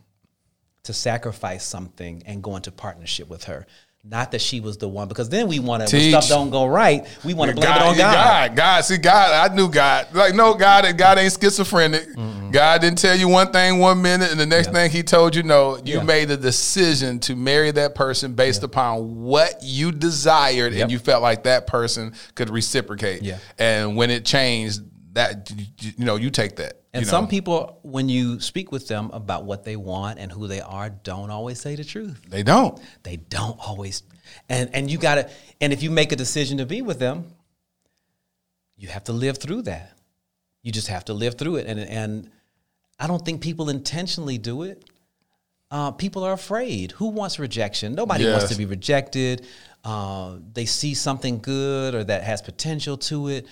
to 0.82 0.92
sacrifice 0.92 1.64
something 1.64 2.22
and 2.26 2.42
go 2.42 2.56
into 2.56 2.72
partnership 2.72 3.28
with 3.28 3.44
her. 3.44 3.66
Not 4.10 4.30
that 4.30 4.40
she 4.40 4.60
was 4.60 4.78
the 4.78 4.88
one, 4.88 5.06
because 5.06 5.28
then 5.28 5.48
we 5.48 5.58
want 5.58 5.86
to 5.86 5.94
when 5.94 6.08
stuff 6.08 6.28
don't 6.28 6.48
go 6.48 6.64
right. 6.64 7.06
We 7.24 7.34
want 7.34 7.50
to 7.50 7.54
blame 7.54 7.68
God, 7.68 7.82
it 7.82 7.88
on 7.88 7.96
God. 7.98 8.14
God. 8.14 8.56
God, 8.56 8.84
see, 8.84 8.96
God, 8.96 9.50
I 9.50 9.54
knew 9.54 9.68
God. 9.68 10.14
Like, 10.14 10.34
no, 10.34 10.54
God, 10.54 10.96
God 10.96 11.18
ain't 11.18 11.38
schizophrenic. 11.38 12.08
Mm-mm. 12.14 12.50
God 12.50 12.80
didn't 12.80 12.96
tell 12.96 13.14
you 13.14 13.28
one 13.28 13.52
thing 13.52 13.78
one 13.78 14.00
minute, 14.00 14.30
and 14.30 14.40
the 14.40 14.46
next 14.46 14.68
yeah. 14.68 14.72
thing 14.72 14.90
He 14.90 15.02
told 15.02 15.36
you, 15.36 15.42
no. 15.42 15.76
You 15.84 15.96
yeah. 15.96 16.02
made 16.04 16.30
a 16.30 16.38
decision 16.38 17.18
to 17.20 17.36
marry 17.36 17.70
that 17.72 17.94
person 17.94 18.32
based 18.32 18.62
yeah. 18.62 18.66
upon 18.66 19.24
what 19.24 19.58
you 19.62 19.92
desired, 19.92 20.72
yep. 20.72 20.84
and 20.84 20.90
you 20.90 20.98
felt 20.98 21.20
like 21.20 21.42
that 21.42 21.66
person 21.66 22.14
could 22.34 22.48
reciprocate. 22.48 23.20
Yeah. 23.20 23.36
And 23.58 23.94
when 23.94 24.08
it 24.08 24.24
changed, 24.24 24.80
that 25.12 25.50
you 25.80 26.04
know, 26.04 26.16
you 26.16 26.30
take 26.30 26.56
that. 26.56 26.82
And 26.92 27.04
you 27.04 27.10
some 27.10 27.24
know. 27.24 27.30
people, 27.30 27.78
when 27.82 28.08
you 28.08 28.40
speak 28.40 28.72
with 28.72 28.88
them 28.88 29.10
about 29.12 29.44
what 29.44 29.64
they 29.64 29.76
want 29.76 30.18
and 30.18 30.30
who 30.30 30.46
they 30.46 30.60
are, 30.60 30.90
don't 30.90 31.30
always 31.30 31.60
say 31.60 31.76
the 31.76 31.84
truth. 31.84 32.20
They 32.28 32.42
don't. 32.42 32.80
They 33.02 33.16
don't 33.16 33.58
always. 33.58 34.02
And 34.48 34.70
and 34.74 34.90
you 34.90 34.98
gotta. 34.98 35.30
And 35.60 35.72
if 35.72 35.82
you 35.82 35.90
make 35.90 36.12
a 36.12 36.16
decision 36.16 36.58
to 36.58 36.66
be 36.66 36.82
with 36.82 36.98
them, 36.98 37.26
you 38.76 38.88
have 38.88 39.04
to 39.04 39.12
live 39.12 39.38
through 39.38 39.62
that. 39.62 39.92
You 40.62 40.72
just 40.72 40.88
have 40.88 41.04
to 41.06 41.14
live 41.14 41.36
through 41.36 41.56
it. 41.56 41.66
And 41.66 41.80
and 41.80 42.30
I 42.98 43.06
don't 43.06 43.24
think 43.24 43.40
people 43.40 43.68
intentionally 43.70 44.38
do 44.38 44.62
it. 44.62 44.84
Uh, 45.70 45.90
people 45.90 46.24
are 46.24 46.32
afraid. 46.32 46.92
Who 46.92 47.08
wants 47.08 47.38
rejection? 47.38 47.94
Nobody 47.94 48.24
yes. 48.24 48.32
wants 48.32 48.52
to 48.52 48.56
be 48.56 48.64
rejected. 48.64 49.46
Uh, 49.84 50.38
they 50.52 50.64
see 50.64 50.94
something 50.94 51.38
good 51.40 51.94
or 51.94 52.04
that 52.04 52.24
has 52.24 52.40
potential 52.40 52.96
to 52.96 53.28
it, 53.28 53.46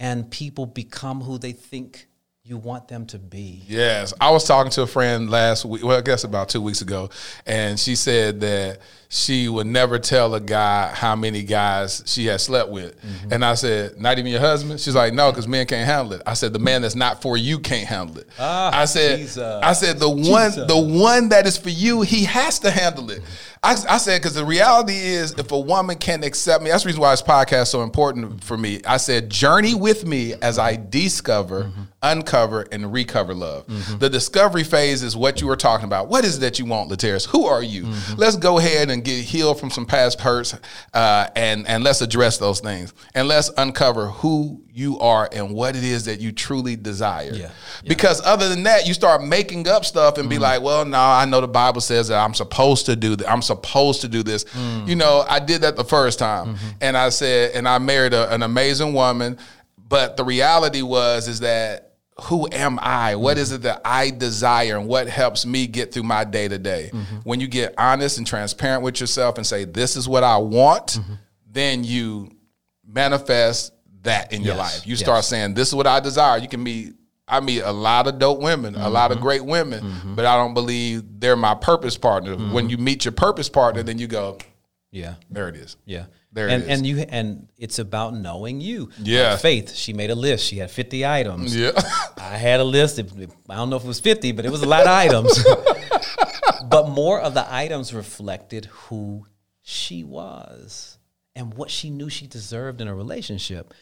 and 0.00 0.30
people 0.30 0.66
become 0.66 1.20
who 1.20 1.38
they 1.38 1.52
think 1.52 2.06
you 2.44 2.58
want 2.58 2.88
them 2.88 3.06
to 3.06 3.20
be. 3.20 3.62
Yes. 3.68 4.12
I 4.20 4.30
was 4.30 4.44
talking 4.44 4.72
to 4.72 4.82
a 4.82 4.86
friend 4.86 5.30
last 5.30 5.64
week, 5.64 5.84
well, 5.84 5.96
I 5.96 6.00
guess 6.00 6.24
about 6.24 6.48
two 6.48 6.60
weeks 6.60 6.82
ago, 6.82 7.08
and 7.46 7.78
she 7.78 7.94
said 7.94 8.40
that 8.40 8.80
she 9.08 9.48
would 9.48 9.68
never 9.68 10.00
tell 10.00 10.34
a 10.34 10.40
guy 10.40 10.88
how 10.88 11.14
many 11.14 11.44
guys 11.44 12.02
she 12.06 12.26
has 12.26 12.42
slept 12.42 12.70
with. 12.70 13.00
Mm-hmm. 13.00 13.32
And 13.32 13.44
I 13.44 13.54
said, 13.54 14.00
Not 14.00 14.18
even 14.18 14.32
your 14.32 14.40
husband? 14.40 14.80
She's 14.80 14.94
like, 14.96 15.14
No, 15.14 15.30
because 15.30 15.46
men 15.46 15.66
can't 15.66 15.86
handle 15.86 16.14
it. 16.14 16.22
I 16.26 16.34
said, 16.34 16.52
The 16.52 16.58
man 16.58 16.82
that's 16.82 16.96
not 16.96 17.22
for 17.22 17.36
you 17.36 17.60
can't 17.60 17.86
handle 17.86 18.18
it. 18.18 18.28
Ah, 18.40 18.76
I 18.76 18.86
said, 18.86 19.18
Jesus. 19.18 19.38
I 19.62 19.72
said, 19.74 20.00
the 20.00 20.10
one, 20.10 20.50
the 20.66 20.98
one 20.98 21.28
that 21.28 21.46
is 21.46 21.56
for 21.56 21.68
you, 21.68 22.02
he 22.02 22.24
has 22.24 22.58
to 22.60 22.70
handle 22.70 23.10
it. 23.10 23.22
I, 23.64 23.76
I 23.88 23.98
said, 23.98 24.20
because 24.20 24.34
the 24.34 24.44
reality 24.44 24.96
is, 24.96 25.38
if 25.38 25.52
a 25.52 25.58
woman 25.58 25.96
can 25.96 26.24
accept 26.24 26.64
me, 26.64 26.70
that's 26.70 26.82
the 26.82 26.88
reason 26.88 27.00
why 27.00 27.12
this 27.12 27.22
podcast 27.22 27.62
is 27.62 27.68
so 27.68 27.84
important 27.84 28.42
for 28.42 28.58
me. 28.58 28.80
I 28.84 28.96
said, 28.96 29.30
journey 29.30 29.72
with 29.72 30.04
me 30.04 30.34
as 30.42 30.58
I 30.58 30.74
discover, 30.74 31.64
mm-hmm. 31.64 31.82
uncover, 32.02 32.66
and 32.72 32.92
recover 32.92 33.34
love. 33.34 33.68
Mm-hmm. 33.68 33.98
The 33.98 34.10
discovery 34.10 34.64
phase 34.64 35.04
is 35.04 35.16
what 35.16 35.40
you 35.40 35.46
were 35.46 35.54
talking 35.54 35.84
about. 35.84 36.08
What 36.08 36.24
is 36.24 36.38
it 36.38 36.40
that 36.40 36.58
you 36.58 36.64
want, 36.64 36.90
Lateris? 36.90 37.24
Who 37.28 37.46
are 37.46 37.62
you? 37.62 37.84
Mm-hmm. 37.84 38.18
Let's 38.18 38.36
go 38.36 38.58
ahead 38.58 38.90
and 38.90 39.04
get 39.04 39.22
healed 39.22 39.60
from 39.60 39.70
some 39.70 39.86
past 39.86 40.20
hurts, 40.20 40.56
uh, 40.92 41.28
and 41.36 41.64
and 41.68 41.84
let's 41.84 42.00
address 42.00 42.38
those 42.38 42.58
things, 42.58 42.92
and 43.14 43.28
let's 43.28 43.48
uncover 43.56 44.08
who 44.08 44.60
you 44.74 44.98
are 44.98 45.28
and 45.32 45.52
what 45.52 45.76
it 45.76 45.84
is 45.84 46.06
that 46.06 46.18
you 46.18 46.32
truly 46.32 46.74
desire. 46.74 47.30
Yeah. 47.32 47.42
yeah. 47.42 47.50
Because 47.86 48.22
other 48.24 48.48
than 48.48 48.62
that, 48.62 48.88
you 48.88 48.94
start 48.94 49.22
making 49.22 49.68
up 49.68 49.84
stuff 49.84 50.16
and 50.18 50.28
be 50.28 50.36
mm-hmm. 50.36 50.42
like, 50.42 50.62
well, 50.62 50.84
no, 50.84 50.98
I 50.98 51.26
know 51.26 51.42
the 51.42 51.46
Bible 51.46 51.82
says 51.82 52.08
that 52.08 52.18
I'm 52.18 52.34
supposed 52.34 52.86
to 52.86 52.96
do 52.96 53.14
that. 53.14 53.30
I'm 53.30 53.42
supposed 53.42 53.51
to 54.02 54.08
do 54.08 54.22
this. 54.22 54.44
Mm. 54.44 54.88
You 54.88 54.96
know, 54.96 55.24
I 55.28 55.38
did 55.38 55.62
that 55.62 55.76
the 55.76 55.84
first 55.84 56.18
time, 56.18 56.54
mm-hmm. 56.54 56.68
and 56.80 56.96
I 56.96 57.08
said, 57.10 57.52
and 57.54 57.68
I 57.68 57.78
married 57.78 58.14
a, 58.14 58.32
an 58.32 58.42
amazing 58.42 58.94
woman, 58.94 59.38
but 59.76 60.16
the 60.16 60.24
reality 60.24 60.82
was 60.82 61.28
is 61.28 61.40
that 61.40 61.92
who 62.24 62.48
am 62.52 62.78
I? 62.80 63.16
What 63.16 63.38
is 63.38 63.52
it 63.52 63.62
that 63.62 63.80
I 63.84 64.10
desire 64.10 64.76
and 64.76 64.86
what 64.86 65.08
helps 65.08 65.46
me 65.46 65.66
get 65.66 65.92
through 65.92 66.04
my 66.04 66.24
day 66.24 66.46
to 66.46 66.58
day? 66.58 66.90
When 67.24 67.40
you 67.40 67.48
get 67.48 67.74
honest 67.78 68.18
and 68.18 68.26
transparent 68.26 68.82
with 68.82 69.00
yourself 69.00 69.38
and 69.38 69.46
say, 69.46 69.64
This 69.64 69.96
is 69.96 70.08
what 70.08 70.22
I 70.22 70.36
want, 70.36 70.88
mm-hmm. 70.88 71.14
then 71.50 71.84
you 71.84 72.30
manifest 72.86 73.72
that 74.02 74.32
in 74.32 74.42
your 74.42 74.56
life. 74.56 74.86
You 74.86 74.96
start 74.96 75.24
saying, 75.24 75.54
This 75.54 75.68
is 75.68 75.74
what 75.74 75.86
I 75.86 76.00
desire. 76.00 76.38
You 76.38 76.48
can 76.48 76.62
meet 76.62 76.94
I 77.32 77.40
meet 77.40 77.62
a 77.62 77.72
lot 77.72 78.06
of 78.06 78.18
dope 78.18 78.40
women, 78.40 78.74
mm-hmm. 78.74 78.82
a 78.82 78.90
lot 78.90 79.10
of 79.10 79.16
mm-hmm. 79.16 79.24
great 79.24 79.44
women, 79.44 79.82
mm-hmm. 79.82 80.14
but 80.14 80.26
I 80.26 80.36
don't 80.36 80.52
believe 80.52 81.02
they're 81.18 81.34
my 81.34 81.54
purpose 81.54 81.96
partner. 81.96 82.36
Mm-hmm. 82.36 82.52
When 82.52 82.68
you 82.68 82.76
meet 82.76 83.06
your 83.06 83.12
purpose 83.12 83.48
partner, 83.48 83.82
then 83.82 83.98
you 83.98 84.06
go, 84.06 84.36
Yeah. 84.90 85.14
There 85.30 85.48
it 85.48 85.56
is. 85.56 85.78
Yeah. 85.86 86.04
There 86.34 86.48
and, 86.48 86.62
it 86.62 86.66
is. 86.66 86.78
And 86.78 86.86
you 86.86 86.98
and 86.98 87.48
it's 87.56 87.78
about 87.78 88.14
knowing 88.14 88.60
you. 88.60 88.90
Yeah. 88.98 89.36
Faith, 89.38 89.74
she 89.74 89.94
made 89.94 90.10
a 90.10 90.14
list. 90.14 90.44
She 90.44 90.58
had 90.58 90.70
50 90.70 91.06
items. 91.06 91.56
Yeah. 91.56 91.72
I 92.18 92.36
had 92.36 92.60
a 92.60 92.64
list. 92.64 92.98
I 92.98 93.56
don't 93.56 93.70
know 93.70 93.76
if 93.76 93.84
it 93.84 93.88
was 93.88 94.00
50, 94.00 94.32
but 94.32 94.44
it 94.44 94.52
was 94.52 94.62
a 94.62 94.68
lot 94.68 94.82
of 94.82 94.88
items. 94.88 95.42
but 96.68 96.90
more 96.90 97.18
of 97.18 97.32
the 97.32 97.46
items 97.52 97.94
reflected 97.94 98.66
who 98.66 99.26
she 99.62 100.04
was 100.04 100.98
and 101.34 101.54
what 101.54 101.70
she 101.70 101.88
knew 101.88 102.10
she 102.10 102.26
deserved 102.26 102.82
in 102.82 102.88
a 102.88 102.94
relationship 102.94 103.72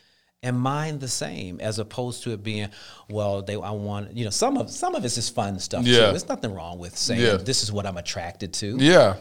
and 0.42 0.58
mine 0.58 0.98
the 0.98 1.08
same 1.08 1.60
as 1.60 1.78
opposed 1.78 2.22
to 2.22 2.32
it 2.32 2.42
being 2.42 2.68
well 3.10 3.42
they 3.42 3.54
i 3.54 3.70
want 3.70 4.16
you 4.16 4.24
know 4.24 4.30
some 4.30 4.56
of 4.56 4.70
some 4.70 4.94
of 4.94 5.04
it's 5.04 5.16
just 5.16 5.34
fun 5.34 5.58
stuff 5.58 5.84
yeah. 5.84 5.96
too 5.96 6.00
there's 6.06 6.28
nothing 6.28 6.54
wrong 6.54 6.78
with 6.78 6.96
saying 6.96 7.20
yeah. 7.20 7.36
this 7.36 7.62
is 7.62 7.70
what 7.70 7.86
i'm 7.86 7.98
attracted 7.98 8.52
to 8.52 8.76
yeah 8.78 9.16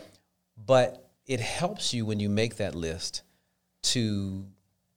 but 0.66 1.10
it 1.26 1.40
helps 1.40 1.94
you 1.94 2.06
when 2.06 2.20
you 2.20 2.30
make 2.30 2.58
that 2.58 2.74
list 2.74 3.22
to 3.82 4.46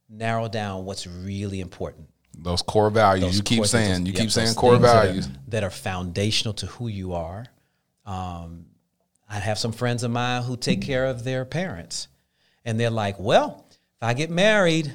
narrow 0.08 0.48
down 0.48 0.84
what's 0.84 1.06
really 1.06 1.60
important. 1.60 2.08
Those 2.36 2.62
core 2.62 2.90
values. 2.90 3.24
Those 3.24 3.36
you 3.36 3.42
keep 3.42 3.66
saying. 3.66 4.06
You 4.06 4.12
keep 4.12 4.30
saying 4.30 4.54
core 4.54 4.72
things 4.72 4.82
that 4.82 4.96
are- 4.96 5.06
values. 5.06 5.28
that 5.48 5.64
are, 5.64 5.70
foundational 5.70 6.54
to 6.54 6.66
who 6.66 6.88
you 6.88 7.12
are. 7.12 7.46
Um, 8.06 8.66
I 9.28 9.38
have 9.38 9.58
some 9.58 9.72
friends 9.72 10.02
of 10.02 10.10
mine 10.10 10.42
who 10.42 10.56
take 10.56 10.82
care 10.82 11.06
of 11.06 11.24
their 11.24 11.44
parents, 11.44 12.08
and 12.64 12.80
they're 12.80 12.90
like, 12.90 13.18
"Well, 13.18 13.66
if 13.70 14.02
I 14.02 14.14
get 14.14 14.30
married, 14.30 14.92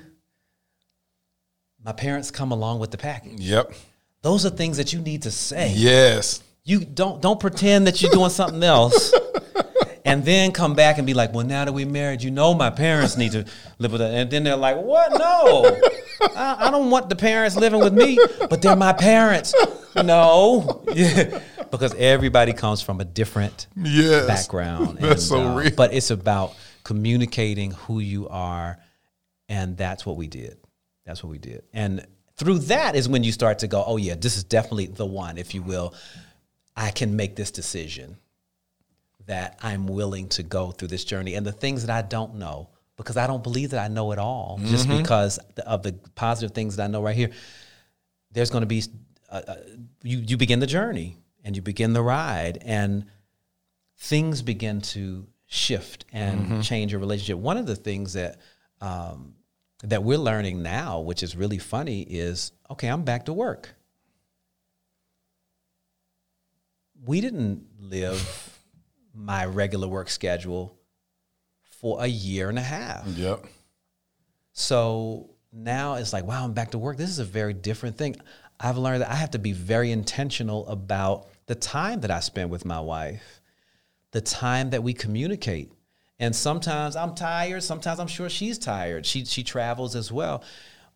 my 1.88 1.94
parents 1.94 2.30
come 2.30 2.52
along 2.52 2.80
with 2.80 2.92
the 2.92 2.98
package." 3.00 3.40
Yep. 3.40 3.74
Those 4.22 4.46
are 4.46 4.52
things 4.52 4.78
that 4.78 4.94
you 4.94 5.00
need 5.00 5.24
to 5.24 5.32
say. 5.32 5.74
Yes. 5.76 6.44
You 6.64 6.82
don't 6.82 7.22
don't 7.22 7.40
pretend 7.40 7.88
that 7.88 8.02
you're 8.02 8.12
doing 8.12 8.30
something 8.30 8.62
else. 8.62 9.12
And 10.08 10.24
then 10.24 10.54
come 10.54 10.74
back 10.74 10.98
and 11.00 11.06
be 11.06 11.14
like, 11.14 11.34
well, 11.34 11.46
now 11.46 11.66
that 11.66 11.74
we're 11.74 11.86
married, 11.86 12.24
you 12.24 12.32
know 12.32 12.54
my 12.54 12.70
parents 12.70 13.18
need 13.18 13.34
to 13.34 13.44
live 13.78 13.92
with 13.92 14.00
us. 14.00 14.14
And 14.14 14.32
then 14.32 14.46
they're 14.46 14.56
like, 14.56 14.78
what? 14.78 15.12
No, 15.12 15.78
I, 16.34 16.68
I 16.68 16.72
don't 16.72 16.90
want 16.90 17.10
the 17.10 17.18
parents 17.18 17.58
living 17.58 17.82
with 17.82 17.94
me, 17.94 18.18
but 18.50 18.62
they're 18.62 18.78
my 18.78 18.94
parents. 18.94 19.54
No, 20.02 20.82
yeah, 20.94 21.42
because 21.72 21.94
everybody 21.96 22.54
comes 22.54 22.82
from 22.82 23.02
a 23.02 23.04
different 23.04 23.68
Yes. 23.76 24.28
background. 24.28 24.98
That's 25.02 25.28
so 25.28 25.42
uh, 25.42 25.56
real. 25.56 25.72
But 25.76 25.94
it's 25.94 26.10
about 26.10 26.56
communicating 26.86 27.72
who 27.72 28.00
you 28.00 28.30
are, 28.30 28.78
and 29.50 29.76
that's 29.76 30.06
what 30.06 30.16
we 30.16 30.28
did. 30.28 30.58
That's 31.08 31.24
what 31.24 31.32
we 31.32 31.40
did. 31.40 31.64
And 31.74 32.06
through 32.36 32.60
that 32.60 32.96
is 32.96 33.10
when 33.10 33.24
you 33.24 33.32
start 33.32 33.60
to 33.60 33.68
go, 33.68 33.84
oh 33.88 33.98
yeah, 33.98 34.14
this 34.14 34.38
is 34.38 34.44
definitely 34.44 34.88
the 34.88 35.06
one, 35.06 35.38
if 35.38 35.56
you 35.56 35.64
will. 35.64 35.96
I 36.76 36.92
can 36.92 37.16
make 37.16 37.36
this 37.36 37.50
decision 37.50 38.18
that 39.26 39.58
I'm 39.64 39.88
willing 39.88 40.30
to 40.30 40.44
go 40.44 40.72
through 40.72 40.90
this 40.90 41.04
journey 41.04 41.34
and 41.34 41.46
the 41.46 41.52
things 41.52 41.86
that 41.86 41.96
I 41.96 42.08
don't 42.08 42.36
know 42.36 42.70
because 42.98 43.18
I 43.18 43.26
don't 43.28 43.44
believe 43.44 43.72
that 43.72 43.84
I 43.84 43.88
know 43.88 44.12
it 44.12 44.20
all 44.20 44.60
just 44.66 44.88
because 44.88 45.38
of 45.66 45.84
the 45.84 45.94
positive 46.16 46.54
things 46.54 46.76
that 46.76 46.84
I 46.84 46.88
know 46.88 47.02
right 47.02 47.16
here. 47.16 47.32
There's 48.32 48.50
going 48.50 48.62
to 48.62 48.68
be 48.68 48.84
uh, 49.30 49.42
uh, 49.48 49.56
you 50.04 50.20
you 50.20 50.38
begin 50.38 50.60
the 50.60 50.68
journey 50.68 51.18
and 51.44 51.56
you 51.56 51.62
begin 51.62 51.94
the 51.94 52.02
ride 52.02 52.60
and 52.62 53.06
things 53.98 54.42
begin 54.42 54.82
to 54.82 55.28
shift 55.48 56.06
and 56.12 56.64
change 56.64 56.92
your 56.92 57.00
relationship. 57.00 57.38
One 57.38 57.58
of 57.58 57.66
the 57.66 57.76
things 57.76 58.14
that 58.14 58.38
um, 58.82 59.34
that 59.84 60.04
we're 60.04 60.18
learning 60.18 60.62
now, 60.64 61.00
which 61.00 61.24
is 61.24 61.36
really 61.36 61.60
funny, 61.60 62.02
is 62.02 62.52
okay. 62.72 62.88
I'm 62.88 63.04
back 63.04 63.26
to 63.26 63.34
work. 63.34 63.76
We 67.06 67.22
didn't 67.22 67.66
live 67.80 68.60
my 69.14 69.46
regular 69.46 69.88
work 69.88 70.10
schedule 70.10 70.78
for 71.64 72.04
a 72.04 72.08
year 72.08 72.50
and 72.50 72.58
a 72.58 72.64
half. 72.64 73.06
Yep. 73.08 73.46
So 74.52 75.30
now 75.54 75.96
it's 75.96 76.14
like, 76.14 76.26
wow, 76.26 76.44
I'm 76.44 76.54
back 76.54 76.72
to 76.72 76.78
work. 76.78 76.98
This 76.98 77.10
is 77.10 77.20
a 77.20 77.26
very 77.26 77.54
different 77.54 77.98
thing. 77.98 78.16
I've 78.60 78.78
learned 78.78 79.02
that 79.02 79.12
I 79.12 79.16
have 79.16 79.32
to 79.32 79.40
be 79.40 79.54
very 79.54 79.92
intentional 79.92 80.68
about 80.68 81.30
the 81.46 81.56
time 81.56 82.02
that 82.02 82.12
I 82.12 82.20
spend 82.20 82.50
with 82.50 82.66
my 82.66 82.80
wife, 82.80 83.42
the 84.12 84.22
time 84.22 84.72
that 84.72 84.82
we 84.82 84.94
communicate. 84.94 85.72
And 86.20 86.36
sometimes 86.36 86.96
I'm 86.96 87.14
tired, 87.14 87.64
sometimes 87.64 88.00
I'm 88.00 88.08
sure 88.08 88.30
she's 88.30 88.58
tired. 88.58 89.06
She 89.06 89.26
she 89.26 89.44
travels 89.44 89.96
as 89.96 90.12
well. 90.12 90.44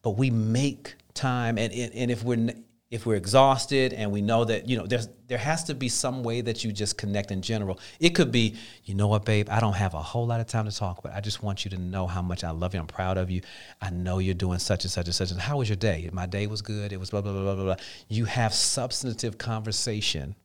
But 0.01 0.11
we 0.11 0.30
make 0.32 0.95
time 1.13 1.57
and 1.57 1.72
and 1.74 2.09
if 2.09 2.24
we're 2.24 2.53
if 2.89 3.05
we're 3.05 3.15
exhausted 3.15 3.93
and 3.93 4.11
we 4.11 4.22
know 4.22 4.43
that 4.43 4.67
you 4.67 4.78
know 4.78 4.86
there's 4.86 5.07
there 5.28 5.38
has 5.38 5.63
to 5.63 5.74
be 5.74 5.88
some 5.88 6.24
way 6.24 6.41
that 6.41 6.63
you 6.63 6.72
just 6.72 6.97
connect 6.97 7.32
in 7.32 7.41
general. 7.41 7.80
It 7.99 8.09
could 8.09 8.32
be 8.32 8.55
you 8.84 8.95
know 8.95 9.07
what 9.07 9.24
babe? 9.24 9.47
I 9.49 9.59
don't 9.59 9.76
have 9.76 9.93
a 9.93 10.01
whole 10.01 10.26
lot 10.26 10.41
of 10.41 10.47
time 10.47 10.65
to 10.65 10.76
talk 10.76 11.03
but 11.03 11.13
i 11.13 11.22
just 11.22 11.41
want 11.41 11.63
you 11.63 11.72
to 11.72 11.78
know 11.78 12.05
how 12.05 12.22
much 12.22 12.43
i 12.43 12.51
love 12.51 12.74
you 12.74 12.80
i'm 12.80 12.88
proud 12.88 13.17
of 13.17 13.32
you. 13.32 13.41
I 13.82 13.91
know 13.91 14.17
you're 14.17 14.34
doing 14.34 14.59
such 14.59 14.84
and 14.84 14.91
such 14.91 15.05
and 15.05 15.15
such 15.15 15.32
and 15.32 15.39
how 15.39 15.57
was 15.57 15.69
your 15.69 15.78
day? 15.78 16.09
My 16.11 16.26
day 16.26 16.47
was 16.47 16.61
good 16.61 16.91
it 16.91 16.99
was 16.99 17.11
blah 17.11 17.22
blah 17.22 17.32
blah 17.32 17.55
blah 17.55 17.63
blah. 17.63 17.76
You 18.09 18.26
have 18.26 18.53
substantive 18.53 19.38
conversation 19.38 20.36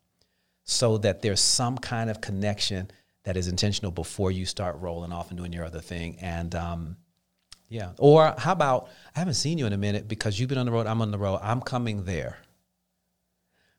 so 0.65 0.99
that 0.99 1.23
there's 1.23 1.41
some 1.41 1.79
kind 1.79 2.11
of 2.11 2.21
connection 2.21 2.91
that 3.27 3.37
is 3.37 3.49
intentional 3.49 3.91
before 3.93 4.31
you 4.33 4.47
start 4.47 4.77
rolling 4.81 5.13
off 5.13 5.29
and 5.31 5.37
doing 5.39 5.53
your 5.53 5.65
other 5.65 5.81
thing 5.81 6.17
and 6.21 6.55
um, 6.55 6.97
yeah. 7.69 7.91
Or 7.99 8.33
how 8.39 8.53
about 8.53 8.89
I 9.15 9.19
haven't 9.19 9.35
seen 9.35 9.59
you 9.59 9.67
in 9.67 9.73
a 9.73 9.77
minute 9.77 10.07
because 10.09 10.39
you've 10.41 10.49
been 10.49 10.59
on 10.59 10.67
the 10.67 10.73
road, 10.73 10.87
I'm 10.87 11.03
on 11.03 11.11
the 11.11 11.19
road, 11.19 11.41
I'm 11.43 11.61
coming 11.61 12.05
there. 12.05 12.39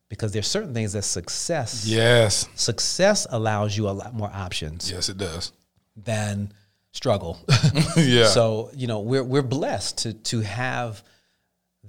Because 0.10 0.32
there's 0.32 0.48
certain 0.48 0.74
things 0.74 0.94
that 0.94 1.04
success 1.04 1.86
Yes. 1.88 2.48
success 2.56 3.28
allows 3.30 3.76
you 3.76 3.90
a 3.90 3.92
lot 3.92 4.14
more 4.14 4.30
options 4.34 4.90
Yes, 4.92 5.10
it 5.10 5.18
does. 5.18 5.52
than 5.96 6.52
struggle. 6.92 7.40
yeah. 7.98 8.28
So, 8.28 8.70
you 8.76 8.88
know, 8.88 9.00
we're 9.00 9.24
we're 9.24 9.42
blessed 9.42 10.00
to 10.00 10.14
to 10.14 10.42
have 10.42 11.04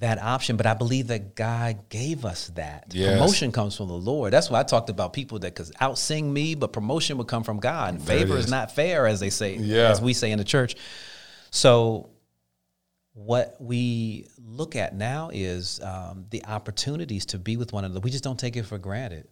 that 0.01 0.21
option, 0.23 0.57
but 0.57 0.67
I 0.67 0.75
believe 0.75 1.09
that 1.09 1.35
God 1.35 1.89
gave 1.89 2.25
us 2.25 2.49
that. 2.49 2.93
Yes. 2.93 3.15
Promotion 3.19 3.53
comes 3.53 3.77
from 3.77 3.89
the 3.89 3.95
Lord. 3.95 4.33
That's 4.33 4.49
why 4.51 4.61
I 4.61 4.63
talked 4.63 4.91
about 4.91 5.13
people 5.13 5.39
that 5.41 5.55
could 5.55 5.67
outsing 5.81 6.25
me, 6.25 6.55
but 6.55 6.73
promotion 6.73 7.19
would 7.19 7.27
come 7.27 7.43
from 7.45 7.59
God. 7.59 7.95
And 7.95 8.03
favor 8.03 8.37
is 8.37 8.45
is. 8.47 8.51
not 8.51 8.75
fair, 8.75 9.07
as 9.07 9.21
they 9.21 9.31
say, 9.31 9.57
Yeah. 9.57 9.91
as 9.91 10.01
we 10.01 10.13
say 10.13 10.31
in 10.31 10.39
the 10.39 10.45
church. 10.45 10.77
So, 11.51 12.11
what 13.15 13.57
we 13.59 14.29
look 14.39 14.77
at 14.77 14.95
now 14.95 15.31
is 15.33 15.81
um, 15.83 16.27
the 16.31 16.45
opportunities 16.45 17.27
to 17.27 17.39
be 17.39 17.57
with 17.57 17.73
one 17.73 17.85
another. 17.85 17.99
We 18.01 18.11
just 18.13 18.23
don't 18.23 18.39
take 18.39 18.57
it 18.57 18.65
for 18.65 18.79
granted. 18.79 19.27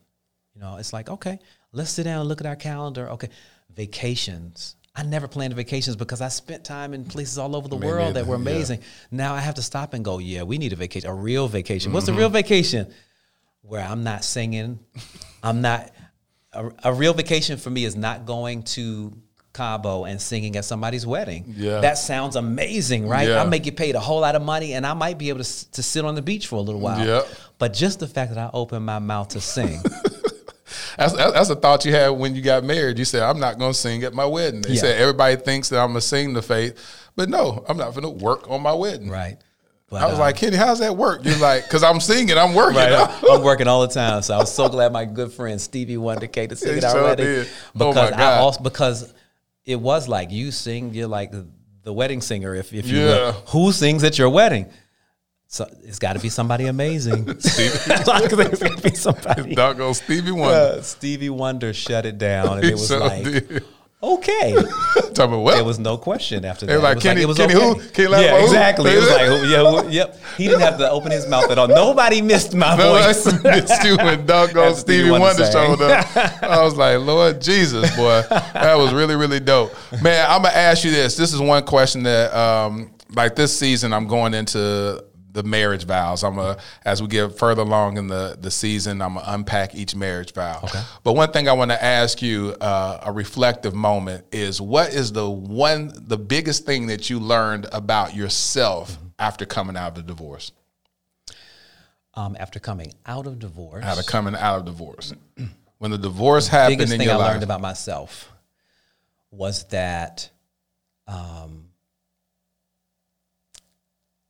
You 0.55 0.61
know, 0.61 0.77
it's 0.79 0.93
like, 0.93 1.09
okay, 1.09 1.39
let's 1.71 1.91
sit 1.91 2.05
down 2.05 2.21
and 2.21 2.29
look 2.29 2.41
at 2.41 2.47
our 2.47 2.57
calendar. 2.57 3.09
Okay, 3.11 3.29
vacations. 3.73 4.75
I 4.99 5.03
never 5.03 5.29
planned 5.29 5.53
vacations 5.55 5.95
because 5.95 6.23
I 6.23 6.29
spent 6.29 6.65
time 6.65 6.95
in 6.95 7.05
places 7.05 7.37
all 7.37 7.55
over 7.55 7.69
the 7.69 7.77
Me 7.77 7.87
world 7.87 8.15
that 8.15 8.21
neither, 8.21 8.31
were 8.31 8.37
yeah. 8.37 8.41
amazing. 8.43 8.81
Now 9.11 9.35
I 9.35 9.41
have 9.41 9.57
to 9.57 9.63
stop 9.63 9.93
and 9.93 10.03
go, 10.05 10.19
yeah, 10.19 10.43
we 10.43 10.57
need 10.57 10.73
a 10.73 10.77
vacation, 10.77 11.11
a 11.11 11.15
real 11.15 11.49
vacation. 11.49 11.93
What's 11.93 12.07
Mm-hmm. 12.07 12.15
a 12.17 12.19
real 12.19 12.29
vacation? 12.31 12.93
Where 13.63 13.85
I'm 13.85 14.05
not 14.05 14.25
singing, 14.25 14.79
I'm 15.43 15.61
not. 15.61 15.91
A, 16.53 16.71
a 16.85 16.93
real 16.95 17.13
vacation 17.13 17.59
for 17.59 17.69
me 17.69 17.85
is 17.85 17.95
not 17.97 18.25
going 18.25 18.63
to 18.63 19.13
Cabo 19.53 20.05
and 20.05 20.21
singing 20.23 20.57
at 20.57 20.65
somebody's 20.65 21.05
wedding. 21.07 21.45
Yeah. 21.57 21.81
That 21.81 21.99
sounds 21.99 22.37
amazing, 22.37 23.09
right? 23.09 23.29
Yeah. 23.29 23.43
I 23.43 23.47
may 23.47 23.59
get 23.59 23.77
paid 23.77 23.95
a 23.97 24.01
whole 24.01 24.21
lot 24.21 24.35
of 24.37 24.43
money 24.43 24.73
and 24.75 24.87
I 24.87 24.95
might 24.95 25.19
be 25.19 25.29
able 25.31 25.43
to, 25.43 25.71
to 25.73 25.83
sit 25.83 26.05
on 26.05 26.15
the 26.15 26.23
beach 26.23 26.47
for 26.47 26.57
a 26.57 26.61
little 26.61 26.81
while. 26.81 27.05
Yep. 27.05 27.29
But 27.59 27.73
just 27.75 27.99
the 28.01 28.07
fact 28.07 28.33
that 28.35 28.39
I 28.39 28.51
open 28.55 28.83
my 28.85 28.99
mouth 29.01 29.29
to 29.29 29.41
sing, 29.41 29.81
That's, 30.99 31.13
that's 31.15 31.51
a 31.51 31.57
thought 31.57 31.85
you 31.85 31.93
had 31.93 32.09
when 32.11 32.35
you 32.35 32.43
got 32.43 32.65
married. 32.65 32.99
You 32.99 33.05
said, 33.05 33.23
I'm 33.23 33.39
not 33.39 33.59
going 33.59 33.73
to 33.73 33.79
sing 33.79 34.03
at 34.05 34.15
my 34.15 34.25
wedding. 34.27 34.63
You 34.65 34.75
Yeah. 34.75 34.81
said, 34.81 35.01
everybody 35.01 35.37
thinks 35.37 35.69
that 35.71 35.79
I'm 35.81 35.89
going 35.89 36.01
to 36.01 36.07
sing 36.07 36.33
the 36.33 36.43
faith. 36.43 36.79
But 37.17 37.29
no, 37.29 37.65
I'm 37.69 37.77
not 37.77 37.91
going 37.95 38.03
to 38.05 38.25
work 38.25 38.51
on 38.51 38.63
my 38.63 38.73
wedding. 38.73 39.09
right? 39.11 39.37
But, 39.89 40.03
I 40.03 40.07
was 40.07 40.17
uh, 40.17 40.23
like, 40.23 40.37
Kenny, 40.37 40.57
how's 40.57 40.81
that 40.81 40.97
work? 40.97 41.25
You're 41.25 41.37
like, 41.39 41.63
because 41.63 41.85
I'm 41.85 42.01
singing, 42.01 42.37
I'm 42.37 42.55
working. 42.55 42.77
Right, 42.79 43.09
I'm 43.31 43.43
working 43.45 43.69
all 43.69 43.83
the 43.87 43.95
time, 43.95 44.21
so 44.23 44.35
I 44.35 44.39
was 44.39 44.53
so 44.53 44.69
glad 44.69 44.93
my 44.93 45.05
good 45.05 45.33
friend 45.33 45.61
Stevie 45.61 45.97
Wonder 45.97 46.27
came 46.27 46.49
to 46.49 46.57
sing 46.57 46.73
He 46.73 46.79
at 46.79 46.85
our 46.85 46.91
sure 46.91 47.03
wedding 47.05 47.27
did. 47.27 47.49
Oh, 47.79 47.89
because 47.93 48.11
my 48.11 48.17
I 48.17 48.39
also 48.39 48.63
because 48.65 49.15
it 49.65 49.77
was 49.81 50.09
like 50.09 50.33
you 50.33 50.51
sing, 50.51 50.93
you're 50.93 51.07
like 51.07 51.31
the, 51.31 51.47
the 51.85 51.93
wedding 51.93 52.21
singer, 52.21 52.53
if 52.57 52.73
if 52.75 52.87
you 52.89 52.99
Yeah. 52.99 53.07
will. 53.07 53.33
Who 53.49 53.71
sings 53.71 54.03
at 54.03 54.19
your 54.19 54.29
wedding? 54.29 54.67
So 55.49 55.67
it's 55.85 55.99
got 55.99 56.15
to 56.15 56.19
be 56.19 56.29
somebody 56.29 56.67
amazing. 56.67 57.25
it's 57.29 58.05
got 58.05 58.29
to 58.29 58.81
be 58.83 58.91
somebody. 58.95 59.55
Doggone 59.55 59.95
Stevie 59.95 60.33
Wonder. 60.33 60.55
Uh, 60.79 60.83
Stevie 60.83 61.31
Wonder 61.31 61.73
shut 61.73 62.05
it 62.05 62.19
down, 62.19 62.59
and 62.59 62.65
it 62.65 62.73
was 62.75 62.91
like 62.91 63.23
did. 63.25 63.65
okay. 64.03 64.55
Talking 65.15 65.33
about, 65.35 65.43
well, 65.43 65.55
There 65.57 65.65
was 65.65 65.79
no 65.79 65.97
question 65.97 66.45
after 66.45 66.67
that. 66.67 66.81
Like, 66.81 66.93
it 66.93 66.95
was 66.97 67.03
Kenny- 67.05 67.23
it 67.23 67.29
was 67.29 67.37
Kenny 67.37 67.55
okay. 67.55 67.81
who? 67.81 67.89
Kenny 67.91 68.11
yeah, 68.11 68.39
who? 68.39 68.45
exactly. 68.45 68.91
It 68.91 68.97
was 68.97 69.09
like, 69.09 69.27
who- 69.27 69.47
yeah, 69.49 69.83
who- 69.83 69.89
yep. 69.89 70.19
He 70.37 70.45
didn't 70.49 70.61
have 70.61 70.79
to 70.79 70.91
open 70.91 71.11
his 71.13 71.27
mouth 71.29 71.51
at 71.51 71.59
all. 71.59 71.69
Nobody 71.69 72.21
missed 72.21 72.55
my 72.55 72.77
no, 72.77 72.95
I 72.95 73.13
voice. 73.13 73.43
missed 73.43 73.85
you 73.85 73.97
when 73.97 74.27
doggone 74.27 74.75
Stevie 74.75 74.99
Stevie 75.05 75.11
Wonder 75.13 75.43
Wonder 75.43 75.53
showed 75.53 75.81
up. 75.81 76.43
I 76.43 76.63
was 76.63 76.77
like, 76.77 76.99
Lord 76.99 77.41
Jesus, 77.41 77.95
boy, 77.97 78.23
that 78.29 78.75
was 78.77 78.93
really, 78.93 79.15
really 79.17 79.41
dope. 79.41 79.73
Man, 80.03 80.27
I'm 80.29 80.43
gonna 80.43 80.55
ask 80.55 80.85
you 80.85 80.91
this. 80.91 81.17
This 81.17 81.33
is 81.33 81.41
one 81.41 81.65
question 81.65 82.03
that, 82.03 82.35
um, 82.37 82.91
like 83.15 83.35
this 83.37 83.57
season, 83.57 83.93
I'm 83.95 84.07
going 84.09 84.35
into 84.35 85.03
the 85.37 85.43
marriage 85.43 85.85
vows. 85.85 86.25
I'm 86.25 86.35
gonna, 86.37 86.57
as 86.85 87.01
we 87.03 87.09
get 87.09 87.39
further 87.39 87.63
along 87.63 87.99
in 87.99 88.09
the 88.09 88.37
the 88.41 88.51
season, 88.51 89.01
I'm 89.03 89.15
gonna 89.15 89.27
unpack 89.29 89.75
each 89.75 89.95
marriage 89.95 90.33
vow. 90.33 90.61
Okay. 90.65 90.83
But 91.05 91.13
one 91.13 91.31
thing 91.31 91.49
I 91.49 91.53
want 91.53 91.71
to 91.71 91.83
ask 91.83 92.23
you, 92.23 92.57
uh, 92.61 93.01
a 93.03 93.13
reflective 93.13 93.75
moment, 93.75 94.25
is 94.33 94.61
what 94.61 94.93
is 94.95 95.13
the 95.13 95.29
one, 95.29 95.93
the 95.95 96.17
biggest 96.19 96.65
thing 96.65 96.87
that 96.87 97.09
you 97.11 97.21
learned 97.21 97.67
about 97.73 98.15
yourself 98.17 98.93
Mm-hmm. 98.93 99.07
after 99.19 99.47
coming 99.47 99.77
out 99.77 99.89
of 99.89 99.95
the 99.95 100.03
divorce? 100.03 100.53
um, 102.15 102.37
after 102.41 102.59
coming 102.59 102.95
out 103.05 103.27
of 103.27 103.39
divorce, 103.39 103.85
out 103.85 103.99
of 103.99 104.07
coming 104.07 104.35
out 104.35 104.59
of 104.59 104.65
divorce. 104.65 105.13
When 105.79 105.91
the 105.91 105.99
divorce 105.99 106.49
happened 106.49 106.79
biggest 106.79 106.95
in 106.95 107.01
thing 107.01 107.11
I 107.11 107.17
life, 107.17 107.33
learned 107.33 107.43
about 107.43 107.61
myself 107.61 108.33
was 109.31 109.65
that 109.65 110.31
um, 111.07 111.66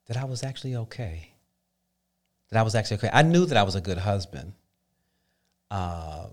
that 0.06 0.16
I 0.16 0.24
was 0.24 0.42
actually 0.42 0.76
okay. 0.76 1.32
That 2.50 2.58
I 2.60 2.62
was 2.62 2.74
actually 2.74 2.98
okay. 2.98 3.10
I 3.12 3.22
knew 3.22 3.46
that 3.46 3.56
I 3.56 3.64
was 3.64 3.74
a 3.76 3.80
good 3.80 3.98
husband, 3.98 4.52
uh, 5.70 6.28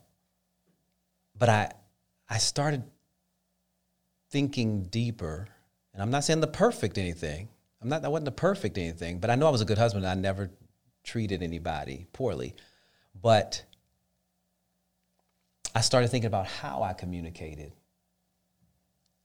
but 1.37 1.49
I 1.49 1.71
I 2.29 2.37
started 2.39 2.83
thinking 4.31 4.83
deeper 4.83 5.47
And 5.93 6.01
I'm 6.01 6.09
not 6.11 6.23
saying 6.23 6.41
the 6.41 6.47
perfect 6.47 6.97
anything. 6.97 7.49
I'm 7.81 7.89
not. 7.89 8.03
I 8.05 8.07
wasn't 8.07 8.25
the 8.25 8.31
perfect 8.31 8.77
anything, 8.77 9.19
but 9.19 9.29
I 9.29 9.35
know 9.35 9.47
I 9.47 9.51
was 9.51 9.61
a 9.61 9.65
good 9.65 9.77
husband. 9.77 10.07
I 10.07 10.15
never 10.15 10.49
treated 11.03 11.43
anybody 11.43 12.07
poorly, 12.13 12.55
but 13.21 13.63
I 15.75 15.81
started 15.81 16.09
thinking 16.09 16.27
about 16.27 16.47
how 16.47 16.83
I 16.83 16.93
communicated, 16.93 17.73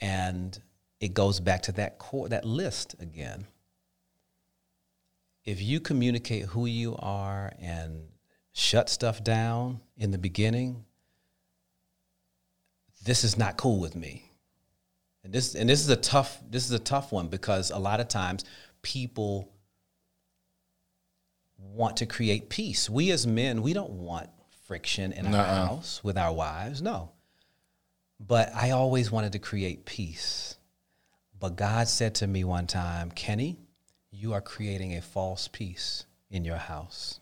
and 0.01 0.59
it 1.01 1.15
goes 1.15 1.41
back 1.41 1.62
to 1.62 1.73
that 1.73 1.99
core, 1.99 2.29
that 2.29 2.45
list 2.45 2.97
again. 3.01 3.47
If 5.49 5.62
you 5.62 5.81
communicate 5.81 6.45
who 6.45 6.66
you 6.66 6.95
are 6.99 7.51
and 7.59 8.03
shut 8.53 8.91
stuff 8.91 9.25
down 9.25 9.81
in 9.97 10.11
the 10.11 10.19
beginning, 10.19 10.85
this 13.03 13.25
is 13.25 13.39
not 13.39 13.57
cool 13.57 13.81
with 13.81 13.97
me. 13.97 14.31
And 15.25 15.33
this 15.33 15.55
and 15.55 15.70
this 15.70 15.81
is 15.81 15.89
a 15.89 15.97
tough 15.97 16.39
this 16.51 16.66
is 16.66 16.73
a 16.73 16.79
tough 16.79 17.12
one 17.12 17.29
because 17.29 17.70
a 17.70 17.79
lot 17.79 17.99
of 17.99 18.09
times 18.09 18.45
people 18.83 19.51
want 21.57 21.97
to 21.97 22.05
create 22.05 22.51
peace. 22.51 22.91
We 22.91 23.11
as 23.11 23.27
men, 23.27 23.62
we 23.62 23.73
don't 23.73 23.93
want 23.93 24.29
friction 24.66 25.12
in 25.12 25.25
our 25.25 25.33
Nuh-uh. 25.33 25.66
house 25.66 26.05
with 26.05 26.19
our 26.19 26.35
wives, 26.35 26.83
no. 26.83 27.12
But 28.20 28.55
I 28.55 28.73
always 28.73 29.11
wanted 29.11 29.33
to 29.33 29.39
create 29.39 29.87
peace. 29.87 30.59
But 31.41 31.57
God 31.57 31.89
said 31.89 32.16
to 32.16 32.27
me 32.27 32.45
one 32.45 32.66
time, 32.66 33.11
Kenny, 33.11 33.57
you 34.10 34.32
are 34.32 34.40
creating 34.40 34.97
a 34.97 35.02
false 35.02 35.48
peace 35.48 36.06
in 36.30 36.44
your 36.44 36.56
house. 36.56 37.20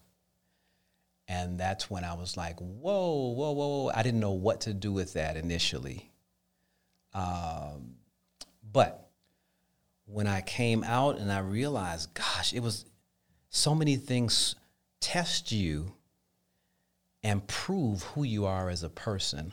And 1.29 1.59
that's 1.59 1.91
when 1.91 2.05
I 2.05 2.15
was 2.15 2.37
like, 2.37 2.59
whoa, 2.61 3.33
whoa, 3.33 3.53
whoa. 3.53 3.85
whoa. 3.85 3.93
I 3.95 4.03
didn't 4.03 4.21
know 4.21 4.33
what 4.33 4.63
to 4.63 4.75
do 4.75 4.93
with 4.93 5.15
that 5.15 5.37
initially. 5.37 6.11
Um, 7.13 7.97
but 8.73 9.09
when 10.05 10.29
I 10.29 10.41
came 10.41 10.85
out 10.85 11.19
and 11.19 11.33
I 11.33 11.41
realized, 11.41 12.15
gosh, 12.15 12.53
it 12.53 12.61
was 12.61 12.85
so 13.51 13.75
many 13.75 13.97
things 13.97 14.55
test 15.01 15.51
you 15.51 15.95
and 17.25 17.47
prove 17.49 18.03
who 18.03 18.23
you 18.23 18.47
are 18.47 18.71
as 18.71 18.85
a 18.85 18.89
person. 18.89 19.53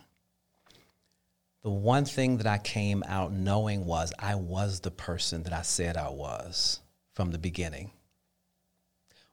The 1.63 1.71
one 1.71 2.05
thing 2.05 2.37
that 2.37 2.45
I 2.45 2.59
came 2.59 3.03
out 3.07 3.31
knowing 3.31 3.85
was 3.85 4.13
I 4.19 4.35
was 4.35 4.81
the 4.81 4.91
person 4.91 5.43
that 5.43 5.53
I 5.53 5.63
said 5.63 5.97
I 5.97 6.09
was 6.09 6.81
from 7.13 7.31
the 7.31 7.37
beginning, 7.37 7.91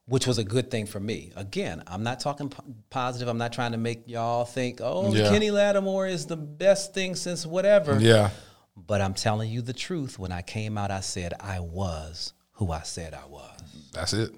which 0.07 0.27
was 0.27 0.39
a 0.39 0.45
good 0.45 0.71
thing 0.71 0.87
for 0.87 1.01
me. 1.01 1.33
Again, 1.37 1.83
I'm 1.87 2.03
not 2.03 2.21
talking 2.21 2.49
po- 2.49 2.65
positive. 2.91 3.29
I'm 3.29 3.39
not 3.39 3.53
trying 3.53 3.73
to 3.73 3.79
make 3.79 4.09
y'all 4.09 4.45
think, 4.45 4.81
oh, 4.83 5.13
Yeah. 5.15 5.29
Kenny 5.31 5.51
Lattimore 5.51 6.07
is 6.07 6.27
the 6.27 6.37
best 6.37 6.95
thing 6.95 7.15
since 7.15 7.47
whatever. 7.47 7.99
Yeah. 8.01 8.31
But 8.77 9.01
I'm 9.01 9.15
telling 9.15 9.51
you 9.51 9.63
the 9.63 9.73
truth. 9.73 10.19
When 10.19 10.33
I 10.33 10.43
came 10.43 10.79
out, 10.79 10.91
I 10.91 11.01
said 11.01 11.35
I 11.41 11.61
was 11.61 12.33
who 12.53 12.71
I 12.73 12.83
said 12.83 13.15
I 13.15 13.27
was. 13.27 13.61
That's 13.93 14.13
it. 14.13 14.33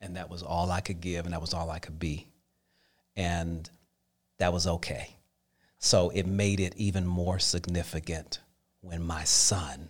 And 0.00 0.16
that 0.16 0.28
was 0.30 0.42
all 0.42 0.70
I 0.70 0.80
could 0.80 1.00
give 1.00 1.24
and 1.24 1.32
that 1.32 1.40
was 1.40 1.54
all 1.54 1.70
I 1.70 1.78
could 1.78 1.98
be. 1.98 2.28
And 3.16 3.68
that 4.38 4.52
was 4.52 4.66
okay. 4.66 5.16
So 5.78 6.10
it 6.10 6.26
made 6.26 6.60
it 6.60 6.74
even 6.76 7.06
more 7.06 7.38
significant 7.38 8.40
when 8.80 9.02
my 9.02 9.24
son 9.24 9.88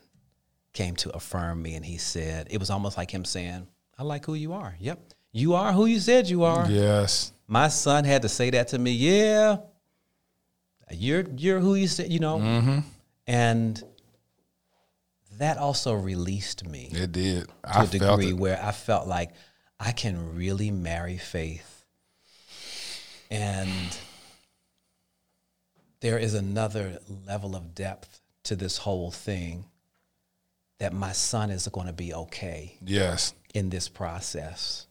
came 0.76 0.94
to 0.96 1.10
affirm 1.16 1.62
me 1.62 1.74
and 1.74 1.84
he 1.84 1.96
said, 1.96 2.48
it 2.50 2.58
was 2.58 2.70
almost 2.70 2.96
like 2.96 3.10
him 3.10 3.24
saying, 3.24 3.66
I 3.98 4.02
like 4.02 4.26
who 4.26 4.34
you 4.34 4.52
are. 4.52 4.76
Yep. 4.78 5.00
You 5.32 5.54
are 5.54 5.72
who 5.72 5.86
you 5.86 5.98
said 5.98 6.28
you 6.28 6.44
are. 6.44 6.70
Yes. 6.70 7.32
My 7.48 7.68
son 7.68 8.04
had 8.04 8.22
to 8.22 8.28
say 8.28 8.50
that 8.50 8.68
to 8.68 8.78
me. 8.78 8.92
Yeah. 8.92 9.56
You're 10.90 11.24
you're 11.36 11.60
who 11.60 11.74
you 11.74 11.88
said, 11.88 12.12
you 12.12 12.20
know. 12.20 12.38
Mm-hmm. 12.38 12.78
And 13.26 13.82
that 15.38 15.58
also 15.58 15.94
released 15.94 16.66
me 16.66 16.88
It 16.92 17.12
did. 17.12 17.46
to 17.46 17.52
I 17.64 17.84
a 17.84 17.86
degree 17.86 18.32
where 18.32 18.62
I 18.62 18.72
felt 18.72 19.08
like 19.08 19.30
I 19.80 19.92
can 19.92 20.36
really 20.36 20.70
marry 20.70 21.16
faith. 21.18 21.84
And 23.30 23.98
there 26.00 26.18
is 26.18 26.34
another 26.34 26.98
level 27.26 27.56
of 27.56 27.74
depth 27.74 28.20
to 28.44 28.56
this 28.56 28.78
whole 28.78 29.10
thing 29.10 29.64
that 30.78 30.92
my 30.92 31.12
son 31.12 31.50
is 31.50 31.66
going 31.68 31.86
to 31.86 31.92
be 31.92 32.12
okay 32.12 32.76
Yes. 32.84 33.34
in 33.54 33.70
this 33.70 33.88
process 33.88 34.86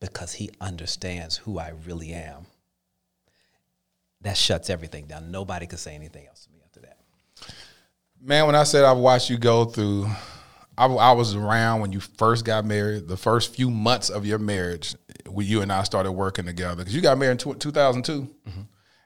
because 0.00 0.34
he 0.34 0.50
understands 0.60 1.38
who 1.38 1.58
I 1.58 1.72
really 1.86 2.12
am. 2.12 2.46
That 4.22 4.36
shuts 4.36 4.70
everything 4.70 5.06
down. 5.06 5.30
Nobody 5.30 5.66
could 5.66 5.78
say 5.78 5.94
anything 5.94 6.26
else 6.26 6.44
to 6.44 6.52
me 6.52 6.58
after 6.64 6.80
that. 6.80 6.98
Man, 8.20 8.46
when 8.46 8.54
I 8.54 8.64
said 8.64 8.84
I've 8.84 8.96
watched 8.98 9.30
you 9.30 9.38
go 9.38 9.64
through, 9.64 10.06
I, 10.76 10.86
I 10.86 11.12
was 11.12 11.34
around 11.34 11.80
when 11.80 11.92
you 11.92 12.00
first 12.00 12.44
got 12.44 12.64
married, 12.64 13.08
the 13.08 13.16
first 13.16 13.54
few 13.54 13.70
months 13.70 14.10
of 14.10 14.26
your 14.26 14.38
marriage, 14.38 14.94
when 15.26 15.46
you 15.46 15.62
and 15.62 15.72
I 15.72 15.82
started 15.84 16.12
working 16.12 16.44
together. 16.44 16.76
Because 16.76 16.94
you 16.94 17.00
got 17.00 17.18
married 17.18 17.42
in 17.44 17.54
tw 17.54 17.58
2002 17.58 18.22
mm-hmm. 18.22 18.60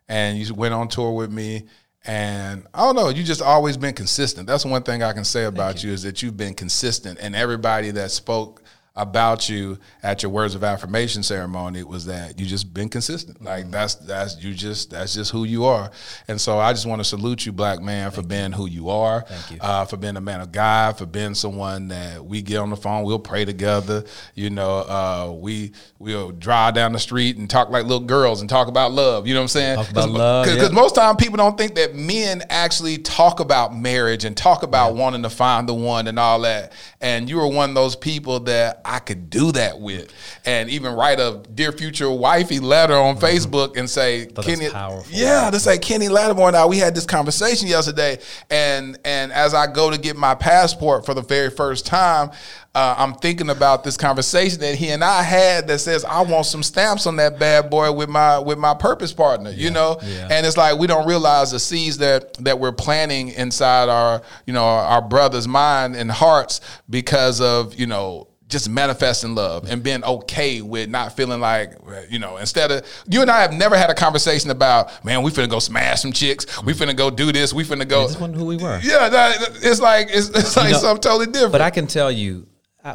and 0.08 0.38
you 0.38 0.54
went 0.54 0.74
on 0.74 0.88
tour 0.88 1.12
with 1.12 1.30
me. 1.30 1.66
And 2.06 2.66
I 2.72 2.80
don't 2.80 2.96
know, 2.96 3.10
you 3.10 3.22
just 3.22 3.42
always 3.42 3.76
been 3.76 3.94
consistent. 3.94 4.46
That's 4.46 4.64
one 4.64 4.82
thing 4.82 5.02
I 5.02 5.12
can 5.12 5.24
say 5.24 5.44
about 5.44 5.84
you. 5.84 5.92
is 5.92 6.02
that 6.02 6.22
you've 6.22 6.36
been 6.36 6.54
consistent. 6.54 7.18
And 7.20 7.36
everybody 7.36 7.90
that 7.90 8.10
spoke 8.10 8.62
about 8.96 9.48
you 9.48 9.78
at 10.02 10.22
your 10.22 10.30
words 10.30 10.54
of 10.54 10.64
affirmation 10.64 11.22
ceremony 11.22 11.84
was 11.84 12.06
that 12.06 12.38
you 12.40 12.44
just 12.44 12.74
been 12.74 12.88
consistent. 12.88 13.40
Like 13.42 13.70
that's 13.70 13.94
that's 13.94 14.42
you 14.42 14.52
just 14.52 14.90
that's 14.90 15.14
just 15.14 15.30
who 15.30 15.44
you 15.44 15.64
are. 15.64 15.90
And 16.26 16.40
so 16.40 16.58
I 16.58 16.72
just 16.72 16.86
want 16.86 17.00
to 17.00 17.04
salute 17.04 17.46
you, 17.46 17.52
black 17.52 17.80
man, 17.80 18.10
for 18.10 18.22
being 18.22 18.52
who 18.52 18.66
you 18.66 18.90
are. 18.90 19.22
Thank 19.22 19.50
you. 19.52 19.58
Uh, 19.60 19.84
for 19.84 19.96
being 19.96 20.16
a 20.16 20.20
man 20.20 20.40
of 20.40 20.50
God, 20.50 20.98
for 20.98 21.06
being 21.06 21.34
someone 21.34 21.88
that 21.88 22.24
we 22.24 22.42
get 22.42 22.58
on 22.58 22.70
the 22.70 22.76
phone, 22.76 23.04
we'll 23.04 23.20
pray 23.20 23.44
together. 23.44 24.04
You 24.34 24.50
know, 24.50 24.78
uh, 24.78 25.32
we 25.38 25.72
we'll 25.98 26.32
drive 26.32 26.74
down 26.74 26.92
the 26.92 26.98
street 26.98 27.36
and 27.36 27.48
talk 27.48 27.70
like 27.70 27.84
little 27.84 28.06
girls 28.06 28.40
and 28.40 28.50
talk 28.50 28.68
about 28.68 28.92
love. 28.92 29.26
You 29.26 29.34
know 29.34 29.40
what 29.40 29.44
I'm 29.44 29.48
saying? 29.48 29.76
Talk 29.76 29.90
about 29.90 30.10
love, 30.10 30.46
Because 30.46 30.70
yeah. 30.70 30.74
most 30.74 30.94
time 30.96 31.16
people 31.16 31.36
don't 31.36 31.56
think 31.56 31.76
that 31.76 31.94
men 31.94 32.42
actually 32.50 32.98
talk 32.98 33.40
about 33.40 33.76
marriage 33.76 34.24
and 34.24 34.36
talk 34.36 34.62
about 34.62 34.96
wanting 34.96 35.22
to 35.22 35.30
find 35.30 35.68
the 35.68 35.74
one 35.74 36.08
and 36.08 36.18
all 36.18 36.40
that. 36.40 36.72
And 37.00 37.30
you 37.30 37.36
were 37.36 37.46
one 37.46 37.70
of 37.70 37.74
those 37.74 37.96
people 37.96 38.40
that 38.40 38.79
I 38.84 38.98
could 38.98 39.30
do 39.30 39.52
that 39.52 39.78
with, 39.80 40.12
and 40.44 40.68
even 40.70 40.94
write 40.94 41.20
a 41.20 41.42
dear 41.54 41.72
future 41.72 42.10
wifey 42.10 42.60
letter 42.60 42.94
on 42.94 43.16
Facebook 43.16 43.76
and 43.76 43.88
say, 43.88 44.26
Mm-hmm. 44.26 44.40
Kenny, 44.42 44.70
powerful. 44.70 45.06
yeah, 45.10 45.50
to 45.50 45.58
say 45.60 45.78
Kenny 45.78 46.08
Lattimore 46.08 46.48
and 46.48 46.56
I, 46.56 46.66
we 46.66 46.78
had 46.78 46.94
this 46.94 47.06
conversation 47.06 47.68
yesterday, 47.68 48.18
and 48.50 48.98
and 49.04 49.32
as 49.32 49.54
I 49.54 49.66
go 49.66 49.90
to 49.90 49.98
get 49.98 50.16
my 50.16 50.34
passport 50.34 51.06
for 51.06 51.14
the 51.14 51.22
very 51.22 51.50
first 51.50 51.86
time, 51.86 52.30
uh, 52.74 52.94
I'm 52.96 53.14
thinking 53.14 53.50
about 53.50 53.82
this 53.84 53.96
conversation 53.96 54.60
that 54.60 54.76
he 54.76 54.90
and 54.90 55.02
I 55.02 55.22
had 55.22 55.66
that 55.68 55.80
says 55.80 56.04
I 56.04 56.22
want 56.22 56.46
some 56.46 56.62
stamps 56.62 57.06
on 57.06 57.16
that 57.16 57.38
bad 57.38 57.68
boy 57.70 57.90
with 57.92 58.08
my 58.08 58.38
with 58.38 58.58
my 58.58 58.74
purpose 58.74 59.12
partner, 59.12 59.50
you 59.50 59.70
know, 59.70 59.98
yeah. 60.04 60.28
and 60.30 60.46
it's 60.46 60.56
like 60.56 60.78
we 60.78 60.86
don't 60.86 61.06
realize 61.06 61.50
the 61.50 61.58
seeds 61.58 61.98
that 61.98 62.34
that 62.44 62.58
we're 62.60 62.72
planting 62.72 63.28
inside 63.30 63.88
our 63.88 64.22
you 64.46 64.52
know 64.52 64.64
our 64.64 65.02
brothers' 65.02 65.48
mind 65.48 65.96
and 65.96 66.10
hearts 66.10 66.60
because 66.88 67.40
of 67.40 67.74
you 67.74 67.86
know 67.86 68.28
just 68.50 68.68
manifesting 68.68 69.34
love 69.34 69.70
and 69.70 69.82
being 69.82 70.04
okay 70.04 70.60
with 70.60 70.90
not 70.90 71.16
feeling 71.16 71.40
like, 71.40 71.74
you 72.08 72.18
know, 72.18 72.36
instead 72.36 72.70
of 72.70 72.84
you 73.08 73.22
and 73.22 73.30
I 73.30 73.40
have 73.40 73.52
never 73.52 73.76
had 73.76 73.90
a 73.90 73.94
conversation 73.94 74.50
about, 74.50 75.04
man, 75.04 75.22
we 75.22 75.30
finna 75.30 75.48
go 75.48 75.60
smash 75.60 76.02
some 76.02 76.12
chicks, 76.12 76.62
we 76.62 76.72
finna 76.74 76.94
go 76.94 77.10
do 77.10 77.32
this, 77.32 77.52
we 77.52 77.64
finna 77.64 77.88
go. 77.88 78.06
This 78.06 78.18
wasn't 78.18 78.36
who 78.36 78.44
we 78.44 78.56
were. 78.56 78.80
Yeah, 78.82 79.08
that, 79.08 79.58
it's 79.62 79.80
like 79.80 80.08
it's, 80.10 80.28
it's 80.28 80.56
like 80.56 80.72
know, 80.72 80.78
something 80.78 81.02
totally 81.02 81.26
different. 81.26 81.52
But 81.52 81.60
I 81.60 81.70
can 81.70 81.86
tell 81.86 82.10
you, 82.10 82.46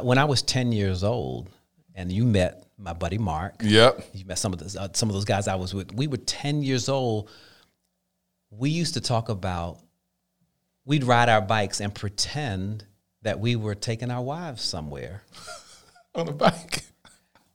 when 0.02 0.18
I 0.18 0.24
was 0.24 0.42
10 0.42 0.72
years 0.72 1.02
old 1.02 1.48
and 1.94 2.12
you 2.12 2.24
met 2.24 2.66
my 2.78 2.92
buddy 2.92 3.18
Mark, 3.18 3.54
yep. 3.62 4.06
you 4.12 4.24
met 4.26 4.38
some 4.38 4.52
of 4.52 4.58
those, 4.58 4.76
uh, 4.76 4.88
some 4.92 5.08
of 5.08 5.14
those 5.14 5.24
guys 5.24 5.48
I 5.48 5.54
was 5.54 5.72
with, 5.72 5.92
we 5.94 6.06
were 6.06 6.18
10 6.18 6.62
years 6.62 6.88
old. 6.88 7.30
We 8.50 8.70
used 8.70 8.94
to 8.94 9.00
talk 9.00 9.30
about, 9.30 9.80
we'd 10.84 11.04
ride 11.04 11.28
our 11.28 11.40
bikes 11.40 11.80
and 11.80 11.94
pretend 11.94 12.84
that 13.26 13.40
we 13.40 13.56
were 13.56 13.74
taking 13.74 14.08
our 14.12 14.22
wives 14.22 14.62
somewhere. 14.62 15.22
On 16.14 16.28
a 16.28 16.32
bike. 16.32 16.84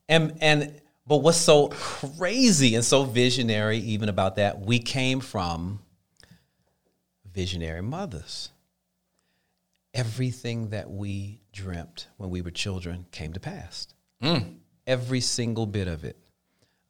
And 0.10 0.38
and 0.41 0.81
but 1.07 1.18
what's 1.18 1.38
so 1.38 1.69
crazy 1.69 2.76
and 2.76 2.84
so 2.84 3.06
visionary 3.06 3.77
even 3.77 4.10
about 4.10 4.35
that, 4.35 4.60
we 4.60 4.80
came 4.80 5.22
from 5.22 5.80
visionary 7.34 7.81
mothers. 7.81 8.49
Everything 9.93 10.72
that 10.72 10.91
we 10.91 11.39
dreamt 11.53 12.07
when 12.18 12.30
we 12.30 12.41
were 12.41 12.52
children 12.52 13.06
came 13.11 13.31
to 13.31 13.39
pass. 13.39 13.88
Every 14.85 15.22
single 15.22 15.65
bit 15.65 15.88
of 15.88 16.03
it. 16.03 16.18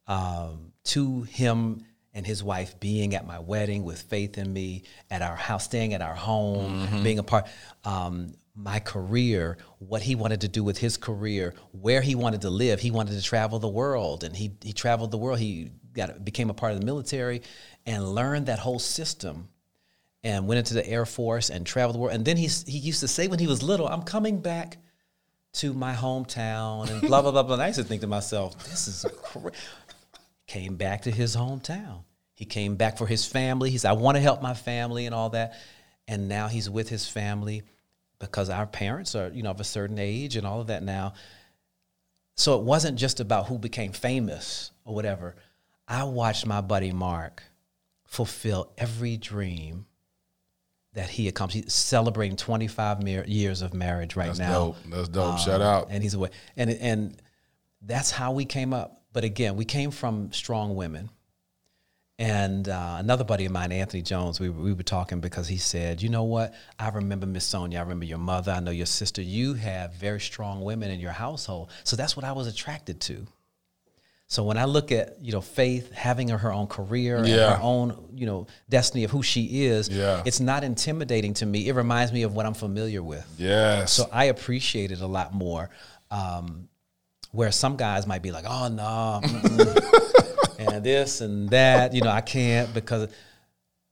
Um, 0.07 0.73
to 0.85 1.21
him 1.21 1.85
and 2.15 2.25
his 2.25 2.43
wife 2.43 2.79
being 2.79 3.13
at 3.13 3.27
my 3.27 3.37
wedding 3.37 3.83
with 3.83 4.01
faith 4.01 4.39
in 4.39 4.51
me, 4.51 4.83
at 5.11 5.21
our 5.21 5.35
house, 5.35 5.65
staying 5.65 5.93
at 5.93 6.01
our 6.01 6.15
home, 6.15 7.03
being 7.03 7.19
a 7.19 7.23
part. 7.23 7.45
Um, 7.85 8.33
my 8.55 8.79
career, 8.79 9.57
what 9.79 10.01
he 10.01 10.15
wanted 10.15 10.41
to 10.41 10.47
do 10.47 10.63
with 10.63 10.77
his 10.77 10.97
career, 10.97 11.53
where 11.71 12.01
he 12.01 12.15
wanted 12.15 12.41
to 12.41 12.49
live. 12.49 12.79
He 12.79 12.91
wanted 12.91 13.15
to 13.15 13.21
travel 13.21 13.59
the 13.59 13.67
world, 13.69 14.23
and 14.23 14.35
he 14.35 14.51
he 14.61 14.73
traveled 14.73 15.11
the 15.11 15.17
world. 15.17 15.39
He 15.39 15.71
got 15.93 16.23
became 16.23 16.49
a 16.49 16.53
part 16.53 16.73
of 16.73 16.79
the 16.79 16.85
military, 16.85 17.41
and 17.85 18.15
learned 18.15 18.45
that 18.47 18.59
whole 18.59 18.79
system. 18.79 19.49
and 20.23 20.47
went 20.47 20.59
into 20.59 20.73
the 20.73 20.87
Air 20.87 21.05
Force 21.05 21.49
and 21.49 21.65
traveled 21.65 21.95
the 21.95 21.99
world. 21.99 22.13
And 22.13 22.23
then 22.25 22.37
he's, 22.37 22.63
he 22.63 22.77
used 22.77 22.99
to 22.99 23.07
say 23.07 23.27
when 23.27 23.39
he 23.39 23.47
was 23.47 23.63
little, 23.63 23.87
I'm 23.87 24.03
coming 24.03 24.39
back 24.39 24.77
to 25.53 25.73
my 25.73 25.93
hometown 25.93 26.89
and 26.89 27.01
blah, 27.01 27.21
blah, 27.21 27.31
blah, 27.31 27.43
blah. 27.43 27.55
And 27.55 27.63
I 27.63 27.67
used 27.67 27.79
to 27.79 27.83
think 27.83 28.01
to 28.01 28.07
myself, 28.07 28.57
this 28.69 28.87
is 28.87 29.05
crazy. 29.21 29.55
Came 30.47 30.75
back 30.75 31.03
to 31.03 31.11
his 31.11 31.35
hometown. 31.35 32.03
He 32.33 32.45
came 32.45 32.75
back 32.75 32.97
for 32.97 33.07
his 33.07 33.25
family. 33.25 33.69
He 33.69 33.77
said, 33.77 33.89
I 33.89 33.93
want 33.93 34.15
to 34.15 34.21
help 34.21 34.41
my 34.41 34.53
family 34.53 35.05
and 35.05 35.15
all 35.15 35.29
that. 35.31 35.53
And 36.07 36.27
now 36.27 36.47
he's 36.47 36.69
with 36.69 36.89
his 36.89 37.07
family 37.07 37.63
because 38.21 38.49
our 38.49 38.65
parents 38.65 39.15
are, 39.15 39.29
you 39.29 39.43
know, 39.43 39.51
of 39.51 39.59
a 39.59 39.65
certain 39.65 39.99
age 39.99 40.37
and 40.37 40.47
all 40.47 40.61
of 40.61 40.67
that 40.67 40.83
now. 40.83 41.13
So 42.37 42.57
it 42.57 42.63
wasn't 42.63 42.97
just 42.97 43.19
about 43.19 43.47
who 43.47 43.57
became 43.57 43.91
famous 43.91 44.71
or 44.85 44.95
whatever. 44.95 45.35
I 45.87 46.05
watched 46.05 46.45
my 46.45 46.61
buddy 46.61 46.93
Mark 46.93 47.43
fulfill 48.05 48.71
every 48.77 49.17
dream 49.17 49.85
that 50.93 51.09
he 51.09 51.27
accomplished. 51.27 51.65
He's 51.65 51.73
celebrating 51.73 52.37
25 52.37 53.03
mer- 53.03 53.25
years 53.25 53.61
of 53.61 53.73
marriage 53.73 54.15
right 54.15 54.27
That's 54.27 54.39
now. 54.39 54.47
That's 54.47 54.55
dope. 54.55 54.91
That's 54.91 55.09
dope. 55.09 55.33
Um, 55.33 55.37
Shout 55.39 55.61
out. 55.61 55.87
And 55.89 56.03
he's 56.03 56.13
away. 56.13 56.29
And 56.55 56.69
and 56.69 57.21
that's 57.81 58.11
how 58.11 58.31
we 58.31 58.45
came 58.45 58.73
up. 58.73 59.01
But 59.13 59.23
again, 59.23 59.55
we 59.55 59.65
came 59.65 59.91
from 59.91 60.31
strong 60.31 60.75
women. 60.75 61.09
And 62.21 62.69
uh, 62.69 62.97
another 62.99 63.23
buddy 63.23 63.45
of 63.45 63.51
mine, 63.51 63.71
Anthony 63.71 64.03
Jones, 64.03 64.39
we, 64.39 64.47
we 64.49 64.73
were 64.73 64.83
talking 64.83 65.21
because 65.21 65.47
he 65.47 65.57
said, 65.57 66.03
you 66.03 66.09
know 66.09 66.21
what? 66.21 66.53
I 66.77 66.89
remember 66.89 67.25
Miss 67.25 67.43
Sonia. 67.45 67.79
I 67.79 67.81
remember 67.81 68.05
your 68.05 68.19
mother. 68.19 68.51
I 68.51 68.59
know 68.59 68.69
your 68.69 68.85
sister. 68.85 69.23
You 69.23 69.55
have 69.55 69.93
very 69.95 70.19
strong 70.19 70.61
women 70.61 70.91
in 70.91 70.99
your 70.99 71.13
household. 71.13 71.71
So 71.83 71.95
that's 71.95 72.15
what 72.15 72.23
I 72.23 72.33
was 72.33 72.45
attracted 72.45 73.01
to. 73.01 73.25
So 74.27 74.43
when 74.43 74.57
I 74.57 74.65
look 74.65 74.91
at 74.91 75.17
you 75.19 75.31
know 75.31 75.41
Faith 75.41 75.91
having 75.93 76.29
her 76.29 76.53
own 76.53 76.67
career 76.67 77.17
and 77.17 77.27
Yeah. 77.27 77.55
her 77.57 77.59
own 77.63 78.11
you 78.13 78.27
know 78.27 78.45
destiny 78.69 79.03
of 79.03 79.09
who 79.09 79.23
she 79.23 79.65
is, 79.65 79.89
Yeah. 79.89 80.21
it's 80.23 80.39
not 80.39 80.63
intimidating 80.63 81.33
to 81.35 81.45
me. 81.47 81.67
It 81.67 81.73
reminds 81.73 82.13
me 82.13 82.21
of 82.21 82.35
what 82.35 82.45
I'm 82.45 82.53
familiar 82.53 83.01
with. 83.01 83.25
Yes. 83.37 83.91
So 83.93 84.07
I 84.13 84.25
appreciate 84.25 84.91
it 84.91 85.01
a 85.01 85.07
lot 85.07 85.33
more. 85.33 85.71
Um, 86.11 86.69
where 87.31 87.51
some 87.51 87.77
guys 87.77 88.05
might 88.05 88.21
be 88.21 88.31
like, 88.31 88.45
"Oh 88.47 88.67
no," 88.67 89.21
mm-mm," 89.23 90.30
and 90.69 90.83
this 90.83 91.21
and 91.21 91.49
that, 91.49 91.93
you 91.93 92.01
know, 92.01 92.09
I 92.09 92.21
can't 92.21 92.73
because 92.73 93.09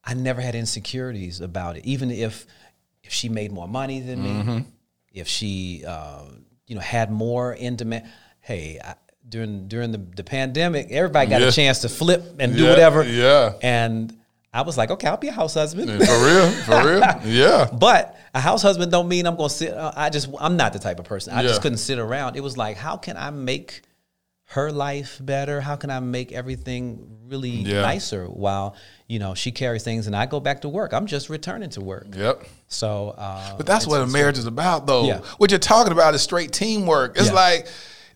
I 0.03 0.13
never 0.13 0.41
had 0.41 0.55
insecurities 0.55 1.41
about 1.41 1.77
it. 1.77 1.85
Even 1.85 2.11
if 2.11 2.45
if 3.03 3.13
she 3.13 3.29
made 3.29 3.51
more 3.51 3.67
money 3.67 3.99
than 4.01 4.19
Mm-hmm. 4.23 4.55
me, 4.57 4.65
if 5.11 5.27
she 5.27 5.83
uh, 5.87 6.23
you 6.67 6.75
know 6.75 6.81
had 6.81 7.11
more 7.11 7.53
in 7.53 7.75
demand, 7.75 8.05
hey. 8.41 8.79
I, 8.83 8.95
during 9.27 9.67
during 9.67 9.91
the, 9.91 9.99
the 10.15 10.23
pandemic, 10.23 10.87
everybody 10.89 11.29
got 11.29 11.41
Yeah. 11.41 11.49
a 11.49 11.51
chance 11.51 11.79
to 11.81 11.89
flip 11.89 12.23
and 12.39 12.55
do 12.55 12.63
Yeah, 12.63 12.69
whatever. 12.71 13.03
yeah. 13.03 13.53
And 13.61 14.17
I 14.51 14.63
was 14.63 14.75
like, 14.75 14.89
okay, 14.89 15.07
I'll 15.07 15.17
be 15.17 15.27
a 15.27 15.31
house 15.31 15.53
husband. 15.53 15.87
for 15.91 16.25
real, 16.25 16.49
for 16.63 16.83
real. 16.89 17.03
Yeah. 17.25 17.69
But 17.71 18.17
a 18.33 18.39
house 18.39 18.63
husband 18.63 18.91
don't 18.91 19.07
mean 19.07 19.27
I'm 19.27 19.35
gonna 19.35 19.51
sit. 19.51 19.71
uh, 19.71 19.91
I 19.95 20.09
just 20.09 20.29
I'm 20.39 20.57
not 20.57 20.73
the 20.73 20.79
type 20.79 20.97
of 20.97 21.05
person. 21.05 21.33
I 21.33 21.41
Yeah. 21.43 21.49
just 21.49 21.61
couldn't 21.61 21.77
sit 21.77 21.99
around. 21.99 22.37
It 22.37 22.41
was 22.41 22.57
like, 22.57 22.75
how 22.77 22.97
can 22.97 23.17
I 23.17 23.29
make 23.29 23.83
her 24.53 24.71
life 24.71 25.19
better? 25.21 25.61
How 25.61 25.75
can 25.75 25.89
I 25.89 25.99
make 25.99 26.31
everything 26.31 27.17
really 27.27 27.49
Yeah. 27.51 27.81
nicer 27.81 28.25
while 28.25 28.75
you 29.07 29.19
know 29.19 29.35
she 29.35 29.51
carries 29.51 29.83
things 29.83 30.07
and 30.07 30.15
I 30.15 30.25
go 30.25 30.39
back 30.39 30.61
to 30.61 30.69
work? 30.69 30.91
I'm 30.93 31.05
just 31.05 31.29
returning 31.29 31.69
to 31.71 31.81
work. 31.81 32.07
Yep. 32.15 32.43
So, 32.67 33.09
uh, 33.17 33.55
But 33.57 33.65
that's 33.67 33.85
what 33.85 34.01
a 34.01 34.07
marriage 34.07 34.37
is 34.37 34.45
about, 34.47 34.87
though. 34.87 35.03
Yeah. 35.05 35.19
What 35.37 35.51
you're 35.51 35.59
talking 35.59 35.91
about 35.93 36.15
is 36.15 36.21
straight 36.21 36.51
teamwork. 36.51 37.17
It's 37.17 37.27
Yeah. 37.27 37.33
like 37.33 37.67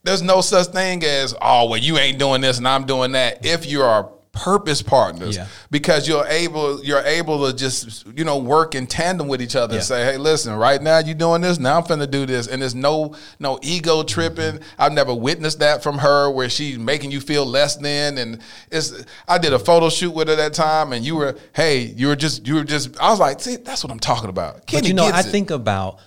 there's 0.04 0.22
no 0.22 0.42
such 0.42 0.68
thing 0.68 1.04
as, 1.04 1.34
oh, 1.42 1.70
well, 1.70 1.80
you 1.80 1.98
ain't 1.98 2.20
doing 2.20 2.42
this 2.42 2.58
and 2.58 2.68
I'm 2.68 2.86
doing 2.86 3.12
that. 3.14 3.46
If 3.46 3.66
you 3.66 3.84
are 3.84 4.10
purpose 4.34 4.82
partners, 4.82 5.36
Yeah. 5.38 5.46
because 5.70 6.08
you're 6.08 6.26
able, 6.26 6.84
you're 6.84 7.04
able 7.04 7.46
to 7.48 7.56
just, 7.56 8.06
you 8.18 8.26
know, 8.26 8.40
work 8.40 8.74
in 8.74 8.88
tandem 8.88 9.28
with 9.28 9.42
each 9.44 9.56
other 9.56 9.76
and 9.76 9.84
say, 9.84 10.04
hey, 10.04 10.18
listen, 10.18 10.56
right 10.56 10.82
now 10.82 10.98
you're 10.98 11.14
doing 11.14 11.42
this, 11.42 11.60
now 11.60 11.78
I'm 11.78 11.84
finna 11.84 12.10
do 12.10 12.26
this. 12.26 12.48
And 12.48 12.60
there's 12.62 12.74
no 12.74 13.16
no 13.40 13.60
ego 13.62 14.02
tripping. 14.02 14.56
Mm-hmm. 14.56 14.82
I've 14.82 14.92
never 14.92 15.14
witnessed 15.14 15.60
that 15.60 15.84
from 15.84 16.00
her 16.00 16.32
where 16.32 16.50
she's 16.50 16.80
making 16.80 17.12
you 17.12 17.22
feel 17.22 17.46
less 17.46 17.76
than. 17.76 18.18
And 18.18 18.42
it's 18.72 19.06
I 19.28 19.38
did 19.38 19.54
a 19.54 19.60
photo 19.60 19.90
shoot 19.90 20.12
with 20.12 20.28
her 20.28 20.36
that 20.36 20.54
time 20.56 20.94
and 20.94 21.06
you 21.06 21.16
were, 21.16 21.38
hey, 21.54 21.82
you 21.82 22.08
were 22.08 22.16
just 22.16 22.48
you 22.48 22.56
were 22.56 22.64
just 22.64 23.00
I 23.00 23.12
was 23.12 23.20
like, 23.20 23.40
see, 23.40 23.58
that's 23.58 23.84
what 23.84 23.92
I'm 23.92 24.00
talking 24.00 24.30
about. 24.30 24.66
but 24.72 24.88
you 24.88 24.96
know, 24.96 25.06
I 25.06 25.20
it. 25.20 25.28
think 25.28 25.52
about 25.52 26.00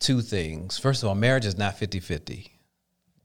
two 0.00 0.20
things. 0.20 0.78
First 0.78 1.04
of 1.04 1.08
all, 1.08 1.14
marriage 1.14 1.46
is 1.46 1.56
not 1.56 1.78
50-50. 1.78 2.48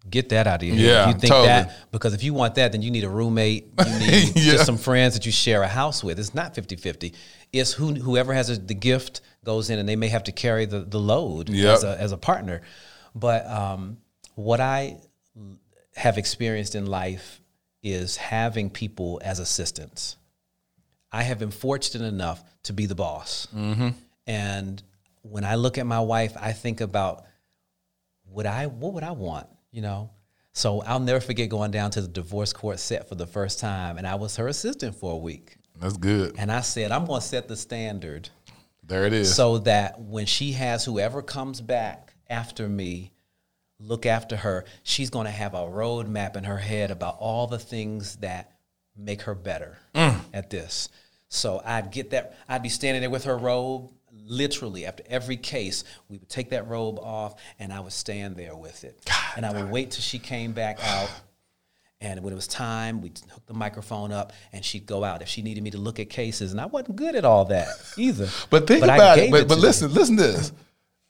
Get 0.09 0.29
that 0.29 0.47
out 0.47 0.61
of 0.61 0.67
your 0.67 0.75
head. 0.75 0.85
Yeah, 0.85 1.07
you 1.07 1.13
think 1.13 1.27
totally. 1.31 1.47
that 1.47 1.91
because 1.91 2.13
if 2.13 2.23
you 2.23 2.33
want 2.33 2.55
that, 2.55 2.71
then 2.73 2.81
you 2.81 2.91
need 2.91 3.03
a 3.05 3.09
roommate. 3.09 3.67
You 3.79 3.85
need 3.99 4.35
Yeah. 4.35 4.51
just 4.53 4.65
some 4.65 4.77
friends 4.77 5.13
that 5.13 5.25
you 5.25 5.31
share 5.31 5.63
a 5.63 5.67
house 5.67 6.03
with. 6.03 6.19
It's 6.19 6.33
not 6.35 6.53
50-50. 6.53 7.13
It's 7.53 7.71
who 7.71 7.93
whoever 7.95 8.33
has 8.33 8.49
a, 8.49 8.57
the 8.57 8.73
gift 8.73 9.21
goes 9.45 9.69
in, 9.69 9.79
and 9.79 9.87
they 9.87 9.95
may 9.95 10.09
have 10.09 10.23
to 10.25 10.31
carry 10.33 10.65
the 10.65 10.79
the 10.81 10.99
load 10.99 11.49
Yep. 11.49 11.73
as 11.73 11.83
a 11.85 11.99
as 12.01 12.11
a 12.11 12.17
partner. 12.17 12.61
But 13.15 13.47
um, 13.47 13.97
what 14.35 14.59
I 14.59 14.97
have 15.95 16.17
experienced 16.17 16.75
in 16.75 16.85
life 16.87 17.39
is 17.81 18.17
having 18.17 18.69
people 18.69 19.21
as 19.23 19.39
assistants. 19.39 20.17
I 21.11 21.23
have 21.23 21.37
been 21.39 21.51
fortunate 21.51 22.07
enough 22.07 22.43
to 22.63 22.73
be 22.73 22.87
the 22.87 22.95
boss. 22.95 23.47
And 24.25 24.81
when 25.21 25.43
I 25.45 25.55
look 25.55 25.77
at 25.77 25.85
my 25.85 25.99
wife, 25.99 26.33
I 26.39 26.51
think 26.53 26.81
about 26.81 27.23
would 28.25 28.45
I 28.45 28.65
what 28.67 28.93
would 28.93 29.03
I 29.03 29.11
want, 29.11 29.47
you 29.73 29.81
know? 29.81 30.11
So 30.53 30.81
I'll 30.83 30.99
never 30.99 31.19
forget 31.19 31.49
going 31.49 31.71
down 31.71 31.91
to 31.91 32.01
the 32.01 32.07
divorce 32.07 32.53
court 32.53 32.79
set 32.79 33.09
for 33.09 33.15
the 33.15 33.27
first 33.27 33.59
time 33.59 33.97
and 33.97 34.07
I 34.07 34.15
was 34.15 34.37
her 34.37 34.47
assistant 34.47 34.95
for 34.95 35.11
a 35.11 35.17
week. 35.17 35.57
That's 35.79 35.97
good. 35.97 36.35
And 36.37 36.51
I 36.51 36.61
said, 36.61 36.91
I'm 36.91 37.05
going 37.05 37.19
to 37.19 37.27
set 37.27 37.47
the 37.47 37.57
standard 37.57 38.29
There 38.83 39.05
it 39.05 39.13
is. 39.13 39.35
so 39.35 39.57
that 39.59 39.99
when 39.99 40.27
she 40.27 40.51
has 40.53 40.85
whoever 40.85 41.21
comes 41.21 41.59
back 41.59 42.13
after 42.29 42.69
me 42.69 43.11
look 43.79 44.05
after 44.05 44.35
her, 44.37 44.65
she's 44.83 45.09
going 45.09 45.25
to 45.25 45.31
have 45.31 45.55
a 45.55 45.65
roadmap 45.65 46.35
in 46.37 46.43
her 46.43 46.59
head 46.59 46.91
about 46.91 47.17
all 47.19 47.47
the 47.47 47.59
things 47.59 48.17
that 48.17 48.51
make 48.95 49.23
her 49.23 49.35
better 49.35 49.79
mm. 49.95 50.19
at 50.33 50.51
this. 50.51 50.87
So 51.27 51.61
I'd 51.65 51.91
get 51.91 52.11
that, 52.11 52.37
I'd 52.47 52.61
be 52.61 52.69
standing 52.69 53.01
there 53.01 53.09
with 53.09 53.23
her 53.25 53.37
robe. 53.37 53.91
Literally, 54.25 54.85
after 54.85 55.03
every 55.07 55.37
case, 55.37 55.83
we 56.09 56.17
would 56.17 56.29
take 56.29 56.51
that 56.51 56.67
robe 56.67 56.99
off 56.99 57.35
and 57.59 57.73
I 57.73 57.79
would 57.79 57.93
stand 57.93 58.35
there 58.35 58.55
with 58.55 58.83
it. 58.83 58.99
and 59.35 59.45
I 59.45 59.51
would 59.51 59.71
wait 59.71 59.91
till 59.91 60.01
she 60.01 60.19
came 60.19 60.53
back 60.53 60.79
out. 60.83 61.09
And 62.01 62.21
when 62.21 62.33
it 62.33 62.35
was 62.35 62.47
time, 62.47 63.01
we'd 63.01 63.17
hook 63.29 63.45
the 63.45 63.53
microphone 63.53 64.11
up 64.11 64.33
and 64.51 64.63
she'd 64.63 64.85
go 64.85 65.03
out 65.05 65.21
if 65.21 65.29
she 65.29 65.41
needed 65.41 65.63
me 65.63 65.71
to 65.71 65.77
look 65.77 65.99
at 65.99 66.09
cases. 66.09 66.51
And 66.51 66.59
I 66.59 66.65
wasn't 66.65 66.97
good 66.97 67.15
at 67.15 67.23
all 67.23 67.45
that 67.45 67.67
either. 67.97 68.27
but 68.49 68.67
think 68.67 68.83
I 68.83 68.95
about 68.95 69.19
it. 69.19 69.31
But, 69.31 69.41
to 69.41 69.45
but 69.45 69.57
listen, 69.57 69.93
listen 69.93 70.17
to 70.17 70.23
this. 70.23 70.51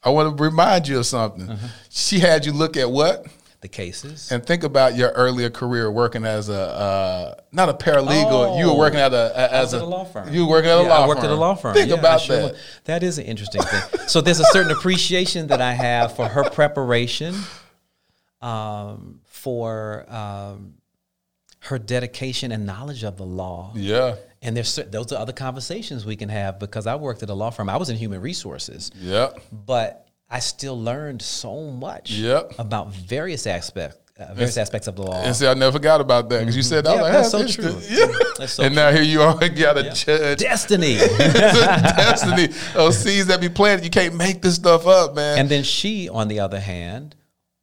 I 0.04 0.10
want 0.10 0.38
to 0.38 0.44
remind 0.44 0.88
you 0.88 1.00
of 1.00 1.06
something. 1.06 1.50
Uh-huh. 1.50 1.68
She 1.90 2.20
had 2.20 2.46
you 2.46 2.52
look 2.52 2.78
at 2.78 2.92
what? 2.92 3.26
The 3.64 3.68
cases. 3.68 4.32
And 4.32 4.46
think 4.46 4.64
about 4.64 4.96
your 4.96 5.10
earlier 5.14 5.50
career 5.50 5.90
working 5.90 6.24
as 6.26 6.50
a 6.50 6.54
uh, 6.62 7.36
not 7.52 7.70
a 7.70 7.74
paralegal. 7.74 8.60
you 8.60 8.68
were 8.68 8.74
Oh. 8.74 8.78
working 8.78 9.00
at 9.00 9.14
a 9.14 9.34
as 9.36 9.68
was 9.68 9.74
at 9.76 9.82
a 9.82 9.86
law 9.86 10.04
firm. 10.06 10.32
You 10.32 10.46
were 10.46 10.52
working 10.52 10.70
at 10.70 10.78
a 10.78 10.84
Yeah, 10.84 10.90
law 10.90 11.04
I 11.06 11.08
worked 11.08 11.22
firm. 11.22 11.32
at 11.32 11.36
a 11.36 11.40
law 11.40 11.56
firm. 11.56 11.74
Think 11.74 11.90
Yeah, 11.90 11.96
about 11.96 12.22
sure 12.22 12.36
that. 12.42 12.56
That 12.86 13.02
is 13.02 13.18
an 13.18 13.26
interesting 13.26 13.64
thing. 13.64 13.82
so 14.08 14.22
there's 14.22 14.40
a 14.40 14.46
certain 14.52 14.72
appreciation 14.72 15.48
that 15.48 15.62
I 15.62 15.74
have 15.74 16.16
for 16.16 16.28
her 16.28 16.44
preparation, 16.50 17.34
um, 18.42 19.22
for 19.26 20.06
um, 20.10 20.76
her 21.62 21.80
dedication 21.80 22.52
and 22.52 22.66
knowledge 22.66 23.04
of 23.04 23.18
the 23.18 23.26
law. 23.26 23.72
Yeah. 23.76 24.16
And 24.42 24.58
there's 24.58 24.76
those 24.76 25.14
are 25.14 25.20
other 25.20 25.32
conversations 25.32 26.06
we 26.06 26.18
can 26.18 26.28
have 26.30 26.60
because 26.60 26.86
I 26.86 26.96
worked 26.96 27.24
at 27.24 27.30
a 27.30 27.34
law 27.34 27.50
firm. 27.50 27.70
I 27.70 27.78
was 27.78 27.90
in 27.90 27.96
human 27.96 28.20
resources, 28.20 28.92
Yeah. 29.00 29.30
but 29.52 30.03
I 30.34 30.40
still 30.40 30.80
learned 30.82 31.22
so 31.22 31.70
much 31.72 32.10
Yep. 32.12 32.54
about 32.58 32.92
various 32.94 33.46
aspects. 33.48 33.98
Uh, 34.20 34.34
various 34.34 34.58
aspects 34.58 34.88
of 34.88 34.96
the 34.96 35.02
law. 35.04 35.22
And 35.24 35.36
see, 35.36 35.48
I 35.48 35.54
never 35.56 35.72
forgot 35.74 36.00
about 36.02 36.30
that 36.30 36.40
because 36.40 36.56
you 36.56 36.62
said 36.62 36.86
that. 36.86 36.96
Yeah, 36.96 37.02
I 37.04 37.20
was 37.22 37.32
that's 37.32 37.34
like, 37.34 37.50
so 37.50 37.72
true. 37.72 37.82
Yeah. 37.90 38.06
That's 38.38 38.54
so 38.54 38.64
and 38.64 38.76
now 38.76 38.92
here 38.92 39.02
you 39.02 39.22
are, 39.24 39.38
you 39.44 39.50
got 39.50 39.78
a 39.78 39.84
judge. 39.92 40.40
Destiny. 40.40 40.98
Destiny. 41.58 42.48
Those 42.74 42.98
seeds 42.98 43.28
that 43.28 43.42
be 43.42 43.50
planted, 43.50 43.84
you 43.84 43.90
can't 43.92 44.16
make 44.16 44.42
this 44.42 44.56
stuff 44.56 44.86
up, 44.88 45.16
man. 45.16 45.40
And 45.40 45.50
then 45.50 45.64
she, 45.64 46.10
on 46.10 46.28
the 46.28 46.40
other 46.42 46.60
hand, 46.60 47.16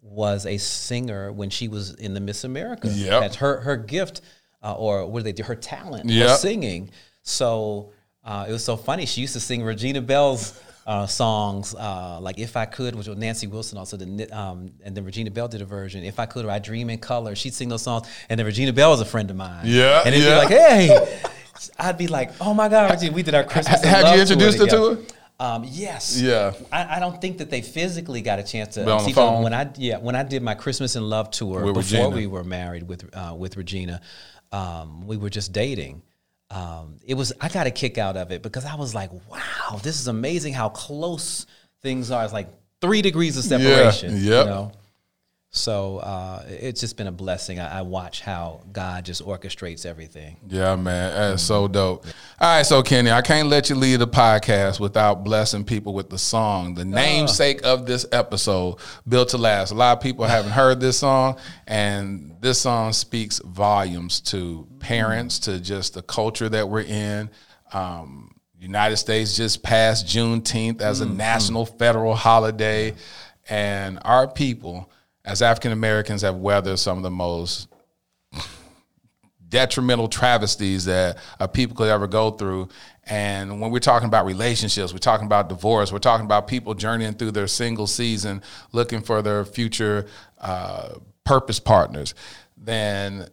was 0.03 0.45
a 0.47 0.59
singer 0.59 1.33
when 1.33 1.51
she 1.51 1.69
was 1.69 1.95
in 1.95 2.15
the 2.15 2.21
Miss 2.21 2.45
America. 2.45 2.89
Yep. 2.89 3.21
That's 3.21 3.37
her 3.37 3.61
her 3.61 3.77
gift, 3.77 4.21
uh, 4.63 4.75
or 4.75 5.07
what 5.07 5.21
do 5.21 5.25
they 5.25 5.33
do? 5.33 5.45
Her 5.45 5.55
talent 5.57 6.09
Yep. 6.11 6.29
was 6.29 6.41
singing. 6.41 6.91
So 7.23 7.93
uh, 8.25 8.47
it 8.49 8.53
was 8.53 8.65
so 8.65 8.77
funny. 8.77 9.07
She 9.07 9.21
used 9.21 9.35
to 9.35 9.41
sing 9.41 9.63
Regina 9.63 10.01
Belle's 10.01 10.61
uh, 10.87 11.07
songs, 11.07 11.75
uh, 11.75 12.19
like 12.21 12.39
"If 12.39 12.57
I 12.57 12.67
Could," 12.67 12.95
which 12.95 13.09
was 13.09 13.17
Nancy 13.17 13.47
Wilson 13.47 13.79
also 13.79 13.97
did, 13.97 14.31
um, 14.33 14.71
and 14.85 14.97
then 14.97 15.05
Regina 15.05 15.31
Belle 15.31 15.49
did 15.49 15.63
a 15.63 15.65
version. 15.65 16.05
"If 16.05 16.19
I 16.19 16.27
Could" 16.27 16.45
or 16.45 16.51
"I 16.51 16.59
Dream 16.59 16.91
in 16.91 16.99
Color." 16.99 17.35
She'd 17.35 17.55
sing 17.55 17.69
those 17.69 17.83
songs, 17.83 18.09
and 18.29 18.39
then 18.39 18.47
Regina 18.47 18.73
Belle 18.73 18.91
was 18.91 19.01
a 19.01 19.05
friend 19.05 19.31
of 19.31 19.37
mine. 19.37 19.65
Yeah, 19.65 20.03
and 20.05 20.15
it'd 20.15 20.27
yeah. 20.27 20.35
be 20.35 20.37
like, 20.37 20.49
"Hey." 20.49 21.21
I'd 21.79 21.99
be 21.99 22.07
like, 22.07 22.31
"Oh 22.41 22.55
my 22.55 22.71
God, 22.71 22.91
Regina, 22.91 23.15
we 23.15 23.23
did 23.23 23.35
our 23.35 23.45
Christmas." 23.45 23.83
in 23.83 23.89
Have 23.89 24.15
you 24.15 24.23
introduced 24.23 24.59
her 24.59 24.67
to 24.67 24.95
her? 24.95 24.99
Um, 25.41 25.65
yes. 25.67 26.21
Yeah. 26.21 26.53
I, 26.71 26.97
I 26.97 27.01
don't 27.01 27.19
think 27.19 27.39
that 27.39 27.49
they 27.49 27.63
physically 27.63 28.21
got 28.21 28.39
a 28.39 28.43
chance 28.43 28.75
to 28.75 28.83
on 28.83 28.87
the 28.87 28.99
see 28.99 29.13
phone? 29.13 29.43
When 29.43 29.55
I 29.55 29.71
yeah, 29.77 29.97
when 29.97 30.15
I 30.15 30.23
did 30.23 30.43
my 30.43 30.55
Christmas 30.55 30.97
in 30.97 31.09
Love 31.09 31.31
tour 31.31 31.65
With 31.65 31.75
before 31.75 32.11
Regina. 32.11 32.11
we 32.11 32.27
were 32.27 32.45
married 32.45 32.87
with 32.87 33.09
uh, 33.17 33.35
with 33.37 33.57
Regina, 33.57 34.03
um, 34.53 35.07
we 35.07 35.17
were 35.17 35.31
just 35.31 35.53
dating. 35.53 36.03
Um, 36.51 36.97
it 37.07 37.15
was 37.15 37.33
I 37.41 37.49
got 37.49 37.67
a 37.67 37.71
kick 37.71 37.99
out 37.99 38.17
of 38.17 38.33
it 38.33 38.43
because 38.43 38.65
I 38.65 38.75
was 38.75 38.95
like, 38.95 39.11
wow, 39.31 39.79
this 39.83 40.01
is 40.01 40.09
amazing 40.09 40.53
how 40.53 40.69
close 40.69 41.47
things 41.83 42.11
are. 42.11 42.25
It's 42.25 42.33
like 42.33 42.49
three 42.81 43.03
degrees 43.03 43.37
of 43.37 43.45
separation. 43.45 44.17
yep. 44.17 44.47
You 44.47 44.51
know? 44.51 44.73
So 45.53 45.99
uh, 45.99 46.45
it's 46.47 46.81
just 46.81 46.97
been 46.97 47.09
a 47.09 47.13
blessing. 47.13 47.59
I, 47.59 47.79
I 47.79 47.83
watch 47.83 48.21
how 48.21 48.63
God 48.71 49.05
just 49.05 49.25
orchestrates 49.25 49.85
everything. 49.85 50.37
Yeah, 50.49 50.77
man, 50.77 51.13
that's 51.13 51.43
so 51.43 51.67
dope. 51.67 52.07
All 52.41 52.57
right, 52.57 52.63
so 52.65 52.85
Kenny, 52.85 53.11
I 53.11 53.21
can't 53.21 53.49
let 53.49 53.69
you 53.69 53.75
leave 53.75 53.99
the 53.99 54.07
podcast 54.07 54.79
without 54.79 55.25
blessing 55.25 55.65
people 55.65 55.93
with 55.93 56.09
the 56.09 56.19
song, 56.19 56.75
the 56.75 56.85
namesake 56.85 57.65
of 57.65 57.85
this 57.85 58.07
episode, 58.13 58.77
"Built 59.09 59.31
to 59.31 59.39
Last." 59.39 59.73
A 59.73 59.75
lot 59.75 59.97
of 59.97 60.03
people 60.03 60.25
haven't 60.25 60.53
heard 60.53 60.79
this 60.79 61.01
song, 61.01 61.37
and 61.67 62.37
this 62.41 62.61
song 62.61 62.93
speaks 62.93 63.41
volumes 63.45 64.21
to 64.21 64.69
parents, 64.79 65.41
to 65.41 65.59
just 65.59 65.95
the 65.95 66.03
culture 66.03 66.49
that 66.49 66.69
we're 66.69 66.83
in. 66.83 67.29
Um, 67.73 68.37
United 68.61 68.99
States 68.99 69.37
just 69.37 69.65
passed 69.65 70.07
Juneteenth 70.07 70.81
as 70.81 71.01
a 71.01 71.07
national 71.07 71.67
federal 71.67 72.15
holiday, 72.15 72.95
and 73.49 73.99
our 74.05 74.29
people, 74.29 74.93
as 75.25 75.43
African 75.43 75.73
Americans, 75.73 76.23
have 76.23 76.37
weathered 76.37 76.79
some 76.79 76.97
of 76.97 77.03
the 77.03 77.11
most 77.11 77.69
detrimental 79.49 80.09
travesties 80.09 80.85
that 80.85 81.19
a 81.41 81.49
people 81.49 81.77
could 81.77 81.89
ever 81.89 82.07
go 82.07 82.31
through. 82.31 82.69
And 83.05 83.61
when 83.61 83.71
we're 83.71 83.81
talking 83.81 84.07
about 84.07 84.25
relationships, 84.25 84.93
we're 84.93 84.99
talking 84.99 85.27
about 85.27 85.49
divorce, 85.49 85.93
we're 85.93 85.99
talking 85.99 86.25
about 86.25 86.47
people 86.47 86.75
journeying 86.75 87.15
through 87.15 87.33
their 87.33 87.49
single 87.49 87.89
season, 87.89 88.43
looking 88.73 89.03
for 89.03 89.23
their 89.23 89.45
future 89.45 90.07
uh, 90.41 90.95
purpose 91.25 91.61
partners, 91.61 92.15
then 92.57 93.29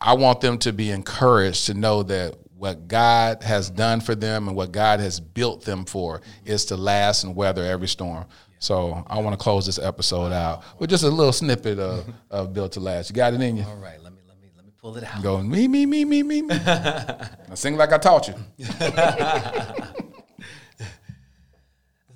I 0.00 0.14
want 0.14 0.40
them 0.40 0.58
to 0.58 0.72
be 0.72 0.90
encouraged 0.90 1.66
to 1.66 1.74
know 1.74 2.02
that 2.04 2.34
what 2.56 2.88
God 2.88 3.42
has 3.42 3.70
done 3.70 4.00
for 4.00 4.14
them 4.14 4.48
and 4.48 4.56
what 4.56 4.72
God 4.72 5.00
has 5.00 5.20
built 5.20 5.64
them 5.64 5.84
for 5.84 6.20
is 6.44 6.64
to 6.66 6.76
last 6.76 7.24
and 7.24 7.36
weather 7.36 7.64
every 7.64 7.88
storm. 7.88 8.24
So 8.58 9.04
I 9.06 9.20
want 9.20 9.38
to 9.38 9.42
close 9.42 9.66
this 9.66 9.78
episode 9.78 10.32
out 10.32 10.64
with 10.78 10.90
just 10.90 11.04
a 11.04 11.08
little 11.08 11.32
snippet 11.32 11.78
of, 11.78 12.06
of 12.30 12.54
Built 12.54 12.72
to 12.72 12.80
Last. 12.80 13.10
You 13.10 13.16
got 13.16 13.34
it 13.34 13.40
in 13.40 13.56
you? 13.58 13.64
All 13.64 13.76
right, 13.76 14.02
let 14.02 14.12
me 14.12 14.20
let 14.26 14.40
me 14.40 14.48
let 14.56 14.64
me 14.64 14.72
pull 14.80 14.96
it 14.96 15.04
out. 15.04 15.22
Go 15.22 15.42
me, 15.42 15.68
me, 15.68 15.84
me, 15.86 16.04
me, 16.04 16.22
me, 16.22 16.42
me. 16.42 16.56
now 16.58 17.54
sing 17.54 17.76
like 17.76 17.92
I 17.92 17.98
taught 17.98 18.28
you. 18.28 18.34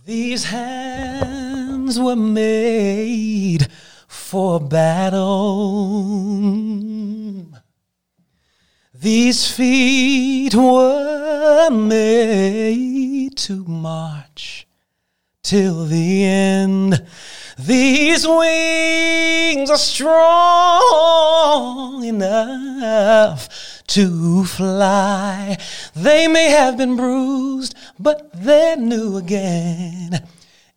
These 0.05 0.45
hands 0.45 2.01
were 2.01 2.17
made 2.17 3.69
for 4.09 4.59
battle. 4.59 5.27
These 8.95 9.51
feet 9.51 10.55
were 10.55 11.71
made 11.71 13.37
to 13.37 13.65
march 13.65 14.67
till 15.51 15.85
the 15.85 16.24
end. 16.24 17.05
These 17.59 18.24
wings 18.24 19.68
are 19.68 19.77
strong 19.77 20.14
enough 22.05 23.82
to 23.89 24.44
fly. 24.44 25.59
They 25.97 26.28
may 26.28 26.51
have 26.51 26.78
been 26.78 26.94
bruised, 26.94 27.74
but 27.98 28.31
they're 28.32 28.77
new 28.77 29.16
again. 29.16 30.24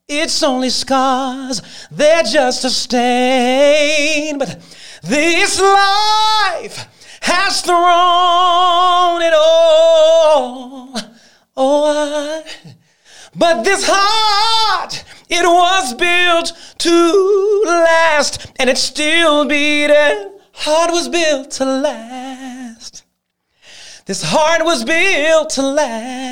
It's 0.08 0.42
only 0.42 0.72
scars, 0.72 1.62
they're 1.92 2.24
just 2.24 2.66
a 2.66 2.72
stain. 2.72 4.40
But 4.40 4.60
this 5.04 5.62
life 5.62 6.88
has 7.22 7.62
thrown 7.62 9.22
it 9.22 9.36
all. 9.36 11.00
Oh, 11.56 11.86
I, 11.86 12.44
but 13.36 13.64
this 13.64 13.86
heart, 13.88 15.04
it 15.30 15.46
was 15.46 15.94
built 15.96 16.54
to 16.80 17.64
last, 17.66 18.48
and 18.58 18.70
it's 18.70 18.82
still 18.82 19.46
beating. 19.46 20.32
Heart 20.54 20.92
was 20.92 21.10
built 21.10 21.52
to 21.52 21.66
last. 21.66 23.04
This 24.06 24.22
heart 24.24 24.66
was 24.66 24.84
built 24.84 25.50
to 25.52 25.62
last. 25.62 26.28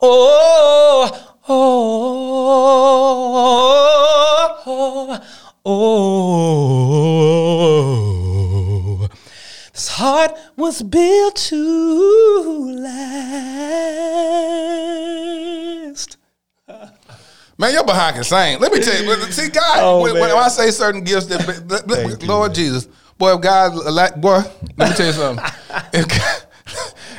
Oh, 0.00 1.36
oh, 1.48 2.82
oh, 4.66 5.20
oh. 5.66 6.46
Heart 9.96 10.36
was 10.56 10.82
built 10.82 11.36
to 11.36 12.70
last. 15.86 16.16
Man, 17.58 17.72
your 17.72 17.82
behind 17.84 18.16
can 18.16 18.24
sing. 18.24 18.60
Let 18.60 18.72
me 18.72 18.80
tell 18.80 19.02
you. 19.02 19.16
See, 19.32 19.48
God, 19.48 19.78
Oh, 19.80 20.02
when, 20.02 20.12
when. 20.12 20.30
I 20.32 20.48
say 20.48 20.70
certain 20.70 21.02
gifts, 21.02 21.24
that, 21.26 21.40
that- 21.68 21.86
you, 21.86 22.28
Lord 22.28 22.54
Jesus, 22.54 22.88
boy, 23.16 23.36
if 23.36 23.40
God, 23.40 23.72
boy, 24.20 24.42
let 24.76 24.90
me 24.90 24.94
tell 24.96 25.06
you 25.06 25.12
something. 25.14 25.42
if, 25.94 26.06
God, 26.06 26.42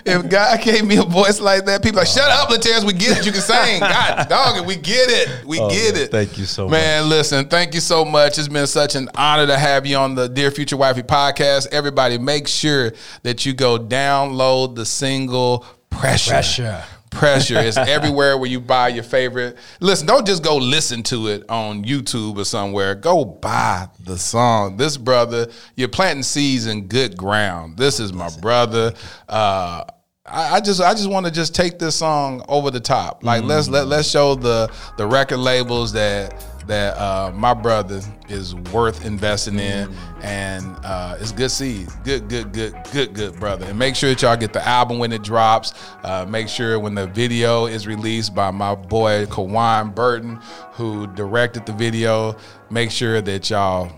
if 0.07 0.29
God 0.29 0.61
gave 0.61 0.85
me 0.85 0.97
a 0.97 1.03
voice 1.03 1.39
like 1.39 1.65
that, 1.65 1.83
people 1.83 1.99
like, 1.99 2.07
shut 2.07 2.29
up, 2.29 2.49
Lateris, 2.49 2.83
we 2.85 2.93
get 2.93 3.17
it. 3.19 3.25
You 3.25 3.31
can 3.31 3.41
sing. 3.41 3.79
God, 3.79 4.27
dog, 4.29 4.65
we 4.65 4.75
get 4.75 5.09
it. 5.09 5.45
We 5.45 5.59
Oh, 5.59 5.69
get 5.69 5.93
man, 5.95 6.03
it. 6.03 6.11
thank 6.11 6.37
you 6.37 6.45
so 6.45 6.63
much. 6.65 6.71
Man, 6.71 7.09
listen, 7.09 7.47
thank 7.47 7.73
you 7.73 7.79
so 7.81 8.03
much. 8.05 8.37
It's 8.37 8.47
been 8.47 8.67
such 8.67 8.95
an 8.95 9.09
honor 9.15 9.47
to 9.47 9.57
have 9.57 9.85
you 9.85 9.97
on 9.97 10.15
the 10.15 10.27
Dear 10.27 10.51
Future 10.51 10.77
Wifey 10.77 11.03
podcast. 11.03 11.67
Everybody, 11.71 12.17
make 12.17 12.47
sure 12.47 12.93
that 13.23 13.45
you 13.45 13.53
go 13.53 13.77
download 13.77 14.75
the 14.75 14.85
single 14.85 15.65
Pressure. 15.89 16.31
Pressure. 16.31 16.83
Pressure 17.09 17.57
is 17.59 17.77
everywhere 17.77 18.37
where 18.37 18.49
you 18.49 18.59
buy 18.59 18.89
your 18.89 19.03
favorite. 19.03 19.57
Listen, 19.79 20.05
don't 20.05 20.27
just 20.27 20.43
go 20.43 20.57
listen 20.57 21.01
to 21.03 21.27
it 21.29 21.49
on 21.49 21.83
YouTube 21.85 22.37
or 22.37 22.43
somewhere. 22.45 22.93
Go 22.93 23.23
buy 23.25 23.87
the 24.03 24.17
song. 24.17 24.75
This 24.77 24.97
brother, 24.97 25.47
you're 25.75 25.87
planting 25.87 26.21
seeds 26.23 26.67
in 26.67 26.87
good 26.87 27.17
ground. 27.17 27.77
This 27.77 27.99
is 28.01 28.11
my 28.13 28.29
brother. 28.41 28.93
Uh, 29.27 29.85
I, 30.29 30.59
just 30.59 30.81
I 30.81 30.93
just 30.93 31.09
want 31.09 31.25
to 31.25 31.31
just 31.31 31.55
take 31.55 31.79
this 31.79 31.95
song 31.95 32.43
over 32.49 32.69
the 32.69 32.79
top. 32.79 33.23
Like 33.23 33.43
let's 33.43 33.69
let 33.69 33.87
let's 33.87 34.09
show 34.09 34.35
the 34.35 34.71
the 34.97 35.07
record 35.07 35.37
labels 35.37 35.93
that 35.93 36.43
that 36.67 36.97
uh, 36.97 37.31
my 37.33 37.53
brother 37.53 38.01
is 38.27 38.53
worth 38.55 39.05
investing 39.05 39.57
in, 39.57 39.89
and 40.21 40.65
uh, 40.83 41.17
it's 41.19 41.31
good 41.31 41.49
seed, 41.49 41.87
good, 42.03 42.27
good, 42.27 42.51
good, 42.51 42.75
good, 42.91 43.13
good 43.13 43.39
brother. 43.39 43.65
And 43.65 43.79
make 43.79 43.95
sure 43.95 44.09
that 44.09 44.21
y'all 44.21 44.35
get 44.35 44.51
the 44.51 44.67
album 44.67 44.99
when 44.99 45.13
it 45.13 45.23
drops. 45.23 45.73
Uh, 46.03 46.25
make 46.27 46.49
sure 46.49 46.77
when 46.77 46.93
the 46.93 47.07
video 47.07 47.65
is 47.65 47.87
released 47.87 48.35
by 48.35 48.51
my 48.51 48.75
boy 48.75 49.25
Kawan 49.27 49.95
Burton, 49.95 50.39
who 50.73 51.07
directed 51.07 51.65
the 51.65 51.73
video. 51.73 52.35
Make 52.69 52.91
sure 52.91 53.21
that 53.21 53.49
y'all 53.49 53.89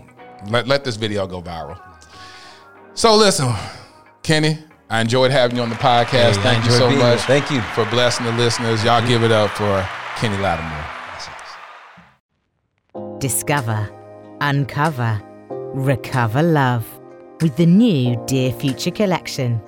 let 0.48 0.68
let 0.68 0.84
this 0.84 0.94
video 0.94 1.26
go 1.26 1.42
viral. 1.42 1.80
So 2.94 3.16
listen, 3.16 3.52
Kenny. 4.22 4.58
I 4.90 5.00
enjoyed 5.00 5.30
having 5.30 5.56
you 5.56 5.62
on 5.62 5.68
the 5.70 5.76
podcast. 5.76 6.36
Hey, 6.36 6.42
Thank 6.42 6.64
you 6.64 6.72
so 6.72 6.88
being 6.88 6.98
here. 7.00 7.10
much. 7.10 7.20
Thank 7.20 7.50
you. 7.50 7.60
for 7.74 7.84
blessing 7.90 8.26
the 8.26 8.32
listeners. 8.32 8.82
Y'all 8.84 9.06
give 9.06 9.22
it 9.22 9.30
up 9.30 9.50
for 9.50 9.86
Kenny 10.16 10.36
Lattimore. 10.42 10.84
Discover, 13.20 13.88
uncover, 14.40 15.20
recover 15.74 16.42
love 16.42 16.84
with 17.40 17.56
the 17.56 17.66
new 17.66 18.20
Dear 18.26 18.52
Future 18.52 18.90
collection. 18.90 19.60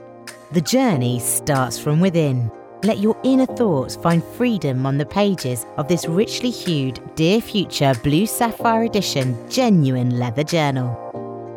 The 0.52 0.60
journey 0.60 1.20
starts 1.20 1.78
from 1.78 2.00
within. 2.00 2.50
Let 2.82 2.98
your 2.98 3.16
inner 3.22 3.46
thoughts 3.46 3.94
find 3.94 4.24
freedom 4.24 4.84
on 4.86 4.98
the 4.98 5.06
pages 5.06 5.64
of 5.76 5.86
this 5.86 6.04
richly 6.06 6.50
hued 6.50 7.00
Dear 7.14 7.40
Future 7.40 7.94
Blue 8.02 8.26
Sapphire 8.26 8.82
Edition 8.82 9.36
genuine 9.48 10.18
leather 10.18 10.42
journal. 10.42 10.98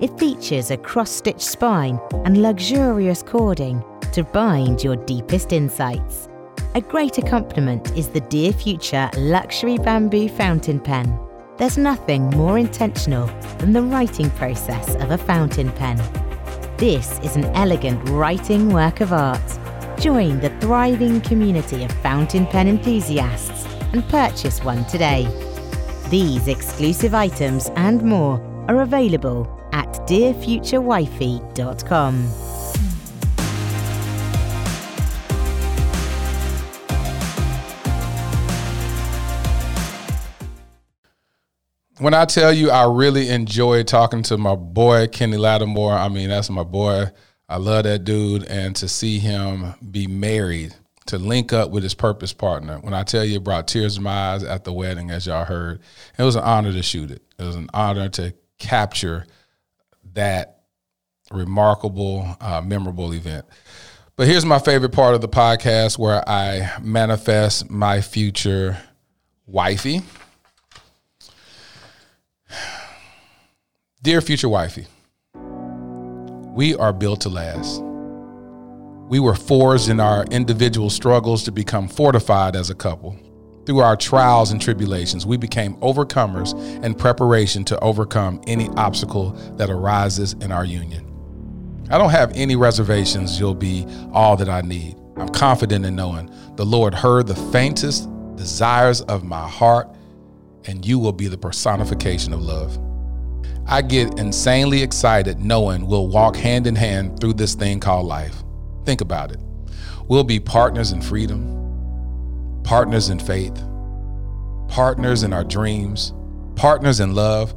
It 0.02 0.20
features 0.20 0.72
a 0.72 0.78
cross 0.78 1.10
stitched 1.10 1.40
spine 1.40 2.02
and 2.26 2.42
luxurious 2.42 3.24
cording 3.24 3.82
to 4.12 4.24
bind 4.24 4.84
your 4.84 4.98
deepest 4.98 5.54
insights. 5.54 6.28
A 6.76 6.82
great 6.82 7.18
accompaniment 7.18 7.96
is 7.98 8.10
the 8.10 8.20
Dear 8.20 8.52
Future 8.52 9.10
Luxury 9.16 9.78
Bamboo 9.78 10.28
Fountain 10.28 10.82
Pen. 10.82 11.18
There's 11.58 11.78
nothing 11.78 12.30
more 12.32 12.58
intentional 12.58 13.28
than 13.58 13.72
the 13.72 13.84
writing 13.84 14.30
process 14.32 14.96
of 14.96 15.12
a 15.12 15.18
fountain 15.18 15.72
pen. 15.72 15.96
This 16.76 17.18
is 17.20 17.38
an 17.38 17.46
elegant 17.56 18.10
writing 18.10 18.74
work 18.74 19.00
of 19.00 19.14
art. 19.14 19.60
Join 19.98 20.42
the 20.42 20.54
thriving 20.60 21.22
community 21.22 21.86
of 21.86 21.92
fountain 22.04 22.46
pen 22.48 22.68
enthusiasts 22.68 23.66
and 23.94 24.06
purchase 24.10 24.62
one 24.62 24.84
today. 24.88 25.26
These 26.10 26.50
exclusive 26.50 27.14
items 27.14 27.72
and 27.78 28.04
more 28.04 28.42
are 28.68 28.82
available 28.82 29.55
at 29.76 29.88
dearfuturewifey.com. 30.08 32.28
When 41.98 42.14
I 42.14 42.26
tell 42.26 42.52
you 42.54 42.72
I 42.72 42.92
really 42.92 43.30
enjoy 43.30 43.84
talking 43.84 44.22
to 44.24 44.38
my 44.38 44.56
boy 44.56 45.08
Kenny 45.08 45.38
Lattimore, 45.38 45.94
I 45.94 46.08
mean 46.08 46.30
that's 46.30 46.50
my 46.50 46.64
boy. 46.64 47.06
I 47.48 47.58
love 47.58 47.84
that 47.84 48.06
dude, 48.06 48.46
and 48.46 48.76
to 48.78 48.88
see 48.88 49.20
him 49.20 49.76
be 49.92 50.08
married, 50.08 50.74
to 51.08 51.20
link 51.20 51.54
up 51.54 51.70
with 51.70 51.84
his 51.84 51.94
purpose 51.94 52.34
partner. 52.34 52.80
When 52.80 52.94
I 52.94 53.04
tell 53.04 53.24
you, 53.24 53.38
it 53.38 53.44
brought 53.44 53.68
tears 53.68 53.96
to 53.96 54.02
my 54.02 54.34
eyes 54.34 54.44
at 54.44 54.64
the 54.64 54.74
wedding, 54.74 55.12
as 55.12 55.28
y'all 55.28 55.46
heard. 55.46 55.80
It 56.18 56.24
was 56.24 56.36
an 56.36 56.44
honor 56.44 56.72
to 56.72 56.82
shoot 56.82 57.12
it. 57.12 57.22
It 57.38 57.44
was 57.44 57.56
an 57.56 57.70
honor 57.74 58.10
to 58.10 58.34
capture 58.58 59.26
that 60.16 60.64
remarkable, 61.32 62.36
uh, 62.42 62.62
memorable 62.62 63.14
event. 63.14 63.46
But 64.16 64.28
here's 64.28 64.46
my 64.46 64.60
favorite 64.60 64.94
part 64.94 65.14
of 65.14 65.22
the 65.22 65.28
podcast 65.28 65.98
where 65.98 66.28
I 66.28 66.72
manifest 66.82 67.70
my 67.70 68.02
future 68.02 68.78
wifey. 69.46 70.02
Dear 74.02 74.22
future 74.22 74.50
wifey, 74.50 74.88
we 76.54 76.76
are 76.76 76.94
built 76.94 77.22
to 77.22 77.30
last. 77.30 77.82
We 79.10 79.20
were 79.20 79.36
forged 79.36 79.90
in 79.90 80.00
our 80.00 80.24
individual 80.26 80.90
struggles 80.90 81.44
to 81.44 81.52
become 81.52 81.88
fortified 81.88 82.56
as 82.56 82.70
a 82.70 82.76
couple. 82.76 83.18
Through 83.66 83.80
our 83.80 83.98
trials 83.98 84.52
and 84.52 84.62
tribulations, 84.62 85.26
we 85.26 85.38
became 85.38 85.76
overcomers 85.78 86.54
in 86.84 86.94
preparation 86.94 87.66
to 87.66 87.80
overcome 87.80 88.40
any 88.46 88.70
obstacle 88.78 89.32
that 89.58 89.72
arises 89.72 90.34
in 90.34 90.52
our 90.52 90.64
union. 90.64 91.12
I 91.90 91.98
don't 91.98 92.12
have 92.12 92.32
any 92.36 92.56
reservations 92.56 93.40
you'll 93.40 93.56
be 93.56 93.88
all 94.12 94.38
that 94.38 94.50
I 94.50 94.62
need. 94.62 94.96
I'm 95.18 95.30
confident 95.30 95.84
in 95.86 95.96
knowing 95.96 96.32
the 96.56 96.66
Lord 96.66 96.94
heard 96.94 97.26
the 97.26 97.36
faintest 97.36 98.08
desires 98.36 99.02
of 99.02 99.24
my 99.24 99.48
heart, 99.48 99.88
and 100.66 100.86
you 100.86 101.00
will 101.00 101.14
be 101.14 101.28
the 101.28 101.38
personification 101.38 102.34
of 102.34 102.42
love. 102.42 102.78
I 103.68 103.82
get 103.82 104.20
insanely 104.20 104.84
excited 104.84 105.40
knowing 105.40 105.88
we'll 105.88 106.08
walk 106.08 106.36
hand 106.36 106.68
in 106.68 106.76
hand 106.76 107.20
through 107.20 107.34
this 107.34 107.56
thing 107.56 107.80
called 107.80 108.06
life. 108.06 108.44
Think 108.86 109.02
about 109.02 109.32
it. 109.32 109.40
We'll 110.08 110.24
be 110.24 110.40
partners 110.40 110.92
in 110.92 111.02
freedom, 111.02 111.65
partners 112.66 113.10
in 113.10 113.20
faith, 113.20 113.64
partners 114.68 115.22
in 115.22 115.32
our 115.32 115.44
dreams, 115.44 116.14
partners 116.56 117.00
in 117.00 117.14
love, 117.14 117.54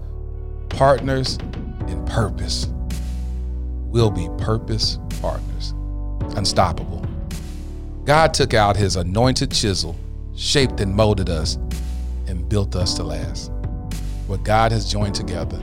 partners 0.69 1.39
in 1.89 2.05
purpose. 2.05 2.69
We'll 3.87 4.11
be 4.11 4.29
purpose 4.37 4.99
partners, 5.23 5.73
unstoppable. 6.37 7.07
God 8.05 8.35
took 8.35 8.53
out 8.53 8.77
his 8.77 8.97
anointed 8.97 9.51
chisel, 9.51 9.97
shaped 10.37 10.79
and 10.81 10.95
molded 10.95 11.31
us, 11.31 11.55
and 12.27 12.47
built 12.47 12.77
us 12.77 12.93
to 12.95 13.03
last. 13.03 13.51
What 14.27 14.45
God 14.45 14.73
has 14.73 14.93
joined 14.93 15.15
together, 15.15 15.59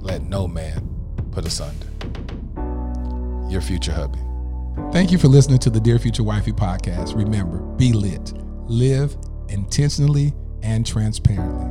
let 0.00 0.22
no 0.22 0.46
man 0.46 0.88
put 1.32 1.44
asunder. 1.44 1.88
Your 3.50 3.60
future 3.60 3.92
hubby. 3.92 4.20
Thank 4.92 5.10
you 5.10 5.18
for 5.18 5.28
listening 5.28 5.58
to 5.60 5.70
the 5.70 5.80
Dear 5.80 5.98
Future 5.98 6.22
Wifey 6.22 6.52
podcast. 6.52 7.16
Remember, 7.16 7.58
be 7.76 7.92
lit, 7.92 8.32
live 8.68 9.16
intentionally 9.48 10.32
and 10.62 10.86
transparently, 10.86 11.64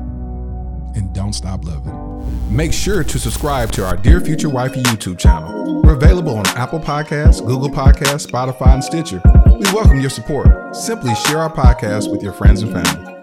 and 0.95 1.14
don't 1.14 1.34
stop 1.34 1.65
loving. 1.65 2.56
Make 2.56 2.73
sure 2.73 3.03
to 3.03 3.19
subscribe 3.19 3.72
to 3.73 3.86
our 3.86 3.95
Dear 3.95 4.22
Future 4.22 4.49
Wifey 4.49 4.82
YouTube 4.84 5.18
channel. 5.18 5.82
We're 5.82 5.94
available 5.94 6.36
on 6.36 6.48
Apple 6.49 6.80
Podcasts, 6.80 7.45
Google 7.45 7.69
Podcasts, 7.69 8.28
Spotify, 8.28 8.73
and 8.73 8.84
Stitcher. 8.84 9.22
We 9.48 9.72
welcome 9.73 9.99
your 9.99 10.10
support. 10.10 10.76
Simply 10.76 11.15
share 11.15 11.40
our 11.40 11.52
podcast 11.53 12.11
with 12.11 12.22
your 12.22 12.34
friends 12.34 12.61
and 12.61 12.72
family. 12.72 13.20